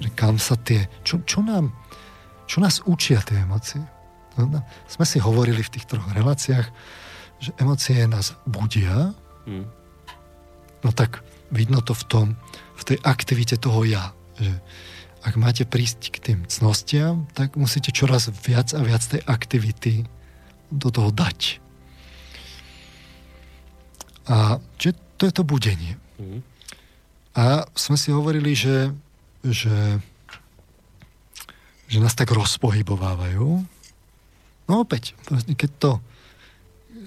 [0.00, 1.76] že kam sa tie, čo, čo nám,
[2.48, 3.84] čo nás učia tie emócie.
[4.34, 4.50] No,
[4.90, 6.66] sme si hovorili v tých troch reláciách,
[7.38, 9.14] že emócie nás budia,
[9.46, 9.66] hmm.
[10.82, 11.22] no tak
[11.54, 12.26] vidno to v tom,
[12.74, 14.50] v tej aktivite toho ja, že
[15.24, 20.04] ak máte prísť k tým cnostiam, tak musíte čoraz viac a viac tej aktivity
[20.68, 21.64] do toho dať.
[24.28, 25.96] A že to je to budenie.
[26.20, 26.40] Mm.
[27.34, 28.92] A sme si hovorili, že,
[29.44, 30.00] že,
[31.88, 33.73] že nás tak rozpohybovávajú.
[34.64, 35.90] No opäť, keď to,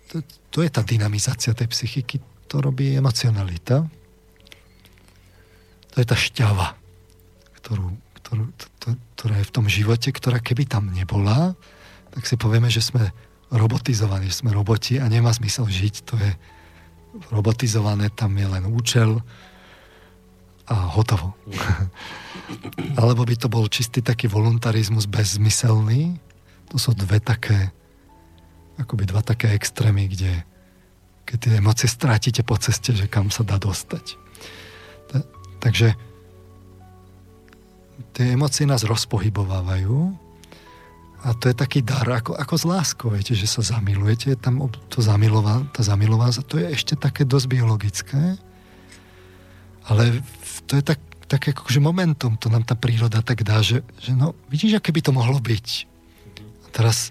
[0.09, 0.15] to,
[0.53, 3.83] to je tá dynamizácia tej psychiky, to robí emocionalita.
[5.91, 6.77] To je tá šťava,
[7.61, 7.87] ktorú,
[8.21, 8.87] ktorú, to, to,
[9.17, 11.57] ktorá je v tom živote, ktorá keby tam nebola,
[12.13, 13.09] tak si povieme, že sme
[13.49, 15.95] robotizovaní, že sme roboti a nemá zmysel žiť.
[16.13, 16.31] To je
[17.33, 19.25] robotizované, tam je len účel,
[20.67, 21.31] a hotovo.
[22.99, 26.19] Alebo by to bol čistý taký voluntarizmus bezmyselný.
[26.71, 27.71] To sú dve také,
[28.75, 30.43] akoby dva také extrémy, kde
[31.27, 34.15] keď tie emócie strátite po ceste, že kam sa dá dostať.
[35.59, 35.91] takže
[38.15, 40.15] tie emócie nás rozpohybovávajú
[41.27, 45.03] a to je taký dar, ako, ako s láskou, viete, že sa zamilujete, tam to
[45.03, 48.39] zamilová, tá zamilová, to je ešte také dosť biologické,
[49.89, 50.23] ale
[50.69, 54.37] to je tak, tak akože momentum to nám tá príroda tak dá, že, že no,
[54.47, 55.96] vidíš, aké by to mohlo byť.
[56.77, 57.09] Teraz,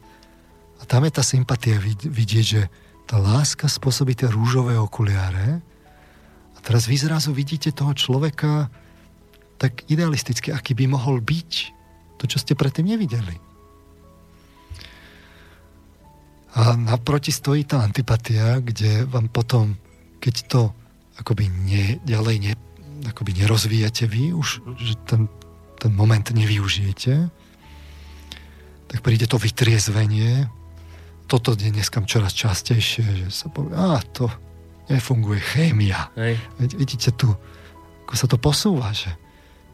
[0.79, 1.75] a tam je tá sympatia
[2.07, 2.71] vidieť, že
[3.11, 5.59] tá láska spôsobí tie rúžové okuliare
[6.55, 8.71] a teraz vy zrazu vidíte toho človeka
[9.59, 11.75] tak idealisticky, aký by mohol byť.
[12.17, 13.37] To, čo ste predtým nevideli.
[16.57, 19.77] A naproti stojí tá antipatia, kde vám potom,
[20.17, 20.61] keď to
[21.21, 22.53] akoby ne, ďalej ne,
[23.05, 25.29] akoby nerozvíjate vy už, že ten,
[25.77, 27.29] ten moment nevyužijete,
[28.97, 30.49] tak príde to vytriezvenie.
[31.29, 34.33] Toto je dneska čoraz častejšie, že sa povie, a to
[34.89, 36.09] nefunguje chémia.
[36.17, 36.41] Hej.
[36.57, 37.29] Vidíte tu,
[38.09, 39.13] ako sa to posúva, že,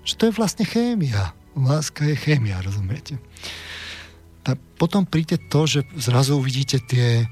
[0.03, 1.31] že to je vlastne chémia.
[1.55, 3.23] Láska je chémia, rozumiete?
[4.43, 7.23] A potom príde to, že zrazu uvidíte tie,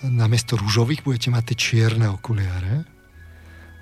[0.00, 2.88] namiesto rúžových budete mať tie čierne okuliare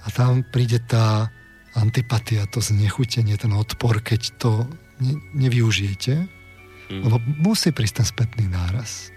[0.02, 1.30] a tam príde tá
[1.78, 4.66] antipatia, to znechutenie, ten odpor, keď to
[4.98, 6.35] ne, nevyužijete,
[6.90, 7.02] mm.
[7.06, 9.10] lebo musí prísť ten spätný náraz.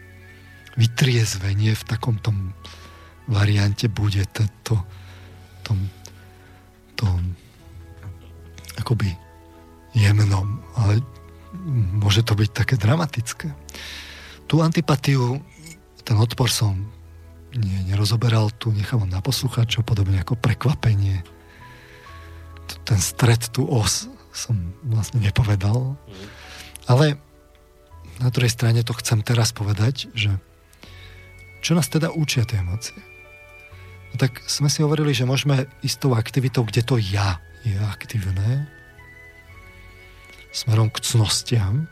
[0.79, 2.53] Vytriezvenie v takom tom
[3.29, 4.75] variante bude to, to,
[5.61, 5.77] tom,
[6.97, 7.35] tom
[8.79, 9.13] akoby
[9.93, 11.01] jemnom, ale
[11.99, 13.49] môže to byť také dramatické.
[14.49, 15.41] Tú antipatiu,
[16.01, 16.73] ten odpor som
[17.53, 21.25] nie, nerozoberal, tu nechávam na posluchačov, podobne ako prekvapenie.
[22.85, 25.97] Ten stred, tu os som vlastne nepovedal.
[26.85, 27.17] Ale
[28.19, 30.35] na druhej strane to chcem teraz povedať, že
[31.59, 32.95] čo nás teda učia tie emócie?
[34.11, 38.67] No tak sme si hovorili, že môžeme istou aktivitou, kde to ja je aktívne,
[40.49, 41.85] smerom k cnostiam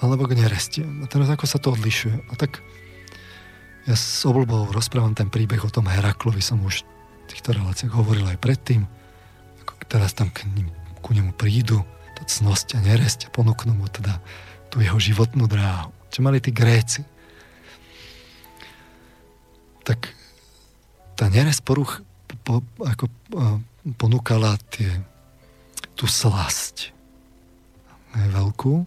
[0.00, 1.04] alebo k nerestiam.
[1.04, 2.16] A teraz ako sa to odlišuje?
[2.30, 2.64] A tak
[3.88, 8.28] ja s obľubou rozprávam ten príbeh o tom Heraklovi, som už v týchto reláciách hovoril
[8.28, 8.84] aj predtým,
[9.64, 10.68] ako teraz tam k ním,
[11.00, 11.84] ku nemu prídu,
[12.16, 14.20] tá cnosť a neresť a ponúknú mu teda
[14.70, 15.90] tú jeho životnú dráhu.
[16.08, 17.02] Čo mali tí Gréci?
[19.82, 20.14] Tak
[21.18, 22.00] tá neresť poruch
[22.46, 23.10] po, ako,
[23.98, 25.02] ponúkala tie,
[25.98, 26.94] tú slasť
[28.14, 28.86] veľkú,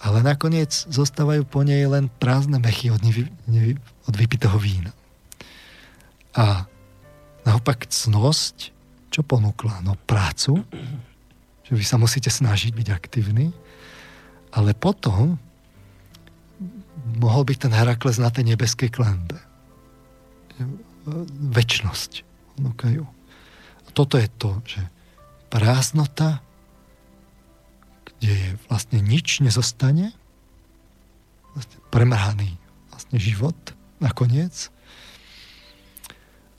[0.00, 3.76] ale nakoniec zostávajú po nej len prázdne mechy od, nevy, nevy,
[4.08, 4.96] od vypitého vína.
[6.32, 6.64] A
[7.44, 8.72] naopak cnosť,
[9.12, 9.84] čo ponúkla?
[9.84, 10.64] No prácu,
[11.68, 13.52] že vy sa musíte snažiť byť aktívni,
[14.50, 15.38] ale potom
[17.18, 19.38] mohol byť ten Herakles na tej nebeskej klembe.
[21.54, 22.22] Večnosť
[22.56, 23.02] ponúkajú.
[23.84, 24.82] A toto je to, že
[25.50, 26.44] prázdnota
[28.20, 30.12] kde je vlastne nič nezostane,
[31.56, 32.60] vlastne premrhaný
[32.92, 33.56] vlastne život
[33.96, 34.68] nakoniec,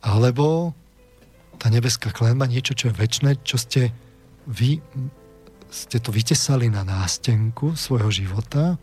[0.01, 0.73] alebo
[1.61, 3.93] tá nebeská klenba, niečo, čo je väčšie, čo ste
[4.49, 4.81] vy
[5.71, 8.75] ste to vytesali na nástenku svojho života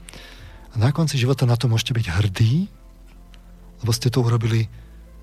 [0.73, 2.55] a na konci života na to môžete byť hrdí,
[3.85, 4.67] lebo ste to urobili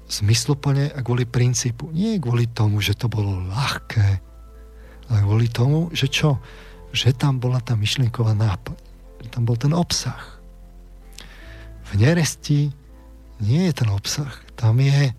[0.06, 1.90] zmysluplne a kvôli princípu.
[1.90, 4.08] Nie kvôli tomu, že to bolo ľahké,
[5.10, 6.38] ale kvôli tomu, že čo?
[6.96, 8.80] že tam bola tá myšlienková náplň.
[9.28, 10.40] Že tam bol ten obsah.
[11.92, 12.72] V neresti
[13.44, 14.32] nie je ten obsah.
[14.56, 15.12] Tam je,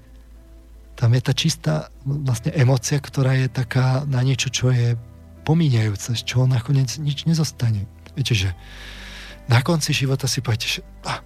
[0.96, 4.96] tam je tá čistá vlastne emocia, ktorá je taká na niečo, čo je
[5.46, 7.86] pomíňajúce, z čoho nakoniec nič nezostane.
[8.18, 8.50] Viete, že
[9.46, 11.22] na konci života si poviete, že ah,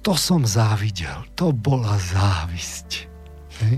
[0.00, 3.04] to som závidel, to bola závisť.
[3.60, 3.74] Hej?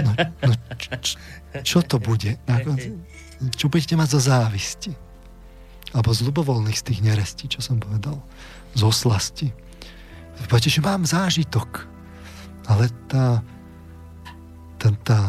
[0.00, 0.12] No,
[0.48, 1.20] no, č,
[1.60, 2.40] čo to bude?
[2.48, 2.96] Na konci,
[3.60, 4.92] čo budete mať zo závisti.
[5.94, 8.18] Alebo z ľubovoľných z tých nerestí, čo som povedal.
[8.72, 9.48] Z oslasti.
[10.48, 11.88] Poviete, že mám zážitok.
[12.66, 13.40] Ale tá,
[14.76, 15.20] tá, tá,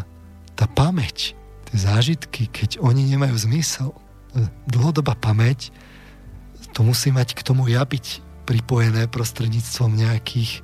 [0.58, 1.37] tá pamäť,
[1.68, 3.92] tie zážitky, keď oni nemajú zmysel,
[4.70, 5.72] dlhodobá pamäť,
[6.72, 10.64] to musí mať k tomu ja byť pripojené prostredníctvom nejakých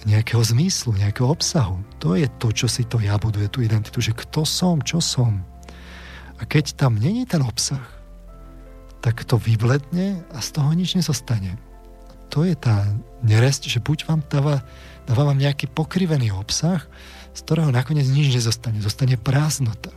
[0.00, 1.84] nejakého zmyslu, nejakého obsahu.
[2.00, 5.44] To je to, čo si to ja buduje, tú identitu, že kto som, čo som.
[6.40, 7.84] A keď tam není ten obsah,
[9.04, 11.60] tak to vybledne a z toho nič nezostane.
[12.32, 12.88] To je tá
[13.20, 14.64] neresť, že buď vám dáva,
[15.04, 16.80] dáva vám nejaký pokrivený obsah,
[17.36, 18.80] z ktorého nakoniec nič nezostane.
[18.80, 19.92] Zostane prázdnota.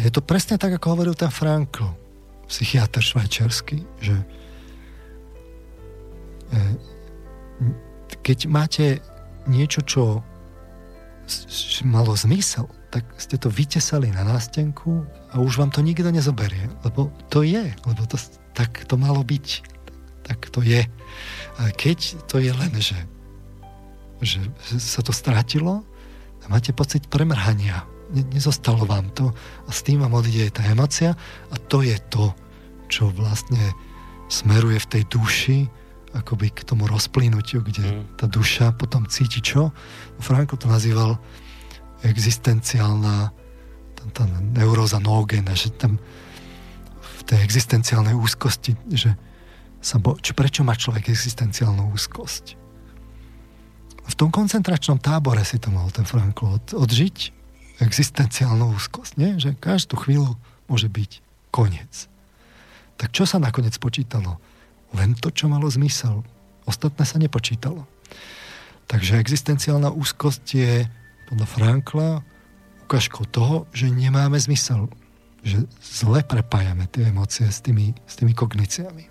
[0.00, 1.92] Je to presne tak, ako hovoril ten Frankl,
[2.48, 4.16] psychiatr švajčiarsky, že
[6.50, 6.60] e,
[8.24, 9.04] keď máte
[9.44, 10.24] niečo, čo
[11.86, 17.12] malo zmysel, tak ste to vytesali na nástenku a už vám to nikto nezoberie, lebo
[17.30, 18.18] to je, lebo to,
[18.56, 19.46] tak to malo byť,
[20.26, 20.82] tak to je.
[21.60, 22.98] A keď to je len, že,
[24.24, 24.42] že
[24.80, 25.86] sa to stratilo,
[26.50, 27.86] máte pocit premrhania.
[28.10, 29.30] Ne, nezostalo vám to
[29.66, 31.14] a s tým vám odíde tá emocia
[31.50, 32.34] a to je to,
[32.90, 33.60] čo vlastne
[34.26, 35.58] smeruje v tej duši
[36.10, 38.18] akoby k tomu rozplynutiu, kde mm.
[38.18, 39.70] tá duša potom cíti čo?
[40.18, 41.22] Franko to nazýval
[42.02, 43.30] existenciálna
[43.94, 44.24] tá, tá
[44.58, 46.02] neuróza noogéna, že tam
[46.98, 49.14] v tej existenciálnej úzkosti, že
[49.78, 52.58] sa bo, či prečo má človek existenciálnu úzkosť?
[54.10, 57.39] V tom koncentračnom tábore si to mal ten Frankl od, odžiť
[57.80, 59.40] existenciálnu úzkosť, nie?
[59.40, 60.36] že každú chvíľu
[60.68, 61.10] môže byť
[61.50, 62.06] koniec.
[63.00, 64.36] Tak čo sa nakoniec počítalo?
[64.92, 66.20] Len to, čo malo zmysel.
[66.68, 67.88] Ostatné sa nepočítalo.
[68.90, 70.84] Takže existenciálna úzkosť je
[71.30, 72.10] podľa Frankla
[72.84, 74.90] ukážkou toho, že nemáme zmysel.
[75.46, 79.06] Že zle prepájame tie emócie s tými, s tými kogníciami.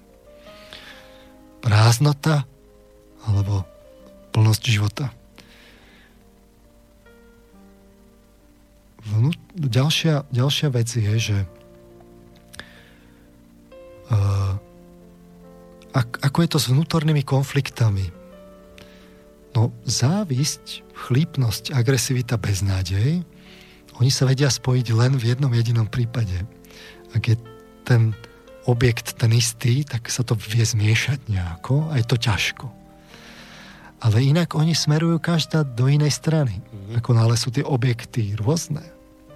[1.63, 2.45] Prázdnota
[3.23, 3.63] alebo
[4.35, 5.15] plnosť života.
[8.99, 11.37] Vnú, ďalšia, ďalšia vec je, že
[14.11, 14.53] uh,
[15.95, 18.11] ak, ako je to s vnútornými konfliktami.
[19.55, 23.23] No závisť, chlípnosť, agresivita, beznádej,
[23.99, 26.47] oni sa vedia spojiť len v jednom jedinom prípade.
[27.11, 27.35] Ak je
[27.83, 28.15] ten
[28.69, 32.67] objekt ten istý, tak sa to vie zmiešať nejako a je to ťažko.
[33.99, 36.63] Ale inak oni smerujú každá do inej strany.
[36.89, 37.05] Mm-hmm.
[37.05, 38.81] Ako nále sú tie objekty rôzne,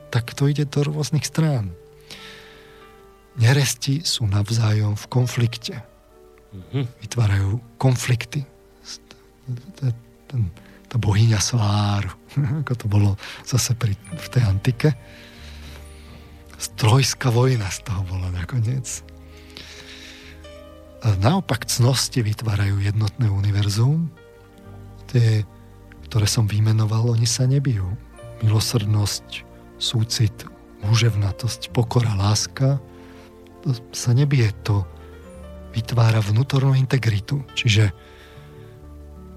[0.09, 1.69] tak to ide do rôznych strán.
[3.37, 5.85] Neresti sú navzájom v konflikte.
[6.49, 6.83] Mm-hmm.
[7.05, 8.41] Vytvárajú konflikty.
[10.89, 12.09] Tá bohyňa Svár,
[12.65, 14.89] ako to bolo zase pri, v tej antike.
[16.57, 19.05] Strojská vojna z toho bola nakoniec.
[21.05, 24.09] A naopak cnosti vytvárajú jednotné univerzum,
[25.13, 25.45] tie,
[26.13, 27.89] ktoré som vymenoval, oni sa nebijú.
[28.45, 29.49] Milosrdnosť,
[29.81, 30.45] súcit,
[30.85, 32.77] úževnatosť, pokora, láska,
[33.65, 34.85] to sa nebije, to
[35.73, 37.41] vytvára vnútornú integritu.
[37.57, 37.89] Čiže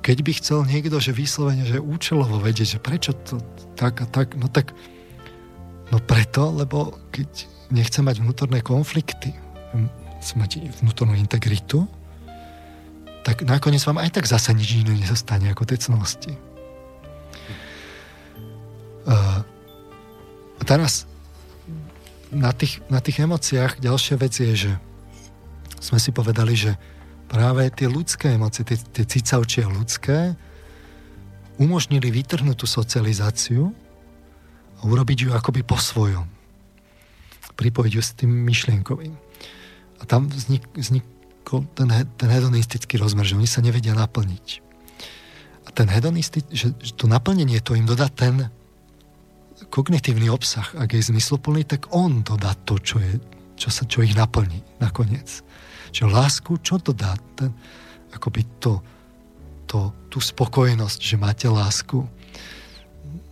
[0.04, 3.40] keď by chcel niekto, že vyslovene, že účelovo vedieť, že prečo to
[3.72, 4.76] tak a tak, no tak
[5.88, 9.32] no preto, lebo keď nechce mať vnútorné konflikty,
[10.20, 11.88] chce mať vnútornú integritu,
[13.24, 16.45] tak nakoniec vám aj tak zase nič iné nezostane ako tie cnosti.
[19.06, 21.06] A teraz
[22.34, 24.72] na tých, na tých emóciách ďalšia vec je, že
[25.78, 26.74] sme si povedali, že
[27.30, 30.34] práve tie ľudské emócie, tie, tie cicavčie ľudské,
[31.56, 33.72] umožnili vytrhnúť tú socializáciu
[34.76, 36.26] a urobiť ju akoby po svojom.
[37.56, 39.14] Pripojiť ju s tým myšlienkovým.
[39.96, 41.06] A tam vznik, vznik,
[41.72, 41.88] ten,
[42.20, 44.46] ten hedonistický rozmer, že oni sa nevedia naplniť.
[45.64, 48.52] A ten hedonistický, že to naplnenie to im dodá ten
[49.70, 53.18] kognitívny obsah, ak je zmysloplný, tak on dodá to, čo, je,
[53.58, 55.42] čo, sa, čo ich naplní nakoniec.
[55.90, 57.14] Čiže lásku, čo to dá?
[57.38, 57.52] Ten,
[58.12, 58.80] akoby to,
[59.68, 62.04] to, tú spokojnosť, že máte lásku.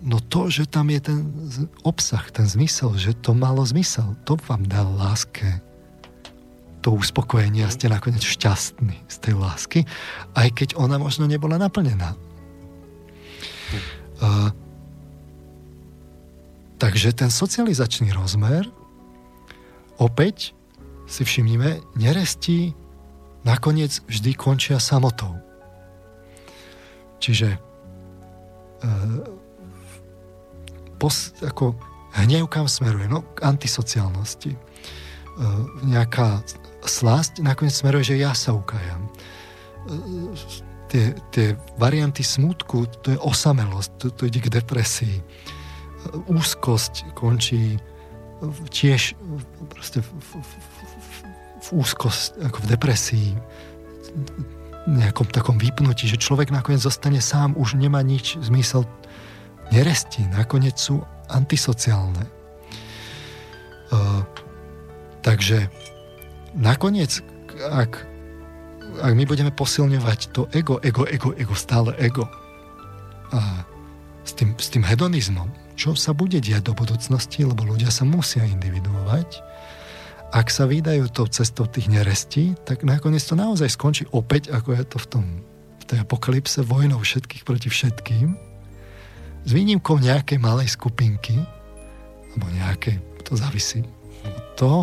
[0.04, 1.18] No to, že tam je ten
[1.84, 5.64] obsah, ten zmysel, že to malo zmysel, to vám dá láske
[6.84, 9.80] to uspokojenie a ste nakoniec šťastní z tej lásky,
[10.36, 12.12] aj keď ona možno nebola naplnená.
[14.20, 14.52] Uh,
[16.84, 18.68] takže ten socializačný rozmer
[19.96, 20.52] opäť
[21.08, 22.76] si všimnime, nerestí
[23.40, 25.32] nakoniec vždy končia samotou.
[27.24, 29.24] Čiže uh,
[31.00, 31.72] pos, ako
[32.20, 33.08] hnev kam smeruje?
[33.08, 34.52] No k antisociálnosti.
[34.52, 36.44] Uh, nejaká
[36.84, 39.08] slasť nakoniec smeruje, že ja sa ukájam.
[40.92, 45.24] Tie, tie varianty smutku, to je osamelosť, to, to ide k depresii.
[46.28, 47.80] Úzkosť končí
[48.68, 49.16] tiež
[49.72, 51.16] proste v, v, v,
[51.64, 53.30] v úzkosť, ako v depresii,
[54.84, 58.84] nejakom takom vypnutí, že človek nakoniec zostane sám, už nemá nič, zmysel
[59.72, 61.00] neresti, nakoniec sú
[61.32, 62.28] antisociálne.
[63.88, 64.20] Uh,
[65.24, 65.72] takže
[66.52, 67.24] nakoniec,
[67.64, 68.04] ak,
[69.00, 72.28] ak my budeme posilňovať to ego, ego, ego, ego, stále ego
[73.32, 73.64] a
[74.24, 78.46] s tým, s tým hedonizmom, čo sa bude diať do budúcnosti, lebo ľudia sa musia
[78.46, 79.42] individuovať,
[80.34, 84.82] ak sa vydajú tou cestou tých nerestí, tak nakoniec to naozaj skončí opäť, ako je
[84.82, 85.24] to v, tom,
[85.78, 88.34] v tej apokalypse, vojnou všetkých proti všetkým,
[89.46, 91.38] s výnimkou nejakej malej skupinky,
[92.34, 93.86] alebo nejakej, to závisí
[94.26, 94.80] od toho,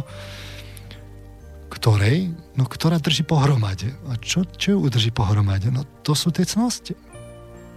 [1.67, 3.91] ktorej, no ktorá drží pohromade.
[4.07, 5.67] A čo, čo ju udrží pohromade?
[5.67, 6.95] No to sú tie cnosti.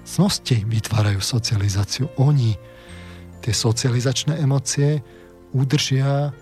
[0.06, 2.06] cnosti vytvárajú socializáciu.
[2.22, 2.54] Oni
[3.44, 5.04] tie socializačné emócie
[5.52, 6.32] udržia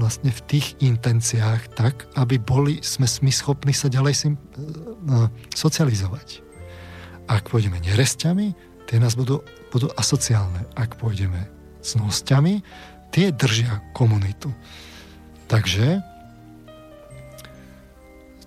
[0.00, 6.40] vlastne v tých intenciách tak, aby boli, sme, my schopní sa ďalej sim, uh, socializovať.
[7.28, 8.56] Ak pôjdeme neresťami,
[8.88, 10.64] tie nás budú, budú asociálne.
[10.78, 11.50] Ak pôjdeme
[11.84, 12.64] cnosťami,
[13.12, 14.48] tie držia komunitu.
[15.50, 16.00] Takže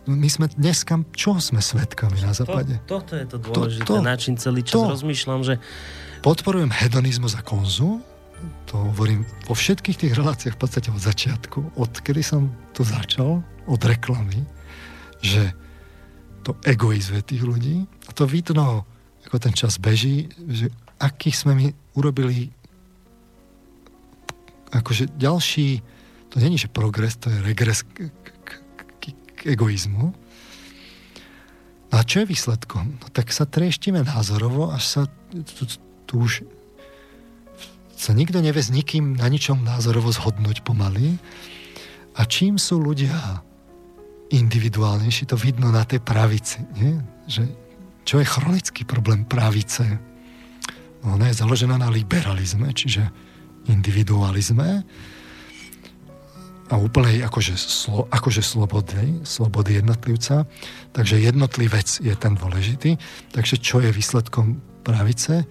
[0.10, 2.82] my sme dneska, čo sme svetkami na západe?
[2.90, 5.62] To, toto je to dôležité, to, to, na čím celý čas to, rozmýšľam, že...
[6.22, 7.98] Podporujem hedonizmus a konzum,
[8.70, 13.42] to hovorím vo všetkých tých reláciách v podstate od začiatku, od kedy som tu začal,
[13.66, 14.46] od reklamy,
[15.26, 15.50] že
[16.46, 17.90] to egoizuje tých ľudí.
[18.06, 18.86] A to vidno,
[19.26, 20.70] ako ten čas beží, že
[21.02, 21.68] aký sme my
[21.98, 22.54] urobili
[24.78, 25.82] akože ďalší,
[26.30, 28.28] to není, že progres, to je regres k, k,
[28.78, 30.14] k, k egoizmu.
[31.90, 33.02] A čo je výsledkom?
[33.02, 35.02] No tak sa trieštime názorovo, až sa
[36.12, 36.44] tu, už
[37.96, 41.16] sa nikto nevie s nikým na ničom názorovo zhodnúť pomaly.
[42.20, 43.40] A čím sú ľudia
[44.28, 46.60] individuálnejší, to vidno na tej pravici.
[46.76, 47.00] Nie?
[47.32, 47.44] Že,
[48.04, 49.86] čo je chronický problém pravice?
[51.08, 53.08] Ona je založená na liberalizme, čiže
[53.72, 54.84] individualizme
[56.72, 60.48] a úplnej akože, slo, akože slobody, slobody jednotlivca.
[60.96, 62.96] Takže jednotlivec je ten dôležitý.
[63.36, 65.46] Takže čo je výsledkom pravice?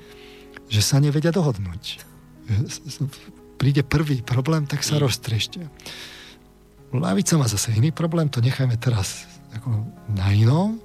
[0.70, 2.06] Že sa nevedia dohodnúť
[3.60, 5.02] príde prvý problém, tak sa mm.
[5.04, 5.66] roztrieštia.
[6.96, 9.84] Lavica má zase iný problém, to nechajme teraz ako
[10.16, 10.80] na inom,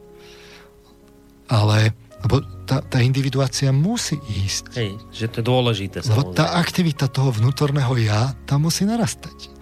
[1.48, 4.74] ale lebo tá, tá individuácia musí ísť.
[4.74, 6.02] Hej, že to je dôležité.
[6.10, 9.54] Lebo tá aktivita toho vnútorného ja tam musí narastať.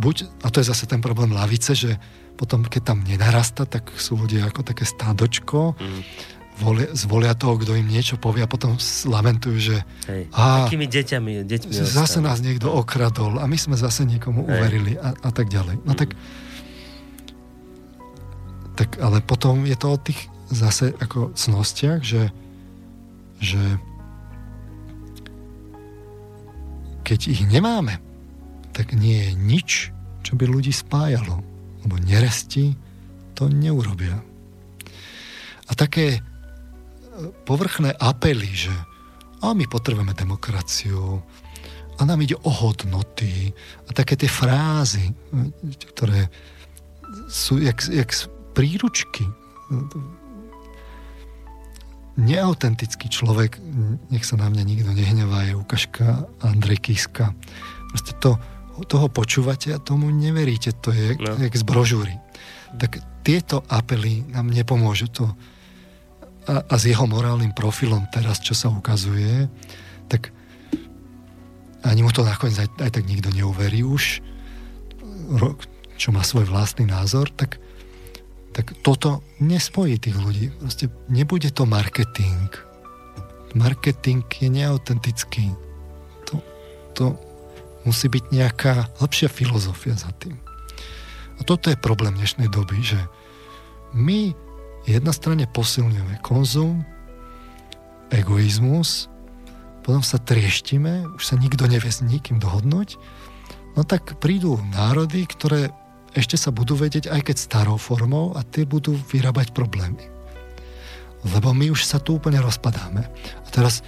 [0.00, 2.00] Buď, a to je zase ten problém lavice, že
[2.38, 7.78] potom, keď tam nenarasta, tak sú ľudia ako také stádočko, mm volia, zvolia toho, kto
[7.78, 8.74] im niečo povie a potom
[9.06, 9.76] lamentujú, že
[10.10, 14.50] Hej, a, takými deťami, deťmi zase nás niekto okradol a my sme zase niekomu Hej.
[14.50, 15.78] uverili a, a tak ďalej.
[15.86, 15.98] No mm.
[15.98, 16.10] tak,
[18.74, 22.34] tak ale potom je to o tých zase ako cnostiach, že,
[23.38, 23.62] že
[27.06, 28.02] keď ich nemáme,
[28.74, 29.70] tak nie je nič,
[30.26, 31.40] čo by ľudí spájalo.
[31.86, 32.76] Lebo neresti
[33.38, 34.20] to neurobia.
[35.68, 36.20] A také
[37.44, 38.74] povrchné apely, že
[39.38, 41.22] a my potrebujeme demokraciu
[41.98, 43.50] a nám ide o hodnoty
[43.86, 45.14] a také tie frázy,
[45.94, 46.30] ktoré
[47.30, 48.10] sú jak, jak
[48.54, 49.26] príručky.
[52.18, 53.62] Neautentický človek,
[54.10, 57.30] nech sa na mňa nikto nehnevá, je ukážka Andrej Kiska.
[57.94, 58.34] Proste to,
[58.90, 61.38] toho počúvate a tomu neveríte, to je no.
[61.38, 62.14] jak z brožúry.
[62.74, 65.10] Tak tieto apely nám nepomôžu.
[65.14, 65.34] To,
[66.48, 69.46] a, a s jeho morálnym profilom teraz, čo sa ukazuje,
[70.08, 70.32] tak
[71.84, 74.24] ani mu to nakoniec aj, aj tak nikto neuverí už,
[76.00, 77.60] čo má svoj vlastný názor, tak,
[78.56, 80.48] tak toto nespojí tých ľudí.
[80.56, 82.48] Proste nebude to marketing.
[83.52, 85.52] Marketing je neautentický.
[86.32, 86.40] To,
[86.96, 87.04] to
[87.84, 90.40] musí byť nejaká lepšia filozofia za tým.
[91.38, 92.98] A toto je problém dnešnej doby, že
[93.94, 94.47] my
[94.88, 96.80] jednostranne posilňujeme konzum,
[98.08, 99.12] egoizmus,
[99.84, 102.96] potom sa trieštime, už sa nikto nevie s nikým dohodnúť,
[103.76, 105.72] no tak prídu národy, ktoré
[106.16, 110.08] ešte sa budú vedieť aj keď starou formou a tie budú vyrábať problémy.
[111.24, 113.04] Lebo my už sa tu úplne rozpadáme.
[113.44, 113.84] A teraz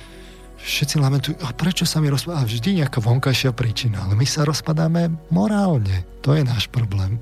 [0.61, 2.45] všetci lamentujú, a prečo sa mi rozpadáme?
[2.45, 6.05] Vždy nejaká vonkajšia príčina, ale my sa rozpadáme morálne.
[6.27, 7.17] To je náš problém.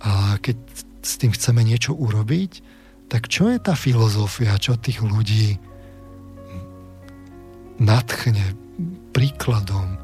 [0.00, 0.56] A keď
[1.04, 2.75] s tým chceme niečo urobiť,
[3.06, 5.58] tak čo je tá filozofia, čo tých ľudí
[7.78, 8.56] nadchne
[9.14, 9.96] príkladom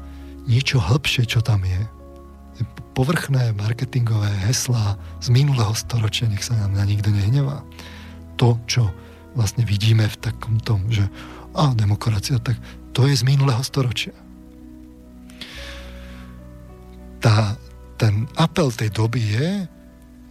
[0.47, 1.81] niečo hĺbšie, čo tam je.
[2.93, 7.65] Povrchné marketingové heslá z minulého storočia, nech sa nám na nikto nehnevá.
[8.37, 8.93] To, čo
[9.33, 11.09] vlastne vidíme v takom tom, že
[11.53, 12.57] a demokracia, tak
[12.93, 14.13] to je z minulého storočia.
[17.21, 17.55] Tá,
[17.97, 19.49] ten apel tej doby je,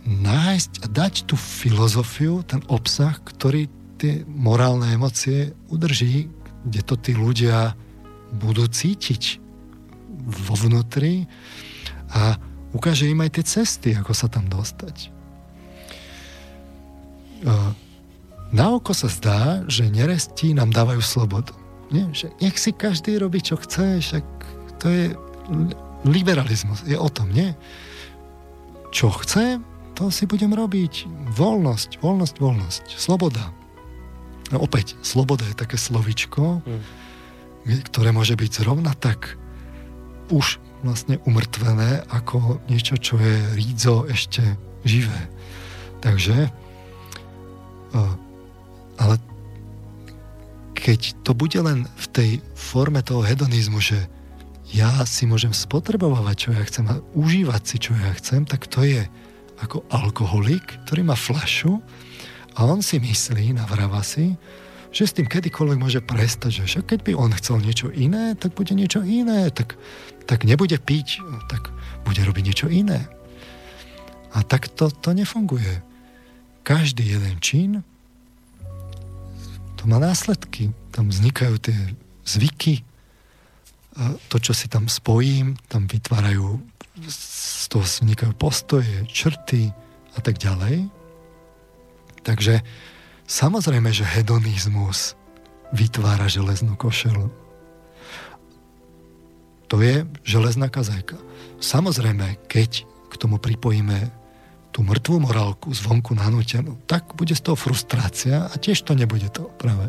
[0.03, 3.71] nájsť a dať tú filozofiu, ten obsah, ktorý
[4.03, 6.27] tie morálne emócie udrží,
[6.67, 7.79] kde to tí ľudia
[8.35, 9.39] budú cítiť
[10.27, 11.27] vo vnútri
[12.11, 12.35] a
[12.75, 15.11] ukáže im aj tie cesty, ako sa tam dostať.
[18.53, 21.55] Na oko sa zdá, že neresti nám dávajú slobodu.
[21.91, 22.11] Nie?
[22.15, 24.25] Že nech si každý robí, čo chce, však
[24.79, 25.05] to je
[26.07, 27.55] liberalizmus, je o tom, nie?
[28.91, 29.63] Čo chce,
[30.03, 31.07] to si budem robiť.
[31.39, 33.55] Voľnosť, voľnosť, voľnosť, sloboda.
[34.51, 36.83] opäť, sloboda je také slovičko, mm.
[37.87, 39.39] ktoré môže byť zrovna tak
[40.35, 44.43] už vlastne umrtvené ako niečo, čo je rídzo ešte
[44.83, 45.31] živé.
[46.03, 46.51] Takže,
[48.99, 49.15] ale
[50.75, 54.11] keď to bude len v tej forme toho hedonizmu, že
[54.75, 58.83] ja si môžem spotrebovať, čo ja chcem a užívať si, čo ja chcem, tak to
[58.83, 59.07] je
[59.63, 61.79] ako alkoholik, ktorý má flašu
[62.59, 64.35] a on si myslí, navráva si,
[64.93, 68.77] že s tým kedykoľvek môže prestať, že keď by on chcel niečo iné, tak bude
[68.77, 69.81] niečo iné, tak,
[70.29, 71.73] tak nebude piť, tak
[72.05, 73.09] bude robiť niečo iné.
[74.37, 75.81] A tak to, to nefunguje.
[76.61, 77.81] Každý jeden čin
[79.81, 80.71] to má následky.
[80.93, 81.75] Tam vznikajú tie
[82.29, 82.85] zvyky,
[84.29, 86.61] to, čo si tam spojím, tam vytvárajú,
[87.01, 89.73] z toho vznikajú postoje, črty
[90.13, 90.93] a tak ďalej.
[92.21, 92.61] Takže
[93.25, 95.17] samozrejme, že hedonizmus
[95.73, 97.33] vytvára železnú košelu.
[99.73, 101.17] To je železná kazajka.
[101.65, 104.13] Samozrejme, keď k tomu pripojíme
[104.73, 109.49] tú mŕtvú morálku zvonku nanútenú, tak bude z toho frustrácia a tiež to nebude to
[109.57, 109.89] práve.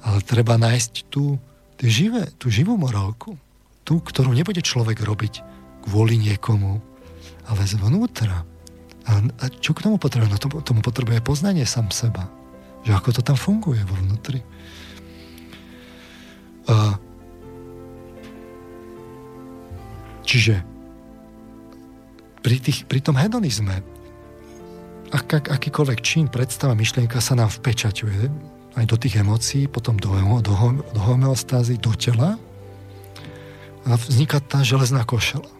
[0.00, 1.36] Ale treba nájsť tú,
[1.76, 3.36] tú, živé, tú živú morálku,
[3.84, 6.80] tú, ktorú nebude človek robiť kvôli niekomu,
[7.48, 8.44] ale zvnútra.
[9.08, 10.30] A, a čo k tomu potrebuje?
[10.30, 12.28] No to, tomu potrebuje poznanie sám seba.
[12.84, 14.40] Že ako to tam funguje vo vnútri.
[16.68, 16.96] A,
[20.22, 20.62] čiže
[22.40, 23.82] pri, tých, pri tom hedonizme
[25.10, 28.30] ak, ak, akýkoľvek čin, predstava, myšlienka sa nám vpečaťuje
[28.78, 30.54] aj do tých emócií, potom do, do,
[30.94, 32.38] do homeostázy, do tela
[33.82, 35.59] a vzniká tá železná košela.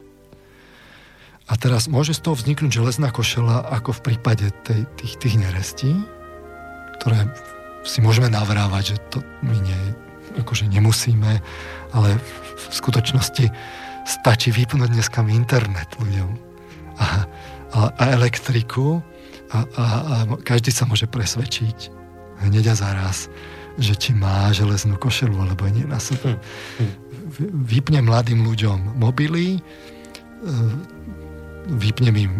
[1.51, 5.93] A teraz môže z toho vzniknúť železná košela ako v prípade tej, tých, tých nerestí,
[7.03, 7.27] ktoré
[7.83, 9.81] si môžeme navrávať, že to my nie,
[10.39, 11.43] akože nemusíme,
[11.91, 12.09] ale
[12.55, 13.51] v skutočnosti
[14.07, 16.31] stačí vypnúť dneska internet ľuďom
[17.01, 17.07] a,
[17.75, 19.03] a, a elektriku
[19.51, 21.91] a, a, a každý sa môže presvedčiť
[22.47, 23.27] hneď a zaraz,
[23.81, 26.37] že či má železnú košelu alebo nie na sebe.
[26.37, 26.41] Hm,
[26.79, 26.93] hm.
[27.67, 29.61] Vypnem mladým ľuďom mobily, e,
[31.71, 32.33] vypnem im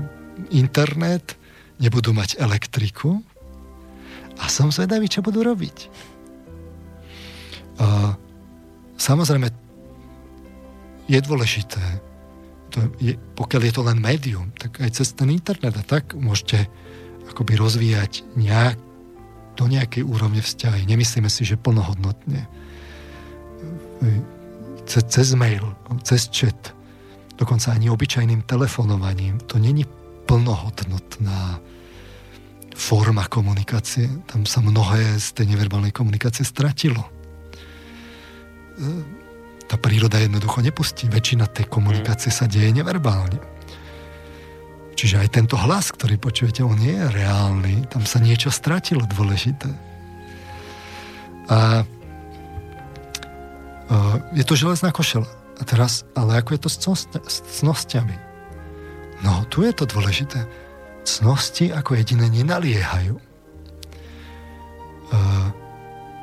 [0.51, 1.39] internet,
[1.79, 3.23] nebudú mať elektriku
[4.41, 5.77] a som zvedavý, čo budú robiť.
[7.81, 8.17] A
[9.01, 9.49] samozrejme,
[11.11, 11.83] je dôležité,
[12.71, 16.71] to je, pokiaľ je to len médium, tak aj cez ten internet a tak môžete
[17.31, 18.79] akoby rozvíjať nejak,
[19.59, 20.89] do nejakej úrovne vzťahy.
[20.89, 22.49] Nemyslíme si, že plnohodnotne.
[24.89, 25.61] Ce, cez mail,
[26.01, 26.73] cez chat,
[27.41, 29.89] dokonca ani obyčajným telefonovaním, to není
[30.29, 31.57] plnohodnotná
[32.77, 34.09] forma komunikácie.
[34.29, 37.09] Tam sa mnohé z tej neverbálnej komunikácie stratilo
[39.71, 41.07] tá príroda jednoducho nepustí.
[41.07, 43.39] Väčšina tej komunikácie sa deje neverbálne.
[44.99, 47.87] Čiže aj tento hlas, ktorý počujete, on nie je reálny.
[47.87, 49.71] Tam sa niečo stratilo dôležité.
[51.49, 51.87] A,
[53.89, 53.97] a
[54.35, 55.40] je to železná košela.
[55.61, 56.79] A teraz, ale ako je to s,
[57.29, 58.17] s cnostiami?
[59.21, 60.49] No, tu je to dôležité.
[61.05, 63.21] Cnosti ako jediné nenaliehajú.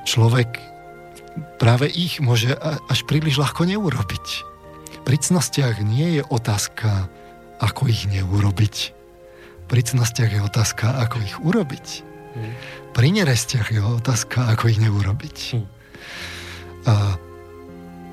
[0.07, 0.57] Človek
[1.61, 4.27] práve ich môže až príliš ľahko neurobiť.
[5.05, 7.11] Pri cnostiach nie je otázka,
[7.61, 8.95] ako ich neurobiť.
[9.67, 11.87] Pri cnostiach je otázka, ako ich urobiť.
[12.33, 12.53] Hmm.
[12.95, 15.37] Pri nerestiach je otázka, ako ich neurobiť.
[15.53, 15.67] Hmm.
[16.87, 17.19] A,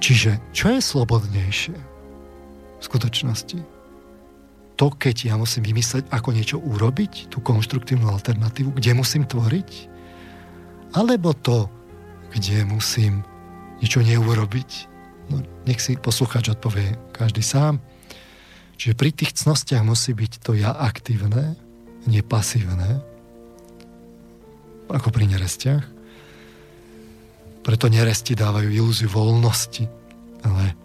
[0.01, 1.77] čiže, čo je slobodnejšie
[2.79, 3.61] v skutočnosti?
[4.75, 9.71] To, keď ja musím vymysleť, ako niečo urobiť, tú konštruktívnu alternatívu, kde musím tvoriť?
[10.99, 11.71] Alebo to,
[12.35, 13.23] kde musím
[13.79, 14.71] niečo neurobiť.
[15.31, 17.79] No, nech si poslucháč odpovie každý sám.
[18.75, 21.55] Čiže pri tých cnostiach musí byť to ja aktívne,
[22.11, 22.99] nepasívne,
[24.91, 25.94] ako pri nerestiach.
[27.65, 29.89] Preto neresti dávajú ilúziu voľnosti,
[30.45, 30.77] ale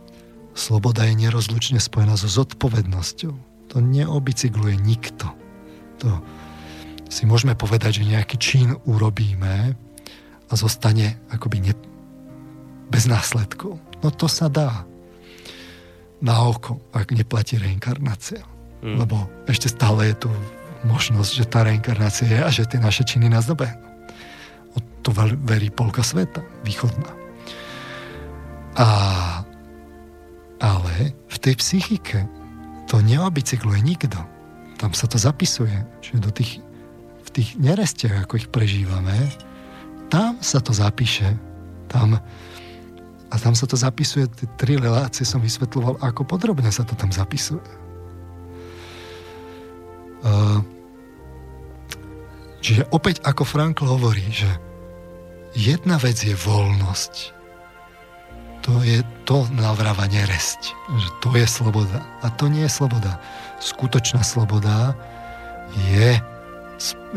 [0.55, 3.33] sloboda je nerozlučne spojená so zodpovednosťou.
[3.69, 5.27] To neobicykluje nikto.
[6.01, 6.09] To
[7.11, 9.75] si môžeme povedať, že nejaký čin urobíme,
[10.49, 11.73] a zostane akoby ne,
[12.89, 13.77] bez následkov.
[14.01, 14.85] No to sa dá
[16.19, 18.41] na oko, ak neplatí reinkarnácia.
[18.81, 19.05] Mm.
[19.05, 20.29] Lebo ešte stále je tu
[20.87, 23.88] možnosť, že tá reinkarnácia je a že tie naše činy nás dobehnú.
[25.07, 27.11] To verí polka sveta, východná.
[28.79, 28.87] A,
[30.59, 30.93] ale
[31.27, 32.27] v tej psychike
[32.87, 34.19] to neobicykluje nikto.
[34.79, 36.63] Tam sa to zapisuje, že do tých,
[37.23, 39.15] v tých nerestiach, ako ich prežívame,
[40.09, 41.37] tam sa to zapíše.
[41.89, 42.17] Tam,
[43.29, 47.13] a tam sa to zapisuje, tie tri relácie som vysvetľoval, ako podrobne sa to tam
[47.13, 47.61] zapisuje.
[50.19, 50.59] Uh,
[52.59, 54.49] čiže opäť ako Frankl hovorí, že
[55.55, 57.13] jedna vec je voľnosť.
[58.67, 60.75] To je to navráva neresť.
[60.75, 61.99] Že to je sloboda.
[62.21, 63.17] A to nie je sloboda.
[63.63, 64.93] Skutočná sloboda
[65.89, 66.19] je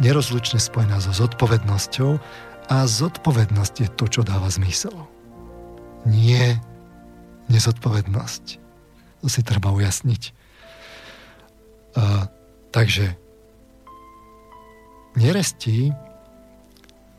[0.01, 2.11] nerozlučne spojená so zodpovednosťou
[2.73, 4.95] a zodpovednosť je to, čo dáva zmysel.
[6.07, 6.59] Nie
[7.51, 8.45] nezodpovednosť.
[9.23, 10.23] To si treba ujasniť.
[11.93, 12.25] Uh,
[12.73, 13.13] takže
[15.15, 15.93] neresti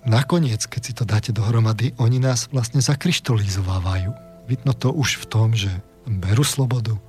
[0.06, 4.11] nakoniec, keď si to dáte dohromady, oni nás vlastne zakryštalizovávajú.
[4.48, 5.72] Vidno to už v tom, že
[6.07, 6.99] berú slobodu,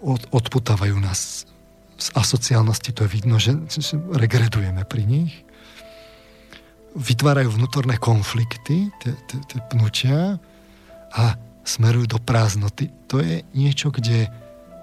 [0.00, 1.44] od, odputávajú nás
[1.98, 3.58] z asociálnosti, to je vidno, že,
[4.14, 5.34] regredujeme pri nich.
[6.94, 10.38] Vytvárajú vnútorné konflikty, tie pnutia
[11.12, 11.34] a
[11.66, 12.88] smerujú do prázdnoty.
[13.12, 14.30] To je niečo, kde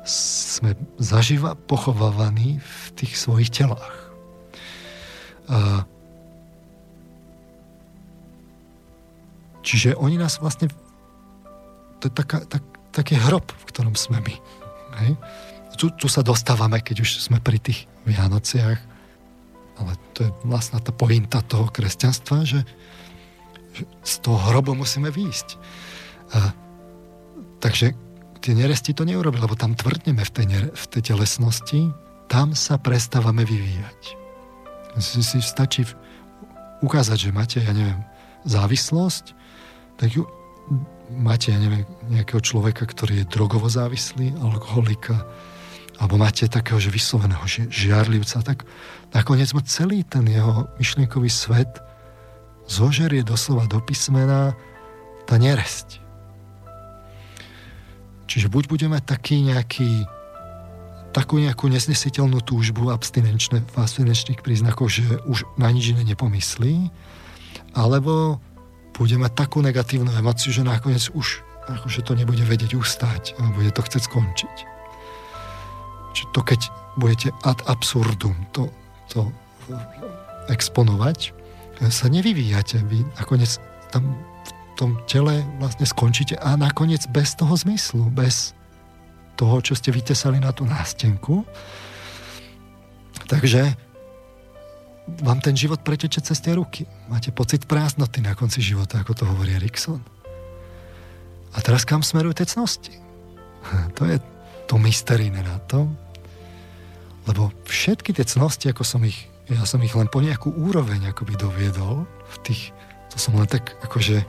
[0.05, 4.04] sme zaživa pochovávaní v tých svojich telách.
[9.65, 10.69] Čiže oni nás vlastne...
[12.01, 12.61] To je taká, tak,
[12.93, 14.35] taký hrob, v ktorom sme my.
[15.01, 15.11] Hej?
[15.75, 18.79] Tu, tu sa dostávame, keď už sme pri tých Vianociach,
[19.75, 22.63] ale to je vlastná tá pointa toho kresťanstva, že,
[23.75, 25.47] že z toho hrobu musíme výjsť.
[26.31, 26.55] A,
[27.59, 27.91] takže
[28.39, 31.91] tie neresti to neurobi, lebo tam tvrdneme v tej, v tej telesnosti,
[32.31, 34.24] tam sa prestávame vyvíjať
[34.99, 35.83] si, si stačí
[36.83, 37.99] ukázať, že máte, ja neviem,
[38.45, 39.33] závislosť,
[39.97, 40.27] tak ju
[41.11, 45.25] máte, ja neviem, nejakého človeka, ktorý je drogovo závislý, alkoholika,
[45.95, 48.67] alebo máte takého, že vysloveného žiarlivca, tak
[49.15, 51.79] nakoniec mu celý ten jeho myšlienkový svet
[52.67, 54.57] zožerie doslova do písmena
[55.23, 56.03] tá neresť.
[58.25, 60.03] Čiže buď budeme taký nejaký
[61.15, 66.91] takú nejakú nesnesiteľnú túžbu abstinenčné, v abstinenčných príznakoch, že už na nič iné nepomyslí,
[67.71, 68.43] alebo
[68.99, 73.71] bude mať takú negatívnu emociu, že nakoniec už akože to nebude vedieť ustať a bude
[73.71, 74.57] to chcieť skončiť.
[76.13, 76.59] Čiže to, keď
[76.99, 78.69] budete ad absurdum to,
[79.09, 79.27] to
[80.51, 81.33] exponovať,
[81.91, 82.79] sa nevyvíjate.
[82.87, 83.59] Vy nakoniec
[83.91, 88.55] tam v tom tele vlastne skončíte a nakoniec bez toho zmyslu, bez
[89.35, 91.43] toho, čo ste vytesali na tú nástenku.
[93.27, 93.75] Takže
[95.21, 96.89] vám ten život preteče cez tie ruky.
[97.11, 100.01] Máte pocit prázdnoty na konci života, ako to hovorí Erikson.
[101.55, 102.93] A teraz kam smerujú tie cnosti?
[103.97, 104.17] To je
[104.65, 105.85] to mysteríne na to,
[107.29, 111.37] lebo všetky tie cnosti, ako som ich, ja som ich len po nejakú úroveň akoby
[111.37, 112.73] doviedol, v tých,
[113.13, 114.25] to som len tak akože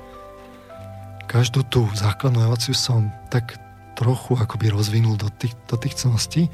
[1.29, 3.57] každú tú základnú emociu som tak
[3.97, 6.53] trochu akoby rozvinul do tých, do tých cností.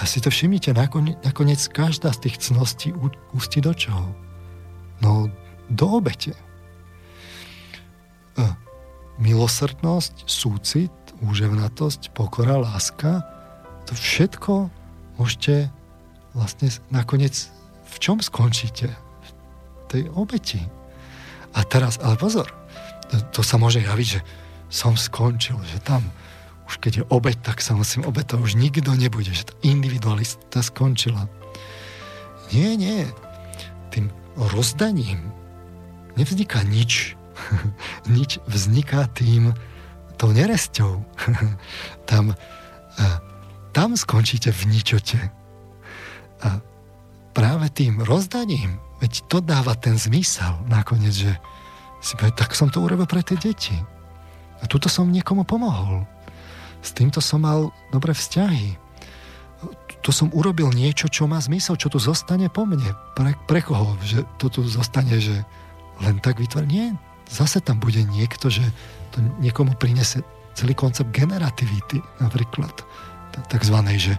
[0.00, 2.96] A si to všimnite, nakoniec, nakoniec každá z tých cností
[3.36, 4.08] ústi do čoho?
[5.04, 5.28] No,
[5.68, 6.32] do obete.
[8.40, 8.44] E,
[9.20, 13.20] milosrdnosť, súcit, úževnatosť, pokora, láska,
[13.84, 14.72] to všetko
[15.20, 15.68] môžete
[16.32, 17.52] vlastne nakoniec
[17.84, 18.88] v čom skončíte?
[18.88, 19.28] V
[19.92, 20.64] tej obeti.
[21.52, 22.48] A teraz, ale pozor,
[23.12, 24.20] to, to sa môže javiť, že
[24.72, 26.00] som skončil, že tam
[26.68, 28.42] už keď je obeď, tak sa musím obetovať.
[28.42, 31.26] Už nikto nebude, že tá individualista skončila.
[32.54, 33.08] Nie, nie.
[33.90, 35.32] Tým rozdaním
[36.16, 37.18] nevzniká nič.
[38.08, 39.56] nič vzniká tým
[40.16, 41.02] tou neresťou.
[42.10, 42.36] tam,
[43.74, 45.18] tam skončíte v ničote.
[46.42, 46.48] A
[47.32, 51.32] práve tým rozdaním, veď to dáva ten zmysel nakoniec, že
[52.02, 53.74] si povie, tak som to urobil pre tie deti.
[54.62, 56.06] A tuto som niekomu pomohol
[56.82, 58.76] s týmto som mal dobré vzťahy.
[60.02, 62.90] To som urobil niečo, čo má zmysel, čo tu zostane po mne.
[63.14, 63.94] Pre, pre koho?
[64.02, 65.46] Že to tu zostane, že
[66.02, 66.66] len tak vytvorí?
[66.66, 66.86] Nie.
[67.30, 68.66] Zase tam bude niekto, že
[69.14, 70.26] to niekomu prinese
[70.58, 72.74] celý koncept generativity napríklad.
[73.48, 74.14] Takzvanej, že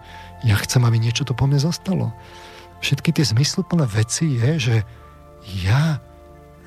[0.48, 2.16] ja chcem, aby niečo to po mne zostalo.
[2.80, 4.76] Všetky tie zmysluplné veci je, že
[5.68, 6.00] ja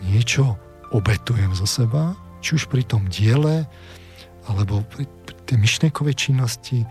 [0.05, 0.61] niečo
[0.93, 2.13] obetujem zo seba,
[2.45, 3.67] či už pri tom diele,
[4.47, 5.09] alebo pri
[5.47, 6.83] tej myšlienkovej činnosti,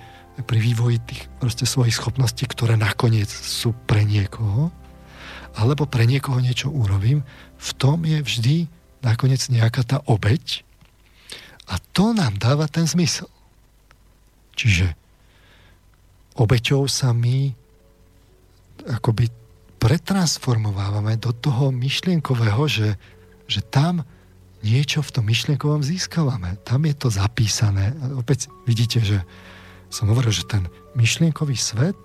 [0.44, 4.68] pri vývoji tých proste svojich schopností, ktoré nakoniec sú pre niekoho,
[5.56, 7.24] alebo pre niekoho niečo urobím,
[7.56, 8.56] v tom je vždy
[9.00, 10.68] nakoniec nejaká tá obeď
[11.72, 13.32] a to nám dáva ten zmysel.
[14.60, 14.92] Čiže
[16.36, 17.56] obeťou sa my
[19.00, 19.32] akoby
[19.80, 22.90] pretransformovávame do toho myšlienkového, že,
[23.48, 24.04] že tam
[24.66, 26.58] niečo v tom myšlienkovom získavame.
[26.66, 27.94] Tam je to zapísané.
[28.02, 29.22] A opäť vidíte, že
[29.94, 30.66] som hovoril, že ten
[30.98, 31.98] myšlienkový svet,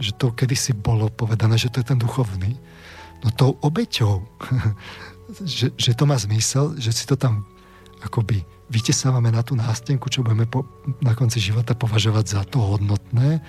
[0.00, 2.56] že to kedysi bolo povedané, že to je ten duchovný.
[3.20, 4.24] No tou obeťou,
[5.44, 7.44] že, že to má zmysel, že si to tam
[8.00, 8.40] akoby
[8.72, 10.64] vytesávame na tú nástenku, čo budeme po,
[11.04, 13.44] na konci života považovať za to hodnotné,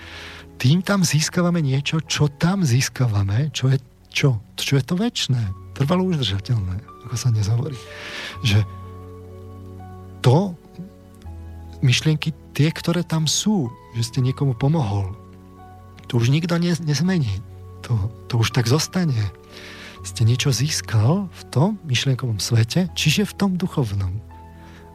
[0.60, 3.80] tým tam získavame niečo, čo tam získavame, čo je
[4.14, 4.38] čo?
[4.54, 7.78] Čo je to väčšné, trvalo udržateľné ako sa dnes hovorí.
[8.44, 8.64] Že
[10.24, 10.56] to,
[11.84, 15.12] myšlienky, tie, ktoré tam sú, že ste niekomu pomohol,
[16.08, 17.42] to už nikto ne, nezmení.
[17.84, 19.18] To, to už tak zostane.
[20.04, 24.20] Ste niečo získal v tom myšlienkovom svete, čiže v tom duchovnom.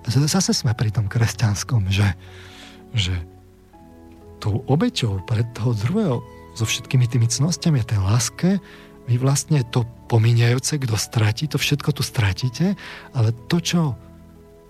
[0.08, 2.16] Zase sme pri tom kresťanskom, že,
[2.96, 3.12] že
[4.40, 6.16] tou obeťou pre toho druhého
[6.56, 8.48] so všetkými tými cnostiami a tej láske
[9.10, 12.74] vy vlastne to pomíňajúce, kto stratí, to všetko tu stratíte,
[13.12, 13.80] ale to, čo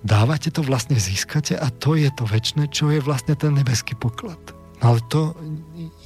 [0.03, 4.39] dávate, to vlastne získate a to je to väčšie, čo je vlastne ten nebeský poklad.
[4.83, 5.35] No ale to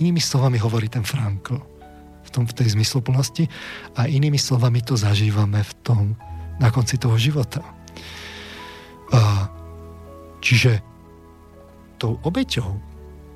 [0.01, 1.61] inými slovami hovorí ten Frankl
[2.25, 3.45] v, tom, v tej zmysluplnosti
[3.97, 6.05] a inými slovami to zažívame v tom,
[6.57, 7.61] na konci toho života.
[9.13, 9.49] A,
[10.41, 10.81] čiže
[12.01, 12.81] tou obeťou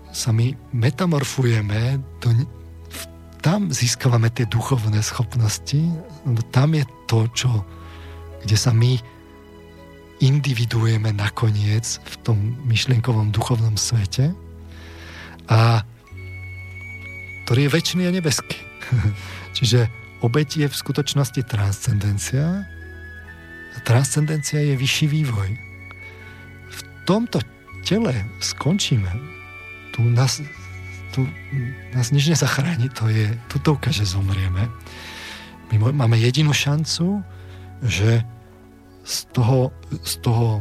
[0.09, 2.33] sa my metamorfujeme do,
[3.47, 5.79] tam získavame tie duchovné schopnosti,
[6.27, 7.51] lebo tam je to, čo,
[8.43, 8.99] kde sa my
[10.19, 14.35] individuujeme nakoniec v tom myšlienkovom duchovnom svete
[15.47, 15.87] a
[17.47, 18.59] ktorý je väčší a nebeský.
[19.57, 19.87] Čiže
[20.27, 25.55] obeť je v skutočnosti transcendencia a transcendencia je vyšší vývoj.
[26.67, 27.39] V tomto
[27.87, 29.15] tele skončíme.
[29.95, 30.43] Tu nás
[31.17, 31.25] tu
[31.97, 34.69] nás nič nezachráni, to je tutovka, že zomrieme.
[35.73, 37.25] My máme jedinú šancu,
[37.81, 38.21] že
[39.01, 39.73] z toho,
[40.05, 40.61] z toho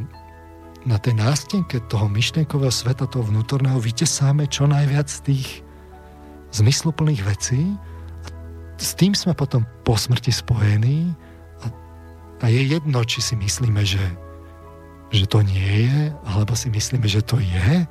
[0.87, 5.65] na tej nástenke toho myšlienkového sveta, toho vnútorného, vytesáme čo najviac tých
[6.55, 7.75] zmysluplných vecí
[8.23, 8.27] a
[8.79, 11.11] s tým sme potom po smrti spojení
[11.65, 11.67] a,
[12.39, 14.05] a je jedno, či si myslíme, že,
[15.11, 17.83] že to nie je, alebo si myslíme, že to je,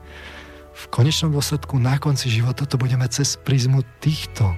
[0.74, 4.50] v konečnom dôsledku na konci života to budeme cez prízmu týchto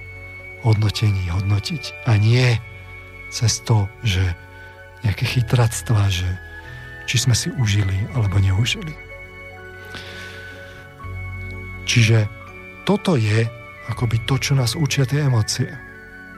[0.65, 2.57] hodnotení hodnotiť a nie
[3.29, 4.25] cez to, že
[5.05, 6.27] nejaké chytractva, že
[7.05, 8.97] či sme si užili alebo neužili.
[11.87, 12.27] Čiže
[12.83, 13.47] toto je
[13.87, 15.71] akoby to, čo nás učia tie emócie.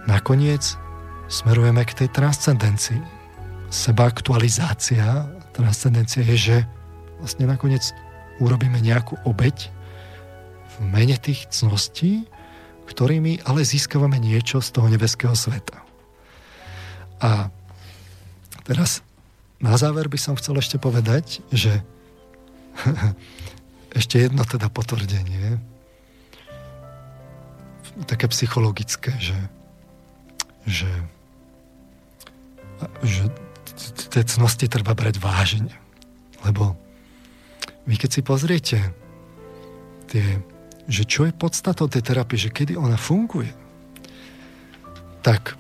[0.05, 0.77] Nakoniec
[1.33, 3.01] smerujeme k tej transcendencii.
[3.73, 6.57] Seba aktualizácia, transcendencia je, že
[7.21, 7.93] vlastne nakoniec
[8.39, 9.71] urobíme nejakú obeď
[10.79, 12.27] v mene tých cností,
[12.89, 15.85] ktorými ale získavame niečo z toho nebeského sveta.
[17.21, 17.51] A
[18.65, 19.05] teraz
[19.59, 21.83] na záver by som chcel ešte povedať, že
[23.99, 25.59] ešte jedno teda potvrdenie,
[28.07, 29.35] také psychologické, že,
[30.63, 30.91] že,
[33.03, 33.27] že
[34.15, 35.75] tie cnosti treba brať vážne.
[36.47, 36.79] Lebo
[37.89, 38.79] vy keď si pozriete
[40.13, 40.45] tie,
[40.85, 43.49] že čo je podstatou tej terapie, že kedy ona funguje,
[45.25, 45.57] tak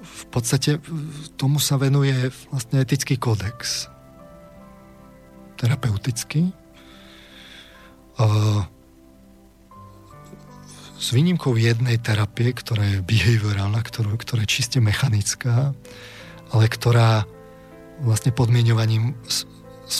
[0.00, 0.80] v podstate
[1.36, 3.86] tomu sa venuje vlastne etický kodex.
[5.60, 6.50] Terapeutický.
[10.98, 15.70] S výnimkou jednej terapie, ktorá je behaviorálna, ktorá, ktorá je čiste mechanická,
[16.50, 17.28] ale ktorá
[18.02, 19.14] vlastne podmienovaním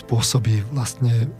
[0.03, 1.31] spôsobí vlastne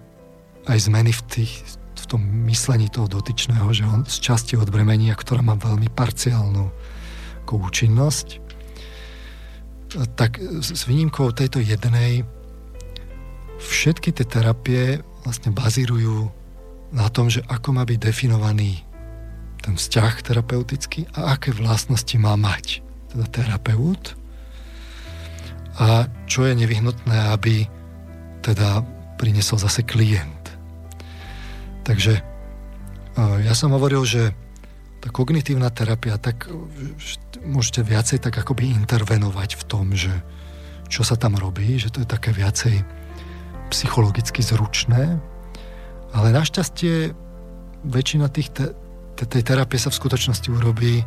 [0.71, 1.53] aj zmeny v, tých,
[1.99, 6.71] v tom myslení toho dotyčného, že on z časti odbremenia, ktorá má veľmi parciálnu
[7.55, 8.43] účinnosť,
[10.19, 12.27] tak s výnimkou tejto jednej
[13.63, 16.35] všetky tie terapie vlastne bazírujú
[16.91, 18.83] na tom, že ako má byť definovaný
[19.63, 22.85] ten vzťah terapeutický a aké vlastnosti má mať
[23.15, 24.19] teda terapeut.
[25.79, 27.67] A čo je nevyhnutné, aby
[28.45, 28.85] teda
[29.17, 30.53] priniesol zase klient.
[31.89, 32.21] Takže
[33.17, 34.37] ja som hovoril, že
[35.01, 36.49] tá kognitívna terapia, tak
[37.45, 40.13] môžete viacej tak akoby intervenovať v tom, že
[40.89, 42.85] čo sa tam robí, že to je také viacej
[43.69, 45.21] psychologicky zručné,
[46.13, 47.13] ale našťastie
[47.85, 48.73] väčšina tých te,
[49.19, 51.05] te, tej terapie sa v skutočnosti urobí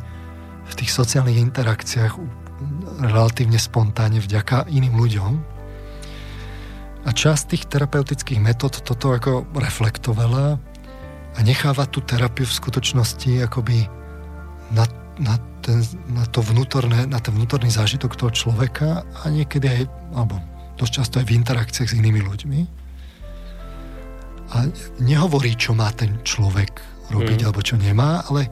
[0.68, 2.12] v tých sociálnych interakciách
[3.08, 5.57] relatívne spontánne vďaka iným ľuďom,
[7.06, 10.58] a časť tých terapeutických metód toto ako reflektovala
[11.34, 13.86] a necháva tú terapiu v skutočnosti akoby
[14.74, 14.84] na,
[15.22, 19.82] na, ten, na, to vnútorné, na ten vnútorný zážitok toho človeka a niekedy aj,
[20.18, 20.42] alebo
[20.74, 22.60] dosť často aj v interakciách s inými ľuďmi.
[24.48, 24.64] A
[25.04, 26.80] nehovorí, čo má ten človek
[27.12, 27.46] robiť mm.
[27.46, 28.48] alebo čo nemá, ale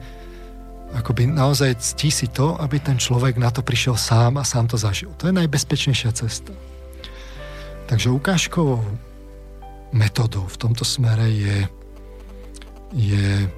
[0.95, 4.77] akoby naozaj ctí si to, aby ten človek na to prišiel sám a sám to
[4.79, 5.11] zažil.
[5.19, 6.53] To je najbezpečnejšia cesta.
[7.87, 8.83] Takže ukážkovou
[9.95, 11.57] metodou v tomto smere je,
[12.91, 13.49] je e,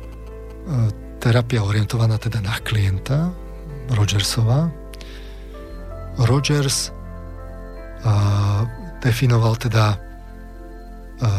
[1.17, 3.33] terapia orientovaná teda na klienta,
[3.89, 4.69] Rogersova.
[6.29, 6.93] Rogers
[8.05, 8.13] a,
[9.01, 11.29] definoval teda a,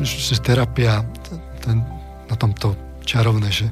[0.00, 1.04] že terapia
[1.60, 1.84] ten,
[2.24, 2.72] na tomto
[3.04, 3.68] čarovné, že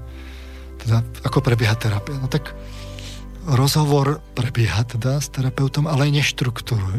[0.84, 2.20] teda ako prebieha terapia.
[2.20, 2.52] No tak
[3.46, 6.22] rozhovor prebieha teda s terapeutom, ale je,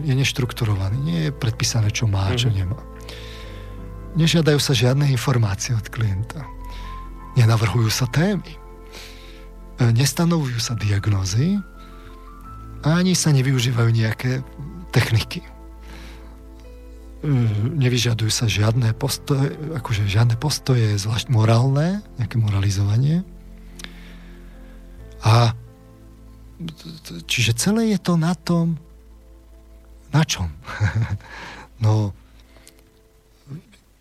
[0.04, 0.98] je neštrukturovaný.
[1.00, 2.60] Nie je predpísané, čo má, čo mm-hmm.
[2.60, 2.80] nemá.
[4.14, 6.46] Nežiadajú sa žiadne informácie od klienta.
[7.34, 8.60] Nenavrhujú sa témy.
[9.82, 11.58] E, nestanovujú sa diagnózy
[12.86, 14.46] a ani sa nevyužívajú nejaké
[14.94, 15.42] techniky.
[15.42, 15.50] E,
[17.74, 23.26] nevyžadujú sa žiadne postoje, akože žiadne postoje, zvlášť morálne, nejaké moralizovanie.
[25.24, 25.58] A
[27.28, 28.80] čiže celé je to na tom,
[30.14, 30.50] na čom?
[31.84, 32.14] no,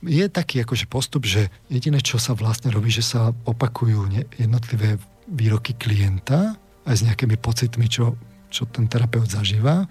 [0.02, 4.98] je taký akože postup, že jediné, čo sa vlastne robí, že sa opakujú jednotlivé
[5.30, 8.18] výroky klienta aj s nejakými pocitmi, čo,
[8.50, 9.86] čo ten terapeut zažíva.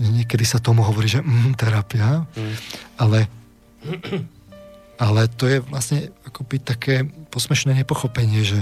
[0.00, 2.56] Niekedy sa tomu hovorí, že mm, terapia, mm.
[2.96, 3.28] ale
[5.00, 8.60] ale to je vlastne akoby také posmešné nepochopenie, že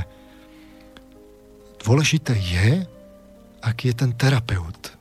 [1.79, 2.83] Dôležité je,
[3.63, 4.99] aký je ten terapeut.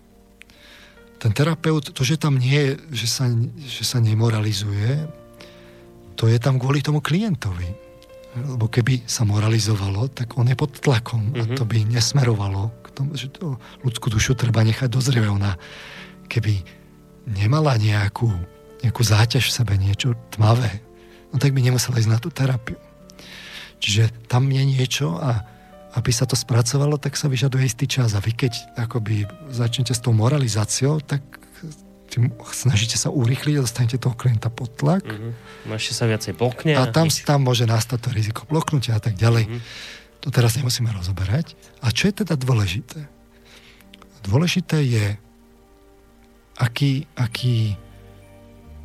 [1.17, 3.25] Ten terapeut, to, že tam nie je, že sa,
[3.57, 5.09] že sa nemoralizuje,
[6.17, 7.69] to je tam kvôli tomu klientovi.
[8.37, 11.41] Lebo keby sa moralizovalo, tak on je pod tlakom mm-hmm.
[11.41, 11.55] a mhm.
[11.57, 15.25] to by nesmerovalo k tomu, že to ľudskú dušu treba nechať dozrieť.
[15.29, 15.57] Ona
[16.29, 16.61] keby
[17.25, 18.29] nemala nejakú,
[18.85, 20.69] nejakú záťaž v sebe, niečo tmavé,
[21.33, 22.77] no tak by nemusela ísť na tú terapiu.
[23.77, 25.56] Čiže tam je niečo a
[25.95, 28.17] aby sa to spracovalo, tak sa vyžaduje istý čas.
[28.17, 31.23] A vy keď akoby začnete s tou moralizáciou, tak
[32.51, 35.05] snažíte sa urýchliť a dostanete toho klienta pod tlak.
[35.05, 35.75] Mm-hmm.
[35.75, 36.73] Ešte sa viacej blokne.
[36.73, 39.47] A tam, tam môže nastať to riziko bloknutia a tak ďalej.
[39.47, 39.61] Mm-hmm.
[40.25, 41.53] To teraz nemusíme rozoberať.
[41.83, 43.05] A čo je teda dôležité?
[44.25, 45.05] Dôležité je,
[46.57, 47.77] aký, aký,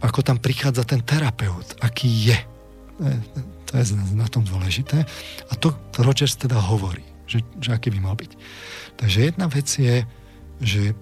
[0.04, 2.38] ako tam prichádza ten terapeut, aký je.
[3.72, 5.08] To je na tom dôležité.
[5.48, 8.36] A to Rogers teda hovorí, že, že aký by mal byť.
[9.00, 10.04] Takže jedna vec je,
[10.60, 10.92] že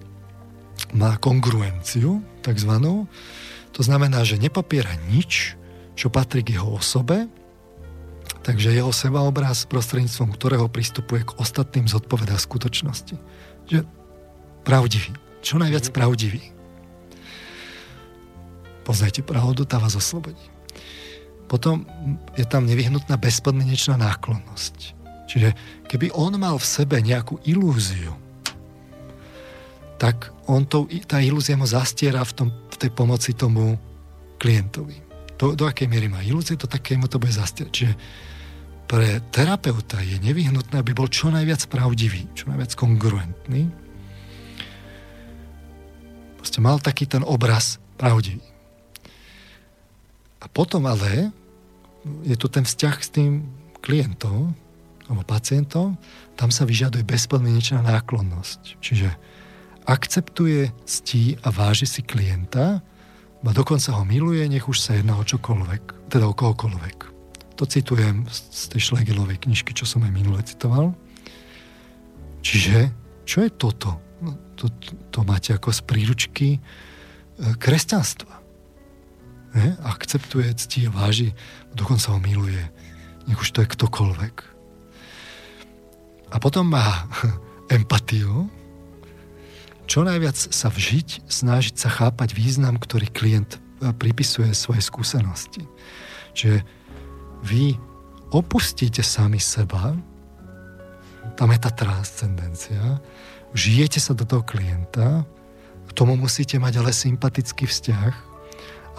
[0.95, 3.11] má kongruenciu, takzvanú.
[3.75, 5.59] To znamená, že nepopiera nič,
[5.99, 7.27] čo patrí k jeho osobe,
[8.39, 13.19] takže jeho sebaobraz, prostredníctvom ktorého pristupuje k ostatným zodpovedá skutočnosti.
[13.67, 13.83] Že
[14.63, 15.11] pravdivý.
[15.43, 16.55] Čo najviac pravdivý.
[18.87, 20.50] Poznajte pravdu, tá vás oslobodí
[21.51, 21.83] potom
[22.39, 24.75] je tam nevyhnutná bezpodmienečná náklonnosť.
[25.27, 25.51] Čiže
[25.91, 28.15] keby on mal v sebe nejakú ilúziu,
[29.99, 33.75] tak on to, tá ilúzia mu zastiera v, tom, v tej pomoci tomu
[34.39, 34.95] klientovi.
[35.35, 37.71] To, do akej miery má ilúzie, to také mu to bude zastierať.
[37.75, 37.93] Čiže
[38.87, 43.67] pre terapeuta je nevyhnutné, aby bol čo najviac pravdivý, čo najviac kongruentný.
[46.39, 48.41] Proste mal taký ten obraz pravdivý.
[50.41, 51.40] A potom ale
[52.25, 53.45] je tu ten vzťah s tým
[53.81, 54.53] klientom
[55.09, 55.99] alebo pacientom,
[56.39, 58.79] tam sa vyžaduje bezpodmienečná náklonnosť.
[58.79, 59.11] Čiže
[59.83, 62.79] akceptuje, ctí a váži si klienta,
[63.41, 66.97] a dokonca ho miluje, nech už sa jedná o čokoľvek, teda o kohokoľvek.
[67.57, 70.93] To citujem z tej Šlegelovej knižky, čo som aj minule citoval.
[72.45, 72.93] Čiže,
[73.25, 73.97] čo je toto?
[74.21, 76.59] No, to, to, to máte ako z príručky e,
[77.57, 78.40] kresťanstva.
[79.51, 79.75] Ne?
[79.83, 81.35] Akceptuje, ctí váži,
[81.75, 82.63] dokonca ho miluje.
[83.27, 84.35] Nech už to je ktokoľvek.
[86.31, 87.07] A potom má
[87.75, 88.47] empatiu,
[89.91, 95.67] čo najviac sa vžiť, snažiť sa chápať význam, ktorý klient e, pripisuje svojej skúsenosti.
[96.31, 96.63] Čiže
[97.43, 97.75] vy
[98.31, 99.91] opustíte sami seba,
[101.35, 103.03] tam je tá transcendencia,
[103.51, 105.27] žijete sa do toho klienta,
[105.87, 108.30] k tomu musíte mať ale sympatický vzťah,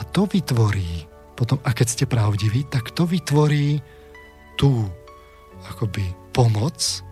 [0.03, 1.07] a to vytvorí,
[1.39, 3.79] potom, a keď ste pravdiví, tak to vytvorí
[4.59, 4.91] tú
[5.71, 6.03] akoby
[6.35, 7.07] pomoc,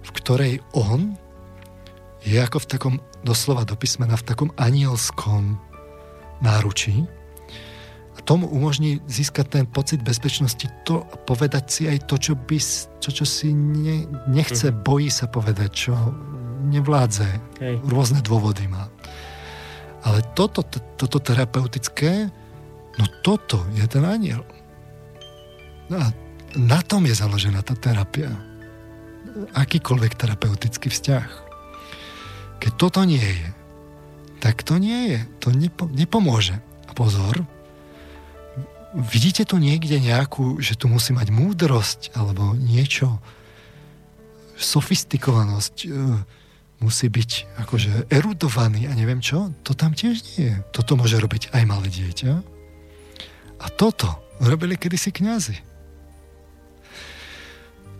[0.00, 1.12] v ktorej on
[2.24, 5.60] je ako v takom, doslova do písmena, v takom anielskom
[6.40, 7.04] náručí.
[8.16, 12.58] A tomu umožní získať ten pocit bezpečnosti, to povedať si aj to, čo, by,
[12.96, 14.80] čo, čo si ne, nechce, mm.
[14.80, 15.92] bojí sa povedať, čo
[16.64, 17.28] nevládze.
[17.60, 17.76] Hej.
[17.84, 18.91] Rôzne dôvody má.
[20.02, 20.66] Ale toto,
[20.98, 22.26] toto terapeutické,
[22.98, 24.42] no toto je ten aniel.
[25.86, 26.06] No a
[26.58, 28.32] na tom je založená tá terapia.
[29.56, 31.28] Akýkoľvek terapeutický vzťah.
[32.60, 33.48] Keď toto nie je,
[34.42, 35.20] tak to nie je.
[35.46, 36.58] To nepo, nepomôže.
[36.86, 37.46] A pozor,
[38.94, 43.22] vidíte tu niekde nejakú, že tu musí mať múdrosť alebo niečo,
[44.60, 45.88] sofistikovanosť, e,
[46.82, 50.56] musí byť akože erudovaný a neviem čo, to tam tiež nie je.
[50.74, 52.32] Toto môže robiť aj malé dieťa.
[53.62, 55.56] A toto robili kedysi kňazi.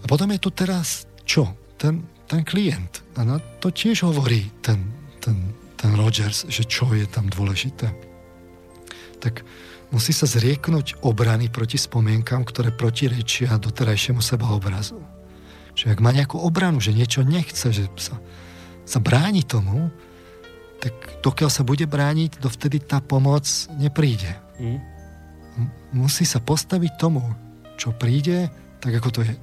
[0.03, 1.55] A potom je tu teraz čo?
[1.79, 3.03] Ten, ten klient.
[3.15, 4.83] A na to tiež hovorí ten,
[5.23, 7.95] ten, ten Rogers, že čo je tam dôležité.
[9.23, 9.47] Tak
[9.95, 14.99] musí sa zrieknúť obrany proti spomienkam, ktoré protirečia doterajšiemu sebaobrazu.
[15.79, 18.19] Že ak má nejakú obranu, že niečo nechce, že sa,
[18.85, 19.91] sa bráni tomu,
[20.83, 23.47] tak dokiaľ sa bude brániť, dovtedy tá pomoc
[23.79, 24.35] nepríde.
[24.59, 24.81] Mm.
[25.95, 27.23] Musí sa postaviť tomu,
[27.79, 28.51] čo príde,
[28.83, 29.35] tak ako to je.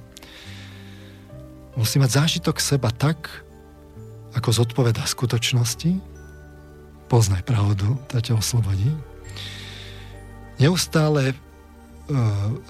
[1.78, 3.30] Musí mať zážitok seba tak,
[4.36, 5.96] ako zodpoveda skutočnosti,
[7.08, 8.90] poznaj pravdu, tá ťa oslobodí
[10.60, 11.36] neustále uh,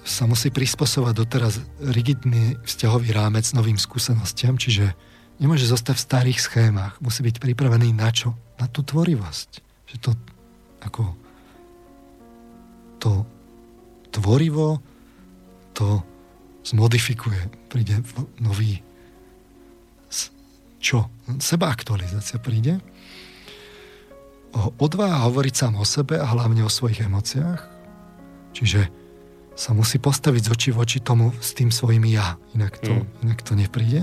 [0.06, 4.94] sa musí prispôsobať doteraz rigidný vzťahový rámec novým skúsenostiam, čiže
[5.40, 6.94] nemôže zostať v starých schémach.
[7.00, 8.36] Musí byť pripravený na čo?
[8.60, 9.50] Na tú tvorivosť.
[9.90, 10.10] Že to
[10.84, 11.02] ako
[13.00, 13.12] to
[14.12, 14.84] tvorivo
[15.72, 16.04] to
[16.62, 17.48] zmodifikuje.
[17.72, 18.04] Príde
[18.38, 18.84] nový
[20.80, 21.12] čo?
[21.40, 22.80] Seba aktualizácia príde.
[24.56, 27.80] Odvaha hovoriť sám o sebe a hlavne o svojich emóciách
[28.54, 28.90] Čiže
[29.54, 32.40] sa musí postaviť z očí v oči tomu s tým svojim ja.
[32.56, 33.28] Inak to, mm.
[33.28, 34.02] inak to nepríde.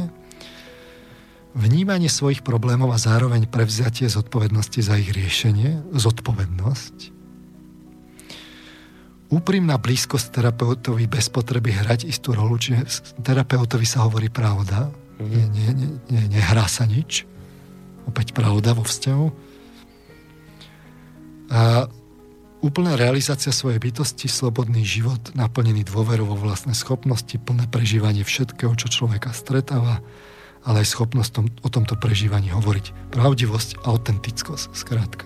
[1.57, 5.89] Vnímanie svojich problémov a zároveň prevziatie zodpovednosti za ich riešenie.
[5.89, 7.17] Zodpovednosť.
[9.33, 12.85] Úprimná blízkosť terapeutovi bez potreby hrať istú rolu, čiže
[13.25, 15.25] terapeutovi sa hovorí pravda, mm.
[15.25, 17.25] nie, nie, nie, nie, nehrá sa nič.
[18.05, 19.27] Opäť pravda vo vzťahu.
[21.51, 21.89] A
[22.57, 28.89] Úplná realizácia svojej bytosti, slobodný život, naplnený dôverou vo vlastné schopnosti, plné prežívanie všetkého, čo
[28.89, 30.01] človeka stretáva,
[30.67, 33.15] ale aj schopnosť tom, o tomto prežívaní hovoriť.
[33.15, 35.23] Pravdivosť, autentickosť, skrátka.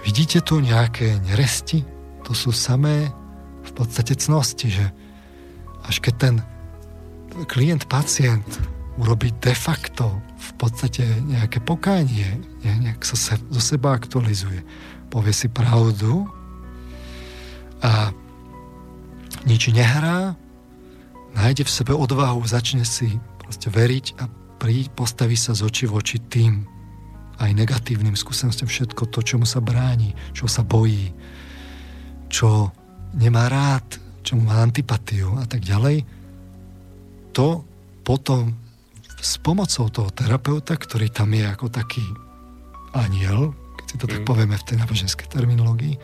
[0.00, 1.84] Vidíte tu nejaké neresti?
[2.24, 3.12] To sú samé
[3.60, 4.86] v podstate cnosti, že
[5.84, 6.34] až keď ten
[7.44, 8.48] klient, pacient
[8.96, 10.08] urobí de facto
[10.40, 14.64] v podstate nejaké pokánie, nejak sa se, zo seba aktualizuje,
[15.12, 16.24] povie si pravdu
[17.84, 18.12] a
[19.44, 20.36] nič nehrá,
[21.36, 23.20] nájde v sebe odvahu, začne si
[23.50, 24.30] proste veriť a
[24.62, 26.62] prí, postaví sa z očí v oči tým
[27.42, 31.10] aj negatívnym skúsenostiam, všetko to, čomu sa bráni, čo sa bojí,
[32.30, 32.70] čo
[33.18, 36.06] nemá rád, čo má antipatiu a tak ďalej,
[37.34, 37.66] to
[38.06, 38.54] potom
[39.18, 42.06] s pomocou toho terapeuta, ktorý tam je ako taký
[42.94, 43.50] aniel,
[43.90, 44.28] si to tak mm.
[44.30, 45.98] povieme v tej náboženskej terminológii,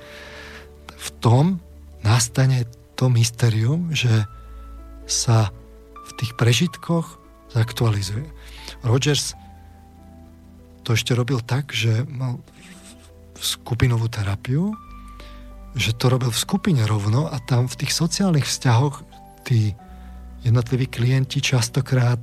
[0.99, 1.63] v tom
[2.03, 2.67] nastane
[2.99, 4.27] to mysterium, že
[5.07, 5.55] sa
[5.95, 7.26] v tých prežitkoch
[7.57, 8.29] zaktualizuje.
[8.85, 9.33] Rogers
[10.85, 12.39] to ešte robil tak, že mal
[13.41, 14.77] skupinovú terapiu,
[15.77, 19.03] že to robil v skupine rovno a tam v tých sociálnych vzťahoch
[19.49, 19.73] tí
[20.45, 22.21] jednotliví klienti častokrát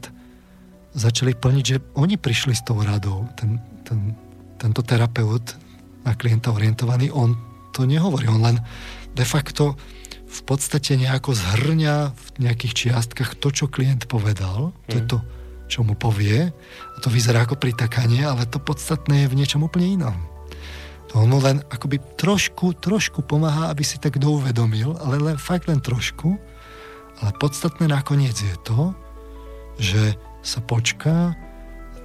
[0.93, 3.27] začali plniť, že oni prišli s tou radou.
[3.35, 4.15] Ten, ten
[4.63, 5.43] tento terapeut
[6.07, 7.35] na klienta orientovaný, on
[7.75, 8.57] to nehovorí, on len
[9.11, 9.75] de facto
[10.33, 15.17] v podstate nejako zhrňa v nejakých čiastkách to, čo klient povedal, to je to,
[15.69, 16.49] čo mu povie,
[16.93, 20.17] a to vyzerá ako pritakanie, ale to podstatné je v niečom úplne inom.
[21.13, 25.69] To on mu len akoby trošku, trošku pomáha, aby si tak douvedomil, ale len, fakt
[25.69, 26.33] len trošku,
[27.21, 28.97] ale podstatné nakoniec je to,
[29.77, 31.37] že sa počká,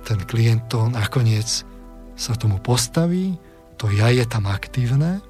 [0.04, 1.64] ten klient to nakoniec
[2.12, 3.40] sa tomu postaví,
[3.80, 5.24] to ja je tam aktívne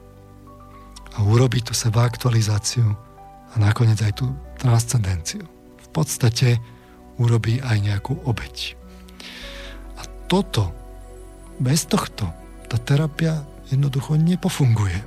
[1.18, 2.94] a urobí tú seba aktualizáciu
[3.50, 4.30] a nakoniec aj tú
[4.62, 5.42] transcendenciu.
[5.82, 6.62] V podstate
[7.18, 8.78] urobí aj nejakú obeď.
[9.98, 10.70] A toto,
[11.58, 12.30] bez tohto,
[12.70, 15.02] tá terapia jednoducho nepofunguje.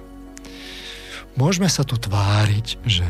[1.39, 3.07] Môžeme sa tu tváriť, že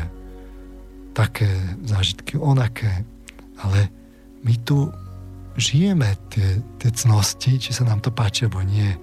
[1.10, 1.50] také
[1.82, 3.02] zážitky, onaké,
[3.58, 3.90] ale
[4.46, 4.94] my tu
[5.58, 8.94] žijeme tie, tie cnosti, či sa nám to páči alebo nie,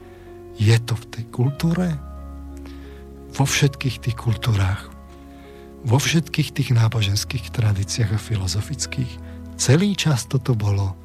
[0.55, 2.08] je to v tej kultúre,
[3.33, 4.89] vo všetkých tých kultúrách,
[5.85, 9.13] vo všetkých tých náboženských tradíciách a filozofických.
[9.59, 10.95] Celý čas toto bolo.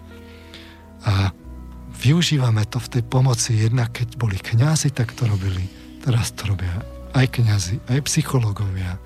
[1.05, 1.31] A
[2.01, 3.55] využívame to v tej pomoci.
[3.55, 5.67] Jednak keď boli kňazi, tak to robili.
[6.03, 6.83] Teraz to robia
[7.15, 8.99] aj kňazi, aj psychológovia.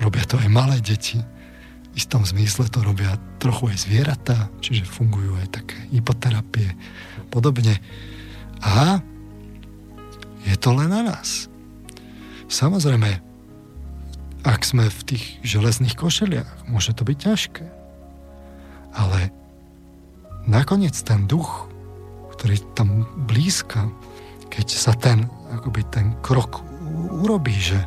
[0.00, 1.20] Robia to aj malé deti.
[1.92, 6.72] V istom zmysle to robia trochu aj zvieratá, čiže fungujú aj také hypoterapie
[7.28, 7.76] podobne.
[8.64, 9.04] A
[10.48, 11.51] je to len na nás.
[12.52, 13.16] Samozrejme,
[14.44, 17.64] ak sme v tých železných košeliach, môže to byť ťažké.
[18.92, 19.32] Ale
[20.44, 21.64] nakoniec ten duch,
[22.36, 23.88] ktorý tam blízka,
[24.52, 26.60] keď sa ten, akoby ten krok
[27.24, 27.80] urobí, že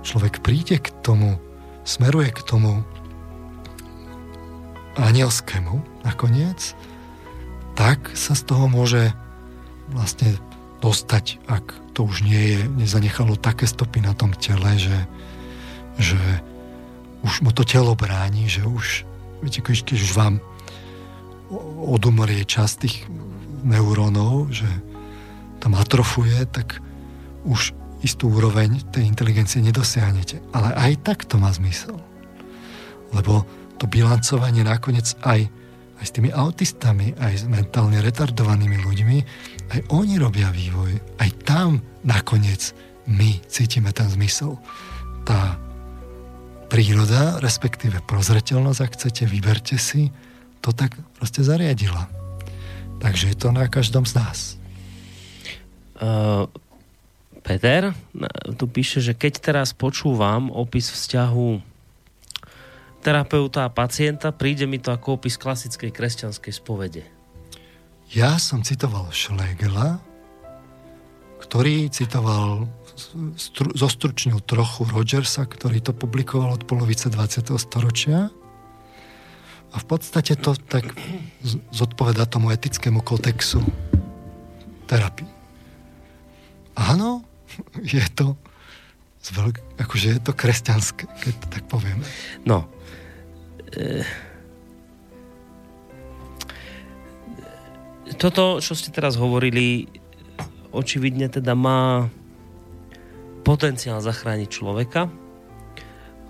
[0.00, 1.36] človek príde k tomu,
[1.84, 2.80] smeruje k tomu
[4.96, 6.72] anielskému nakoniec,
[7.76, 9.12] tak sa z toho môže
[9.92, 10.32] vlastne
[10.80, 14.94] dostať, ak to už nie je, nezanechalo také stopy na tom tele, že
[15.98, 16.18] že
[17.26, 19.02] už mu to telo bráni, že už,
[19.42, 20.38] viete, keď, keď už vám
[21.82, 22.96] odumrie časť tých
[23.66, 24.68] neurónov, že
[25.58, 26.78] tam atrofuje, tak
[27.42, 27.74] už
[28.06, 30.38] istú úroveň tej inteligencie nedosiahnete.
[30.54, 31.98] Ale aj tak to má zmysel.
[33.10, 33.42] Lebo
[33.82, 35.50] to bilancovanie nakoniec aj,
[35.98, 39.18] aj s tými autistami, aj s mentálne retardovanými ľuďmi,
[39.74, 41.18] aj oni robia vývoj.
[41.18, 42.72] Aj tam nakoniec
[43.10, 44.56] my cítime ten zmysel.
[45.26, 45.58] Tá
[46.68, 50.12] príroda, respektíve prozreteľnosť, ak chcete, vyberte si,
[50.60, 52.06] to tak proste zariadila.
[53.00, 54.38] Takže je to na každom z nás.
[55.98, 56.46] Uh,
[57.42, 57.96] Peter
[58.60, 61.77] tu píše, že keď teraz počúvam opis vzťahu
[63.02, 67.02] terapeuta a pacienta, príde mi to ako opis klasickej kresťanskej spovede.
[68.08, 70.00] Ja som citoval Schlegela,
[71.44, 72.66] ktorý citoval
[73.36, 77.54] stru, zostručnil trochu Rogersa, ktorý to publikoval od polovice 20.
[77.60, 78.32] storočia.
[79.68, 80.88] A v podstate to tak
[81.70, 83.60] zodpoveda tomu etickému kodexu
[84.88, 85.28] terapii.
[86.72, 87.20] Áno,
[87.84, 88.40] je to
[89.20, 92.04] zveľk, akože je to kresťanské, keď to tak povieme.
[92.48, 92.77] No.
[93.74, 94.04] E...
[98.18, 99.86] Toto, čo ste teraz hovorili,
[100.72, 102.08] očividne teda má
[103.46, 105.06] potenciál zachrániť človeka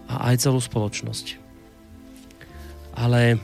[0.07, 1.41] a aj celú spoločnosť.
[2.99, 3.39] Ale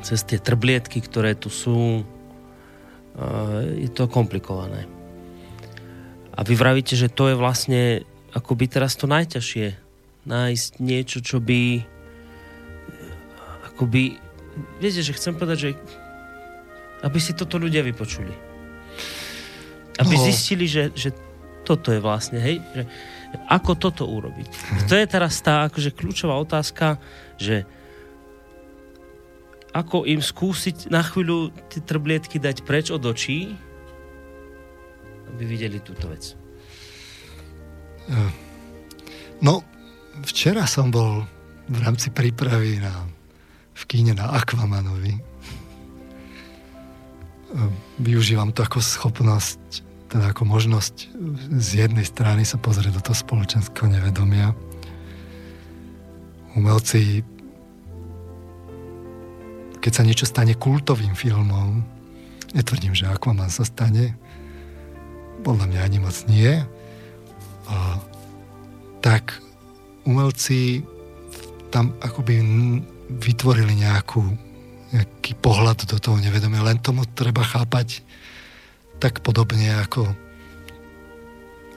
[0.00, 2.04] cez tie trblietky, ktoré tu sú,
[3.76, 4.88] je to komplikované.
[6.32, 9.89] A vy vravíte, že to je vlastne akoby teraz to najťažšie.
[10.28, 11.80] Nájsť niečo, čo by
[13.72, 14.20] akoby
[14.76, 15.70] viete, že chcem povedať, že
[17.00, 18.32] aby si toto ľudia vypočuli.
[19.96, 20.22] Aby no.
[20.24, 21.16] zistili, že, že
[21.64, 22.84] toto je vlastne, hej, že
[23.48, 24.48] ako toto urobiť.
[24.90, 26.98] To je teraz tá akože kľúčová otázka,
[27.40, 27.64] že
[29.70, 33.54] ako im skúsiť na chvíľu tie trblietky dať preč od očí,
[35.30, 36.34] aby videli túto vec.
[39.38, 39.62] No,
[40.24, 41.24] včera som bol
[41.70, 42.92] v rámci prípravy na,
[43.76, 45.18] v kíne na Aquamanovi.
[47.98, 51.06] Využívam to ako schopnosť teda ako možnosť
[51.54, 54.50] z jednej strany sa pozrieť do toho spoločenského nevedomia.
[56.58, 57.22] Umelci,
[59.78, 61.86] keď sa niečo stane kultovým filmom,
[62.58, 64.18] netvrdím, že Aquaman sa stane,
[65.46, 66.58] podľa mňa ani moc nie,
[68.98, 69.38] tak
[70.10, 70.82] umelci
[71.70, 72.42] tam akoby
[73.22, 74.22] vytvorili nejakú,
[74.90, 78.02] nejaký pohľad do toho nevedomia, len tomu treba chápať
[78.98, 80.10] tak podobne ako,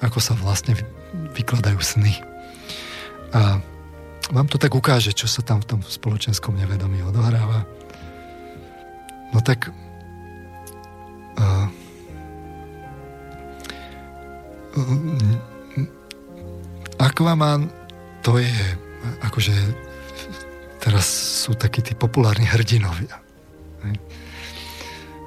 [0.01, 0.73] ako sa vlastne
[1.37, 2.13] vykladajú sny.
[3.33, 3.61] A
[4.33, 7.65] vám to tak ukáže, čo sa tam v tom spoločenskom nevedomí odohráva.
[9.33, 9.69] No tak
[11.37, 11.67] uh,
[16.97, 17.69] Aquaman
[18.23, 18.55] to je
[19.21, 19.53] akože
[20.79, 21.05] teraz
[21.47, 23.19] sú takí tí populárni hrdinovia.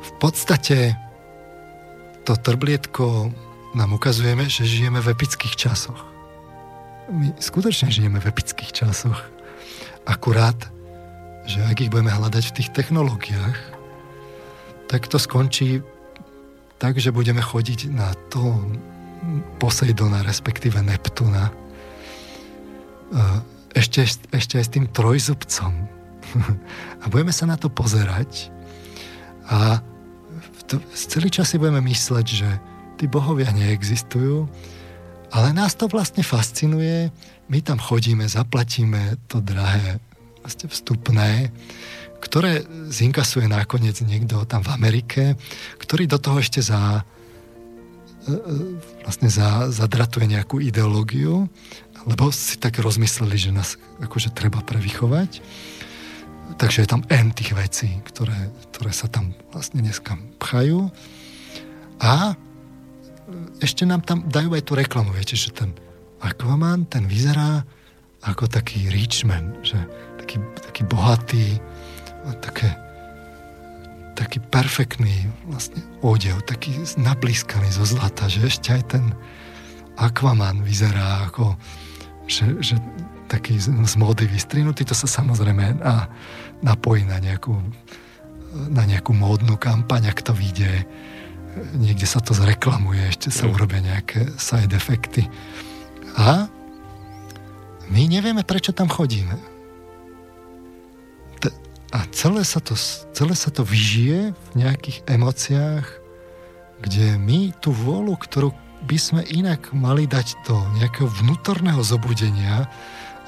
[0.01, 0.97] V podstate
[2.25, 3.33] to trblietko
[3.77, 6.01] nám ukazujeme, že žijeme v epických časoch.
[7.13, 9.21] My skutočne žijeme v epických časoch.
[10.09, 10.57] Akurát,
[11.45, 13.59] že ak ich budeme hľadať v tých technológiách,
[14.89, 15.85] tak to skončí
[16.81, 18.61] tak, že budeme chodiť na to
[19.59, 21.66] Poseidona, respektíve Neptuna.
[23.77, 25.73] Ešte, ešte aj s tým trojzubcom.
[27.03, 28.51] A budeme sa na to pozerať.
[29.47, 29.85] A
[30.67, 32.51] to, celý čas si budeme mysleť, že
[32.99, 34.49] tí bohovia neexistujú
[35.31, 37.11] Ale nás to vlastne fascinuje,
[37.51, 39.99] my tam chodíme, zaplatíme to drahé
[40.43, 41.51] vlastne vstupné,
[42.23, 45.23] ktoré zinkasuje nakoniec niekto tam v Amerike,
[45.83, 47.03] ktorý do toho ešte za,
[48.27, 51.51] e, e, vlastne za, zadratuje nejakú ideológiu,
[52.07, 55.43] lebo si tak rozmysleli, že nás akože treba prevychovať.
[56.57, 60.87] Takže je tam N tých vecí, ktoré, ktoré sa tam vlastne dneska pchajú.
[61.99, 62.39] A
[63.59, 65.75] ešte nám tam dajú aj tú reklamu, viete, že ten
[66.23, 67.67] Aquaman, ten vyzerá
[68.23, 69.77] ako taký Richman, že
[70.23, 71.59] taký, taký bohatý,
[72.39, 72.71] také,
[74.15, 79.05] taký perfektný vlastne odev, taký nablískaný zo zlata, že ešte aj ten
[79.99, 81.59] Aquaman vyzerá ako
[82.27, 82.75] že, že
[83.27, 86.11] taký z, módy vystrinutý, to sa samozrejme na,
[86.63, 87.59] napojí na nejakú,
[88.71, 90.87] na nejakú módnu kampaň, ak to vyjde
[91.77, 93.53] niekde sa to zreklamuje, ešte sa mm.
[93.57, 95.25] urobia nejaké side efekty.
[96.17, 96.49] A
[97.89, 99.37] my nevieme, prečo tam chodíme.
[101.95, 102.75] A celé sa to,
[103.15, 105.87] celé sa to vyžije v nejakých emóciách,
[106.83, 108.53] kde my tú vôľu, ktorú
[108.85, 112.69] by sme inak mali dať do nejakého vnútorného zobudenia,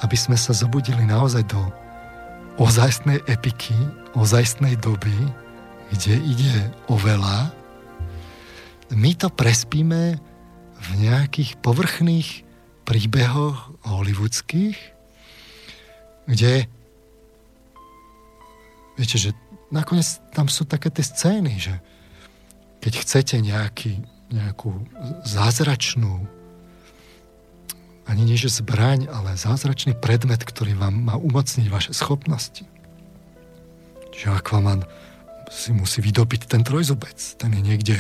[0.04, 1.60] aby sme sa zobudili naozaj do
[2.60, 3.74] ozajstnej epiky,
[4.18, 5.14] ozajstnej doby,
[5.94, 6.54] kde ide
[6.92, 7.54] o veľa,
[8.92, 10.16] my to prespíme
[10.78, 12.44] v nejakých povrchných
[12.88, 14.78] príbehoch hollywoodských,
[16.24, 16.64] kde
[18.96, 19.30] viete, že
[19.68, 21.74] nakoniec tam sú také tie scény, že
[22.80, 24.76] keď chcete nejaký, nejakú
[25.24, 26.28] zázračnú
[28.08, 32.64] ani nie že zbraň, ale zázračný predmet, ktorý vám má umocniť vaše schopnosti.
[34.16, 34.88] Čiže Aquaman
[35.52, 37.20] si musí vydobiť ten trojzubec.
[37.36, 37.96] Ten je niekde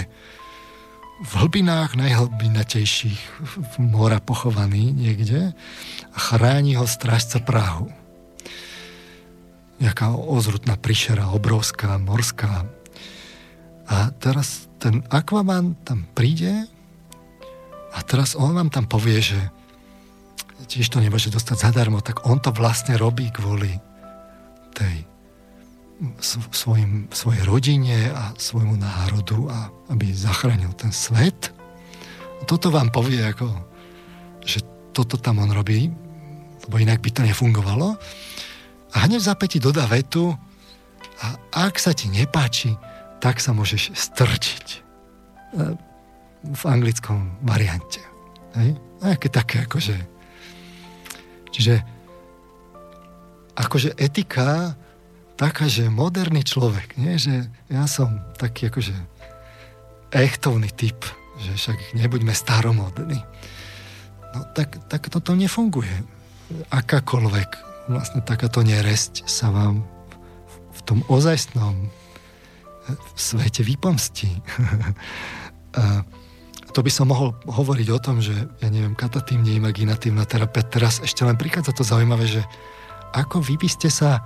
[1.18, 3.20] v hlbinách najhlbinatejších
[3.76, 5.52] mora pochovaný niekde
[6.14, 7.92] a chráni ho strážca Prahu.
[9.78, 12.66] Nejaká ozrutná prišera, obrovská, morská.
[13.88, 16.68] A teraz ten Aquaman tam príde
[17.96, 19.38] a teraz on vám tam povie, že
[20.68, 23.80] tiež to nemôže dostať zadarmo, tak on to vlastne robí kvôli
[24.76, 25.08] tej
[26.54, 31.50] svojim, svojej rodine a svojmu národu a aby zachránil ten svet.
[32.46, 33.50] Toto vám povie, ako,
[34.46, 34.62] že
[34.94, 35.90] toto tam on robí,
[36.66, 37.98] lebo inak by to nefungovalo.
[38.94, 40.32] A hneď v zapäti dodá vetu
[41.18, 41.26] a
[41.66, 42.78] ak sa ti nepáči,
[43.18, 44.66] tak sa môžeš strčiť.
[44.74, 44.78] E,
[46.38, 48.02] v anglickom variante.
[48.54, 48.78] Hej?
[49.02, 49.96] Aké také, akože...
[51.50, 51.82] Čiže
[53.58, 54.78] akože etika
[55.34, 57.18] taká, že moderný človek, nie?
[57.18, 58.94] že ja som taký akože
[60.14, 60.98] echtovný typ,
[61.42, 63.18] že však nebuďme staromodní.
[64.34, 65.90] No tak, tak toto nefunguje.
[66.70, 67.50] Akákoľvek
[67.90, 69.82] vlastne takáto neresť sa vám
[70.74, 71.90] v tom ozajstnom
[73.16, 74.30] svete vypomstí.
[75.78, 76.02] A
[76.72, 80.62] to by som mohol hovoriť o tom, že ja neviem, katatímne imaginatívna terapia.
[80.62, 82.42] Teraz ešte len prichádza to zaujímavé, že
[83.16, 84.20] ako vy by ste sa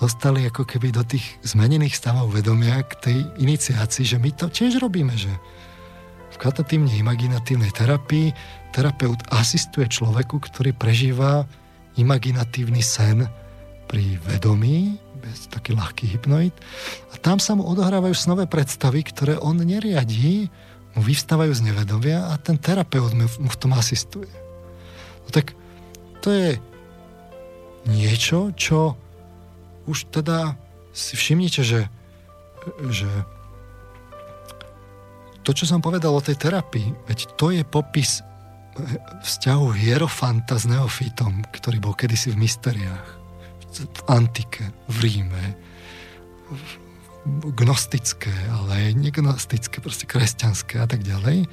[0.00, 4.80] dostali ako keby do tých zmenených stavov vedomia k tej iniciácii, že my to tiež
[4.80, 5.28] robíme, že
[6.30, 8.32] v katatívne imaginatívnej terapii
[8.72, 11.44] terapeut asistuje človeku, ktorý prežíva
[11.98, 13.26] imaginatívny sen
[13.90, 16.56] pri vedomí, bez taký ľahký hypnoid.
[17.12, 20.48] A tam sa mu odohrávajú snové predstavy, ktoré on neriadí,
[20.96, 24.32] mu vyvstávajú z nevedomia a ten terapeut mu v tom asistuje.
[25.22, 25.54] No tak
[26.24, 26.48] to je
[27.86, 28.98] niečo, čo
[29.86, 30.58] už teda
[30.90, 31.86] si všimnite, že,
[32.90, 33.08] že
[35.46, 38.20] to, čo som povedal o tej terapii, veď to je popis
[39.22, 43.19] vzťahu hierofanta s neofitom, ktorý bol kedysi v mysteriách,
[43.70, 45.44] v antike, v Ríme,
[47.54, 51.46] gnostické, ale aj negnostické, proste kresťanské a tak ďalej.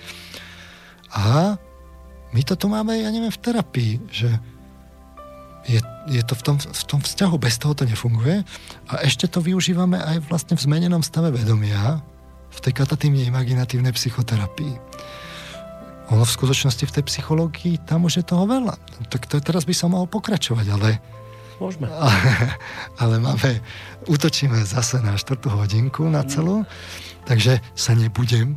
[1.14, 1.56] A
[2.32, 4.32] my to tu máme, ja neviem, v terapii, že
[5.68, 8.48] je, je to v tom, v tom vzťahu, bez toho to nefunguje.
[8.88, 12.00] A ešte to využívame aj vlastne v zmenenom stave vedomia,
[12.48, 14.80] v tej katatívne imaginatívnej psychoterapii.
[16.16, 18.80] Ono v skutočnosti v tej psychológii, tam už je toho veľa.
[19.12, 21.17] Tak to teraz by som mohol pokračovať, ale...
[21.58, 21.90] Môžeme.
[23.02, 23.62] Ale, máme,
[24.06, 26.64] útočíme zase na štvrtú hodinku na celú.
[26.64, 28.56] Mm Takže sa nebudem,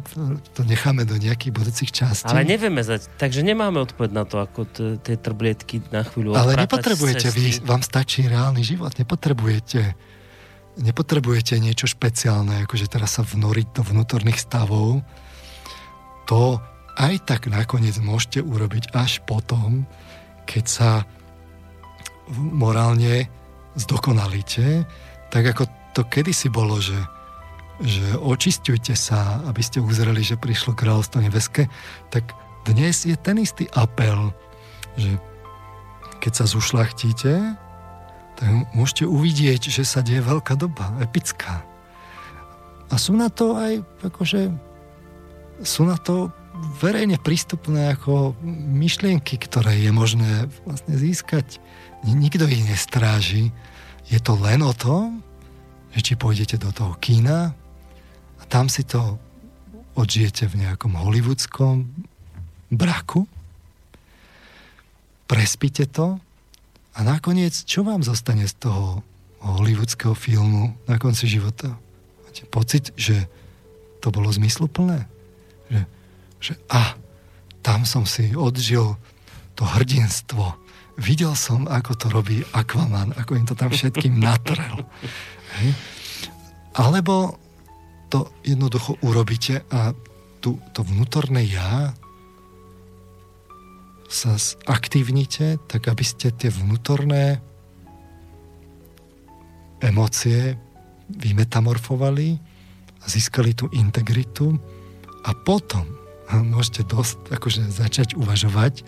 [0.55, 2.31] to necháme do nejakých budúcich častí.
[2.31, 2.87] Ale nevieme,
[3.19, 4.62] takže nemáme odpoveď na to, ako
[5.03, 9.99] tie trblietky na chvíľu Ale nepotrebujete, vy, vám stačí reálny život, nepotrebujete
[10.81, 15.03] nepotrebujete niečo špeciálne, akože teraz sa vnoriť do vnútorných stavov.
[16.31, 16.62] To
[16.95, 19.83] aj tak nakoniec môžete urobiť až potom,
[20.47, 20.91] keď sa
[22.36, 23.26] morálne
[23.75, 24.86] zdokonalíte,
[25.31, 26.99] tak ako to kedysi bolo, že,
[27.83, 31.67] že očistujte sa, aby ste uzreli, že prišlo kráľovstvo nebeské,
[32.10, 32.34] tak
[32.67, 34.31] dnes je ten istý apel,
[34.99, 35.18] že
[36.20, 37.33] keď sa zušlachtíte,
[38.36, 41.65] tak môžete uvidieť, že sa deje veľká doba, epická.
[42.91, 44.50] A sú na to aj akože
[45.62, 46.33] sú na to
[46.81, 51.60] verejne prístupné ako myšlienky, ktoré je možné vlastne získať.
[52.05, 53.53] Nikto ich nestráži.
[54.09, 55.20] Je to len o tom,
[55.95, 57.53] že či pôjdete do toho kína
[58.41, 59.19] a tam si to
[59.99, 61.87] odžijete v nejakom hollywoodskom
[62.70, 63.27] braku,
[65.27, 66.19] prespíte to
[66.95, 69.03] a nakoniec, čo vám zostane z toho
[69.41, 71.79] hollywoodského filmu na konci života?
[72.27, 73.27] Máte pocit, že
[74.05, 75.09] to bolo zmysluplné?
[75.70, 75.81] Že,
[76.41, 76.95] že a,
[77.61, 78.97] tam som si odžil
[79.57, 80.60] to hrdinstvo.
[81.01, 84.85] Videl som, ako to robí Aquaman, ako im to tam všetkým natrel.
[85.57, 85.73] Hej.
[86.77, 87.41] Alebo
[88.12, 89.97] to jednoducho urobíte a
[90.45, 91.97] tu, to vnútorné ja
[94.11, 94.35] sa
[94.67, 97.39] aktívnite, tak aby ste tie vnútorné
[99.79, 100.59] emócie
[101.09, 102.37] vymetamorfovali
[103.01, 104.59] a získali tú integritu
[105.25, 105.87] a potom
[106.31, 108.83] môžete dosť, akože začať uvažovať,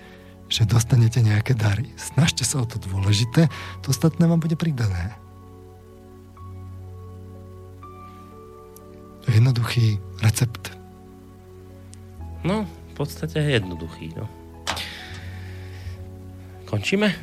[0.52, 1.88] že dostanete nejaké dary.
[1.96, 3.48] Snažte sa o to dôležité,
[3.80, 5.16] to ostatné vám bude pridané.
[9.24, 10.76] Jednoduchý recept.
[12.44, 14.28] No, v podstate jednoduchý, no.
[16.68, 17.16] Končíme?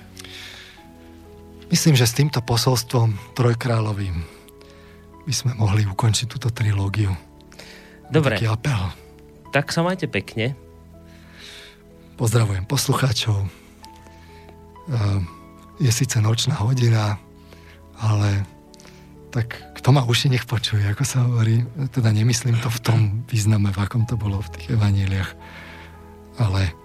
[1.69, 4.25] Myslím, že s týmto posolstvom trojkráľovým
[5.30, 7.14] by sme mohli ukončiť túto trilógiu.
[8.09, 8.41] Dobre.
[8.41, 8.82] Taký apel.
[9.53, 10.58] Tak sa majte pekne.
[12.19, 13.48] Pozdravujem poslucháčov.
[15.80, 17.15] Je síce nočná hodina,
[17.95, 18.43] ale
[19.31, 21.64] tak kto ma uši nech počuje, ako sa hovorí.
[21.95, 25.31] Teda nemyslím to v tom význame, v akom to bolo v tých evaníliach,
[26.43, 26.75] ale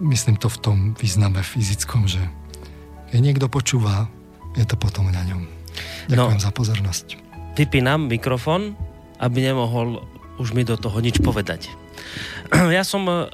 [0.00, 2.24] myslím to v tom význame fyzickom, že
[3.12, 4.08] keď niekto počúva,
[4.56, 5.44] je to potom na ňom.
[6.08, 7.06] Ďakujem no, za pozornosť.
[7.60, 8.72] Vypí nám mikrofón,
[9.20, 10.00] aby nemohol
[10.40, 11.68] už mi do toho nič povedať.
[12.76, 13.32] Ja som e,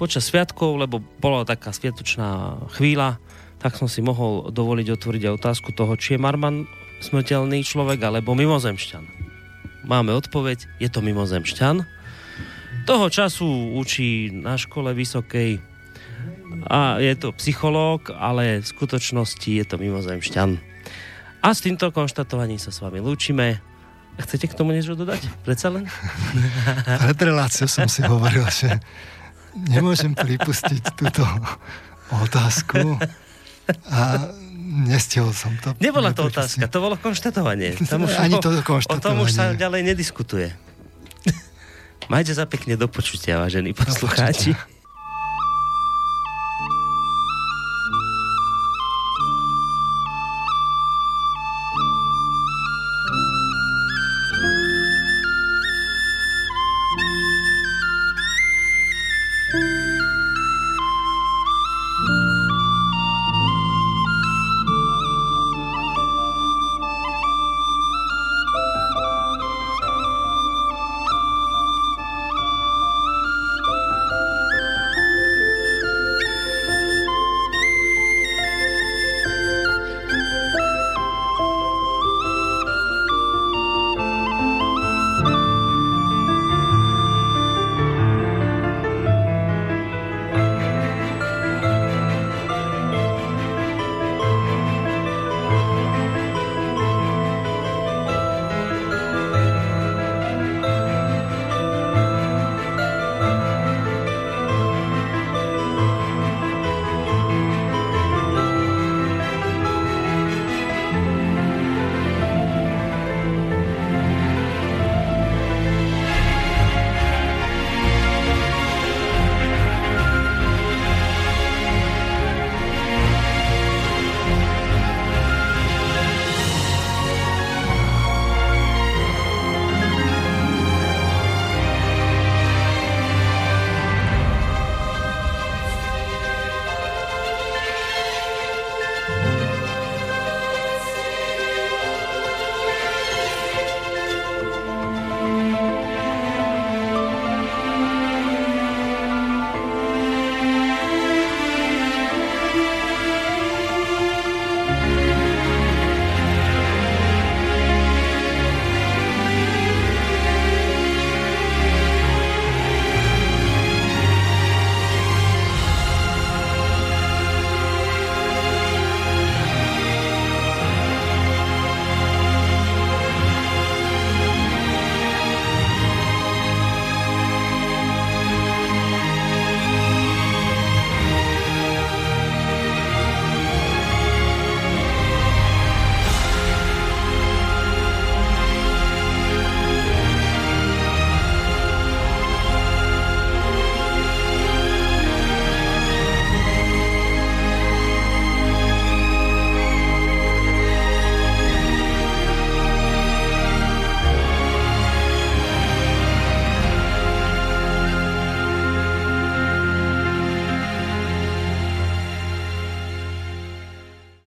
[0.00, 3.20] počas sviatkov, lebo bola taká sviatočná chvíľa,
[3.60, 6.64] tak som si mohol dovoliť otvoriť aj otázku toho, či je Marman
[7.04, 9.04] smrteľný človek alebo mimozemšťan.
[9.84, 11.84] Máme odpoveď, je to mimozemšťan.
[12.88, 15.60] Toho času učí na škole vysokej
[16.68, 20.60] a je to psychológ, ale v skutočnosti je to mimozemšťan.
[21.40, 23.69] A s týmto konštatovaním sa s vami lúčime.
[24.18, 25.22] Chcete k tomu niečo dodať?
[25.46, 25.86] Predsa len?
[27.06, 28.82] Pred reláciou som si hovoril, že
[29.70, 31.22] nemôžem pripustiť túto
[32.10, 32.98] otázku
[33.86, 34.30] a
[34.86, 35.74] nestihol som to.
[35.78, 37.78] Nebola to otázka, to bolo konštatovanie.
[37.86, 38.98] Tam už Ani to konštatovanie.
[38.98, 40.50] O tom už sa ďalej nediskutuje.
[42.12, 44.54] Majte sa pekne do počutia, vážení poslucháči.
[44.54, 44.79] Do počutia.